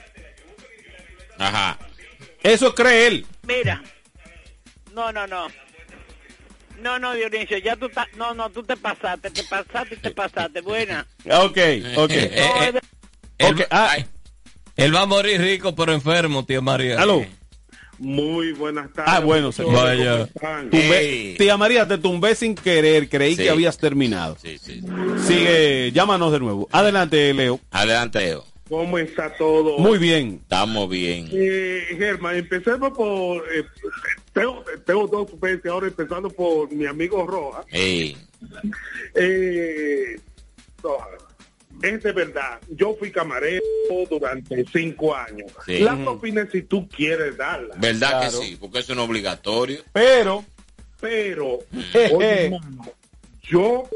Ajá. 1.39 1.79
Eso 2.43 2.75
cree 2.75 3.07
él. 3.07 3.27
Mira. 3.45 3.83
No, 4.95 5.11
no, 5.11 5.27
no. 5.27 5.47
No, 6.81 6.99
no, 6.99 7.13
Dionisio, 7.15 7.59
ya 7.59 7.77
tú 7.77 7.87
estás, 7.87 8.07
no, 8.17 8.35
no, 8.35 8.51
tú 8.51 8.63
te 8.63 8.77
pasaste, 8.77 9.31
te 9.31 9.43
pasaste 9.45 9.95
y 9.95 9.99
te 9.99 10.11
pasaste, 10.11 10.61
buena. 10.61 11.07
Ok, 11.27 11.59
ok. 11.97 12.11
No, 12.13 12.63
es 12.63 12.75
de- 12.75 12.81
Ok, 13.43 13.61
ah, 13.71 13.97
Él 14.77 14.95
va 14.95 15.03
a 15.03 15.07
morir 15.07 15.41
rico 15.41 15.75
pero 15.75 15.93
enfermo, 15.93 16.45
tía 16.45 16.61
María. 16.61 17.01
aló. 17.01 17.25
Muy 17.99 18.53
buenas 18.53 18.91
tardes. 18.95 19.13
Ah, 19.15 19.21
bueno, 19.21 19.53
señor. 19.53 19.75
Vaya. 19.75 20.27
Tumbé- 20.71 21.37
tía 21.37 21.57
María, 21.59 21.87
te 21.87 21.99
tumbé 21.99 22.35
sin 22.35 22.55
querer. 22.55 23.11
Creí 23.11 23.37
Sí. 23.37 23.43
que 23.43 23.51
habías 23.51 23.77
terminado. 23.77 24.39
Sí, 24.41 24.57
sí. 24.57 24.83
Sigue, 25.27 25.93
llámanos 25.93 26.33
de 26.33 26.41
nuevo. 26.41 26.67
Adelante, 26.73 27.35
Leo. 27.35 27.61
Adelante, 27.71 28.27
Eo. 28.27 28.47
¿Cómo 28.71 28.97
está 28.99 29.35
todo? 29.37 29.77
Muy 29.79 29.99
bien. 29.99 30.39
Estamos 30.43 30.89
bien. 30.89 31.29
Eh, 31.31 31.89
Germán, 31.99 32.37
empecemos 32.37 32.93
por... 32.97 33.45
eh, 33.53 33.65
tengo, 34.33 34.65
tengo 34.87 35.07
dos 35.07 35.41
veces 35.41 35.67
ahora, 35.71 35.89
empezando 35.89 36.31
por 36.31 36.71
mi 36.73 36.87
amigo 36.87 37.27
Roja. 37.27 37.65
Ey. 37.71 38.17
Eh, 39.15 40.21
no, 40.83 40.97
es 41.83 42.03
de 42.03 42.13
verdad. 42.13 42.61
Yo 42.69 42.95
fui 42.99 43.11
camarero 43.11 43.63
durante 44.09 44.65
cinco 44.73 45.15
años. 45.15 45.51
Sí. 45.67 45.79
La 45.81 45.97
propina 45.97 46.49
si 46.51 46.63
tú 46.63 46.89
quieres 46.89 47.37
darla. 47.37 47.75
¿Verdad 47.79 48.11
Claro. 48.11 48.41
que 48.41 48.47
sí? 48.47 48.57
Porque 48.61 48.79
eso 48.81 48.95
no 48.95 49.03
es 49.05 49.09
obligatorio. 49.09 49.83
Pero, 49.93 50.45
Pero, 51.01 51.59
oye, 52.15 52.53
yo, 53.43 53.89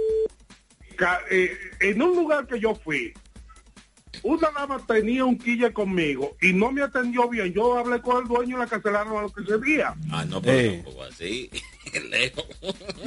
eh, 1.31 1.53
en 1.81 2.01
un 2.03 2.17
lugar 2.17 2.47
que 2.47 2.59
yo 2.59 2.75
fui, 2.75 3.13
una 4.23 4.51
dama 4.51 4.81
tenía 4.87 5.25
un 5.25 5.37
quille 5.39 5.73
conmigo 5.73 6.37
y 6.41 6.53
no 6.53 6.71
me 6.73 6.83
atendió 6.83 7.29
bien. 7.29 7.53
Yo 7.53 7.77
hablé 7.79 8.01
con 8.01 8.23
el 8.23 8.29
dueño 8.29 8.57
y 8.57 8.61
la 8.61 8.67
cancelaron 8.67 9.17
a 9.17 9.23
lo 9.23 9.31
que 9.31 9.45
se 9.45 9.59
día. 9.59 9.95
Ah, 10.11 10.25
no, 10.25 10.41
pero 10.41 10.59
Eh. 10.59 10.81
tampoco 10.85 11.03
así. 11.05 11.51
Leo. 12.11 12.33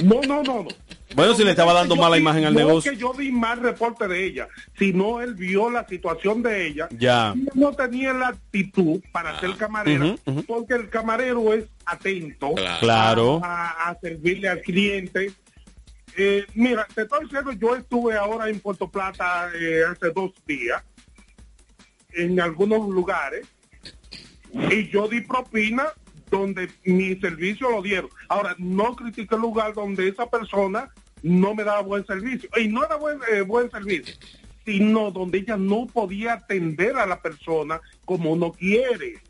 No, 0.04 0.22
no, 0.22 0.44
no, 0.44 0.64
no. 0.64 0.68
bueno, 1.16 1.34
si 1.34 1.44
le 1.44 1.52
estaba 1.52 1.74
dando 1.74 1.96
Yo 1.96 2.02
mala 2.02 2.16
di- 2.16 2.22
imagen 2.22 2.46
al 2.46 2.54
no 2.54 2.60
negocio. 2.60 2.92
que 2.92 2.98
yo 2.98 3.12
di 3.18 3.32
mal 3.32 3.60
reporte 3.60 4.08
de 4.08 4.26
ella, 4.26 4.48
sino 4.78 5.20
él 5.22 5.34
vio 5.34 5.70
la 5.70 5.86
situación 5.88 6.42
de 6.44 6.68
ella. 6.68 6.88
Ya. 6.92 7.34
Y 7.36 7.48
no 7.60 7.74
tenía 7.74 8.14
la 8.14 8.30
actitud 8.30 9.02
para 9.12 9.40
ser 9.40 9.56
camarera, 9.58 10.06
Ujú, 10.06 10.20
ujú. 10.26 10.44
porque 10.44 10.76
el 10.76 10.90
camarero 10.90 11.54
es 11.54 11.66
atento 11.86 12.54
Claro. 12.56 12.80
Claro. 12.80 13.42
a, 13.44 13.90
a 13.90 14.00
servirle 14.00 14.48
al 14.50 14.62
cliente. 14.62 15.32
Eh, 16.20 16.46
mira, 16.56 16.88
te 16.96 17.04
estoy 17.04 17.26
diciendo, 17.26 17.52
yo 17.54 17.76
estuve 17.76 18.16
ahora 18.16 18.50
en 18.50 18.60
Puerto 18.60 18.90
Plata 18.90 19.50
eh, 19.56 19.84
hace 19.90 20.12
dos 20.12 20.32
días, 20.48 20.82
en 22.18 22.40
algunos 22.40 22.90
lugares, 22.90 23.48
y 24.72 24.90
yo 24.90 25.08
di 25.08 25.22
propina 25.22 25.94
donde 26.30 26.70
mi 26.84 27.16
servicio 27.16 27.70
lo 27.70 27.82
dieron. 27.82 28.10
Ahora, 28.28 28.56
no 28.58 28.96
critiqué 28.96 29.36
el 29.36 29.42
lugar 29.42 29.74
donde 29.74 30.10
esa 30.10 30.30
persona 30.30 30.92
no 31.22 31.56
me 31.56 31.64
daba 31.64 31.82
buen 31.82 32.06
servicio. 32.06 32.50
Y 32.58 32.68
no 32.68 32.84
era 32.84 32.96
buen, 32.96 33.20
eh, 33.32 33.42
buen 33.42 33.70
servicio, 33.72 34.16
sino 34.66 35.12
donde 35.12 35.40
ella 35.40 35.58
no 35.58 35.88
podía 35.88 36.34
atender 36.34 36.98
a 36.98 37.06
la 37.06 37.22
persona 37.22 37.80
como 38.06 38.32
uno 38.32 38.52
quiere. 38.52 39.22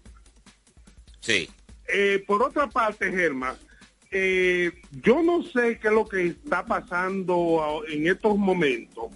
Sí. 1.19 1.49
Eh, 1.87 2.23
por 2.25 2.41
otra 2.43 2.67
parte, 2.67 3.11
Germán, 3.11 3.55
eh, 4.11 4.71
yo 5.03 5.21
no 5.21 5.43
sé 5.43 5.79
qué 5.79 5.89
es 5.89 5.93
lo 5.93 6.07
que 6.07 6.27
está 6.27 6.65
pasando 6.65 7.83
en 7.87 8.07
estos 8.07 8.37
momentos 8.37 9.11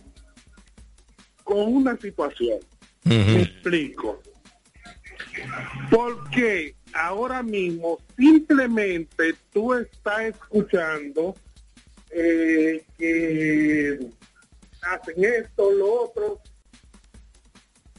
con 1.44 1.74
una 1.74 1.98
situación. 1.98 2.60
Me 3.04 3.42
explico. 3.44 4.22
Porque 5.90 6.76
ahora 6.94 7.42
mismo 7.44 8.00
simplemente 8.18 9.34
tú 9.54 9.74
estás 9.74 10.22
escuchando 10.24 11.36
eh, 12.12 12.84
que 12.98 14.00
hacen 14.82 15.24
esto, 15.24 15.72
lo 15.72 16.04
otro, 16.04 16.40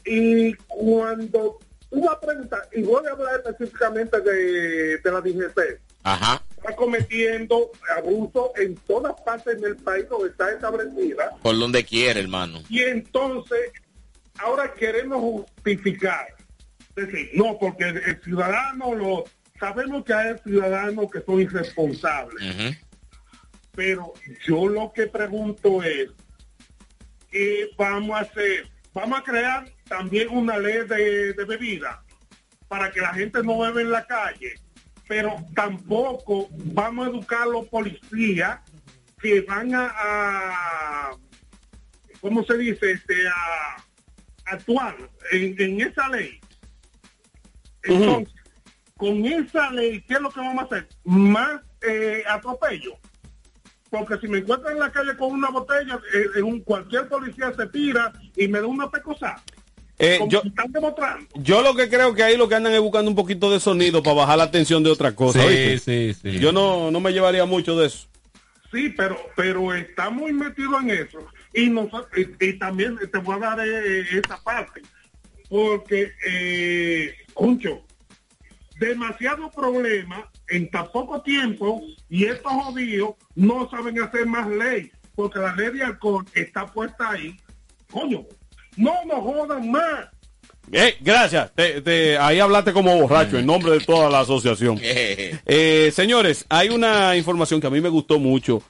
y 0.05 0.53
cuando 0.67 1.59
tú 1.89 2.01
vas 2.01 2.15
a 2.15 2.19
preguntar, 2.19 2.69
y 2.73 2.81
voy 2.83 3.05
a 3.07 3.11
hablar 3.11 3.41
específicamente 3.45 4.19
de, 4.21 4.97
de 4.97 5.11
la 5.11 5.21
DGC, 5.21 5.79
Ajá. 6.03 6.43
está 6.57 6.75
cometiendo 6.75 7.71
abuso 7.97 8.51
en 8.57 8.75
todas 8.75 9.13
partes 9.21 9.59
del 9.61 9.77
país 9.77 10.07
donde 10.09 10.29
está 10.29 10.51
establecida, 10.51 11.31
Por 11.41 11.57
donde 11.57 11.83
quiere, 11.83 12.19
hermano. 12.19 12.61
y 12.69 12.81
entonces 12.81 13.71
ahora 14.39 14.73
queremos 14.73 15.19
justificar. 15.21 16.27
Es 16.95 17.07
decir, 17.07 17.31
no, 17.33 17.57
porque 17.59 17.85
el, 17.85 18.21
ciudadano 18.23 18.93
lo 18.93 19.23
sabemos 19.59 20.03
que 20.03 20.13
hay 20.13 20.37
ciudadanos 20.43 21.07
que 21.11 21.21
son 21.21 21.41
irresponsables, 21.41 22.77
pero 23.71 24.13
yo 24.45 24.67
lo 24.67 24.91
que 24.93 25.07
pregunto 25.07 25.81
es 25.81 26.09
¿qué 27.31 27.69
vamos 27.77 28.15
a 28.15 28.21
hacer? 28.21 28.69
Vamos 28.93 29.19
a 29.19 29.23
crear 29.23 29.65
también 29.87 30.29
una 30.29 30.57
ley 30.57 30.87
de, 30.87 31.33
de 31.33 31.45
bebida 31.45 32.03
para 32.67 32.91
que 32.91 33.01
la 33.01 33.13
gente 33.13 33.41
no 33.43 33.59
bebe 33.59 33.81
en 33.81 33.91
la 33.91 34.05
calle, 34.05 34.53
pero 35.07 35.35
tampoco 35.55 36.47
vamos 36.51 37.07
a 37.07 37.09
educar 37.09 37.43
a 37.43 37.47
los 37.47 37.67
policías 37.67 38.59
que 39.19 39.41
van 39.41 39.73
a, 39.73 39.91
a 39.95 41.11
¿cómo 42.21 42.43
se 42.43 42.57
dice? 42.57 42.91
Este, 42.91 43.27
a 43.27 43.82
actuar 44.45 44.95
en, 45.31 45.55
en 45.59 45.81
esa 45.81 46.07
ley. 46.09 46.39
Entonces, 47.83 48.33
con 48.97 49.25
esa 49.25 49.69
ley, 49.71 50.01
¿qué 50.07 50.13
es 50.15 50.21
lo 50.21 50.29
que 50.31 50.39
vamos 50.39 50.63
a 50.63 50.65
hacer? 50.65 50.87
Más 51.03 51.61
eh, 51.87 52.23
atropello. 52.27 52.97
Porque 53.89 54.17
si 54.19 54.27
me 54.27 54.39
encuentro 54.39 54.69
en 54.71 54.79
la 54.79 54.91
calle 54.91 55.15
con 55.17 55.31
una 55.31 55.49
botella, 55.49 55.99
eh, 56.15 56.25
en 56.37 56.43
un, 56.45 56.61
cualquier 56.61 57.07
policía 57.07 57.53
se 57.55 57.67
tira 57.67 58.11
y 58.35 58.47
me 58.47 58.59
da 58.59 58.67
una 58.67 58.89
pecosa. 58.89 59.35
Eh, 59.99 60.19
yo- 60.27 60.41
están 60.43 60.71
demostrando. 60.71 61.27
Yo 61.35 61.61
lo 61.61 61.75
que 61.75 61.87
creo 61.89 62.15
que 62.15 62.23
ahí 62.23 62.35
lo 62.35 62.49
que 62.49 62.55
andan 62.55 62.73
es 62.73 62.81
buscando 62.81 63.09
un 63.11 63.15
poquito 63.15 63.51
de 63.51 63.59
sonido 63.59 64.01
para 64.01 64.15
bajar 64.15 64.37
la 64.39 64.49
tensión 64.51 64.83
de 64.83 64.89
otra 64.89 65.13
cosa. 65.15 65.39
Sí, 65.41 65.45
¿oíste? 65.47 66.13
sí, 66.13 66.19
sí. 66.31 66.39
Yo 66.39 66.51
no, 66.51 66.89
no 66.89 66.99
me 66.99 67.11
llevaría 67.13 67.45
mucho 67.45 67.77
de 67.77 67.87
eso. 67.87 68.07
Sí, 68.71 68.89
pero 68.97 69.17
pero 69.35 69.71
está 69.75 70.09
muy 70.09 70.33
metido 70.33 70.79
en 70.79 70.89
eso. 70.89 71.19
Y, 71.53 71.69
nosotros, 71.69 72.07
y, 72.17 72.45
y 72.45 72.53
también 72.59 72.97
te 73.11 73.17
voy 73.19 73.35
a 73.35 73.39
dar 73.39 73.59
eh, 73.67 74.01
esa 74.11 74.41
parte. 74.43 74.81
Porque, 75.49 76.11
eh, 76.27 77.13
concho, 77.33 77.83
demasiado 78.79 79.49
problema 79.51 80.29
en 80.49 80.69
tan 80.69 80.91
poco 80.91 81.21
tiempo 81.21 81.81
y 82.09 82.25
estos 82.25 82.51
jodidos 82.51 83.15
no 83.35 83.69
saben 83.69 84.01
hacer 84.01 84.25
más 84.25 84.47
ley. 84.49 84.91
Porque 85.15 85.39
la 85.39 85.55
ley 85.55 85.69
de 85.71 85.83
alcohol 85.83 86.25
está 86.33 86.65
puesta 86.65 87.11
ahí. 87.11 87.37
Coño, 87.91 88.25
no 88.77 88.93
nos 89.05 89.19
jodan 89.19 89.69
más. 89.69 90.07
Eh, 90.71 90.95
gracias. 91.01 91.51
Te- 91.53 91.81
te- 91.81 92.17
ahí 92.17 92.39
hablaste 92.39 92.73
como 92.73 92.97
borracho 92.99 93.37
en 93.37 93.45
nombre 93.45 93.73
de 93.73 93.79
toda 93.81 94.09
la 94.09 94.21
asociación. 94.21 94.79
Eh, 95.45 95.91
señores, 95.93 96.45
hay 96.49 96.69
una 96.69 97.15
información 97.15 97.59
que 97.61 97.67
a 97.67 97.69
mí 97.69 97.79
me 97.81 97.89
gustó 97.89 98.17
mucho 98.17 98.63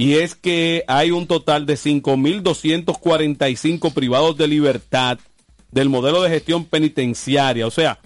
y 0.00 0.14
es 0.14 0.34
que 0.34 0.82
hay 0.86 1.10
un 1.10 1.26
total 1.26 1.66
de 1.66 1.74
5.245 1.74 3.92
privados 3.92 4.38
de 4.38 4.48
libertad 4.48 5.18
del 5.70 5.90
modelo 5.90 6.22
de 6.22 6.30
gestión 6.30 6.64
penitenciaria, 6.64 7.66
o 7.66 7.70
sea, 7.70 7.98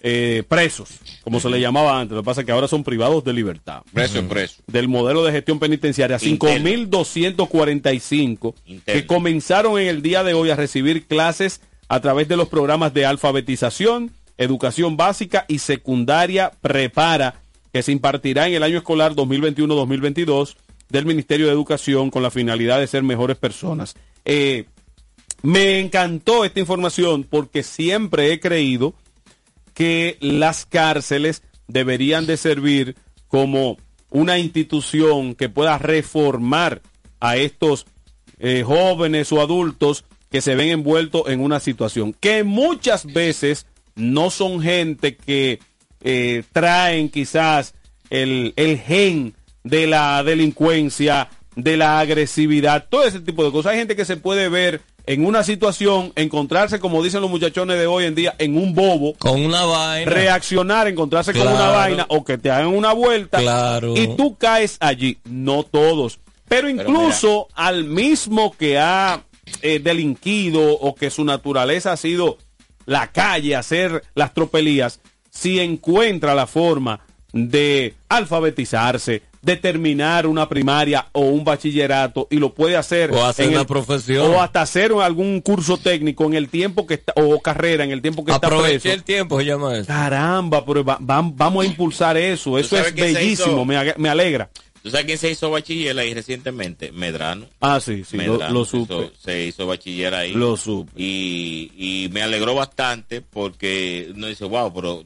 eh, 0.00 0.44
presos, 0.46 0.90
como 1.22 1.40
se 1.40 1.50
le 1.50 1.60
llamaba 1.60 1.98
antes. 1.98 2.14
Lo 2.14 2.22
que 2.22 2.26
pasa 2.26 2.42
es 2.42 2.46
que 2.46 2.52
ahora 2.52 2.68
son 2.68 2.84
privados 2.84 3.24
de 3.24 3.32
libertad. 3.32 3.82
Preso 3.92 4.20
es 4.20 4.26
preso. 4.26 4.62
Del 4.66 4.86
modelo 4.86 5.24
de 5.24 5.32
gestión 5.32 5.58
penitenciaria, 5.58 6.18
Interno. 6.20 6.70
5.245 6.70 8.54
que 8.84 9.06
comenzaron 9.06 9.80
en 9.80 9.88
el 9.88 10.02
día 10.02 10.22
de 10.22 10.34
hoy 10.34 10.50
a 10.50 10.56
recibir 10.56 11.06
clases 11.06 11.62
a 11.88 11.98
través 12.00 12.28
de 12.28 12.36
los 12.36 12.48
programas 12.48 12.94
de 12.94 13.06
alfabetización, 13.06 14.12
educación 14.38 14.96
básica 14.96 15.46
y 15.48 15.58
secundaria 15.58 16.52
prepara 16.60 17.40
que 17.72 17.82
se 17.82 17.90
impartirá 17.92 18.46
en 18.46 18.54
el 18.54 18.62
año 18.62 18.78
escolar 18.78 19.14
2021-2022 19.14 20.54
del 20.94 21.06
Ministerio 21.06 21.46
de 21.46 21.52
Educación 21.52 22.08
con 22.08 22.22
la 22.22 22.30
finalidad 22.30 22.78
de 22.78 22.86
ser 22.86 23.02
mejores 23.02 23.36
personas. 23.36 23.96
Eh, 24.24 24.66
me 25.42 25.80
encantó 25.80 26.44
esta 26.44 26.60
información 26.60 27.24
porque 27.24 27.64
siempre 27.64 28.32
he 28.32 28.38
creído 28.38 28.94
que 29.74 30.16
las 30.20 30.64
cárceles 30.64 31.42
deberían 31.66 32.26
de 32.26 32.36
servir 32.36 32.94
como 33.26 33.76
una 34.08 34.38
institución 34.38 35.34
que 35.34 35.48
pueda 35.48 35.78
reformar 35.78 36.80
a 37.18 37.36
estos 37.38 37.86
eh, 38.38 38.62
jóvenes 38.64 39.32
o 39.32 39.40
adultos 39.40 40.04
que 40.30 40.40
se 40.40 40.54
ven 40.54 40.68
envueltos 40.68 41.22
en 41.26 41.40
una 41.40 41.58
situación 41.58 42.12
que 42.12 42.44
muchas 42.44 43.04
veces 43.04 43.66
no 43.96 44.30
son 44.30 44.60
gente 44.60 45.16
que 45.16 45.58
eh, 46.02 46.44
traen 46.52 47.08
quizás 47.08 47.74
el, 48.10 48.52
el 48.56 48.78
gen 48.78 49.34
de 49.64 49.86
la 49.86 50.22
delincuencia, 50.22 51.28
de 51.56 51.76
la 51.76 51.98
agresividad, 51.98 52.86
todo 52.88 53.04
ese 53.04 53.20
tipo 53.20 53.44
de 53.44 53.50
cosas. 53.50 53.72
Hay 53.72 53.78
gente 53.78 53.96
que 53.96 54.04
se 54.04 54.16
puede 54.16 54.48
ver 54.48 54.82
en 55.06 55.26
una 55.26 55.42
situación, 55.42 56.12
encontrarse, 56.16 56.80
como 56.80 57.02
dicen 57.02 57.20
los 57.20 57.30
muchachones 57.30 57.78
de 57.78 57.86
hoy 57.86 58.04
en 58.04 58.14
día, 58.14 58.34
en 58.38 58.56
un 58.56 58.74
bobo. 58.74 59.14
Con 59.18 59.44
una 59.44 59.64
vaina. 59.64 60.10
Reaccionar, 60.10 60.88
encontrarse 60.88 61.32
con 61.32 61.46
una 61.46 61.68
vaina 61.68 62.06
o 62.08 62.24
que 62.24 62.38
te 62.38 62.50
hagan 62.50 62.68
una 62.68 62.92
vuelta. 62.92 63.38
Claro. 63.38 63.94
Y 63.96 64.16
tú 64.16 64.36
caes 64.36 64.76
allí. 64.80 65.18
No 65.24 65.62
todos. 65.64 66.20
Pero 66.48 66.68
incluso 66.68 67.48
al 67.54 67.84
mismo 67.84 68.54
que 68.56 68.78
ha 68.78 69.24
eh, 69.62 69.78
delinquido 69.78 70.72
o 70.72 70.94
que 70.94 71.10
su 71.10 71.24
naturaleza 71.24 71.92
ha 71.92 71.96
sido 71.96 72.38
la 72.86 73.12
calle, 73.12 73.56
hacer 73.56 74.04
las 74.14 74.34
tropelías, 74.34 75.00
si 75.30 75.58
encuentra 75.60 76.34
la 76.34 76.46
forma 76.46 77.00
de 77.32 77.94
alfabetizarse, 78.08 79.22
de 79.44 79.56
terminar 79.56 80.26
una 80.26 80.48
primaria 80.48 81.06
o 81.12 81.20
un 81.22 81.44
bachillerato 81.44 82.26
y 82.30 82.36
lo 82.38 82.54
puede 82.54 82.76
hacer 82.76 83.10
O 83.12 83.24
hacer 83.24 83.48
una 83.48 83.60
el- 83.60 83.66
profesión. 83.66 84.30
o 84.32 84.40
hasta 84.40 84.62
hacer 84.62 84.92
algún 84.92 85.40
curso 85.40 85.76
técnico 85.76 86.24
en 86.24 86.34
el 86.34 86.48
tiempo 86.48 86.86
que 86.86 86.94
está 86.94 87.12
o 87.16 87.40
carrera 87.40 87.84
en 87.84 87.90
el 87.90 88.00
tiempo 88.02 88.24
que 88.24 88.32
está 88.32 88.48
preso. 88.48 88.88
el 88.90 89.02
tiempo, 89.04 89.38
se 89.38 89.46
llama 89.46 89.76
eso. 89.76 89.86
Caramba, 89.86 90.64
pero 90.64 90.84
va- 90.84 90.98
va- 90.98 91.22
vamos 91.24 91.64
a 91.64 91.68
impulsar 91.68 92.16
eso. 92.16 92.58
Eso 92.58 92.78
es 92.78 92.94
bellísimo, 92.94 93.64
me, 93.64 93.76
alegra. 94.08 94.50
¿Tú 94.82 94.90
sabes 94.90 95.06
quién 95.06 95.16
se 95.16 95.30
hizo 95.30 95.50
bachiller 95.50 95.98
ahí 95.98 96.12
recientemente? 96.12 96.92
Medrano. 96.92 97.46
Ah, 97.60 97.80
sí, 97.80 98.04
sí, 98.04 98.18
lo, 98.18 98.32
Medrano 98.34 98.52
lo 98.52 98.64
se 98.66 98.70
supe. 98.72 98.94
hizo- 98.94 99.12
se 99.18 99.44
hizo 99.46 99.66
bachiller 99.66 100.14
ahí. 100.14 100.32
Lo 100.34 100.58
supe. 100.58 100.92
Y, 100.96 101.70
y 101.76 102.08
me 102.12 102.20
alegró 102.22 102.54
bastante 102.54 103.22
porque 103.22 104.10
uno 104.14 104.26
dice, 104.26 104.44
wow, 104.44 104.72
pero 104.74 105.02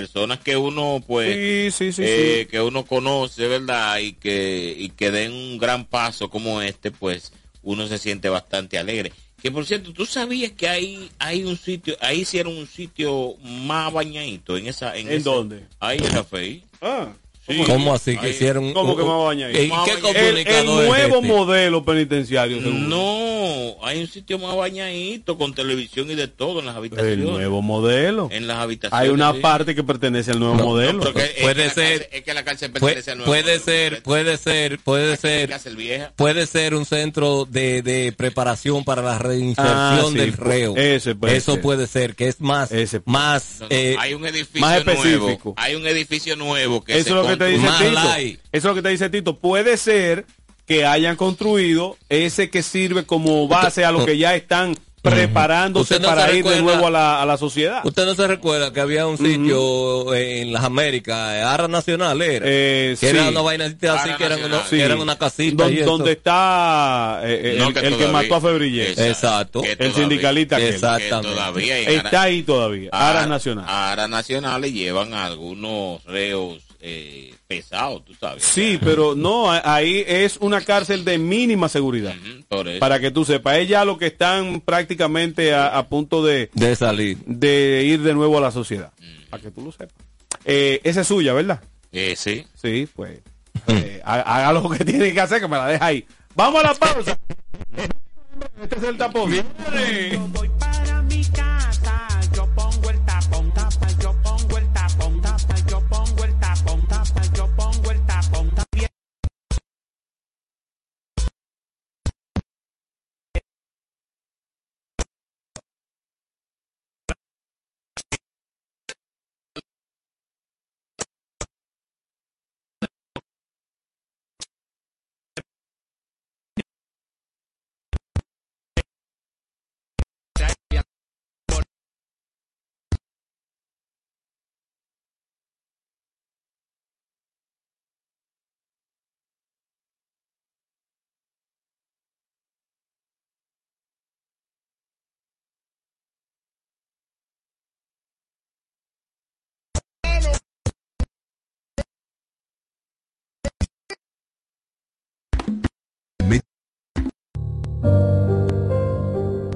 personas 0.00 0.40
que 0.40 0.58
uno 0.58 1.02
pues 1.06 1.70
Sí, 1.70 1.70
sí, 1.70 1.92
sí, 1.92 2.02
eh, 2.04 2.40
sí. 2.42 2.50
que 2.50 2.60
uno 2.60 2.84
conoce 2.84 3.48
verdad 3.48 3.96
y 3.98 4.12
que 4.12 4.76
y 4.78 4.90
que 4.90 5.10
den 5.10 5.32
un 5.32 5.56
gran 5.56 5.86
paso 5.86 6.28
como 6.28 6.60
este 6.60 6.90
pues 6.90 7.32
uno 7.62 7.86
se 7.86 7.96
siente 7.96 8.28
bastante 8.28 8.76
alegre 8.78 9.10
que 9.40 9.50
por 9.50 9.64
cierto 9.64 9.94
tú 9.94 10.04
sabías 10.04 10.52
que 10.52 10.68
hay 10.68 11.10
hay 11.18 11.44
un 11.44 11.56
sitio 11.56 11.96
ahí 12.02 12.20
hicieron 12.20 12.58
un 12.58 12.66
sitio 12.66 13.36
más 13.42 13.90
bañadito 13.90 14.58
en 14.58 14.66
esa 14.66 14.94
en, 14.98 15.06
¿En 15.08 15.14
ese- 15.14 15.24
dónde? 15.24 15.64
ahí 15.80 15.98
en 15.98 16.12
la 16.12 16.24
FEI 16.24 16.62
Ah, 16.82 17.08
Sí. 17.48 17.62
¿Cómo 17.66 17.94
así 17.94 18.16
que 18.16 18.30
hicieron? 18.30 18.72
¿Cómo 18.72 18.96
que 18.96 19.02
un- 19.02 19.08
más 19.08 19.24
bañadito? 19.24 19.62
¿Y 19.62 19.68
Más 19.68 19.84
qué. 19.84 19.92
El, 19.92 19.96
el 19.98 20.02
comunicador 20.44 20.82
es 20.84 20.88
nuevo 20.88 21.16
este? 21.16 21.28
modelo 21.28 21.84
penitenciario, 21.84 22.56
seguro. 22.60 22.74
no 22.76 23.76
hay 23.86 24.00
un 24.00 24.06
sitio 24.08 24.38
más 24.38 24.56
bañadito 24.56 25.38
con 25.38 25.54
televisión 25.54 26.10
y 26.10 26.14
de 26.14 26.26
todo 26.28 26.58
en 26.60 26.66
las 26.66 26.74
El 26.74 26.78
habitaciones 26.78 27.18
nuevo 27.18 27.62
modelo. 27.62 28.28
en 28.32 28.46
las 28.48 28.58
habitaciones 28.58 29.00
Hay 29.00 29.10
una 29.14 29.32
sí. 29.32 29.38
parte 29.40 29.74
que 29.74 29.82
pertenece 29.84 30.32
al 30.32 30.40
nuevo 30.40 30.56
No, 30.56 30.64
modelo. 30.64 31.02
Es 31.08 31.12
Puede 31.40 31.54
que 31.54 31.64
la 31.66 31.72
ser- 31.72 32.00
cárcel- 32.02 32.08
es 32.12 32.22
que 32.24 32.34
la 32.34 32.44
cárcel 32.44 32.70
pertenece 32.72 33.10
al 33.12 33.18
nuevo 33.18 33.30
puede 33.30 33.42
modelo. 33.42 33.64
ser, 33.64 34.02
puede 34.02 34.36
ser, 34.38 34.78
puede 34.80 35.10
La 35.10 35.16
ser, 35.16 35.48
cárcel 35.48 35.76
vieja 35.76 36.12
puede 36.16 36.46
ser 36.46 36.74
un 36.74 36.84
centro 36.84 37.44
de, 37.48 37.82
de 37.82 38.12
preparación 38.12 38.82
para 38.84 39.02
la 39.02 39.18
reinserción 39.18 39.66
Ah, 39.76 40.04
sí, 40.10 40.14
del 40.18 40.32
reo. 40.32 40.74
ese 40.76 41.14
puede 41.14 41.36
Eso 41.36 41.52
ser. 41.52 41.62
puede 41.62 41.86
ser, 41.86 42.14
que 42.16 42.28
es 42.28 42.40
más, 42.40 42.72
Ese- 42.72 43.02
más, 43.04 43.60
No, 43.60 43.66
no, 43.66 43.74
eh, 43.74 43.96
hay 43.98 44.14
un 44.14 44.26
edificio 44.26 44.60
más 44.60 44.84
nuevo 44.84 45.02
específico. 45.04 45.54
hay 45.56 45.74
un 45.76 45.86
edificio 45.86 46.36
nuevo 46.36 46.82
que 46.82 46.98
Eso 46.98 47.22
se 47.22 47.35
lo 47.38 47.44
que 47.44 47.44
te 47.44 47.50
construye- 47.50 47.56
dice 47.56 47.66
Más 47.68 47.78
Tito. 47.78 47.92
light. 48.14 48.38
Eso 48.40 48.46
es 48.52 48.64
lo 48.64 48.74
que 48.74 48.82
te 48.82 48.88
dice 48.88 49.10
Tito. 49.10 49.36
Puede 49.36 49.76
ser 49.76 50.24
que 50.66 50.84
hayan 50.84 51.16
construido 51.16 51.96
ese 52.08 52.50
que 52.50 52.62
sirve 52.62 53.04
como 53.04 53.46
base 53.48 53.84
a 53.84 53.92
lo 53.92 54.04
que 54.04 54.18
ya 54.18 54.34
están 54.34 54.74
preparándose 55.02 55.94
Usted 55.94 56.00
no 56.04 56.08
para 56.14 56.32
ir 56.32 56.44
de 56.44 56.60
nuevo 56.60 56.88
a 56.88 56.90
la, 56.90 57.22
a 57.22 57.26
la 57.26 57.36
sociedad. 57.36 57.80
Usted 57.84 58.04
no 58.06 58.16
se 58.16 58.26
recuerda 58.26 58.72
que 58.72 58.80
había 58.80 59.06
un 59.06 59.16
sitio 59.16 60.12
en 60.12 60.52
las 60.52 60.64
Américas, 60.64 61.16
Ara 61.44 61.68
Nacional 61.68 62.20
era, 62.20 62.44
Eh, 62.48 62.96
que 62.98 63.10
era 63.10 63.28
una 63.28 63.40
vaina 63.40 63.66
así, 63.66 63.76
Ara 63.86 64.16
que 64.16 64.24
eran, 64.24 64.38
Nacional. 64.40 64.58
unos- 64.58 64.68
Sí. 64.68 64.76
que 64.76 64.82
eran 64.82 64.98
una 65.00 65.16
casita 65.16 65.62
Don- 65.62 65.72
y 65.72 65.76
eso. 65.76 65.84
donde 65.90 66.10
está 66.12 67.20
eh, 67.22 67.40
eh, 67.54 67.56
No, 67.56 67.68
el, 67.68 67.72
que 67.74 67.78
el 67.78 67.84
que 67.84 67.90
todavía- 68.04 68.12
mató 68.12 68.34
a 68.34 68.40
Febrillé. 68.40 68.90
Exacto. 68.90 69.04
Exacto. 69.06 69.62
Que 69.62 69.76
El 69.78 69.94
sindicalista 69.94 70.56
que 70.56 70.68
Exactamente. 70.70 71.28
todavía 71.36 71.78
Está 71.78 72.22
ahí 72.22 72.42
todavía. 72.42 72.90
Aras 72.92 73.22
Ara- 73.22 73.26
Nacional. 73.28 73.64
Aras 73.68 74.08
nacionales 74.10 74.72
llevan 74.72 75.14
a 75.14 75.26
algunos 75.26 76.02
reos 76.04 76.58
eh, 76.80 77.34
pesados, 77.46 78.04
tú 78.04 78.14
sabes. 78.14 78.42
Sí, 78.42 78.78
pero 78.82 79.14
no, 79.14 79.50
ahí 79.50 80.04
es 80.06 80.36
una 80.38 80.60
cárcel 80.60 81.04
de 81.04 81.18
mínima 81.18 81.68
seguridad. 81.68 82.14
Ujú, 82.16 82.44
Por 82.48 82.68
eso. 82.68 82.80
Para 82.80 83.00
que 83.00 83.10
tú 83.10 83.24
sepas, 83.24 83.58
es 83.58 83.68
ya 83.68 83.84
lo 83.84 83.98
que 83.98 84.06
están 84.06 84.60
prácticamente 84.60 85.54
a, 85.54 85.76
a 85.78 85.88
punto 85.88 86.24
de, 86.24 86.50
de 86.54 86.76
salir. 86.76 87.18
de 87.26 87.82
ir 87.84 88.00
de 88.02 88.14
nuevo 88.14 88.38
a 88.38 88.40
la 88.40 88.50
sociedad. 88.50 88.92
Para 89.30 89.42
que 89.42 89.50
tú 89.50 89.62
lo 89.62 89.72
sepas. 89.72 89.94
Eh, 90.44 90.80
esa 90.84 91.00
es 91.00 91.06
suya, 91.08 91.32
¿verdad? 91.32 91.60
Eh, 91.92 92.14
sí. 92.16 92.44
Sí, 92.60 92.88
pues. 92.94 93.18
eh, 93.68 94.00
ha- 94.04 94.20
haga 94.38 94.52
lo 94.52 94.68
que 94.70 94.84
tiene 94.84 95.12
que 95.12 95.20
hacer, 95.20 95.40
que 95.40 95.48
me 95.48 95.56
la 95.56 95.66
deja 95.68 95.84
ahí. 95.86 96.04
Vamos 96.34 96.62
a 96.62 96.68
la 96.68 96.74
pausa. 96.74 97.18
Este 98.62 98.76
es 98.76 98.82
el 98.84 98.96
tapón. 98.98 99.32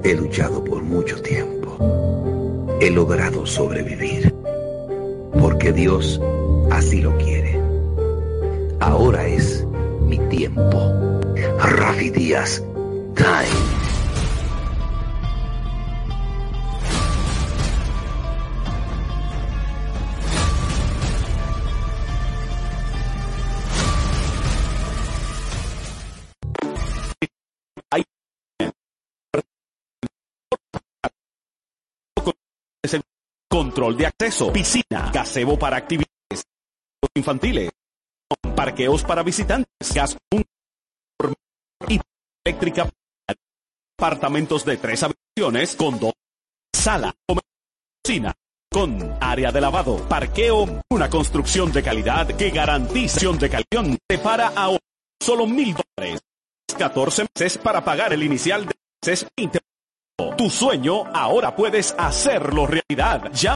He 0.03 0.15
luchado 0.15 0.63
por 0.63 0.81
mucho 0.81 1.21
tiempo. 1.21 1.77
He 2.81 2.89
logrado 2.89 3.45
sobrevivir. 3.45 4.33
Porque 5.39 5.71
Dios 5.71 6.19
así 6.71 7.01
lo 7.01 7.15
quiere. 7.17 7.59
Ahora 8.79 9.27
es 9.27 9.65
mi 10.01 10.17
tiempo. 10.29 11.21
Rafi 11.59 12.09
Díaz, 12.09 12.63
Time. 13.15 13.80
Control 33.51 33.97
de 33.97 34.05
acceso, 34.05 34.53
piscina, 34.53 35.11
gazebo 35.13 35.59
para 35.59 35.75
actividades 35.75 36.45
infantiles, 37.13 37.69
parqueos 38.55 39.03
para 39.03 39.23
visitantes, 39.23 39.93
gas 39.93 40.15
y 41.89 41.99
eléctrica, 42.45 42.89
apartamentos 43.99 44.63
de 44.63 44.77
tres 44.77 45.03
habitaciones 45.03 45.75
con 45.75 45.99
dos, 45.99 46.13
sala, 46.73 47.13
cocina, 48.05 48.33
con 48.71 49.17
área 49.19 49.51
de 49.51 49.59
lavado, 49.59 49.97
parqueo, 50.07 50.81
una 50.89 51.09
construcción 51.09 51.73
de 51.73 51.83
calidad 51.83 52.27
que 52.27 52.51
garantiza 52.51 53.33
de 53.33 53.49
calidad 53.49 53.97
te 54.07 54.17
para 54.17 54.47
ahora 54.47 54.79
solo 55.21 55.45
mil 55.45 55.75
dólares, 55.75 56.21
14 56.77 57.25
meses 57.35 57.57
para 57.57 57.83
pagar 57.83 58.13
el 58.13 58.23
inicial 58.23 58.65
de 58.65 58.73
meses 59.05 59.27
20 59.35 59.59
tu 60.37 60.49
sueño 60.49 61.03
ahora 61.13 61.55
puedes 61.55 61.95
hacerlo 61.97 62.67
realidad. 62.67 63.31
Ya. 63.33 63.55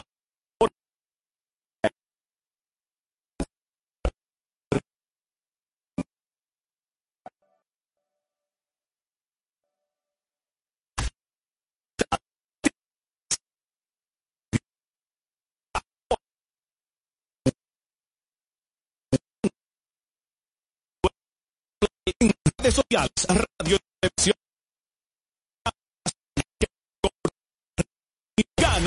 redes 22.58 22.74
sociales, 22.74 23.10
radio, 23.28 23.78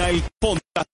el 0.10 0.23
Ponta 0.40 0.86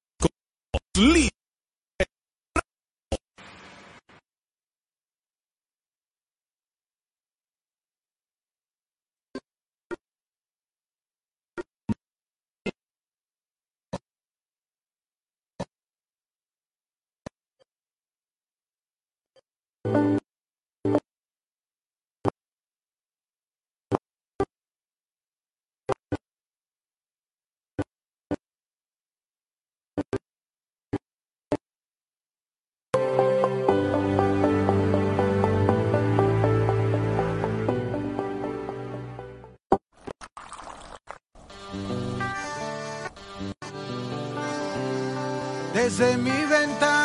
Desde 45.85 46.17
mi 46.17 46.31
ventana 46.45 47.04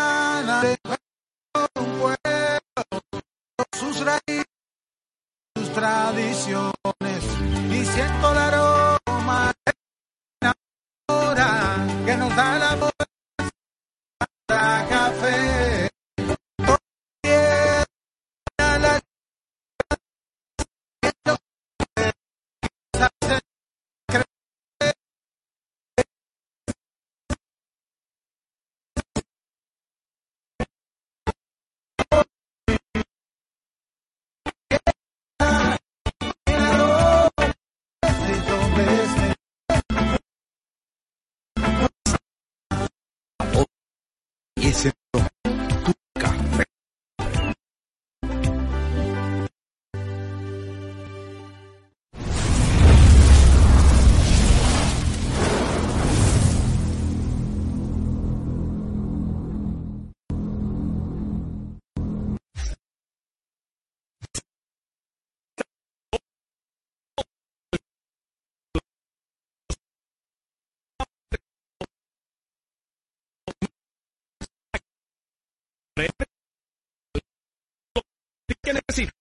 ¿Qué 78.63 78.73
necesita? 78.73 79.13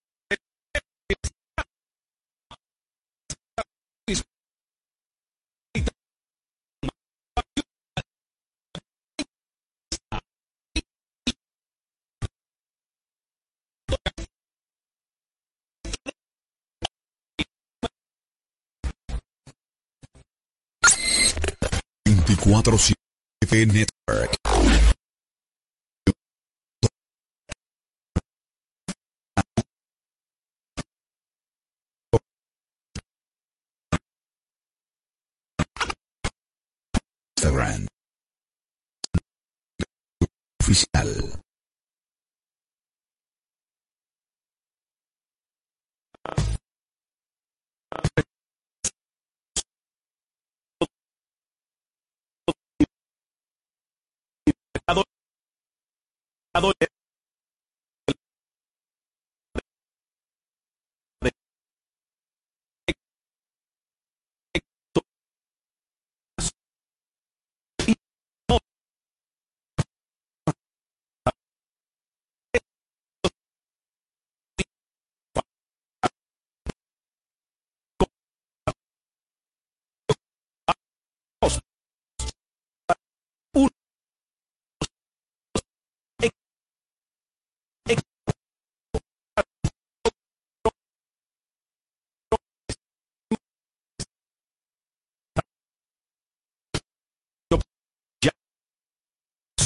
24-7 22.26 22.96
Network. 23.68 24.39
adolescente 56.60 56.89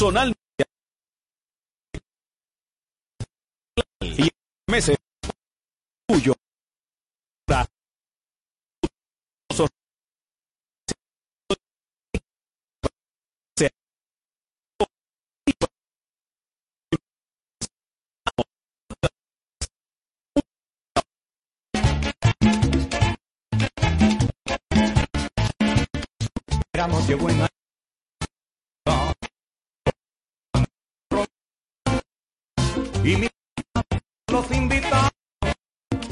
personalmente 0.03 0.35
y 4.01 4.29
meses 4.67 4.97
tuyo 6.07 6.33
buena 27.15 27.52
y 33.03 33.17
mi 33.17 33.27
los 34.31 34.49
invitados 34.51 35.11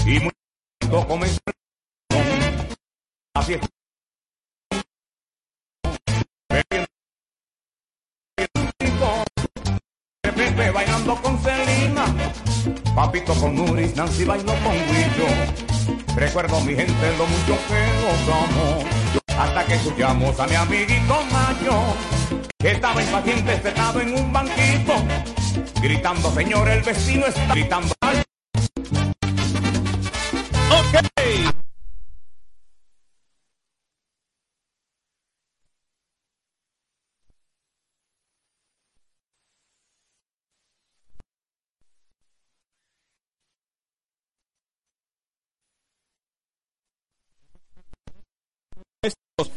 y 0.05 0.19
muy 0.19 0.31
pronto 0.79 1.07
comenzó 1.07 1.39
la 3.33 3.41
fiesta. 3.41 3.67
Pepe 10.21 10.71
bailando 10.71 11.15
con 11.21 11.41
Selena, 11.41 12.05
Papito 12.95 13.33
con 13.35 13.55
Nuris, 13.55 13.95
Nancy 13.95 14.25
bailó 14.25 14.53
con 14.63 14.73
Guillo. 14.73 15.95
Recuerdo 16.15 16.59
mi 16.61 16.75
gente 16.75 17.17
lo 17.17 17.25
mucho 17.25 17.57
que 17.67 17.87
los 18.01 18.35
amo. 18.35 18.83
Hasta 19.39 19.65
que 19.65 19.75
escuchamos 19.75 20.39
a 20.39 20.47
mi 20.47 20.55
amiguito 20.55 21.23
Mayo, 21.31 21.81
que 22.59 22.71
estaba 22.71 23.01
impaciente 23.01 23.61
sentado 23.61 24.01
en 24.01 24.13
un 24.13 24.33
banquito, 24.33 24.93
gritando, 25.81 26.31
señor, 26.31 26.69
el 26.69 26.81
vecino 26.83 27.25
está 27.25 27.53
gritando. 27.53 27.93
Ok. 30.71 30.95
Estos 49.03 49.51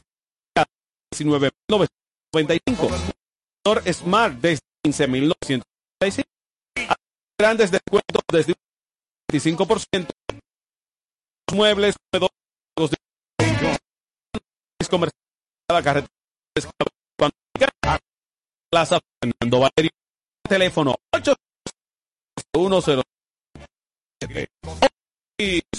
1995. 1.28 2.90
Motor 3.66 3.92
Smart 3.92 4.34
desde 4.40 4.60
15.995. 4.86 5.73
Grandes 7.38 7.70
descuentos 7.70 8.22
desde 8.30 8.52
un 8.52 8.58
25%. 9.40 10.08
Los 11.48 11.56
muebles, 11.56 11.96
juegos 12.12 12.90
de 12.90 12.96
comercial, 14.88 15.18
la 15.68 15.82
carretera 15.82 16.08
Plaza 18.70 19.00
Fernando 19.20 19.60
Valerio. 19.60 19.90
Teléfono 20.48 20.94
810 21.12 22.90
óptica 24.20 25.73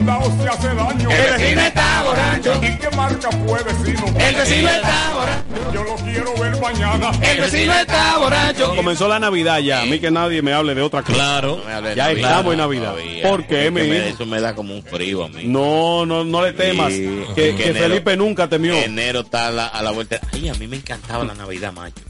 El 0.05 0.11
rondao 0.11 0.39
se 0.43 0.49
hace 0.51 0.75
daño. 0.75 1.11
El 1.11 1.33
vecino 1.41 1.61
está 1.63 2.03
borracho. 2.05 2.55
¿Y 2.63 2.77
qué 2.79 2.97
marca 2.97 3.31
fue 3.31 3.63
vecino? 3.63 4.05
El 4.19 4.35
vecino 4.35 4.69
está 4.69 5.11
borracho. 5.15 5.73
Yo 5.73 5.83
lo 5.85 5.95
quiero 5.97 6.35
ver 6.39 6.61
mañana. 6.61 7.11
El 7.23 7.41
vecino 7.41 7.73
está 7.73 8.19
borracho. 8.19 8.77
Comenzó 8.77 9.09
la 9.09 9.19
Navidad 9.19 9.61
ya. 9.61 9.81
A 9.81 9.87
mí 9.87 9.99
que 10.01 10.11
nadie 10.11 10.43
me 10.43 10.53
hable 10.53 10.75
de 10.75 10.83
otra 10.83 11.01
cosa. 11.03 11.15
Claro. 11.15 11.63
No 11.67 11.83
de 11.83 11.95
Ya 11.97 12.09
Navidad, 12.09 12.31
estamos 12.31 12.53
en 12.53 12.59
Navidad. 12.59 12.91
todavía. 12.93 13.23
¿Por 13.31 13.47
qué, 13.47 13.67
Es 13.67 13.73
mi? 13.73 13.81
Eso 13.81 14.27
me 14.27 14.41
da 14.43 14.55
como 14.55 14.75
un 14.75 14.83
frío 14.83 15.25
a 15.25 15.29
mí. 15.29 15.45
No, 15.47 16.05
no, 16.05 16.23
no 16.23 16.43
le 16.43 16.53
temas. 16.53 16.93
Sí, 16.93 17.25
que 17.35 17.55
que 17.57 17.71
enero- 17.71 17.89
Felipe 17.89 18.17
nunca 18.19 18.47
temió. 18.47 18.75
Enero 18.75 19.21
está 19.21 19.49
a 19.49 19.51
la, 19.53 19.67
a 19.69 19.83
la 19.83 19.91
vuelta. 19.91 20.21
Ay, 20.33 20.51
a 20.51 20.55
mí 20.55 20.67
me 20.67 20.77
encantaba 20.77 21.25
la 21.25 21.35
Navidad, 21.35 21.73
macho. 21.73 22.03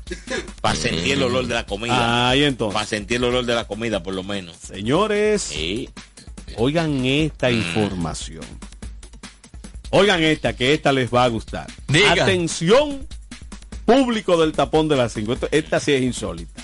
Para 0.61 0.75
sentir 0.75 1.13
el 1.13 1.23
olor 1.23 1.47
de 1.47 1.55
la 1.55 1.65
comida. 1.65 2.29
Ahí 2.29 2.43
entonces. 2.43 2.75
Para 2.75 2.87
sentir 2.87 3.19
el 3.19 3.25
olor 3.25 3.47
de 3.47 3.55
la 3.55 3.65
comida, 3.69 4.03
por 4.03 4.15
lo 4.15 4.25
menos. 4.25 4.57
Señores, 4.57 5.53
oigan 6.59 7.05
esta 7.05 7.49
Mm. 7.51 7.55
información. 7.55 8.45
Oigan 9.91 10.23
esta, 10.23 10.55
que 10.55 10.75
esta 10.75 10.93
les 10.93 11.13
va 11.13 11.25
a 11.25 11.29
gustar. 11.29 11.67
Diga. 11.89 12.25
Atención, 12.25 13.07
público 13.85 14.37
del 14.37 14.53
tapón 14.53 14.89
de 14.89 14.97
las 14.97 15.13
5. 15.13 15.37
Esta 15.53 15.79
sí 15.79 15.93
es 15.93 16.03
insólita. 16.03 16.63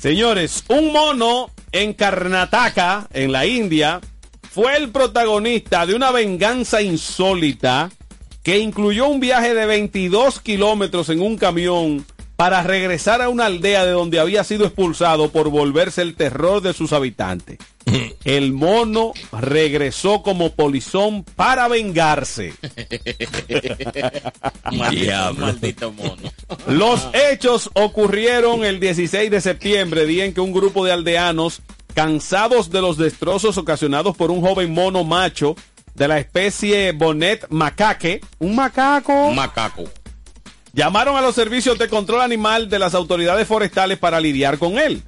Señores, 0.00 0.64
un 0.68 0.92
mono 0.92 1.50
en 1.72 1.92
Karnataka, 1.92 3.08
en 3.12 3.32
la 3.32 3.46
India, 3.46 4.00
fue 4.50 4.76
el 4.76 4.90
protagonista 4.90 5.84
de 5.86 5.94
una 5.94 6.10
venganza 6.10 6.80
insólita 6.80 7.90
que 8.42 8.58
incluyó 8.58 9.08
un 9.08 9.20
viaje 9.20 9.54
de 9.54 9.66
22 9.66 10.40
kilómetros 10.40 11.08
en 11.10 11.20
un 11.20 11.36
camión 11.36 12.06
para 12.36 12.62
regresar 12.62 13.20
a 13.20 13.28
una 13.28 13.46
aldea 13.46 13.84
de 13.84 13.90
donde 13.90 14.20
había 14.20 14.44
sido 14.44 14.64
expulsado 14.64 15.30
por 15.30 15.50
volverse 15.50 16.02
el 16.02 16.14
terror 16.14 16.62
de 16.62 16.72
sus 16.72 16.92
habitantes. 16.92 17.58
El 18.24 18.52
mono 18.52 19.12
regresó 19.32 20.22
como 20.22 20.54
polizón 20.54 21.24
para 21.24 21.68
vengarse. 21.68 22.54
Maldito, 24.72 25.34
maldito 25.34 25.92
mono. 25.92 26.16
Los 26.66 27.08
hechos 27.12 27.70
ocurrieron 27.74 28.64
el 28.64 28.80
16 28.80 29.30
de 29.30 29.40
septiembre, 29.40 30.06
día 30.06 30.24
en 30.24 30.34
que 30.34 30.40
un 30.40 30.52
grupo 30.52 30.84
de 30.84 30.92
aldeanos, 30.92 31.62
cansados 31.94 32.70
de 32.70 32.80
los 32.80 32.96
destrozos 32.96 33.58
ocasionados 33.58 34.16
por 34.16 34.30
un 34.30 34.40
joven 34.40 34.72
mono 34.72 35.04
macho 35.04 35.56
de 35.94 36.08
la 36.08 36.18
especie 36.18 36.92
Bonnet 36.92 37.46
macaque, 37.50 38.20
un 38.38 38.54
macaco, 38.54 39.28
Un 39.28 39.34
macaco. 39.34 39.84
llamaron 40.72 41.16
a 41.16 41.20
los 41.20 41.34
servicios 41.34 41.78
de 41.78 41.88
control 41.88 42.20
animal 42.20 42.68
de 42.68 42.78
las 42.78 42.94
autoridades 42.94 43.48
forestales 43.48 43.98
para 43.98 44.20
lidiar 44.20 44.58
con 44.58 44.78
él. 44.78 45.02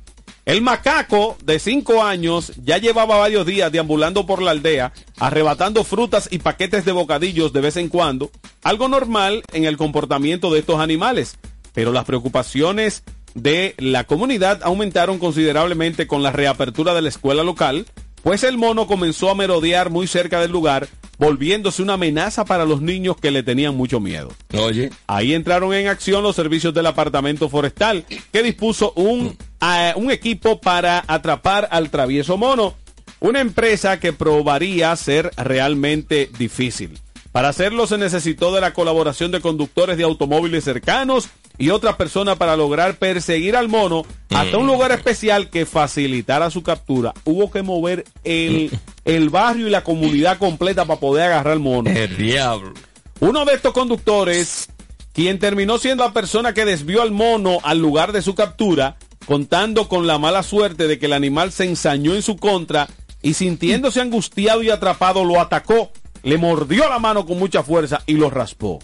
El 0.46 0.62
macaco 0.62 1.36
de 1.44 1.58
5 1.58 2.02
años 2.02 2.52
ya 2.62 2.78
llevaba 2.78 3.18
varios 3.18 3.46
días 3.46 3.70
deambulando 3.70 4.26
por 4.26 4.42
la 4.42 4.52
aldea, 4.52 4.92
arrebatando 5.18 5.84
frutas 5.84 6.28
y 6.30 6.38
paquetes 6.38 6.84
de 6.84 6.92
bocadillos 6.92 7.52
de 7.52 7.60
vez 7.60 7.76
en 7.76 7.88
cuando, 7.88 8.30
algo 8.62 8.88
normal 8.88 9.42
en 9.52 9.64
el 9.64 9.76
comportamiento 9.76 10.52
de 10.52 10.60
estos 10.60 10.80
animales. 10.80 11.36
Pero 11.72 11.92
las 11.92 12.04
preocupaciones 12.04 13.04
de 13.34 13.74
la 13.78 14.04
comunidad 14.04 14.60
aumentaron 14.62 15.18
considerablemente 15.18 16.06
con 16.06 16.22
la 16.22 16.32
reapertura 16.32 16.94
de 16.94 17.02
la 17.02 17.10
escuela 17.10 17.44
local, 17.44 17.86
pues 18.22 18.42
el 18.44 18.58
mono 18.58 18.86
comenzó 18.86 19.30
a 19.30 19.34
merodear 19.34 19.90
muy 19.90 20.06
cerca 20.06 20.40
del 20.40 20.50
lugar, 20.50 20.88
volviéndose 21.18 21.82
una 21.82 21.94
amenaza 21.94 22.44
para 22.44 22.64
los 22.64 22.80
niños 22.80 23.16
que 23.16 23.30
le 23.30 23.42
tenían 23.42 23.76
mucho 23.76 24.00
miedo. 24.00 24.32
Oye. 24.58 24.90
Ahí 25.06 25.32
entraron 25.34 25.72
en 25.74 25.88
acción 25.88 26.22
los 26.22 26.36
servicios 26.36 26.74
del 26.74 26.86
apartamento 26.86 27.48
forestal, 27.48 28.04
que 28.32 28.42
dispuso 28.42 28.92
un, 28.96 29.36
eh, 29.60 29.92
un 29.96 30.10
equipo 30.10 30.60
para 30.60 31.04
atrapar 31.06 31.68
al 31.70 31.90
travieso 31.90 32.36
mono, 32.36 32.74
una 33.20 33.40
empresa 33.40 34.00
que 34.00 34.12
probaría 34.12 34.94
ser 34.96 35.30
realmente 35.36 36.30
difícil. 36.38 36.98
Para 37.32 37.50
hacerlo 37.50 37.86
se 37.86 37.96
necesitó 37.96 38.52
de 38.52 38.60
la 38.60 38.72
colaboración 38.72 39.30
de 39.30 39.40
conductores 39.40 39.96
de 39.96 40.02
automóviles 40.02 40.64
cercanos 40.64 41.28
y 41.58 41.70
otras 41.70 41.94
personas 41.96 42.36
para 42.36 42.56
lograr 42.56 42.96
perseguir 42.96 43.54
al 43.54 43.68
mono 43.68 44.04
hasta 44.30 44.58
un 44.58 44.66
lugar 44.66 44.90
especial 44.90 45.48
que 45.48 45.66
facilitara 45.66 46.50
su 46.50 46.62
captura. 46.62 47.12
Hubo 47.24 47.50
que 47.50 47.62
mover 47.62 48.04
el, 48.24 48.72
el 49.04 49.30
barrio 49.30 49.68
y 49.68 49.70
la 49.70 49.84
comunidad 49.84 50.38
completa 50.38 50.86
para 50.86 50.98
poder 50.98 51.26
agarrar 51.26 51.52
al 51.52 51.60
mono. 51.60 51.88
El 51.90 52.16
diablo. 52.16 52.72
Uno 53.20 53.44
de 53.44 53.54
estos 53.54 53.74
conductores, 53.74 54.68
quien 55.12 55.38
terminó 55.38 55.78
siendo 55.78 56.02
la 56.02 56.12
persona 56.12 56.54
que 56.54 56.64
desvió 56.64 57.02
al 57.02 57.12
mono 57.12 57.58
al 57.62 57.78
lugar 57.78 58.12
de 58.12 58.22
su 58.22 58.34
captura, 58.34 58.96
contando 59.26 59.88
con 59.88 60.06
la 60.06 60.18
mala 60.18 60.42
suerte 60.42 60.86
de 60.88 60.98
que 60.98 61.06
el 61.06 61.12
animal 61.12 61.52
se 61.52 61.64
ensañó 61.64 62.14
en 62.14 62.22
su 62.22 62.36
contra 62.36 62.88
y 63.22 63.34
sintiéndose 63.34 64.00
angustiado 64.00 64.62
y 64.62 64.70
atrapado 64.70 65.24
lo 65.24 65.40
atacó, 65.40 65.90
le 66.22 66.38
mordió 66.38 66.88
la 66.88 66.98
mano 66.98 67.26
con 67.26 67.38
mucha 67.38 67.62
fuerza 67.62 68.02
y 68.06 68.14
lo 68.14 68.30
raspó. 68.30 68.78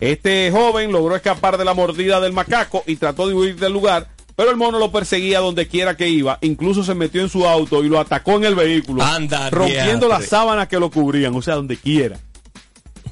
Este 0.00 0.50
joven 0.52 0.92
logró 0.92 1.16
escapar 1.16 1.58
de 1.58 1.64
la 1.64 1.74
mordida 1.74 2.20
del 2.20 2.32
macaco 2.32 2.84
y 2.86 2.96
trató 2.96 3.26
de 3.26 3.34
huir 3.34 3.56
del 3.56 3.72
lugar, 3.72 4.08
pero 4.36 4.50
el 4.50 4.56
mono 4.56 4.78
lo 4.78 4.92
perseguía 4.92 5.40
donde 5.40 5.66
quiera 5.66 5.96
que 5.96 6.08
iba, 6.08 6.38
incluso 6.40 6.84
se 6.84 6.94
metió 6.94 7.20
en 7.20 7.28
su 7.28 7.46
auto 7.46 7.82
y 7.82 7.88
lo 7.88 7.98
atacó 7.98 8.36
en 8.36 8.44
el 8.44 8.54
vehículo, 8.54 9.02
Anda, 9.02 9.50
rompiendo 9.50 10.06
diatre. 10.06 10.08
las 10.08 10.26
sábanas 10.26 10.68
que 10.68 10.78
lo 10.78 10.90
cubrían, 10.90 11.34
o 11.34 11.42
sea, 11.42 11.56
donde 11.56 11.76
quiera. 11.76 12.18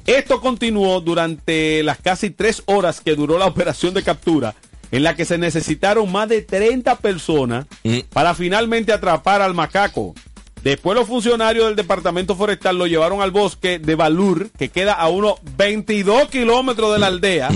Esto 0.05 0.39
continuó 0.39 1.01
durante 1.01 1.83
las 1.83 1.97
casi 1.97 2.29
tres 2.29 2.63
horas 2.65 3.01
que 3.01 3.15
duró 3.15 3.37
la 3.37 3.47
operación 3.47 3.93
de 3.93 4.03
captura, 4.03 4.55
en 4.91 5.03
la 5.03 5.15
que 5.15 5.25
se 5.25 5.37
necesitaron 5.37 6.11
más 6.11 6.29
de 6.29 6.41
30 6.41 6.95
personas 6.97 7.65
para 8.11 8.33
finalmente 8.35 8.93
atrapar 8.93 9.41
al 9.41 9.53
macaco. 9.53 10.13
Después 10.63 10.97
los 10.97 11.07
funcionarios 11.07 11.67
del 11.67 11.75
departamento 11.75 12.35
forestal 12.35 12.77
lo 12.77 12.87
llevaron 12.87 13.21
al 13.21 13.31
bosque 13.31 13.79
de 13.79 13.95
Balur, 13.95 14.49
que 14.57 14.69
queda 14.69 14.93
a 14.93 15.07
unos 15.07 15.35
22 15.55 16.29
kilómetros 16.29 16.93
de 16.93 16.99
la 16.99 17.07
aldea. 17.07 17.49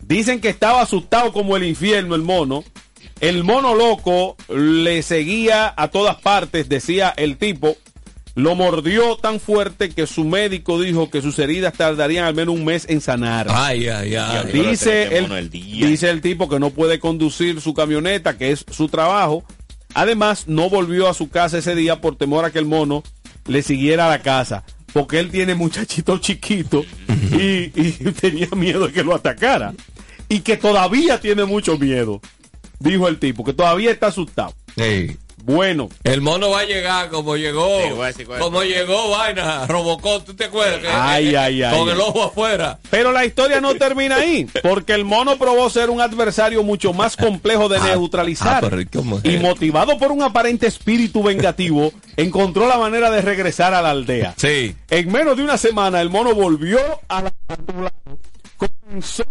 Dicen 0.00 0.40
que 0.40 0.48
estaba 0.48 0.82
asustado 0.82 1.32
como 1.32 1.56
el 1.56 1.64
infierno 1.64 2.14
el 2.14 2.22
mono. 2.22 2.64
El 3.20 3.44
mono 3.44 3.74
loco 3.74 4.36
le 4.48 5.02
seguía 5.02 5.72
a 5.76 5.88
todas 5.88 6.16
partes, 6.20 6.68
decía 6.68 7.12
el 7.16 7.36
tipo. 7.36 7.76
Lo 8.34 8.54
mordió 8.54 9.16
tan 9.16 9.40
fuerte 9.40 9.90
que 9.90 10.06
su 10.06 10.24
médico 10.24 10.80
dijo 10.80 11.10
que 11.10 11.20
sus 11.20 11.38
heridas 11.38 11.74
tardarían 11.74 12.24
al 12.24 12.34
menos 12.34 12.54
un 12.54 12.64
mes 12.64 12.86
en 12.88 13.02
sanar. 13.02 13.46
Ay, 13.50 13.88
ay, 13.88 14.14
ay. 14.14 14.50
Dice 14.52 15.18
el, 15.18 15.50
dice 15.50 16.08
el 16.08 16.22
tipo 16.22 16.48
que 16.48 16.58
no 16.58 16.70
puede 16.70 16.98
conducir 16.98 17.60
su 17.60 17.74
camioneta, 17.74 18.38
que 18.38 18.52
es 18.52 18.64
su 18.70 18.88
trabajo. 18.88 19.44
Además, 19.92 20.44
no 20.46 20.70
volvió 20.70 21.08
a 21.08 21.14
su 21.14 21.28
casa 21.28 21.58
ese 21.58 21.74
día 21.74 22.00
por 22.00 22.16
temor 22.16 22.46
a 22.46 22.50
que 22.50 22.58
el 22.58 22.64
mono 22.64 23.02
le 23.46 23.62
siguiera 23.62 24.06
a 24.06 24.10
la 24.10 24.22
casa. 24.22 24.64
Porque 24.94 25.18
él 25.18 25.30
tiene 25.30 25.54
muchachito 25.54 26.16
chiquito 26.18 26.84
y, 27.38 27.70
y 27.74 27.92
tenía 28.18 28.48
miedo 28.56 28.86
de 28.86 28.92
que 28.94 29.04
lo 29.04 29.14
atacara. 29.14 29.74
Y 30.30 30.40
que 30.40 30.56
todavía 30.56 31.20
tiene 31.20 31.44
mucho 31.44 31.76
miedo, 31.76 32.22
dijo 32.78 33.08
el 33.08 33.18
tipo, 33.18 33.44
que 33.44 33.52
todavía 33.52 33.90
está 33.90 34.06
asustado. 34.06 34.54
Bueno. 35.44 35.88
El 36.04 36.20
mono 36.20 36.50
va 36.50 36.60
a 36.60 36.64
llegar 36.64 37.08
como 37.10 37.36
llegó. 37.36 37.80
Sí, 38.16 38.24
como 38.38 38.62
llegó, 38.62 39.10
vaina, 39.10 39.66
Robocop, 39.66 40.24
¿tú 40.24 40.34
te 40.34 40.44
acuerdas? 40.44 40.80
Que- 40.80 40.88
Ay, 40.88 41.30
que- 41.30 41.38
ay, 41.38 41.62
ay. 41.62 41.76
Con 41.78 41.88
el 41.88 42.00
ojo 42.00 42.22
afuera. 42.24 42.78
Pero 42.90 43.10
la 43.12 43.24
historia 43.24 43.60
no 43.60 43.74
termina 43.74 44.16
ahí, 44.16 44.46
porque 44.62 44.92
el 44.94 45.04
mono 45.04 45.36
probó 45.36 45.68
ser 45.68 45.90
un 45.90 46.00
adversario 46.00 46.62
mucho 46.62 46.92
más 46.92 47.16
complejo 47.16 47.68
de 47.68 47.80
neutralizar. 47.80 48.64
ah, 48.64 49.18
¿y 49.24 49.36
motivado 49.38 49.98
por 49.98 50.12
un 50.12 50.22
aparente 50.22 50.66
espíritu 50.66 51.22
vengativo, 51.22 51.92
encontró 52.16 52.68
la 52.68 52.78
manera 52.78 53.10
de 53.10 53.20
regresar 53.20 53.74
a 53.74 53.82
la 53.82 53.90
aldea. 53.90 54.34
Sí. 54.36 54.74
En 54.90 55.10
menos 55.10 55.36
de 55.36 55.42
una 55.42 55.56
semana, 55.58 56.00
el 56.00 56.08
mono 56.10 56.34
volvió 56.34 56.78
a 57.08 57.22
la 57.22 57.32
comenzó 58.56 59.24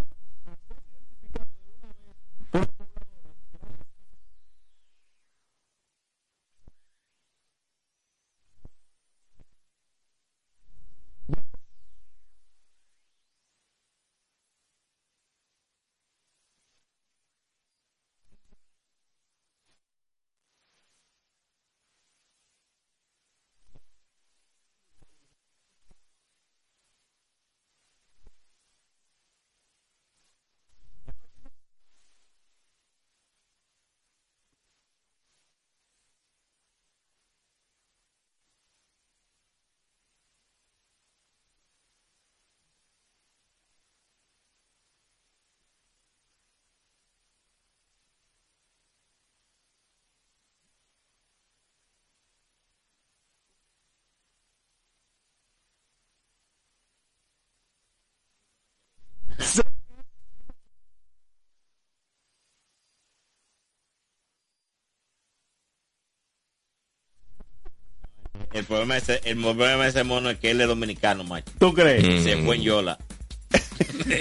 El 68.54 68.66
problema, 68.66 68.96
de 68.96 69.00
ese, 69.00 69.22
el 69.24 69.38
problema 69.38 69.84
de 69.84 69.90
ese 69.90 70.04
mono 70.04 70.30
es 70.30 70.38
que 70.40 70.52
él 70.52 70.60
es 70.62 70.68
dominicano, 70.68 71.24
macho. 71.24 71.52
¿Tú 71.58 71.74
crees? 71.74 72.24
Se 72.24 72.38
fue 72.38 72.58
en 72.58 72.62
Yola. 72.64 72.98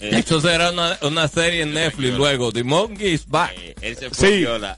Eso 0.00 0.40
será 0.40 0.70
una, 0.70 0.98
una 1.02 1.28
serie 1.28 1.62
en 1.62 1.72
Netflix 1.74 2.14
luego. 2.14 2.52
The 2.52 2.64
Monkey's 2.64 3.26
Back. 3.26 3.54
Él 3.80 3.96
se 3.96 4.10
fue 4.10 4.34
en 4.36 4.40
Yola. 4.40 4.76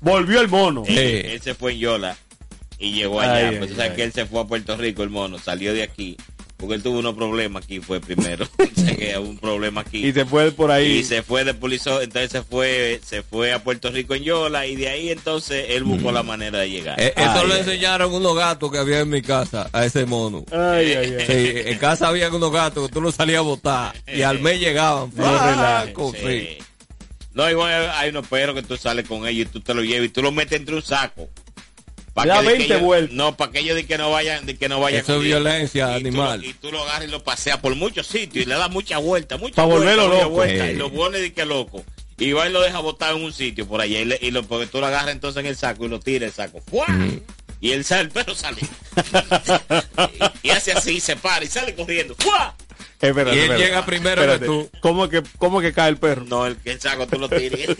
Volvió 0.00 0.40
el 0.40 0.48
mono. 0.48 0.84
Él, 0.86 0.98
él 1.26 1.40
se 1.40 1.54
fue 1.54 1.72
en 1.72 1.78
Yola 1.78 2.16
y 2.78 2.92
llegó 2.92 3.20
Ay, 3.20 3.28
allá. 3.28 3.48
ay, 3.48 3.56
pues 3.58 3.70
tú 3.70 3.76
sabes 3.76 3.90
ay. 3.90 3.96
que 3.96 4.02
él 4.04 4.12
se 4.12 4.26
fue 4.26 4.40
a 4.40 4.44
Puerto 4.44 4.76
Rico, 4.76 5.02
el 5.02 5.10
mono, 5.10 5.38
salió 5.38 5.72
de 5.72 5.82
aquí. 5.82 6.16
Porque 6.56 6.74
él 6.74 6.82
tuvo 6.82 7.00
unos 7.00 7.14
problemas 7.14 7.64
aquí, 7.64 7.80
fue 7.80 8.00
primero. 8.00 8.46
o 8.58 8.80
sea 8.80 8.96
que 8.96 9.18
hubo 9.18 9.28
un 9.28 9.38
problema 9.38 9.82
aquí. 9.82 10.06
Y 10.06 10.12
se 10.12 10.24
fue 10.24 10.50
por 10.52 10.70
ahí. 10.70 10.98
Y 10.98 11.04
se 11.04 11.22
fue 11.22 11.44
de 11.44 11.52
policía, 11.54 12.02
entonces 12.02 12.30
se 12.30 12.42
fue, 12.42 13.00
se 13.04 13.22
fue 13.22 13.52
a 13.52 13.62
Puerto 13.62 13.90
Rico 13.90 14.14
en 14.14 14.22
Yola 14.22 14.66
y 14.66 14.76
de 14.76 14.88
ahí 14.88 15.10
entonces 15.10 15.66
él 15.70 15.84
buscó 15.84 16.12
la 16.12 16.22
manera 16.22 16.60
de 16.60 16.70
llegar. 16.70 16.98
Eh, 16.98 17.12
eso 17.14 17.30
Ay, 17.30 17.50
ay, 17.52 17.58
enseñaron 17.58 18.14
unos 18.14 18.34
gatos 18.36 18.72
que 18.72 18.78
había 18.78 19.00
en 19.00 19.10
mi 19.10 19.20
casa 19.20 19.68
a 19.72 19.84
ese 19.84 20.06
mono. 20.06 20.44
Ay, 20.50 20.92
ay, 20.92 21.16
ay. 21.18 21.26
Sí, 21.26 21.70
en 21.70 21.78
casa 21.78 22.08
había 22.08 22.30
unos 22.30 22.52
gatos 22.52 22.88
que 22.88 22.94
tú 22.94 23.00
los 23.00 23.14
salías 23.14 23.38
a 23.38 23.42
botar 23.42 23.94
y 24.06 24.22
al 24.22 24.40
mes 24.40 24.58
llegaban. 24.58 25.10
No, 25.14 25.24
flaco, 25.24 26.12
sí. 26.12 26.26
sí. 26.26 26.58
No, 27.34 27.50
igual 27.50 27.90
hay 27.90 28.08
unos 28.08 28.26
perros 28.26 28.54
que 28.54 28.62
tú 28.62 28.78
sales 28.78 29.06
con 29.06 29.26
ellos 29.26 29.48
y 29.48 29.52
tú 29.52 29.60
te 29.60 29.74
los 29.74 29.84
llevas 29.84 30.06
y 30.06 30.08
tú 30.08 30.22
los 30.22 30.32
metes 30.32 30.58
entre 30.58 30.74
un 30.74 30.82
saco. 30.82 31.28
Da 32.24 32.38
que- 32.40 32.40
de 32.40 32.52
que 32.52 32.58
20 32.58 32.74
ellos- 32.74 32.80
vueltas. 32.82 33.14
No, 33.16 33.36
para 33.36 33.52
que 33.52 33.58
ellos 33.58 33.74
de 33.76 33.86
que 33.86 33.98
no 33.98 34.10
vayan, 34.10 34.46
de 34.46 34.56
que 34.56 34.68
no 34.68 34.80
vayan. 34.80 35.00
Eso 35.00 35.16
es 35.16 35.22
violencia 35.22 35.84
Y 35.98 36.02
tú 36.02 36.08
animal. 36.08 36.40
lo- 36.40 36.46
y 36.46 36.52
tú 36.54 36.72
lo 36.72 36.82
agarras 36.82 37.04
y 37.08 37.10
lo 37.10 37.22
paseas 37.22 37.58
por 37.58 37.74
muchos 37.74 38.06
sitios 38.06 38.46
y 38.46 38.48
le 38.48 38.54
das 38.54 38.70
mucha 38.70 38.98
vuelta, 38.98 39.36
mucha 39.36 39.56
Pa' 39.56 39.64
vuelta, 39.64 39.80
volverlo 39.80 40.06
mucha 40.08 40.22
loco. 40.22 40.30
vuelta, 40.34 40.68
Eh. 40.68 40.72
y 40.72 40.76
lo 40.76 40.90
pone 40.92 41.18
de 41.18 41.32
que 41.32 41.44
loco. 41.44 41.84
Y 42.18 42.32
va 42.32 42.48
y 42.48 42.52
lo 42.52 42.62
deja 42.62 42.78
botado 42.78 43.18
en 43.18 43.24
un 43.24 43.32
sitio 43.34 43.66
por 43.68 43.80
allá 43.82 44.00
y, 44.00 44.04
le- 44.06 44.18
y 44.22 44.30
lo, 44.30 44.42
porque 44.44 44.66
tú 44.66 44.80
lo 44.80 44.86
agarras 44.86 45.12
entonces 45.12 45.40
en 45.40 45.46
el 45.46 45.56
saco 45.56 45.84
y 45.84 45.88
lo 45.88 46.00
tiras 46.00 46.28
el 46.28 46.34
saco. 46.34 46.62
¡Fua! 46.62 46.86
Y 47.60 47.72
él 47.72 47.84
sale, 47.84 48.02
el 48.02 48.10
perro 48.10 48.34
sale. 48.34 48.60
y, 48.62 48.66
y 50.48 50.50
hace 50.50 50.72
así, 50.72 50.96
y 50.96 51.00
se 51.00 51.16
para 51.16 51.44
y 51.44 51.48
sale 51.48 51.74
corriendo. 51.74 52.14
¡Fua! 52.18 52.54
Espérate, 53.00 53.36
Y 53.36 53.38
él 53.38 53.44
espérate. 53.44 53.64
llega 53.66 53.84
primero 53.86 54.22
que 54.22 54.32
Espérate. 54.32 54.46
tú. 54.46 54.70
¿Cómo 54.80 55.08
que, 55.10 55.22
¿Cómo 55.38 55.60
que 55.60 55.72
cae 55.74 55.90
el 55.90 55.98
perro? 55.98 56.24
No, 56.24 56.46
el, 56.46 56.56
el 56.64 56.80
saco 56.80 57.06
tú 57.06 57.18
lo 57.18 57.28
tiras. 57.28 57.60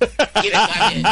y 0.42 0.48
le 0.48 0.52
sale 0.52 1.02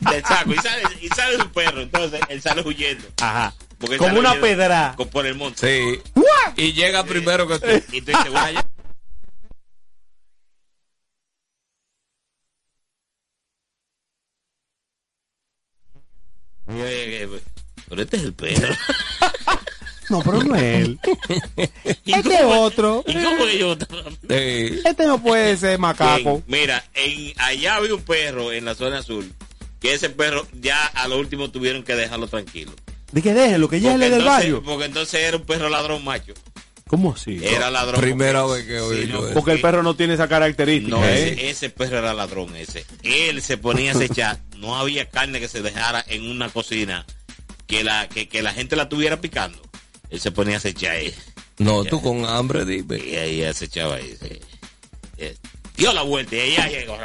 del 0.00 0.24
saco 0.24 0.52
y 0.52 0.56
sale, 0.56 0.82
y 1.00 1.08
sale 1.08 1.36
su 1.38 1.50
perro. 1.52 1.80
Entonces 1.80 2.20
él 2.28 2.42
sale 2.42 2.62
huyendo. 2.62 3.06
Ajá. 3.20 3.54
Como 3.98 4.18
una 4.18 4.34
pedra. 4.34 4.94
con- 4.96 5.08
por 5.08 5.26
el 5.26 5.34
monte. 5.34 6.00
Sí. 6.14 6.22
Y 6.56 6.72
llega 6.72 7.04
primero 7.04 7.46
que 7.46 7.58
tú. 7.58 7.66
Y 7.96 8.00
tú 8.00 8.12
dices, 8.12 8.32
vaya. 8.32 8.64
No, 20.14 20.22
pero 20.22 20.42
no 20.44 20.54
es 20.54 20.62
él. 20.62 20.98
¿Y 22.04 22.12
Este 22.12 22.34
es 22.34 22.42
otro. 22.44 23.02
¿Y 23.06 23.14
cómo? 23.14 23.44
Este 24.28 25.06
no 25.06 25.20
puede 25.22 25.56
ser 25.56 25.78
macaco. 25.78 26.42
Mira, 26.46 26.84
en, 26.94 27.32
allá 27.38 27.76
había 27.76 27.94
un 27.94 28.02
perro 28.02 28.52
en 28.52 28.64
la 28.64 28.74
zona 28.74 28.98
azul. 28.98 29.32
Que 29.80 29.94
ese 29.94 30.08
perro 30.10 30.46
ya 30.60 30.86
a 30.86 31.08
lo 31.08 31.18
último 31.18 31.50
tuvieron 31.50 31.82
que 31.82 31.94
dejarlo 31.94 32.26
tranquilo. 32.28 32.72
De 33.12 33.22
que 33.22 33.34
déjenlo, 33.34 33.68
que 33.68 33.80
ya 33.80 33.94
es 33.94 33.98
del 34.00 34.12
entonces- 34.14 34.28
barrio. 34.32 34.62
Porque 34.62 34.84
entonces 34.86 35.20
era 35.20 35.36
un 35.36 35.44
perro 35.44 35.68
ladrón 35.68 36.04
macho. 36.04 36.32
¿Cómo 36.86 37.14
así? 37.14 37.40
Era 37.42 37.70
ladrón. 37.70 38.00
Primera 38.00 38.44
vez 38.46 38.64
que 38.66 38.74
Sí, 38.78 38.84
oí 38.84 39.06
no, 39.06 39.24
eso. 39.24 39.34
Porque 39.34 39.52
el 39.52 39.60
perro 39.60 39.82
no 39.82 39.94
tiene 39.96 40.14
esa 40.14 40.28
característica. 40.28 40.96
No, 40.96 41.04
¿eh? 41.04 41.32
ese, 41.32 41.50
ese 41.50 41.70
perro 41.70 41.98
era 41.98 42.14
ladrón 42.14 42.54
ese. 42.56 42.84
Él 43.02 43.42
se 43.42 43.56
ponía 43.58 43.92
a 43.92 43.94
acechar. 43.96 44.38
No 44.58 44.76
había 44.76 45.08
carne 45.10 45.40
que 45.40 45.48
se 45.48 45.60
dejara 45.62 46.04
en 46.08 46.30
una 46.30 46.50
cocina 46.50 47.04
que 47.66 47.82
la, 47.84 48.08
que, 48.08 48.28
que 48.28 48.42
la 48.42 48.52
gente 48.52 48.76
la 48.76 48.88
tuviera 48.88 49.20
picando. 49.20 49.58
Él 50.10 50.20
se 50.20 50.30
ponía 50.30 50.54
a 50.54 50.58
acechar 50.58 50.92
ahí. 50.92 51.14
No, 51.58 51.84
tú 51.84 52.00
con 52.02 52.24
hambre, 52.26 52.64
dime. 52.64 52.98
Y 52.98 53.16
ahí 53.16 53.44
acechaba 53.44 53.96
ahí. 53.96 54.16
sí. 54.20 54.38
Eh, 55.18 55.36
Dio 55.76 55.92
la 55.92 56.02
vuelta 56.02 56.36
y 56.36 56.40
ella 56.40 56.68
llegó, 56.68 56.96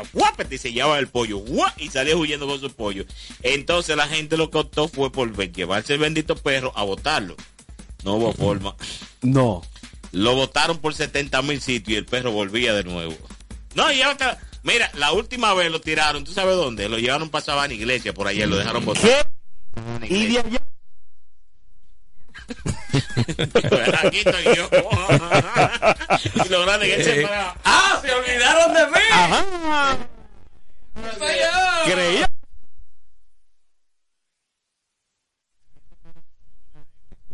y 0.51 0.57
se 0.59 0.71
llevaba 0.71 0.99
el 0.99 1.07
pollo, 1.07 1.37
¡guap! 1.39 1.79
y 1.81 1.89
salía 1.89 2.15
huyendo 2.15 2.45
con 2.45 2.59
su 2.59 2.69
pollo. 2.71 3.03
Entonces 3.41 3.95
la 3.97 4.07
gente 4.07 4.37
lo 4.37 4.51
que 4.51 4.59
optó 4.59 4.87
fue 4.87 5.11
por 5.11 5.31
ver- 5.35 5.51
llevarse 5.51 5.93
el 5.93 5.99
bendito 5.99 6.35
perro 6.35 6.71
a 6.75 6.83
botarlo. 6.83 7.35
No 8.03 8.13
hubo 8.13 8.31
forma. 8.33 8.75
No. 9.23 9.63
Lo 10.11 10.35
votaron 10.35 10.77
por 10.77 10.93
70 10.93 11.41
mil 11.41 11.61
sitios 11.61 11.95
y 11.95 11.97
el 11.97 12.05
perro 12.05 12.31
volvía 12.31 12.73
de 12.75 12.83
nuevo. 12.83 13.15
No, 13.73 13.91
y 13.91 14.01
otra, 14.03 14.37
mira, 14.61 14.91
la 14.95 15.13
última 15.13 15.51
vez 15.55 15.71
lo 15.71 15.81
tiraron, 15.81 16.23
¿tú 16.23 16.31
sabes 16.31 16.55
dónde? 16.55 16.87
Lo 16.89 16.99
llevaron 16.99 17.29
para 17.29 17.43
Sabana 17.45 17.73
Iglesia 17.73 18.13
por 18.13 18.27
allá, 18.27 18.45
lo 18.45 18.57
dejaron 18.57 18.85
botar. 18.85 19.31
Y 20.07 20.27
de 20.27 20.39
allá. 20.39 20.61
Aquí 24.03 24.19
estoy 24.19 24.55
yo. 24.55 24.69
y 26.45 26.49
lo 26.49 26.61
grande 26.61 26.95
que 26.95 27.03
se. 27.03 27.29
¡Ah! 27.63 27.99
¡Se 28.01 28.13
olvidaron 28.13 28.73
de 28.73 28.87
mí! 28.87 29.05
Ajá. 29.11 29.97
Creía. 31.85 32.28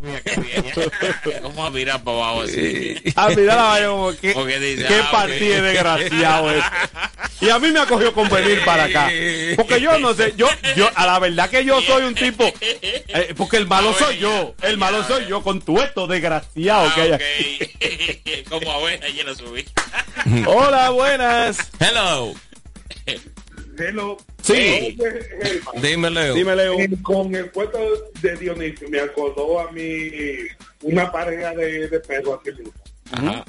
Vamos 1.44 1.68
a 1.68 1.70
mirar 1.72 2.04
para 2.04 2.18
abajo 2.18 2.42
así. 2.44 2.96
Ah, 3.16 3.30
mira 3.36 3.56
la 3.56 3.64
vaina 3.64 3.88
como 3.88 4.14
que. 4.14 4.60
Dice, 4.60 4.86
qué 4.86 5.00
ah, 5.04 5.12
partida 5.12 5.58
ok. 5.58 5.64
desgraciado 5.64 6.52
es. 6.52 6.64
Y 7.42 7.50
a 7.50 7.60
mí 7.60 7.72
me 7.72 7.80
acogió 7.80 8.14
con 8.14 8.30
venir 8.30 8.64
para 8.64 8.86
acá. 8.86 9.10
Porque 9.56 9.82
yo 9.82 10.00
no 10.00 10.14
sé, 10.14 10.34
yo, 10.38 10.48
yo, 10.76 10.90
a 10.96 11.06
la 11.06 11.20
verdad 11.20 11.50
que 11.50 11.66
yo 11.66 11.82
soy 11.82 12.04
un 12.04 12.16
tipo. 12.16 12.44
eh, 12.62 13.34
porque 13.36 13.58
el 13.58 13.68
malo 13.68 13.94
soy 13.94 14.18
yo. 14.18 14.56
El 14.62 14.78
malo 14.78 15.04
soy 15.04 15.26
yo 15.28 15.42
con 15.44 15.62
tu 15.62 15.80
esto 15.82 16.08
desgraciado 16.08 16.94
que 16.94 17.02
hay 17.02 17.12
aquí. 17.12 18.44
Como 18.50 18.72
abeja 18.72 19.08
llena 19.08 19.36
su 19.36 19.52
vida. 19.52 19.72
Hola, 20.48 20.90
buenas. 20.92 21.58
Hello. 21.80 22.34
Hello. 23.78 24.18
Sí. 24.46 24.96
Dime, 25.82 26.12
Leo. 26.12 26.36
Dime, 26.36 26.56
Leo. 26.56 26.76
Con 27.02 27.34
el 27.34 27.52
cuento 27.52 27.80
de 28.22 28.36
Dionisio 28.36 28.88
me 28.90 29.00
acordó 29.00 29.60
a 29.60 29.72
mí 29.72 30.12
una 30.84 31.12
pareja 31.12 31.56
de, 31.56 31.88
de 31.88 32.00
perros 32.00 32.40
aquí 32.40 32.52
mismo. 32.52 32.74
Ajá. 33.12 33.44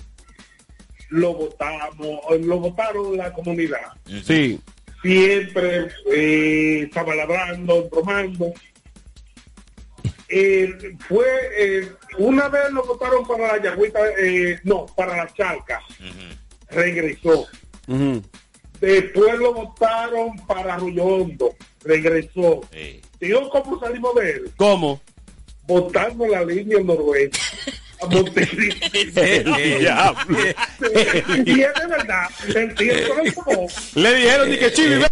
Lo 1.10 1.35
votamos, 1.35 2.20
lo 2.40 2.59
votaron 2.59 3.16
la 3.16 3.31
comunidad. 3.32 3.93
Sí. 4.24 4.59
Siempre 5.02 5.89
eh, 6.10 6.85
estaba 6.85 7.14
ladrando, 7.14 7.89
bromando. 7.90 8.52
Eh, 10.28 10.97
fue 11.06 11.27
eh, 11.59 11.93
una 12.18 12.48
vez 12.48 12.73
lo 12.73 12.85
votaron 12.85 13.27
para 13.27 13.56
la 13.56 13.62
yagüita, 13.62 14.01
eh, 14.18 14.59
no, 14.64 14.86
para 14.86 15.16
la 15.16 15.32
charca. 15.35 15.81
Regresó. 16.70 17.47
Después 18.86 19.36
lo 19.40 19.52
votaron 19.52 20.36
para 20.46 20.76
Hondo. 20.78 21.56
Regresó. 21.82 22.60
Digo, 23.18 23.50
¿cómo 23.50 23.80
salimos 23.80 24.14
de 24.14 24.30
él? 24.30 24.52
¿Cómo? 24.56 25.00
Votando 25.66 26.24
la 26.28 26.44
línea 26.44 26.78
noroeste. 26.84 27.36
A 28.00 28.06
Montecristi. 28.06 29.12
El 29.16 29.78
diablo. 29.80 30.38
y 31.44 31.60
es 31.62 31.74
de 31.74 31.86
verdad. 31.88 32.28
El 32.54 32.74
tiempo 32.76 33.14
lo 33.14 33.32
tomó. 33.32 33.66
Le 33.96 34.14
dijeron 34.14 34.50
ni 34.50 34.56
que 34.56 34.72
Chivi, 34.72 35.04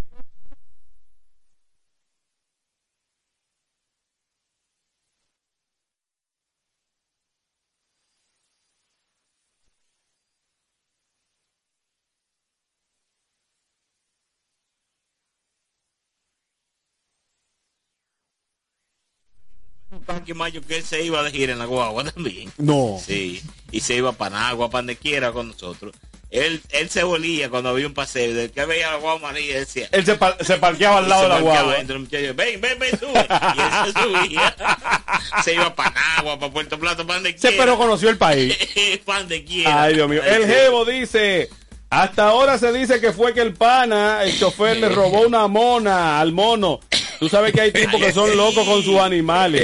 Panqui 20.25 20.35
Mayo 20.35 20.61
que 20.67 20.77
él 20.79 20.85
se 20.85 21.03
iba 21.05 21.23
de 21.23 21.31
gira 21.31 21.53
en 21.53 21.59
la 21.59 21.67
guagua 21.67 22.05
también. 22.15 22.51
No. 22.59 22.99
Sí, 23.05 23.43
y 23.71 23.81
se 23.81 23.95
iba 23.97 24.13
para 24.13 24.37
Nagua, 24.39 24.71
para 24.71 24.81
donde 24.81 24.97
quiera 24.97 25.33
con 25.33 25.49
nosotros. 25.49 25.95
Él, 26.31 26.61
él 26.71 26.91
se 26.91 27.05
volía 27.05 27.49
cuando 27.49 27.69
había 27.69 27.87
un 27.87 27.95
paseo, 27.95 28.35
de 28.35 28.51
que 28.51 28.65
veía 28.65 28.91
la 28.91 28.97
guagua 28.97 29.31
María, 29.31 29.57
decía, 29.61 29.89
Él 29.93 30.05
se, 30.05 30.17
pa- 30.17 30.37
se 30.41 30.57
parqueaba 30.57 30.99
al 30.99 31.09
lado 31.09 31.23
de 31.25 31.29
la 31.29 31.41
guagua. 31.41 31.77
Entre 31.79 31.95
los 31.95 32.03
muchachos, 32.05 32.35
ven, 32.35 32.61
ven, 32.61 32.77
ven, 32.79 32.99
sube. 32.99 33.13
Y 33.57 33.61
él 33.61 33.95
se 33.95 34.03
subía. 34.03 34.57
se 35.45 35.55
iba 35.55 35.73
para 35.77 35.91
Nagua, 35.91 36.39
para 36.41 36.53
Puerto 36.53 36.79
Plata, 36.81 37.05
para 37.05 37.21
donde 37.21 37.37
quiera. 37.37 37.57
perro 37.57 37.79
conoció 37.79 38.09
el 38.11 38.19
país. 38.19 38.57
para 39.05 39.21
donde 39.21 39.45
quiera. 39.45 39.83
Ay, 39.85 39.95
Dios 39.95 40.09
mío. 40.09 40.23
El 40.25 40.43
sí. 40.43 40.49
Jevo 40.49 40.85
dice, 40.85 41.51
hasta 41.91 42.27
ahora 42.31 42.59
se 42.59 42.73
dice 42.73 43.01
que 43.01 43.13
fue 43.13 43.33
que 43.33 43.41
el 43.41 43.53
pana, 43.55 44.25
el 44.25 44.37
chofer, 44.37 44.79
le 44.79 44.89
robó 44.89 45.21
una 45.21 45.47
mona 45.47 46.19
al 46.21 46.33
mono. 46.33 46.81
Tú 47.19 47.29
sabes 47.29 47.53
que 47.53 47.61
hay 47.61 47.73
tipos 47.73 48.01
que 48.01 48.13
son 48.13 48.37
locos 48.37 48.67
con 48.67 48.83
sus 48.83 48.99
animales. 48.99 49.63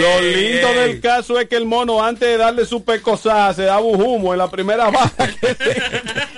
Lo 0.00 0.20
lindo 0.20 0.72
del 0.72 1.00
caso 1.00 1.38
es 1.38 1.48
que 1.48 1.56
el 1.56 1.66
mono, 1.66 2.02
antes 2.02 2.28
de 2.28 2.36
darle 2.36 2.64
su 2.64 2.84
pecosada, 2.84 3.52
se 3.54 3.62
daba 3.62 3.80
un 3.80 4.00
humo 4.00 4.32
en 4.32 4.38
la 4.38 4.50
primera 4.50 4.90
baja 4.90 5.28
que, 5.40 5.56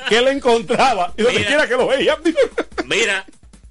que 0.09 0.19
él 0.19 0.29
encontraba. 0.29 1.13
Y 1.17 1.23
donde 1.23 1.45
quiera 1.45 1.67
que 1.67 1.75
lo 1.75 1.89
veía. 1.89 2.17
Mira, 2.85 3.25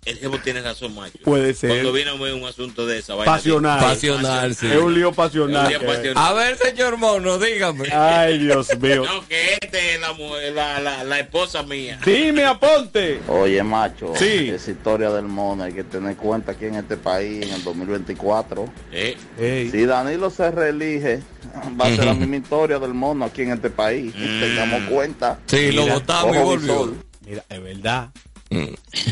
el 0.08 0.18
jefe 0.18 0.38
tiene 0.40 0.62
razón, 0.62 0.96
macho. 0.96 1.18
Puede 1.24 1.54
ser. 1.54 1.70
Cuando 1.70 1.92
viene 1.94 2.12
un 2.14 2.46
asunto 2.46 2.86
de 2.86 3.00
esa 3.00 3.16
vaina. 3.16 3.32
Pasional. 3.34 3.80
Pasional, 3.80 4.56
sí. 4.56 4.68
Es 4.68 4.78
un 4.78 4.94
lío 4.94 5.12
pasional. 5.12 5.72
Es 5.72 5.78
un 5.80 5.84
lío 5.86 5.94
pasional. 5.94 6.26
A 6.26 6.34
ver, 6.34 6.58
señor 6.58 6.98
Mono, 6.98 7.38
dígame. 7.38 7.90
Ay, 7.94 8.40
Dios 8.40 8.68
mío. 8.80 9.04
No, 9.06 9.28
que 9.28 9.54
este 9.62 9.96
es 9.96 10.02
la, 10.02 10.14
mujer, 10.14 10.54
la, 10.54 10.80
la, 10.80 11.04
la 11.04 11.20
esposa 11.20 11.64
mía. 11.64 12.00
Dime, 12.06 12.44
aponte. 12.46 13.20
Oye, 13.28 13.62
macho, 13.64 14.14
Sí. 14.16 14.50
esa 14.50 14.72
historia 14.72 15.10
del 15.10 15.26
mono 15.26 15.64
hay 15.64 15.74
que 15.74 15.84
tener 15.84 16.16
cuenta 16.16 16.54
aquí 16.54 16.66
en 16.66 16.76
este 16.76 16.98
país 16.98 17.46
en 17.46 17.54
el 17.54 17.64
2024. 17.64 18.66
Eh, 18.92 19.18
Si 19.72 19.86
Danilo 19.86 20.30
se 20.30 20.52
reelige, 20.52 21.22
va 21.80 21.86
a 21.88 21.96
ser 21.96 22.06
la 22.06 22.14
misma 22.14 22.38
historia 22.38 22.80
del 22.80 22.94
mono 22.94 23.26
aquí 23.26 23.42
en 23.44 23.52
este 23.54 23.70
país. 23.70 24.14
Tengamos 24.14 24.90
cuenta. 24.90 25.40
Sí, 25.48 25.72
lo 25.72 25.88
votamos 25.88 26.36
y 26.36 26.40
volvió. 26.40 26.96
Mira, 27.26 27.44
es 27.50 27.62
verdad. 27.62 28.10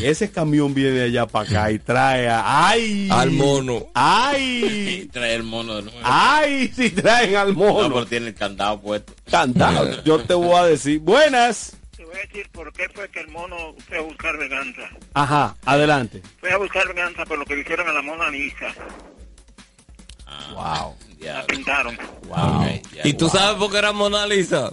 Ese 0.02 0.30
camión 0.30 0.72
viene 0.74 0.90
de 0.92 1.04
allá 1.04 1.26
para 1.26 1.48
acá 1.48 1.70
y 1.70 1.78
trae 1.78 2.28
a... 2.28 2.68
¡Ay! 2.68 3.08
Al 3.10 3.30
mono. 3.32 3.86
¡Ay! 3.94 5.08
trae 5.12 5.34
el 5.34 5.42
mono 5.42 5.76
de 5.76 5.82
nuevo. 5.82 5.98
¡Ay! 6.02 6.72
Si 6.74 6.90
traen 6.90 7.36
al 7.36 7.48
No, 7.52 7.58
mono. 7.58 7.88
pero 7.94 8.06
tiene 8.06 8.28
el 8.28 8.34
candado 8.34 8.80
puesto. 8.80 9.12
Cantado. 9.30 10.02
Yo 10.04 10.18
te 10.24 10.34
voy 10.34 10.54
a 10.56 10.64
decir. 10.64 11.00
Buenas. 11.00 11.76
Te 11.96 12.04
voy 12.04 12.14
a 12.16 12.20
decir 12.20 12.48
por 12.50 12.72
qué 12.72 12.88
fue 12.94 13.08
que 13.10 13.20
el 13.20 13.28
mono 13.28 13.74
fue 13.86 13.98
a 13.98 14.00
buscar 14.02 14.36
venganza. 14.38 14.82
Ajá, 15.14 15.54
adelante. 15.64 16.22
Fue 16.40 16.50
a 16.52 16.56
buscar 16.56 16.86
venganza 16.88 17.24
por 17.26 17.38
lo 17.38 17.44
que 17.44 17.56
le 17.56 17.60
hicieron 17.62 17.88
a 17.88 17.92
la 17.92 18.02
Mona 18.02 18.30
Lisa. 18.30 18.72
Wow. 20.54 20.96
La 21.20 21.44
pintaron. 21.46 21.98
Wow. 22.28 22.80
¿Y 23.04 23.12
tú 23.14 23.28
sabes 23.28 23.56
por 23.58 23.70
qué 23.70 23.78
era 23.78 23.92
Mona 23.92 24.26
Lisa? 24.26 24.72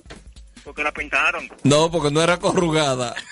Porque 0.64 0.84
la 0.84 0.91
pintaron. 0.94 1.49
No, 1.64 1.91
porque 1.91 2.11
no 2.11 2.22
era 2.22 2.38
corrugada. 2.38 3.14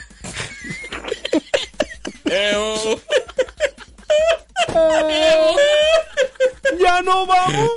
Ya 6.79 7.01
no 7.01 7.25
vamos. 7.25 7.71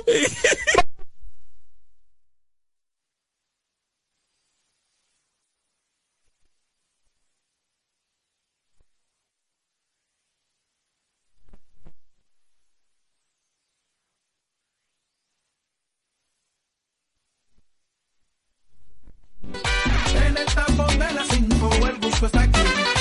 En 20.15 20.37
el 20.37 20.45
tapón 20.45 20.97
de 20.97 21.11
las 21.11 21.27
5 21.27 21.69
el 21.87 21.99
gusto 21.99 22.25
está 22.27 22.41
aquí. 22.41 22.94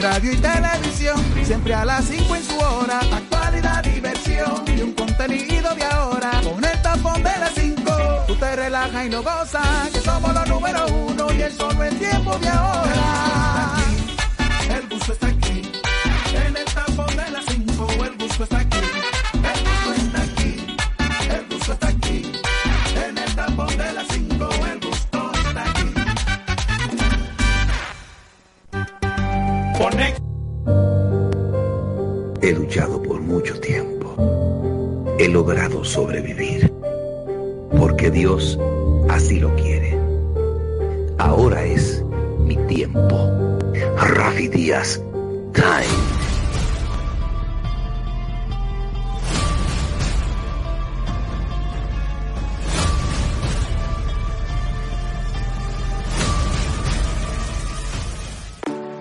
Radio 0.00 0.32
y 0.32 0.36
televisión, 0.36 1.16
siempre 1.44 1.74
a 1.74 1.84
las 1.84 2.04
5 2.04 2.36
en 2.36 2.44
su 2.44 2.58
hora. 2.58 3.00
Actualidad, 3.00 3.82
diversión 3.82 4.64
y 4.76 4.82
un 4.82 4.92
contenido 4.92 5.74
de 5.74 5.84
ahora. 5.84 6.30
Con 6.42 6.64
el 6.64 6.82
tapón 6.82 7.22
de 7.22 7.38
las 7.38 7.52
5, 7.54 8.24
tú 8.26 8.36
te 8.36 8.56
relajas 8.56 9.06
y 9.06 9.08
no 9.08 9.22
gozas. 9.22 9.90
Que 9.92 10.00
somos 10.00 10.34
los 10.34 10.48
número 10.48 10.86
uno 10.86 11.32
y 11.32 11.42
eso 11.42 11.72
no 11.72 11.84
es 11.84 11.98
tiempo 11.98 12.38
de 12.38 12.48
ahora. 12.48 13.74
El 14.70 14.88
gusto 14.88 15.12
está 15.12 15.28
aquí. 15.28 15.72
En 16.46 16.56
el 16.56 16.64
tapón 16.64 17.16
de 17.16 17.30
las 17.30 17.44
5 17.46 17.86
He 32.40 32.52
luchado 32.52 33.02
por 33.02 33.20
mucho 33.20 33.60
tiempo. 33.60 34.14
He 35.18 35.28
logrado 35.28 35.84
sobrevivir. 35.84 36.72
Porque 37.78 38.10
Dios 38.10 38.58
así 39.10 39.38
lo 39.38 39.54
quiere. 39.56 39.98
Ahora 41.18 41.64
es 41.64 42.02
mi 42.38 42.56
tiempo. 42.68 43.30
Rafi 43.98 44.48
Díaz, 44.48 45.02
Time. 45.52 46.15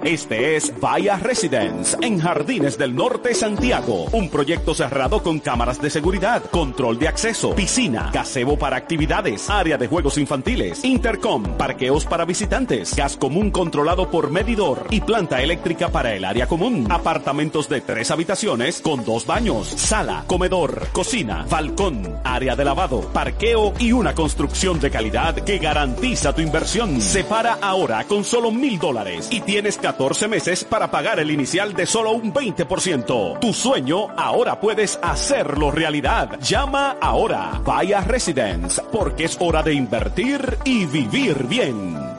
Este 0.05 0.55
es 0.55 0.71
Vaya 0.79 1.17
Residence 1.17 1.97
en 1.99 2.19
Jardines 2.19 2.77
del 2.77 2.93
Norte 2.93 3.33
Santiago. 3.33 4.05
Un 4.11 4.29
proyecto 4.29 4.75
cerrado 4.75 5.23
con 5.23 5.39
cámaras 5.39 5.81
de 5.81 5.89
seguridad, 5.89 6.43
control 6.51 6.99
de 6.99 7.07
acceso, 7.07 7.55
piscina, 7.55 8.11
gazebo 8.13 8.55
para 8.55 8.77
actividades, 8.77 9.49
área 9.49 9.79
de 9.79 9.87
juegos 9.87 10.19
infantiles, 10.19 10.85
intercom, 10.85 11.57
parqueos 11.57 12.05
para 12.05 12.23
visitantes, 12.23 12.95
gas 12.95 13.17
común 13.17 13.49
controlado 13.49 14.11
por 14.11 14.29
medidor 14.29 14.85
y 14.91 15.01
planta 15.01 15.41
eléctrica 15.41 15.89
para 15.89 16.13
el 16.13 16.23
área 16.23 16.45
común. 16.45 16.85
Apartamentos 16.91 17.67
de 17.67 17.81
tres 17.81 18.11
habitaciones 18.11 18.81
con 18.81 19.03
dos 19.05 19.25
baños, 19.25 19.65
sala, 19.65 20.23
comedor, 20.27 20.87
cocina, 20.91 21.47
balcón, 21.49 22.19
área 22.23 22.55
de 22.55 22.63
lavado, 22.63 23.01
parqueo 23.11 23.73
y 23.79 23.91
una 23.91 24.13
construcción 24.13 24.79
de 24.79 24.91
calidad 24.91 25.33
que 25.33 25.57
garantiza 25.57 26.35
tu 26.35 26.41
inversión. 26.41 27.01
Separa 27.01 27.57
ahora 27.59 28.03
con 28.03 28.23
solo 28.23 28.51
mil 28.51 28.77
dólares 28.77 29.29
y 29.31 29.41
tienes 29.41 29.79
14 29.79 29.94
meses 30.27 30.63
para 30.63 30.89
pagar 30.89 31.19
el 31.19 31.31
inicial 31.31 31.73
de 31.73 31.85
solo 31.85 32.11
un 32.11 32.33
20%. 32.33 33.39
Tu 33.39 33.53
sueño 33.53 34.07
ahora 34.17 34.59
puedes 34.59 34.99
hacerlo 35.01 35.71
realidad. 35.71 36.39
Llama 36.39 36.97
ahora. 37.01 37.61
Vaya 37.63 38.01
Residence, 38.01 38.81
porque 38.91 39.25
es 39.25 39.37
hora 39.39 39.63
de 39.63 39.73
invertir 39.73 40.57
y 40.63 40.85
vivir 40.85 41.45
bien. 41.47 42.14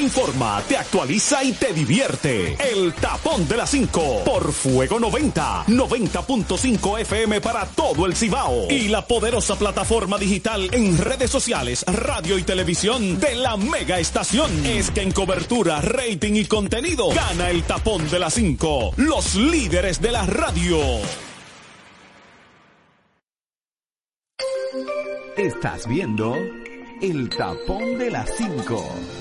Informa, 0.00 0.62
te 0.66 0.78
actualiza 0.78 1.44
y 1.44 1.52
te 1.52 1.74
divierte. 1.74 2.56
El 2.72 2.94
tapón 2.94 3.46
de 3.46 3.58
las 3.58 3.68
5 3.68 4.22
por 4.24 4.50
Fuego 4.50 4.98
90, 4.98 5.66
90.5 5.66 7.00
FM 7.00 7.42
para 7.42 7.66
todo 7.66 8.06
el 8.06 8.16
Cibao 8.16 8.70
y 8.70 8.88
la 8.88 9.06
poderosa 9.06 9.56
plataforma 9.56 10.16
digital 10.16 10.70
en 10.72 10.96
redes 10.96 11.30
sociales, 11.30 11.84
radio 11.86 12.38
y 12.38 12.42
televisión 12.42 13.20
de 13.20 13.34
la 13.34 13.58
mega 13.58 13.98
estación. 13.98 14.50
Es 14.64 14.90
que 14.90 15.02
en 15.02 15.12
cobertura, 15.12 15.82
rating 15.82 16.34
y 16.34 16.46
contenido 16.46 17.10
gana 17.10 17.50
el 17.50 17.64
tapón 17.64 18.08
de 18.08 18.20
las 18.20 18.32
5, 18.34 18.94
los 18.96 19.34
líderes 19.34 20.00
de 20.00 20.12
la 20.12 20.24
radio. 20.24 20.78
Estás 25.36 25.86
viendo 25.86 26.36
el 27.02 27.28
tapón 27.28 27.98
de 27.98 28.10
las 28.10 28.30
5. 28.36 29.19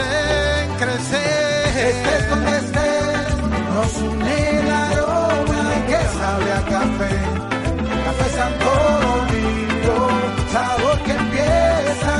Hacen 0.00 0.68
crecer. 0.78 1.88
Estés 1.90 2.30
donde 2.30 2.56
estés, 2.58 3.28
nos 3.74 3.94
une 4.02 4.58
el 4.58 4.70
aroma 4.70 5.62
que 5.86 6.00
sabe 6.18 6.52
a 6.52 6.62
café. 6.74 7.12
Café 8.04 8.26
Santo 8.38 8.70
Domingo, 9.06 9.96
sabor 10.52 10.98
que 11.04 11.12
empieza 11.12 12.14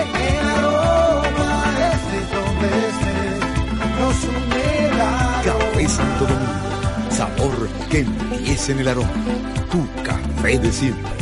en 0.00 0.08
el 0.30 0.46
aroma. 0.58 1.50
Estés 1.92 2.28
donde 2.36 2.68
estés, 2.90 3.38
nos 4.00 4.18
une 4.36 4.62
el 4.86 5.00
aroma. 5.00 5.42
Café 5.44 5.88
Santo 5.88 6.24
Domingo. 6.26 6.58
Sabor 7.10 7.68
que 7.90 7.98
empieza 8.00 8.72
en 8.72 8.78
el 8.80 8.88
aroma. 8.88 9.10
Tu 9.70 10.02
café 10.02 10.58
de 10.58 10.72
siempre. 10.72 11.17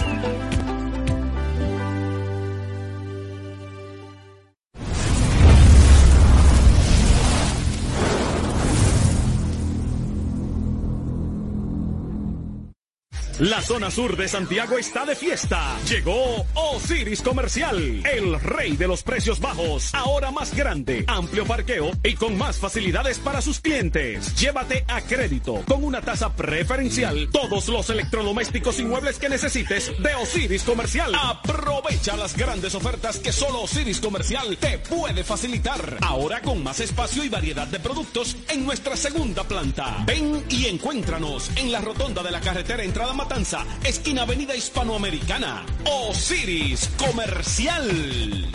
La 13.39 13.56
zona 13.67 13.91
sur 13.91 14.17
de 14.17 14.29
Santiago 14.29 14.79
está 14.79 15.05
de 15.05 15.17
fiesta. 15.17 15.77
Llegó 15.89 16.47
Osiris 16.55 17.21
Comercial, 17.21 18.01
el 18.07 18.41
rey 18.41 18.77
de 18.77 18.87
los 18.87 19.03
precios 19.03 19.41
bajos, 19.41 19.93
ahora 19.93 20.31
más 20.31 20.55
grande, 20.55 21.05
amplio 21.09 21.45
parqueo 21.45 21.91
y 22.05 22.15
con 22.15 22.39
más 22.39 22.59
facilidades 22.59 23.19
para 23.19 23.43
sus 23.43 23.61
clientes. 23.61 24.37
Llévate 24.37 24.85
a 24.87 25.01
crédito 25.01 25.65
con 25.67 25.83
una 25.83 26.01
tasa 26.01 26.33
preferencial 26.33 27.29
todos 27.33 27.69
los 27.69 27.91
electrodomésticos 27.91 28.79
y 28.79 28.85
muebles 28.85 29.19
que 29.19 29.29
necesites 29.29 29.93
de 30.01 30.15
Osiris 30.15 30.63
Comercial. 30.63 31.13
Aprovecha 31.21 32.17
las 32.17 32.37
grandes 32.37 32.75
ofertas 32.77 33.19
que 33.19 33.33
solo 33.33 33.63
Osiris 33.63 34.01
Comercial 34.01 34.57
te 34.59 34.79
puede 34.79 35.25
facilitar. 35.25 35.99
Ahora 36.03 36.41
con 36.41 36.63
más 36.63 36.79
espacio 36.79 37.25
y 37.25 37.29
variedad 37.29 37.67
de 37.67 37.81
productos 37.81 38.37
en 38.49 38.65
nuestra 38.65 38.97
segunda 38.97 39.43
planta. 39.43 40.05
Ven 40.07 40.45
y 40.51 40.67
encuéntranos 40.67 41.51
en 41.57 41.73
la 41.73 41.81
rotonda 41.81 42.23
de 42.23 42.31
la 42.31 42.41
carretera 42.41 42.85
entrada 42.85 43.13
Matanza, 43.13 43.56
esquina 43.85 44.23
Avenida 44.23 44.55
Hispanoamericana. 44.55 45.65
Osiris 45.85 46.89
Comercial. 46.97 48.47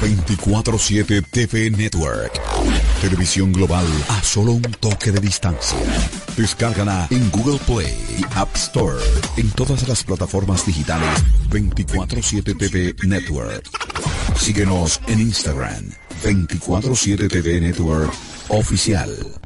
24-7 0.00 1.24
TV 1.30 1.70
Network. 1.70 2.40
Televisión 3.00 3.52
global 3.52 3.86
a 4.08 4.22
solo 4.22 4.52
un 4.52 4.62
toque 4.62 5.10
de 5.10 5.20
distancia. 5.20 5.78
Descárgala 6.36 7.08
en 7.10 7.30
Google 7.30 7.58
Play 7.66 7.96
y 8.18 8.24
App 8.36 8.54
Store. 8.54 9.02
En 9.36 9.50
todas 9.50 9.88
las 9.88 10.04
plataformas 10.04 10.66
digitales 10.66 11.24
24-7 11.50 12.56
TV 12.56 12.94
Network. 13.06 13.68
Síguenos 14.38 15.00
en 15.08 15.20
Instagram 15.20 15.90
24-7 16.22 17.28
TV 17.28 17.60
Network 17.60 18.12
Oficial. 18.48 19.45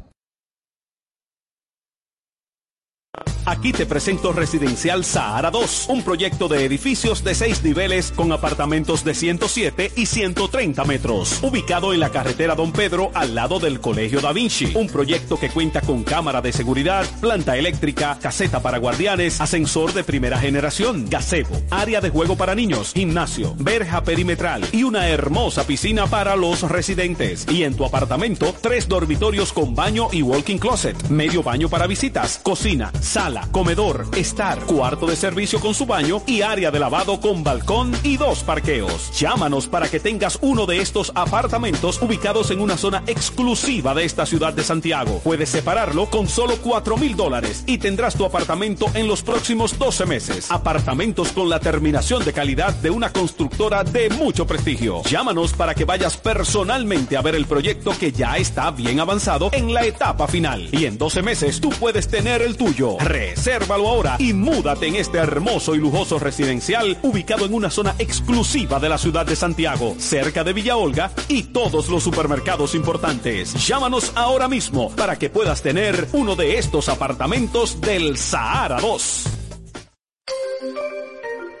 Aquí 3.45 3.71
te 3.71 3.87
presento 3.87 4.33
Residencial 4.33 5.03
Sahara 5.03 5.49
2, 5.49 5.87
un 5.89 6.03
proyecto 6.03 6.47
de 6.47 6.63
edificios 6.63 7.23
de 7.23 7.33
seis 7.33 7.63
niveles 7.63 8.11
con 8.11 8.31
apartamentos 8.31 9.03
de 9.03 9.15
107 9.15 9.93
y 9.95 10.05
130 10.05 10.83
metros, 10.85 11.39
ubicado 11.41 11.91
en 11.93 11.99
la 11.99 12.09
carretera 12.09 12.53
Don 12.53 12.71
Pedro 12.71 13.09
al 13.15 13.33
lado 13.33 13.59
del 13.59 13.79
Colegio 13.79 14.21
Da 14.21 14.31
Vinci. 14.31 14.73
Un 14.75 14.87
proyecto 14.87 15.39
que 15.39 15.49
cuenta 15.49 15.81
con 15.81 16.03
cámara 16.03 16.41
de 16.41 16.53
seguridad, 16.53 17.03
planta 17.19 17.57
eléctrica, 17.57 18.17
caseta 18.21 18.61
para 18.61 18.77
guardianes, 18.77 19.41
ascensor 19.41 19.93
de 19.93 20.03
primera 20.03 20.37
generación, 20.37 21.09
gazebo, 21.09 21.61
área 21.71 21.99
de 21.99 22.11
juego 22.11 22.35
para 22.35 22.53
niños, 22.53 22.93
gimnasio, 22.93 23.55
verja 23.57 24.03
perimetral 24.03 24.63
y 24.71 24.83
una 24.83 25.07
hermosa 25.09 25.65
piscina 25.65 26.05
para 26.05 26.35
los 26.35 26.61
residentes. 26.61 27.47
Y 27.49 27.63
en 27.63 27.75
tu 27.75 27.85
apartamento, 27.85 28.53
tres 28.61 28.87
dormitorios 28.87 29.51
con 29.51 29.73
baño 29.73 30.09
y 30.11 30.21
walking 30.21 30.59
closet, 30.59 31.09
medio 31.09 31.41
baño 31.41 31.69
para 31.69 31.87
visitas, 31.87 32.39
cocina, 32.43 32.91
sala, 33.01 33.40
comedor, 33.51 34.05
estar, 34.15 34.59
cuarto 34.65 35.05
de 35.07 35.15
servicio 35.15 35.59
con 35.59 35.73
su 35.73 35.85
baño 35.85 36.21
y 36.27 36.41
área 36.41 36.71
de 36.71 36.79
lavado 36.79 37.19
con 37.19 37.43
balcón 37.43 37.91
y 38.03 38.17
dos 38.17 38.43
parqueos. 38.43 39.11
Llámanos 39.19 39.67
para 39.67 39.89
que 39.89 39.99
tengas 39.99 40.37
uno 40.41 40.65
de 40.65 40.79
estos 40.79 41.11
apartamentos 41.15 42.01
ubicados 42.01 42.51
en 42.51 42.59
una 42.59 42.77
zona 42.77 43.03
exclusiva 43.07 43.93
de 43.93 44.05
esta 44.05 44.25
ciudad 44.25 44.53
de 44.53 44.63
Santiago. 44.63 45.21
Puedes 45.23 45.49
separarlo 45.49 46.07
con 46.07 46.27
solo 46.27 46.57
4 46.61 46.97
mil 46.97 47.15
dólares 47.15 47.63
y 47.65 47.77
tendrás 47.77 48.15
tu 48.15 48.25
apartamento 48.25 48.87
en 48.93 49.07
los 49.07 49.23
próximos 49.23 49.77
12 49.77 50.05
meses. 50.05 50.51
Apartamentos 50.51 51.31
con 51.31 51.49
la 51.49 51.59
terminación 51.59 52.23
de 52.23 52.33
calidad 52.33 52.73
de 52.75 52.89
una 52.89 53.11
constructora 53.11 53.83
de 53.83 54.09
mucho 54.09 54.45
prestigio. 54.45 55.01
Llámanos 55.03 55.53
para 55.53 55.75
que 55.75 55.85
vayas 55.85 56.17
personalmente 56.17 57.17
a 57.17 57.21
ver 57.21 57.35
el 57.35 57.45
proyecto 57.45 57.93
que 57.97 58.11
ya 58.11 58.37
está 58.37 58.71
bien 58.71 58.99
avanzado 58.99 59.49
en 59.51 59.73
la 59.73 59.85
etapa 59.85 60.27
final. 60.27 60.69
Y 60.71 60.85
en 60.85 60.97
12 60.97 61.21
meses 61.21 61.61
tú 61.61 61.69
puedes 61.69 62.07
tener 62.07 62.41
el 62.41 62.57
tuyo. 62.57 62.97
Resérvalo 63.21 63.87
ahora 63.87 64.15
y 64.17 64.33
múdate 64.33 64.87
en 64.87 64.95
este 64.95 65.19
hermoso 65.19 65.75
y 65.75 65.77
lujoso 65.77 66.17
residencial 66.17 66.97
ubicado 67.03 67.45
en 67.45 67.53
una 67.53 67.69
zona 67.69 67.93
exclusiva 67.99 68.79
de 68.79 68.89
la 68.89 68.97
ciudad 68.97 69.27
de 69.27 69.35
Santiago, 69.35 69.95
cerca 69.99 70.43
de 70.43 70.53
Villa 70.53 70.75
Olga 70.75 71.11
y 71.27 71.43
todos 71.43 71.87
los 71.89 72.01
supermercados 72.01 72.73
importantes. 72.73 73.53
Llámanos 73.67 74.11
ahora 74.15 74.47
mismo 74.47 74.89
para 74.95 75.19
que 75.19 75.29
puedas 75.29 75.61
tener 75.61 76.07
uno 76.13 76.35
de 76.35 76.57
estos 76.57 76.89
apartamentos 76.89 77.79
del 77.79 78.17
Sahara 78.17 78.81
2. 78.81 79.23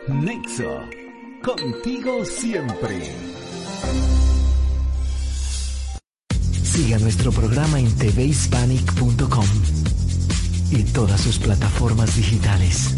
Nexo, 0.07 0.79
contigo 1.43 2.25
siempre. 2.25 3.03
Siga 6.63 6.97
nuestro 6.97 7.31
programa 7.31 7.79
en 7.79 7.95
tvhispanic.com 7.97 9.45
y 10.71 10.83
todas 10.83 11.21
sus 11.21 11.37
plataformas 11.37 12.15
digitales. 12.15 12.93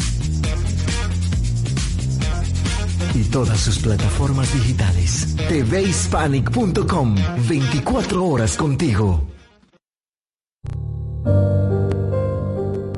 Y 3.16 3.24
todas 3.26 3.60
sus 3.60 3.80
plataformas 3.80 4.54
digitales. 4.54 5.36
tvhispanic.com 5.50 7.16
24 7.48 8.26
horas 8.26 8.56
contigo. 8.56 9.28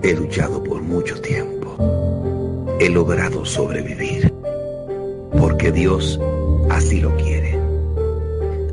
He 0.03 0.13
luchado 0.13 0.61
por 0.63 0.81
mucho 0.81 1.19
tiempo. 1.21 1.75
He 2.79 2.89
logrado 2.89 3.45
sobrevivir. 3.45 4.33
Porque 5.37 5.71
Dios 5.71 6.19
así 6.69 7.01
lo 7.01 7.15
quiere. 7.17 7.59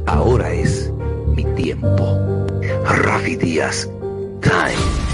Ahora 0.06 0.52
es 0.52 0.92
mi 1.34 1.44
tiempo. 1.54 2.46
Rafi 2.84 3.36
Díaz, 3.36 3.88
Time. 4.40 5.11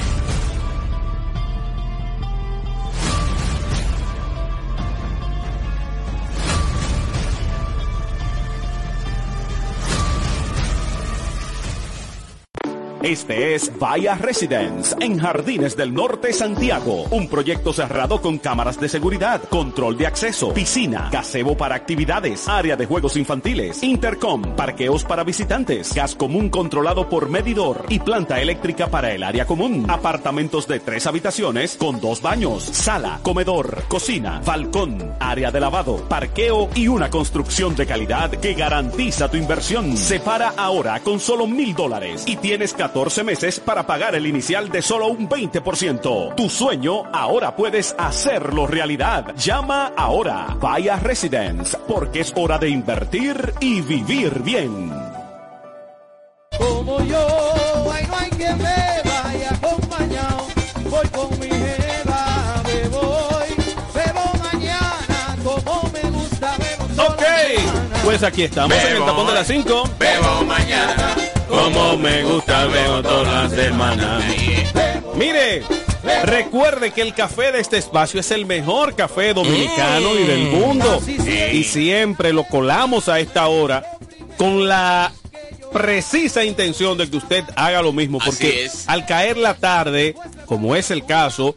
Este 13.08 13.54
es 13.54 13.72
Vaya 13.78 14.16
Residence 14.16 14.94
en 15.00 15.18
Jardines 15.18 15.74
del 15.78 15.94
Norte, 15.94 16.30
Santiago. 16.34 17.04
Un 17.04 17.26
proyecto 17.26 17.72
cerrado 17.72 18.20
con 18.20 18.36
cámaras 18.36 18.78
de 18.78 18.90
seguridad, 18.90 19.40
control 19.44 19.96
de 19.96 20.06
acceso, 20.06 20.52
piscina, 20.52 21.08
gazebo 21.10 21.56
para 21.56 21.74
actividades, 21.74 22.46
área 22.46 22.76
de 22.76 22.84
juegos 22.84 23.16
infantiles, 23.16 23.82
intercom, 23.82 24.54
parqueos 24.54 25.04
para 25.04 25.24
visitantes, 25.24 25.94
gas 25.94 26.14
común 26.14 26.50
controlado 26.50 27.08
por 27.08 27.30
medidor 27.30 27.86
y 27.88 27.98
planta 27.98 28.42
eléctrica 28.42 28.88
para 28.88 29.10
el 29.10 29.22
área 29.22 29.46
común. 29.46 29.86
Apartamentos 29.88 30.68
de 30.68 30.78
tres 30.78 31.06
habitaciones 31.06 31.78
con 31.78 32.02
dos 32.02 32.20
baños, 32.20 32.62
sala, 32.62 33.20
comedor, 33.22 33.84
cocina, 33.88 34.42
balcón, 34.44 35.14
área 35.18 35.50
de 35.50 35.60
lavado, 35.60 36.06
parqueo 36.10 36.68
y 36.74 36.88
una 36.88 37.08
construcción 37.08 37.74
de 37.74 37.86
calidad 37.86 38.32
que 38.32 38.52
garantiza 38.52 39.30
tu 39.30 39.38
inversión. 39.38 39.96
Separa 39.96 40.52
ahora 40.58 41.00
con 41.00 41.18
solo 41.20 41.46
mil 41.46 41.74
dólares 41.74 42.24
y 42.26 42.36
tienes 42.36 42.74
14 42.74 42.97
meses 43.24 43.60
para 43.60 43.86
pagar 43.86 44.16
el 44.16 44.26
inicial 44.26 44.70
de 44.70 44.82
solo 44.82 45.06
un 45.06 45.28
20%. 45.28 46.34
Tu 46.34 46.50
sueño 46.50 47.04
ahora 47.12 47.54
puedes 47.54 47.94
hacerlo 47.96 48.66
realidad. 48.66 49.34
Llama 49.36 49.92
ahora. 49.96 50.56
Vaya 50.60 50.96
Residence, 50.96 51.78
porque 51.86 52.20
es 52.20 52.32
hora 52.36 52.58
de 52.58 52.70
invertir 52.70 53.54
y 53.60 53.80
vivir 53.82 54.42
bien. 54.42 54.90
Como 56.58 57.00
yo, 57.04 57.26
ay, 57.92 58.06
no 58.08 58.18
hay 58.18 58.30
quien 58.30 58.58
me 58.58 59.02
vaya 59.04 59.50
acompañado. 59.50 60.46
Voy 60.90 61.08
con 61.08 61.38
mi 61.38 61.46
jeva, 61.46 62.62
me 62.64 62.88
voy, 62.88 63.48
bebo 63.94 64.32
mañana, 64.42 65.36
como 65.44 65.90
me 65.92 66.10
gusta, 66.10 66.56
bebo 66.58 67.10
Ok, 67.10 67.22
pues 68.02 68.22
aquí 68.24 68.42
estamos 68.42 68.76
en 68.76 68.96
el 68.96 69.04
tapón 69.04 69.28
de 69.28 69.34
las 69.34 69.46
5. 69.46 69.84
Bebo 70.00 70.44
mañana. 70.44 71.27
Como 71.48 71.96
me 71.96 72.22
gusta, 72.24 72.66
veo 72.66 73.02
todas 73.02 73.50
las 73.50 73.52
semanas. 73.52 74.24
Mire, 75.14 75.62
recuerde 76.24 76.92
que 76.92 77.02
el 77.02 77.14
café 77.14 77.52
de 77.52 77.60
este 77.60 77.78
espacio 77.78 78.20
es 78.20 78.30
el 78.30 78.46
mejor 78.46 78.94
café 78.94 79.34
dominicano 79.34 80.18
y 80.18 80.24
del 80.24 80.50
mundo. 80.50 81.02
Y 81.52 81.64
siempre 81.64 82.32
lo 82.32 82.44
colamos 82.44 83.08
a 83.08 83.18
esta 83.20 83.48
hora 83.48 83.84
con 84.36 84.68
la 84.68 85.12
precisa 85.72 86.44
intención 86.44 86.96
de 86.96 87.10
que 87.10 87.16
usted 87.16 87.44
haga 87.56 87.82
lo 87.82 87.92
mismo. 87.92 88.18
Porque 88.24 88.70
al 88.86 89.06
caer 89.06 89.36
la 89.36 89.54
tarde, 89.54 90.14
como 90.46 90.76
es 90.76 90.90
el 90.90 91.04
caso, 91.04 91.54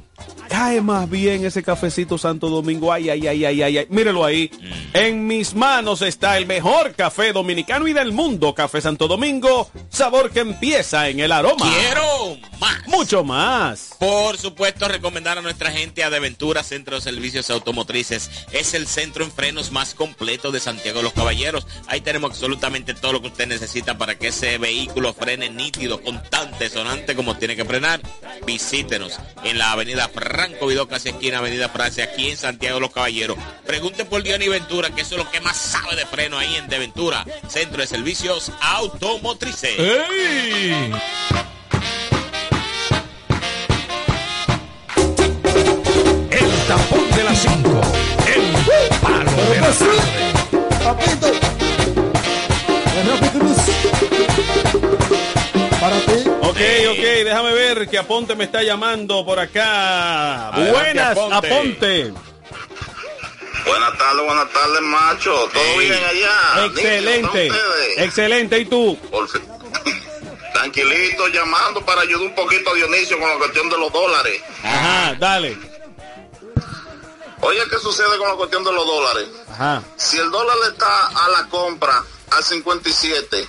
cae 0.51 0.81
más 0.81 1.09
bien 1.09 1.45
ese 1.45 1.63
cafecito 1.63 2.17
Santo 2.17 2.49
Domingo. 2.49 2.91
Ay, 2.91 3.09
ay, 3.09 3.25
ay, 3.25 3.45
ay, 3.45 3.61
ay, 3.63 3.77
ay. 3.77 3.87
Mírelo 3.89 4.25
ahí. 4.25 4.51
En 4.93 5.25
mis 5.25 5.55
manos 5.55 6.01
está 6.01 6.37
el 6.37 6.45
mejor 6.45 6.93
café 6.93 7.31
dominicano 7.31 7.87
y 7.87 7.93
del 7.93 8.11
mundo. 8.11 8.53
Café 8.53 8.81
Santo 8.81 9.07
Domingo. 9.07 9.71
Sabor 9.89 10.29
que 10.29 10.41
empieza 10.41 11.07
en 11.07 11.21
el 11.21 11.31
aroma. 11.31 11.71
Quiero 11.73 12.37
más. 12.59 12.85
Mucho 12.87 13.23
más. 13.23 13.95
Por 13.97 14.37
supuesto, 14.37 14.89
recomendar 14.89 15.37
a 15.37 15.41
nuestra 15.41 15.71
gente 15.71 16.03
a 16.03 16.09
De 16.09 16.19
Ventura 16.19 16.63
Centro 16.63 16.95
de 16.95 17.01
Servicios 17.01 17.49
Automotrices. 17.49 18.29
Es 18.51 18.73
el 18.73 18.87
centro 18.87 19.23
en 19.23 19.31
frenos 19.31 19.71
más 19.71 19.93
completo 19.93 20.51
de 20.51 20.59
Santiago 20.59 20.97
de 20.97 21.03
los 21.03 21.13
Caballeros. 21.13 21.65
Ahí 21.87 22.01
tenemos 22.01 22.31
absolutamente 22.31 22.93
todo 22.93 23.13
lo 23.13 23.21
que 23.21 23.27
usted 23.27 23.47
necesita 23.47 23.97
para 23.97 24.17
que 24.17 24.27
ese 24.27 24.57
vehículo 24.57 25.13
frene 25.13 25.49
nítido, 25.49 26.01
constante, 26.01 26.69
sonante 26.69 27.15
como 27.15 27.37
tiene 27.37 27.55
que 27.55 27.63
frenar. 27.63 28.01
Visítenos 28.45 29.17
en 29.45 29.57
la 29.57 29.71
avenida 29.71 30.09
Franco 30.41 30.65
Vidó, 30.65 30.87
casi 30.87 31.09
esquina 31.09 31.37
Avenida 31.37 31.69
Francia, 31.69 32.05
aquí 32.05 32.31
en 32.31 32.35
Santiago 32.35 32.77
de 32.77 32.81
los 32.81 32.91
Caballeros. 32.91 33.37
Pregunte 33.63 34.05
por 34.05 34.23
Diony 34.23 34.47
Ventura, 34.47 34.89
que 34.89 35.01
eso 35.01 35.13
es 35.13 35.23
lo 35.23 35.29
que 35.29 35.39
más 35.39 35.55
sabe 35.55 35.95
de 35.95 36.03
freno 36.07 36.39
ahí 36.39 36.55
en 36.55 36.67
De 36.67 36.79
Ventura, 36.79 37.23
Centro 37.47 37.79
de 37.79 37.85
Servicios 37.85 38.51
Automotrices. 38.59 39.77
El 46.31 46.49
tapón 46.67 47.11
de 47.15 47.23
las 47.23 47.37
5. 47.37 47.81
El 48.25 48.99
palo 48.99 49.31
de 49.31 49.61
la 49.61 49.71
tarde. 49.71 51.20
Déjame 57.31 57.53
ver 57.53 57.87
que 57.89 57.97
Aponte 57.97 58.35
me 58.35 58.43
está 58.43 58.61
llamando 58.61 59.25
por 59.25 59.39
acá. 59.39 60.49
Adelante, 60.49 60.71
Buenas, 60.71 61.17
Aponte. 61.17 61.47
Aponte. 61.47 62.13
Buenas 63.65 63.97
tardes, 63.97 64.25
buenas 64.25 64.49
tardes, 64.51 64.81
macho. 64.81 65.49
¿Todo 65.53 65.77
bien 65.77 65.93
allá? 65.93 66.65
Excelente, 66.65 67.51
excelente. 67.97 68.59
¿Y 68.59 68.65
tú? 68.65 68.97
Por 69.09 69.29
fin. 69.29 69.41
Tranquilito, 70.53 71.27
llamando 71.29 71.85
para 71.85 72.01
ayudar 72.01 72.23
un 72.27 72.35
poquito 72.35 72.69
a 72.69 72.73
Dionisio 72.73 73.17
con 73.17 73.29
la 73.29 73.37
cuestión 73.37 73.69
de 73.69 73.77
los 73.77 73.93
dólares. 73.93 74.41
Ajá, 74.63 75.15
dale. 75.17 75.57
Oye, 77.39 77.59
¿qué 77.69 77.79
sucede 77.79 78.17
con 78.17 78.27
la 78.27 78.35
cuestión 78.35 78.63
de 78.65 78.73
los 78.73 78.85
dólares? 78.85 79.29
Ajá. 79.49 79.81
Si 79.95 80.17
el 80.17 80.29
dólar 80.29 80.57
está 80.69 81.07
a 81.07 81.29
la 81.29 81.47
compra 81.47 82.03
al 82.29 82.43
57, 82.43 83.47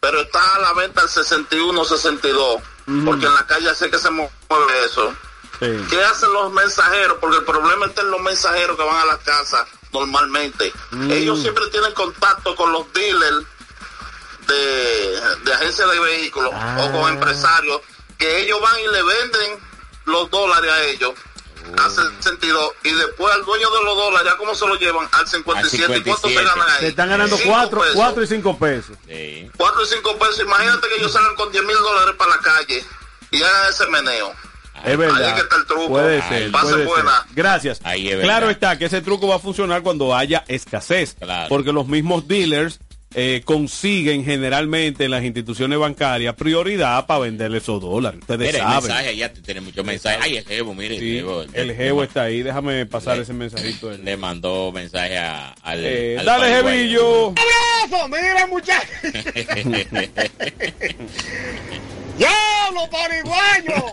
pero 0.00 0.20
está 0.20 0.56
a 0.56 0.58
la 0.60 0.72
venta 0.74 1.00
al 1.00 1.08
61, 1.08 1.84
62, 1.84 2.62
porque 3.04 3.26
en 3.26 3.34
la 3.34 3.46
calle 3.46 3.74
sé 3.74 3.90
que 3.90 3.98
se 3.98 4.10
mueve 4.10 4.84
eso. 4.84 5.14
¿Qué 5.58 6.04
hacen 6.04 6.32
los 6.32 6.50
mensajeros? 6.52 7.18
Porque 7.20 7.38
el 7.38 7.44
problema 7.44 7.86
está 7.86 8.00
en 8.00 8.10
los 8.10 8.20
mensajeros 8.20 8.76
que 8.76 8.82
van 8.84 8.96
a 8.96 9.04
las 9.04 9.18
casas 9.18 9.66
normalmente. 9.92 10.72
Mm. 10.90 11.10
Ellos 11.10 11.40
siempre 11.42 11.66
tienen 11.68 11.92
contacto 11.92 12.56
con 12.56 12.72
los 12.72 12.90
dealers 12.92 13.44
de, 14.46 15.20
de 15.44 15.52
agencias 15.52 15.90
de 15.90 16.00
vehículos 16.00 16.52
o 16.52 16.92
con 16.92 17.12
empresarios 17.12 17.80
que 18.18 18.40
ellos 18.40 18.60
van 18.60 18.80
y 18.80 18.88
le 18.88 19.02
venden 19.02 19.58
los 20.06 20.30
dólares 20.30 20.70
a 20.70 20.82
ellos. 20.84 21.12
Hace 21.78 22.02
sentido. 22.20 22.74
Y 22.84 22.90
después 22.92 23.32
al 23.34 23.44
dueño 23.44 23.70
de 23.70 23.84
los 23.84 23.96
dólares, 23.96 24.32
¿ya 24.32 24.36
cómo 24.36 24.54
se 24.54 24.66
lo 24.66 24.74
llevan? 24.76 25.06
Al 25.12 25.26
57. 25.26 25.96
¿Y 25.98 26.02
cuánto 26.02 26.28
se 26.28 26.34
ganan 26.34 26.68
ahí? 26.70 26.80
Se 26.80 26.88
están 26.88 27.08
ganando 27.08 27.36
Cinco 27.36 27.50
4 27.52 27.80
pesos. 27.80 27.94
cuatro 27.96 28.22
y 28.22 28.26
5 28.26 28.58
pesos. 28.58 28.96
Cuatro 29.56 29.82
y 29.82 29.86
cinco 29.86 30.18
pesos. 30.18 30.40
Imagínate 30.40 30.88
que 30.88 30.96
ellos 30.96 31.12
salgan 31.12 31.34
con 31.36 31.50
10 31.52 31.64
mil 31.64 31.76
dólares 31.76 32.14
para 32.18 32.36
la 32.36 32.38
calle 32.42 32.84
y 33.30 33.42
hagan 33.42 33.70
ese 33.70 33.86
meneo. 33.86 34.32
Es 34.84 34.96
verdad. 34.96 35.34
Que 35.34 35.40
está 35.42 35.56
el 35.56 35.66
truco. 35.66 35.88
Puede 35.88 36.22
ser, 36.28 36.50
pase 36.50 36.68
puede 36.72 36.84
buena. 36.86 37.18
ser. 37.22 37.26
Gracias. 37.34 37.80
Ahí 37.84 38.08
es 38.08 38.20
claro 38.20 38.48
está 38.48 38.78
que 38.78 38.86
ese 38.86 39.02
truco 39.02 39.28
va 39.28 39.36
a 39.36 39.38
funcionar 39.38 39.82
cuando 39.82 40.14
haya 40.16 40.44
escasez. 40.48 41.16
Porque 41.48 41.72
los 41.72 41.86
mismos 41.86 42.26
dealers 42.26 42.80
eh, 43.14 43.42
consiguen 43.44 44.24
generalmente 44.24 45.04
en 45.06 45.10
las 45.10 45.24
instituciones 45.24 45.78
bancarias 45.78 46.34
prioridad 46.36 47.06
para 47.06 47.20
venderle 47.20 47.58
esos 47.58 47.80
dólares. 47.80 48.20
Ustedes 48.20 48.38
Mira, 48.52 48.58
el 48.58 48.64
saben. 48.64 48.82
mensaje, 48.88 49.16
ya 49.16 49.32
te 49.32 49.40
tiene 49.42 49.60
muchos 49.60 49.84
mensajes. 49.84 50.20
Ay, 50.22 50.36
el 50.36 50.44
jevo, 50.44 50.74
mire, 50.74 50.98
Sí, 50.98 51.08
el 51.08 51.14
jevo. 51.16 51.42
el 51.52 51.74
jevo 51.74 52.02
está 52.04 52.22
ahí. 52.22 52.42
Déjame 52.42 52.86
pasar 52.86 53.18
ese 53.18 53.32
mensajito. 53.32 53.90
Le 53.90 54.16
mandó 54.16 54.70
mensaje 54.72 55.18
a, 55.18 55.50
al, 55.62 55.84
Eh, 55.84 56.18
al 56.18 56.24
dale. 56.26 56.54
Jevillo. 56.54 57.28
¡Abrazo! 57.30 58.08
Mira, 58.08 58.46
muchachos. 58.46 58.88
¡Diablo, 62.18 62.88
pariguayo! 62.90 63.86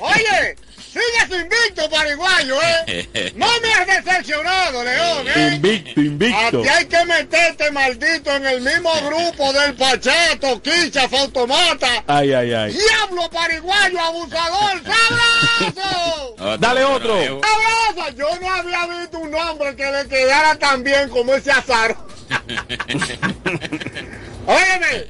Oye, 0.00 0.56
sigues 0.92 1.40
invicto, 1.40 1.88
pariguayo, 1.90 2.56
¿eh? 2.86 3.32
No 3.36 3.46
me 3.60 3.72
has 3.72 3.86
decepcionado, 3.86 4.84
León, 4.84 5.26
¿eh? 5.34 5.52
Invicto, 5.54 6.00
invicto. 6.00 6.60
Aquí 6.60 6.68
hay 6.68 6.84
que 6.86 7.04
meterte, 7.04 7.70
maldito, 7.70 8.34
en 8.36 8.46
el 8.46 8.60
mismo 8.60 8.90
grupo 9.06 9.52
del 9.52 9.74
Pachato, 9.74 10.60
Quicha, 10.62 11.08
Fautomata. 11.08 12.04
Ay, 12.06 12.32
ay, 12.32 12.52
ay. 12.52 12.72
¡Diablo, 12.72 13.28
pariguayo, 13.30 14.00
abusador! 14.00 14.82
¡Sabroso! 14.84 16.56
Dale 16.58 16.84
otro. 16.84 17.14
¡Abrazo! 17.14 18.16
Yo 18.16 18.28
no 18.40 18.52
había 18.52 18.86
visto 18.86 19.18
un 19.18 19.34
hombre 19.34 19.76
que 19.76 19.90
le 19.90 20.08
quedara 20.08 20.58
tan 20.58 20.82
bien 20.82 21.08
como 21.08 21.34
ese 21.34 21.52
azar. 21.52 21.96
Óyeme, 24.46 25.06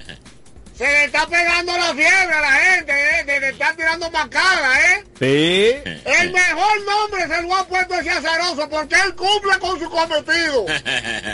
se 0.77 0.85
le 0.85 1.05
está 1.05 1.27
pegando 1.27 1.73
la 1.77 1.95
fiebre 1.95 2.35
a 2.35 2.41
la 2.41 2.53
gente, 2.53 2.93
¿eh? 2.93 3.25
Se 3.27 3.41
le 3.41 3.49
está 3.51 3.75
tirando 3.77 4.11
macana, 4.11 4.79
¿eh? 4.81 5.05
Sí. 5.19 5.91
El 6.05 6.33
mejor 6.33 6.81
nombre 6.85 7.29
se 7.37 7.43
lo 7.43 7.55
ha 7.57 7.67
puesto 7.69 7.95
ese 7.95 8.11
azaroso 8.11 8.69
porque 8.69 8.95
él 9.07 9.15
cumple 9.15 9.59
con 9.61 9.79
su 9.79 9.89
cometido. 9.91 10.65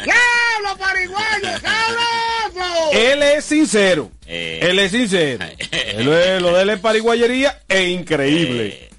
¡Diablo, 0.05 0.77
pariguayo, 0.79 1.49
sabroso! 1.61 2.91
Él 2.93 3.23
es 3.23 3.45
sincero. 3.45 4.11
Eh. 4.27 4.61
Él 4.63 4.79
es 4.79 4.91
sincero. 4.93 5.45
Él 5.71 6.09
es- 6.13 6.43
lo 6.43 6.55
de 6.57 6.63
él 6.63 6.71
es 6.71 6.81
pariguayería 6.81 7.61
e 7.69 7.85
increíble. 7.89 8.91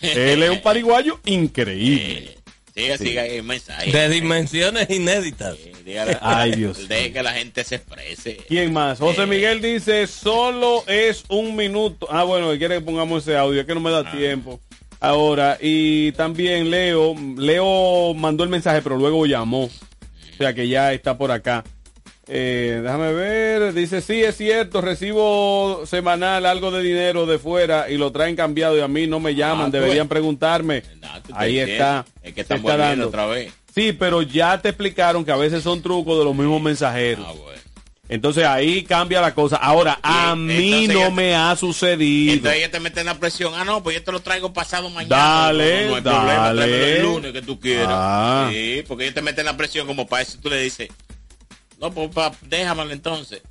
Él 0.00 0.42
es 0.42 0.50
un 0.50 0.62
pariguayo 0.62 1.20
increíble. 1.26 2.37
Siga, 2.82 2.98
siga 2.98 3.26
el 3.26 3.42
mensaje. 3.42 3.90
De 3.92 4.08
dimensiones 4.08 4.88
inéditas. 4.90 5.56
Dígale- 5.84 6.18
Ay, 6.20 6.52
Dios. 6.52 6.88
Deje 6.88 7.12
que 7.12 7.22
la 7.22 7.32
gente 7.32 7.64
se 7.64 7.76
exprese. 7.76 8.38
¿Quién 8.48 8.72
más? 8.72 8.98
José 8.98 9.26
Miguel 9.26 9.60
dice, 9.60 10.06
solo 10.06 10.84
es 10.86 11.24
un 11.28 11.56
minuto. 11.56 12.06
Ah, 12.10 12.24
bueno, 12.24 12.56
quiere 12.58 12.76
que 12.76 12.80
pongamos 12.82 13.22
ese 13.22 13.36
audio, 13.36 13.60
es 13.60 13.66
que 13.66 13.74
no 13.74 13.80
me 13.80 13.90
da 13.90 14.10
tiempo. 14.10 14.60
Ahora, 15.00 15.58
y 15.60 16.12
también 16.12 16.70
Leo, 16.70 17.14
Leo 17.36 18.14
mandó 18.14 18.42
el 18.44 18.50
mensaje, 18.50 18.82
pero 18.82 18.96
luego 18.96 19.26
llamó. 19.26 19.64
O 19.64 20.36
sea 20.38 20.52
que 20.54 20.68
ya 20.68 20.92
está 20.92 21.16
por 21.18 21.30
acá. 21.30 21.64
Eh, 22.30 22.80
déjame 22.82 23.12
ver, 23.14 23.72
dice, 23.72 24.02
sí, 24.02 24.22
es 24.22 24.36
cierto, 24.36 24.80
recibo 24.82 25.84
semanal 25.86 26.44
algo 26.44 26.70
de 26.70 26.82
dinero 26.82 27.24
de 27.24 27.38
fuera 27.38 27.88
y 27.88 27.96
lo 27.96 28.12
traen 28.12 28.36
cambiado 28.36 28.76
y 28.76 28.80
a 28.80 28.88
mí 28.88 29.06
no 29.06 29.18
me 29.18 29.34
llaman, 29.34 29.68
Ah, 29.68 29.70
pues. 29.70 29.82
deberían 29.82 30.08
preguntarme. 30.08 30.82
Ahí 31.32 31.54
Te 31.54 31.72
está. 31.72 32.04
Es 32.22 32.34
que 32.34 32.42
están 32.42 32.58
está 32.58 32.76
dando. 32.76 33.08
otra 33.08 33.26
vez. 33.26 33.52
Sí, 33.74 33.92
pero 33.92 34.22
ya 34.22 34.60
te 34.60 34.68
explicaron 34.70 35.24
que 35.24 35.32
a 35.32 35.36
veces 35.36 35.62
son 35.62 35.80
trucos 35.82 36.18
de 36.18 36.24
los 36.24 36.34
mismos 36.34 36.60
mensajeros. 36.60 37.24
Ah, 37.26 37.32
Entonces 38.10 38.44
ahí 38.44 38.82
cambia 38.82 39.20
la 39.20 39.34
cosa. 39.34 39.56
Ahora, 39.56 39.98
a 40.02 40.34
mí 40.34 40.86
no 40.88 41.10
me 41.10 41.34
ha 41.34 41.54
sucedido. 41.56 42.32
Entonces 42.34 42.58
ella 42.58 42.70
te 42.70 42.80
mete 42.80 43.00
en 43.00 43.06
la 43.06 43.14
presión. 43.18 43.52
Ah, 43.54 43.64
no, 43.64 43.82
pues 43.82 43.96
yo 43.96 44.02
te 44.02 44.12
lo 44.12 44.20
traigo 44.20 44.52
pasado 44.52 44.90
mañana. 44.90 45.16
Dale, 45.16 45.88
no, 45.88 46.00
no, 46.00 46.20
hay 46.20 46.26
dale. 46.36 46.96
el 46.96 47.02
lunes 47.02 47.32
que 47.32 47.42
tú 47.42 47.58
quieras. 47.60 47.88
Ah. 47.90 48.48
Sí, 48.52 48.82
porque 48.88 49.04
ella 49.04 49.14
te 49.14 49.22
mete 49.22 49.40
en 49.40 49.46
la 49.46 49.56
presión 49.56 49.86
como 49.86 50.06
para 50.06 50.22
eso 50.22 50.38
tú 50.42 50.48
le 50.50 50.60
dices, 50.60 50.88
no, 51.80 51.90
pues 51.92 52.10
pa, 52.10 52.32
déjamelo 52.42 52.92
entonces. 52.92 53.42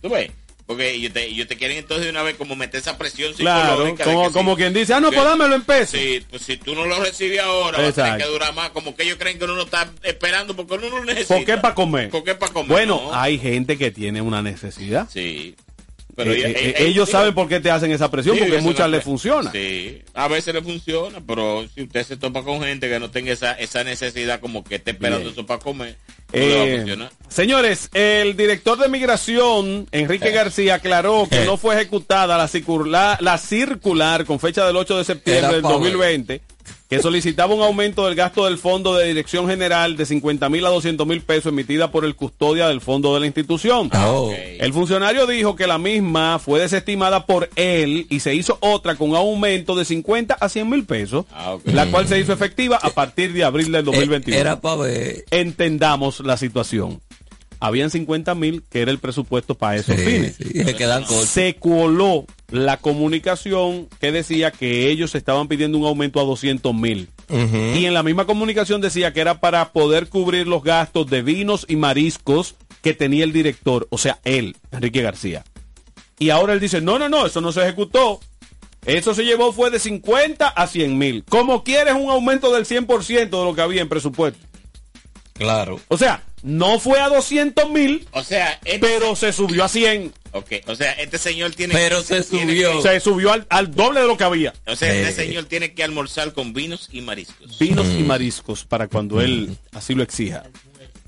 ¿Tú 0.00 0.08
ves? 0.08 0.30
Porque 0.66 0.92
ellos 0.92 1.12
te, 1.12 1.26
ellos 1.26 1.48
te 1.48 1.56
quieren 1.56 1.78
entonces 1.78 2.04
de 2.04 2.10
una 2.12 2.22
vez 2.22 2.36
como 2.36 2.54
meter 2.54 2.78
esa 2.80 2.96
presión 2.96 3.32
Claro, 3.34 3.70
psicológica. 3.72 4.04
de 4.04 4.12
como, 4.14 4.26
que 4.28 4.32
como 4.32 4.50
sí, 4.52 4.56
quien 4.58 4.72
dice, 4.72 4.94
ah, 4.94 5.00
no, 5.00 5.10
pues 5.10 5.24
dámelo 5.24 5.56
en 5.56 5.62
pesos. 5.64 5.98
Sí, 5.98 6.24
pues 6.30 6.42
si 6.42 6.58
tú 6.58 6.76
no 6.76 6.86
lo 6.86 7.02
recibes 7.02 7.40
ahora, 7.40 7.78
va 7.82 7.88
a 7.88 7.92
tener 7.92 8.18
que 8.18 8.24
durar 8.26 8.54
más. 8.54 8.70
Como 8.70 8.94
que 8.94 9.02
ellos 9.02 9.16
creen 9.18 9.36
que 9.38 9.46
uno 9.46 9.56
no 9.56 9.62
está 9.62 9.90
esperando 10.04 10.54
porque 10.54 10.74
uno 10.74 10.88
no 10.90 10.98
lo 10.98 11.04
necesita. 11.06 11.34
¿Por 11.34 11.44
qué 11.44 11.56
para 11.56 11.74
comer? 11.74 12.10
¿Por 12.10 12.22
qué 12.22 12.36
para 12.36 12.52
comer? 12.52 12.68
Bueno, 12.70 13.00
No. 13.06 13.14
hay 13.14 13.38
gente 13.40 13.76
que 13.76 13.90
tiene 13.90 14.20
una 14.22 14.42
necesidad. 14.42 15.08
Sí. 15.12 15.56
Pero 16.24 16.32
Eh, 16.34 16.38
ella- 16.38 16.48
eh, 16.48 16.74
ella- 16.76 16.88
ellos 16.88 17.08
saben 17.10 17.34
por 17.34 17.48
qué 17.48 17.60
te 17.60 17.70
hacen 17.70 17.90
esa 17.92 18.10
presión, 18.10 18.36
Sí, 18.36 18.42
porque 18.42 18.58
muchas 18.60 18.88
le 18.90 19.00
funciona. 19.00 19.50
Sí, 19.52 20.02
a 20.14 20.28
veces 20.28 20.54
le 20.54 20.62
funciona, 20.62 21.20
pero 21.26 21.66
si 21.74 21.82
usted 21.82 22.04
se 22.04 22.16
topa 22.16 22.42
con 22.42 22.60
gente 22.62 22.88
que 22.88 22.98
no 23.00 23.10
tenga 23.10 23.32
esa, 23.32 23.52
esa 23.52 23.84
necesidad 23.84 24.40
como 24.40 24.62
que 24.64 24.76
esté 24.76 24.90
esperando 24.92 25.20
Bien. 25.20 25.32
eso 25.32 25.46
para 25.46 25.60
comer, 25.60 25.96
no 26.32 26.38
le 26.40 26.54
va 26.56 26.62
a 26.62 26.66
Eh, 26.66 26.76
funcionar. 26.78 27.10
señores, 27.28 27.88
el 27.94 28.36
director 28.36 28.78
de 28.78 28.88
migración, 28.88 29.86
Enrique 29.92 30.30
García, 30.30 30.74
aclaró 30.76 31.26
que 31.30 31.44
no 31.44 31.56
fue 31.56 31.74
ejecutada 31.76 32.36
la 32.38 32.48
circular, 32.48 33.20
la 33.22 33.38
circular 33.38 34.24
con 34.24 34.38
fecha 34.40 34.66
del 34.66 34.76
8 34.76 34.98
de 34.98 35.04
septiembre 35.04 35.38
Era 35.46 35.52
del 35.52 35.62
pa' 35.62 35.68
ver. 35.68 35.78
2020, 35.78 36.40
que 36.90 37.00
solicitaba 37.00 37.54
un 37.54 37.62
aumento 37.62 38.04
del 38.04 38.16
gasto 38.16 38.46
del 38.46 38.58
Fondo 38.58 38.96
de 38.96 39.06
Dirección 39.06 39.46
General 39.48 39.96
de 39.96 40.04
50 40.04 40.48
mil 40.48 40.66
a 40.66 40.70
200 40.70 41.06
mil 41.06 41.20
pesos 41.20 41.52
emitida 41.52 41.92
por 41.92 42.04
el 42.04 42.16
custodia 42.16 42.66
del 42.66 42.80
fondo 42.80 43.14
de 43.14 43.20
la 43.20 43.26
institución. 43.26 43.88
Oh. 43.94 44.32
El 44.58 44.72
funcionario 44.72 45.26
dijo 45.28 45.54
que 45.54 45.68
la 45.68 45.78
misma 45.78 46.40
fue 46.40 46.58
desestimada 46.60 47.26
por 47.26 47.48
él 47.54 48.08
y 48.10 48.18
se 48.18 48.34
hizo 48.34 48.58
otra 48.60 48.96
con 48.96 49.10
un 49.10 49.16
aumento 49.16 49.76
de 49.76 49.84
50 49.84 50.34
a 50.34 50.48
100 50.48 50.68
mil 50.68 50.84
pesos, 50.84 51.26
la 51.64 51.86
cual 51.92 52.08
se 52.08 52.18
hizo 52.18 52.32
efectiva 52.32 52.76
a 52.82 52.90
partir 52.90 53.32
de 53.32 53.44
abril 53.44 53.70
del 53.70 53.84
2021. 53.84 54.36
Eh, 54.36 54.40
Era 54.40 54.60
para 54.60 54.76
ver. 54.82 55.24
Entendamos 55.30 56.18
la 56.20 56.36
situación. 56.36 57.00
Habían 57.62 57.90
50 57.90 58.34
mil 58.34 58.62
que 58.70 58.80
era 58.80 58.90
el 58.90 58.98
presupuesto 58.98 59.54
para 59.54 59.76
esos 59.76 59.94
Sí, 59.94 60.02
fines. 60.04 60.34
sí, 60.36 60.64
se 60.64 60.74
quedan 60.74 61.04
cortos. 61.04 61.28
Se 61.28 61.54
coló 61.54 62.24
la 62.50 62.76
comunicación 62.76 63.88
que 64.00 64.12
decía 64.12 64.50
que 64.50 64.90
ellos 64.90 65.14
estaban 65.14 65.48
pidiendo 65.48 65.78
un 65.78 65.86
aumento 65.86 66.20
a 66.20 66.24
200 66.24 66.74
mil. 66.74 67.08
Y 67.28 67.84
en 67.84 67.94
la 67.94 68.02
misma 68.02 68.26
comunicación 68.26 68.80
decía 68.80 69.12
que 69.12 69.20
era 69.20 69.40
para 69.40 69.72
poder 69.72 70.08
cubrir 70.08 70.48
los 70.48 70.62
gastos 70.64 71.08
de 71.08 71.22
vinos 71.22 71.64
y 71.68 71.76
mariscos 71.76 72.56
que 72.82 72.94
tenía 72.94 73.24
el 73.24 73.32
director, 73.32 73.86
o 73.90 73.98
sea, 73.98 74.18
él, 74.24 74.56
Enrique 74.72 75.02
García. 75.02 75.44
Y 76.18 76.30
ahora 76.30 76.52
él 76.52 76.60
dice, 76.60 76.80
no, 76.80 76.98
no, 76.98 77.08
no, 77.08 77.26
eso 77.26 77.40
no 77.40 77.52
se 77.52 77.62
ejecutó. 77.62 78.20
Eso 78.84 79.14
se 79.14 79.24
llevó 79.24 79.52
fue 79.52 79.70
de 79.70 79.78
50 79.78 80.48
a 80.48 80.66
100 80.66 80.98
mil. 80.98 81.24
Como 81.28 81.62
quieres 81.64 81.94
un 81.94 82.10
aumento 82.10 82.52
del 82.52 82.64
100% 82.66 83.30
de 83.30 83.44
lo 83.44 83.54
que 83.54 83.60
había 83.60 83.82
en 83.82 83.88
presupuesto. 83.88 84.38
Claro. 85.34 85.80
O 85.88 85.96
sea, 85.96 86.22
no 86.42 86.78
fue 86.78 87.00
a 87.00 87.08
200 87.08 87.70
mil, 87.70 88.06
O 88.12 88.22
sea, 88.22 88.52
este, 88.64 88.78
pero 88.78 89.16
se 89.16 89.32
subió 89.32 89.64
a 89.64 89.68
100. 89.68 90.12
Ok, 90.32 90.52
o 90.66 90.74
sea, 90.74 90.92
este 90.92 91.18
señor 91.18 91.52
tiene 91.54 91.74
Pero 91.74 92.02
se 92.02 92.22
tiene 92.22 92.52
subió. 92.52 92.82
Se 92.82 93.00
subió 93.00 93.32
al, 93.32 93.46
al 93.50 93.74
doble 93.74 94.00
de 94.00 94.06
lo 94.06 94.16
que 94.16 94.24
había. 94.24 94.52
que- 94.52 94.70
o 94.72 94.76
sea, 94.76 94.94
este 94.94 95.10
Sí. 95.22 95.28
señor 95.28 95.44
tiene 95.46 95.72
que 95.74 95.82
almorzar 95.84 96.32
con 96.32 96.52
vinos 96.52 96.88
y 96.92 97.00
mariscos. 97.00 97.58
Vinos 97.58 97.86
y 97.88 98.02
mariscos 98.02 98.64
para 98.64 98.88
cuando 98.88 99.20
él 99.20 99.56
así 99.72 99.94
lo 99.94 100.02
exija. 100.02 100.44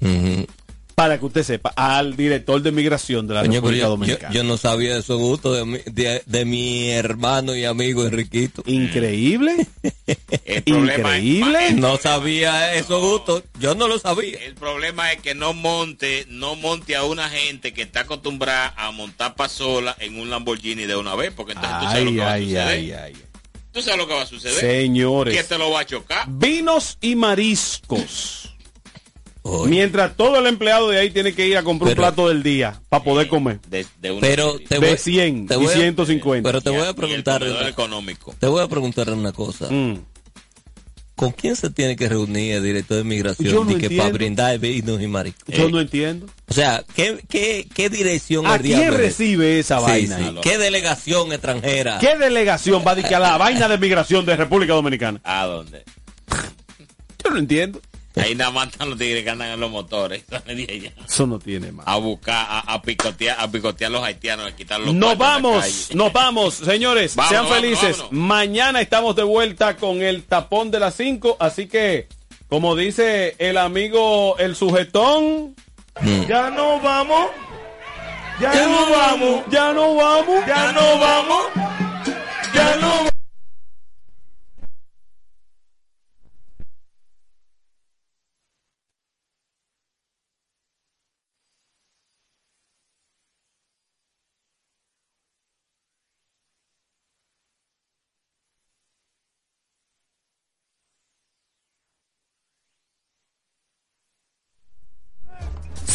Ujú. 0.01 0.47
Para 0.95 1.19
que 1.19 1.25
usted 1.25 1.43
sepa, 1.43 1.73
al 1.77 2.17
director 2.17 2.61
de 2.63 2.71
migración 2.73 3.27
de 3.27 3.35
la 3.35 3.43
República 3.43 3.83
yo, 3.85 3.89
Dominicana. 3.91 4.33
yo 4.35 4.45
no 4.45 4.57
sabía 4.57 4.95
de 4.95 5.01
esos 5.01 5.19
gustos 5.19 5.57
de 5.57 5.65
mi, 5.65 5.79
de, 5.87 6.23
de 6.27 6.45
mi 6.45 6.91
hermano 6.91 7.57
y 7.57 7.65
amigo 7.65 8.05
Enriquito. 8.07 8.63
Increíble. 8.67 9.67
El 10.45 10.63
problema 10.65 11.17
es- 11.17 11.25
Increíble. 11.25 11.73
No 11.75 11.97
sabía 11.97 12.75
esos 12.75 13.01
gustos. 13.01 13.43
Yo 13.59 13.75
no 13.75 13.89
lo 13.89 13.99
sabía. 13.99 14.39
El 14.45 14.55
problema 14.55 15.13
es 15.13 15.21
que 15.23 15.35
no 15.35 15.53
monte, 15.55 16.27
no 16.29 16.55
monte 16.57 16.95
a 16.97 17.05
una 17.05 17.29
gente 17.31 17.73
que 17.73 17.83
está 17.83 18.01
acostumbrada 18.01 18.75
a 18.77 18.91
montar 18.91 19.35
pa' 19.35 19.49
sola 19.49 19.97
en 19.99 20.19
un 20.21 20.31
Lamborghini 20.31 20.85
de 20.85 20.97
una 20.97 21.15
vez, 21.15 21.33
porque 21.35 21.53
entonces 21.53 21.79
tú 21.81 21.85
sabes 21.87 22.05
lo 22.05 22.11
Ay, 22.11 22.15
que 22.17 22.21
va 22.21 22.31
a 22.31 22.33
ay, 22.35 22.45
suceder. 22.45 22.69
ay, 22.69 22.93
ay. 22.93 23.13
Tú 23.73 23.81
sabes 23.81 23.99
lo 23.99 24.07
que 24.07 24.15
va 24.15 24.23
a 24.23 24.27
suceder. 24.27 24.61
Señores. 24.61 25.35
Que 25.35 25.45
te 25.45 25.57
lo 25.57 25.71
va 25.71 25.81
a 25.81 25.87
chocar. 25.87 26.27
Vinos 26.29 26.99
y 27.01 27.15
mariscos. 27.17 28.52
Mientras 29.67 30.17
todo 30.17 30.39
el 30.39 30.47
empleado 30.47 30.89
de 30.89 31.01
ahí 31.01 31.11
tiene 31.11 31.35
que 31.35 31.47
ir 31.49 31.57
a 31.57 31.63
comprar 31.65 31.89
Pero- 31.91 32.03
un 32.03 32.09
plato 32.15 32.29
del 32.29 32.43
día 32.43 32.81
para 32.89 33.03
poder 33.03 33.27
comer. 33.29 33.61
De, 33.69 33.85
de 34.01 34.13
una 34.13 34.21
Pero 34.21 34.59
te 34.61 34.79
De 34.79 34.89
voy, 34.91 34.97
100 34.97 35.47
te 35.49 35.55
y 35.55 35.57
voy 35.57 35.67
a- 35.67 35.71
150. 35.71 36.49
pero 36.49 36.61
te 36.61 36.71
voy 36.71 36.81
a 36.81 36.89
el 36.91 36.95
preguntar, 36.95 37.41
comedor 37.41 37.69
económico. 37.69 38.35
te 38.39 38.47
voy 38.47 38.63
a 38.63 38.69
preguntar 38.69 39.11
una 39.11 39.33
cosa. 39.33 39.69
Mm. 39.71 39.99
¿Con 41.17 41.31
quién 41.33 41.55
se 41.57 41.71
tiene 41.71 41.95
que 41.95 42.09
reunir 42.09 42.55
el 42.55 42.63
director 42.65 42.97
de 42.97 43.05
migración 43.05 43.49
Yo 43.53 43.65
no 43.65 43.71
y 43.73 43.75
que 43.75 43.81
para 43.91 44.09
entiendo. 44.09 44.13
brindar 44.15 44.59
vinos 44.59 45.01
y 45.03 45.07
mariscos? 45.07 45.55
Yo 45.55 45.69
no 45.69 45.81
entiendo. 45.81 46.27
O 46.49 46.55
sea, 46.55 46.83
¿qué, 46.97 47.23
qué, 47.29 47.69
qué 47.73 47.89
dirección 47.91 48.47
¿A 48.47 48.57
el 48.57 48.63
quién 48.63 48.79
diablo 48.81 48.99
recibe 48.99 49.59
esa 49.59 49.79
Sí, 49.79 49.85
vaina? 49.85 50.19
sí. 50.19 50.35
¿Qué 50.43 50.59
delegación 50.59 51.33
extranjera? 51.33 51.99
¿Qué 52.01 52.17
delegación 52.17 52.83
va 52.87 52.93
a 52.93 52.95
dedicar 52.97 53.23
a 53.23 53.31
la 53.33 53.39
vaina 53.39 53.69
de 53.69 53.79
migración 53.79 54.25
de 54.25 54.35
República 54.37 54.73
Dominicana? 54.73 55.21
¿A 55.23 55.45
dónde? 55.47 55.85
Yo 57.25 57.31
no 57.31 57.39
entiendo. 57.39 57.81
Ahí 58.17 58.35
nada 58.35 58.51
más 58.51 58.69
están 58.69 58.91
los 58.91 58.99
tigres 58.99 59.25
que 59.25 59.31
andan 59.31 59.49
en 59.49 59.61
los 59.61 59.71
motores. 59.71 60.25
Eso 61.07 61.27
no 61.27 61.39
tiene 61.39 61.73
más. 61.73 61.87
A 61.89 61.97
buscar, 61.97 62.47
a, 62.49 62.61
a 62.61 62.83
picotear, 62.83 63.41
a 63.41 63.51
picotear 63.51 63.91
a 63.91 63.93
los 63.93 64.03
haitianos, 64.05 64.47
a 64.47 64.55
quitar 64.55 64.81
los 64.81 64.95
Nos 64.95 65.17
vamos, 65.17 65.91
nos 65.95 66.13
vamos, 66.13 66.55
señores. 66.55 67.17
Vámonos, 67.17 67.49
sean 67.49 67.55
felices. 67.63 67.97
vámonos. 67.99 68.13
Mañana 68.13 68.81
estamos 68.81 69.17
de 69.17 69.23
vuelta 69.23 69.77
con 69.77 70.03
el 70.03 70.25
tapón 70.25 70.71
de 70.71 70.81
las 70.81 70.95
5. 70.95 71.39
Así 71.41 71.67
que, 71.69 72.07
como 72.49 72.77
dice 72.77 73.35
el 73.39 73.57
amigo 73.57 74.37
el 74.39 74.57
sujetón, 74.57 75.55
Ya 76.29 76.51
no 76.51 76.81
vamos. 76.81 77.29
Ya, 78.41 78.53
no 78.67 78.91
vamos. 78.91 79.45
ya 79.51 79.73
no 79.73 79.95
vamos. 79.95 80.47
Ya 80.47 80.73
no 80.73 80.99
vamos. 80.99 81.43
Ya 82.55 82.77
no 82.77 82.89
vamos. 82.89 83.12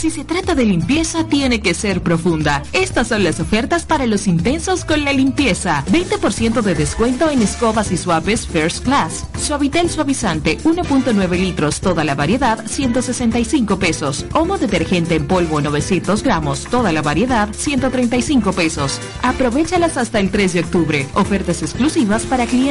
Si 0.07 0.11
se 0.11 0.23
trata 0.23 0.55
de 0.55 0.63
limpieza, 0.63 1.25
tiene 1.25 1.59
que 1.59 1.73
ser 1.73 2.01
profunda. 2.01 2.63
Estas 2.71 3.09
son 3.09 3.25
las 3.25 3.41
ofertas 3.41 3.84
para 3.84 4.05
los 4.05 4.25
intensos 4.27 4.85
con 4.85 5.03
la 5.03 5.11
limpieza. 5.11 5.84
20% 5.91 6.61
de 6.61 6.75
descuento 6.75 7.29
en 7.29 7.41
escobas 7.41 7.91
y 7.91 7.97
suaves 7.97 8.47
First 8.47 8.85
Class. 8.85 9.25
Suavitel 9.38 9.89
suavizante, 9.89 10.59
1.9 10.59 11.29
litros, 11.38 11.81
toda 11.81 12.05
la 12.05 12.15
variedad, 12.15 12.65
165 12.65 13.79
pesos. 13.79 14.25
Homo 14.31 14.57
detergente 14.57 15.15
en 15.15 15.27
polvo, 15.27 15.59
900 15.59 16.23
gramos, 16.23 16.63
toda 16.71 16.93
la 16.93 17.01
variedad, 17.01 17.49
135 17.53 18.53
pesos. 18.53 19.01
Aprovechalas 19.23 19.97
hasta 19.97 20.21
el 20.21 20.31
3 20.31 20.53
de 20.53 20.59
octubre. 20.61 21.07
Ofertas 21.15 21.61
exclusivas 21.63 22.23
para 22.23 22.45
clientes. 22.45 22.67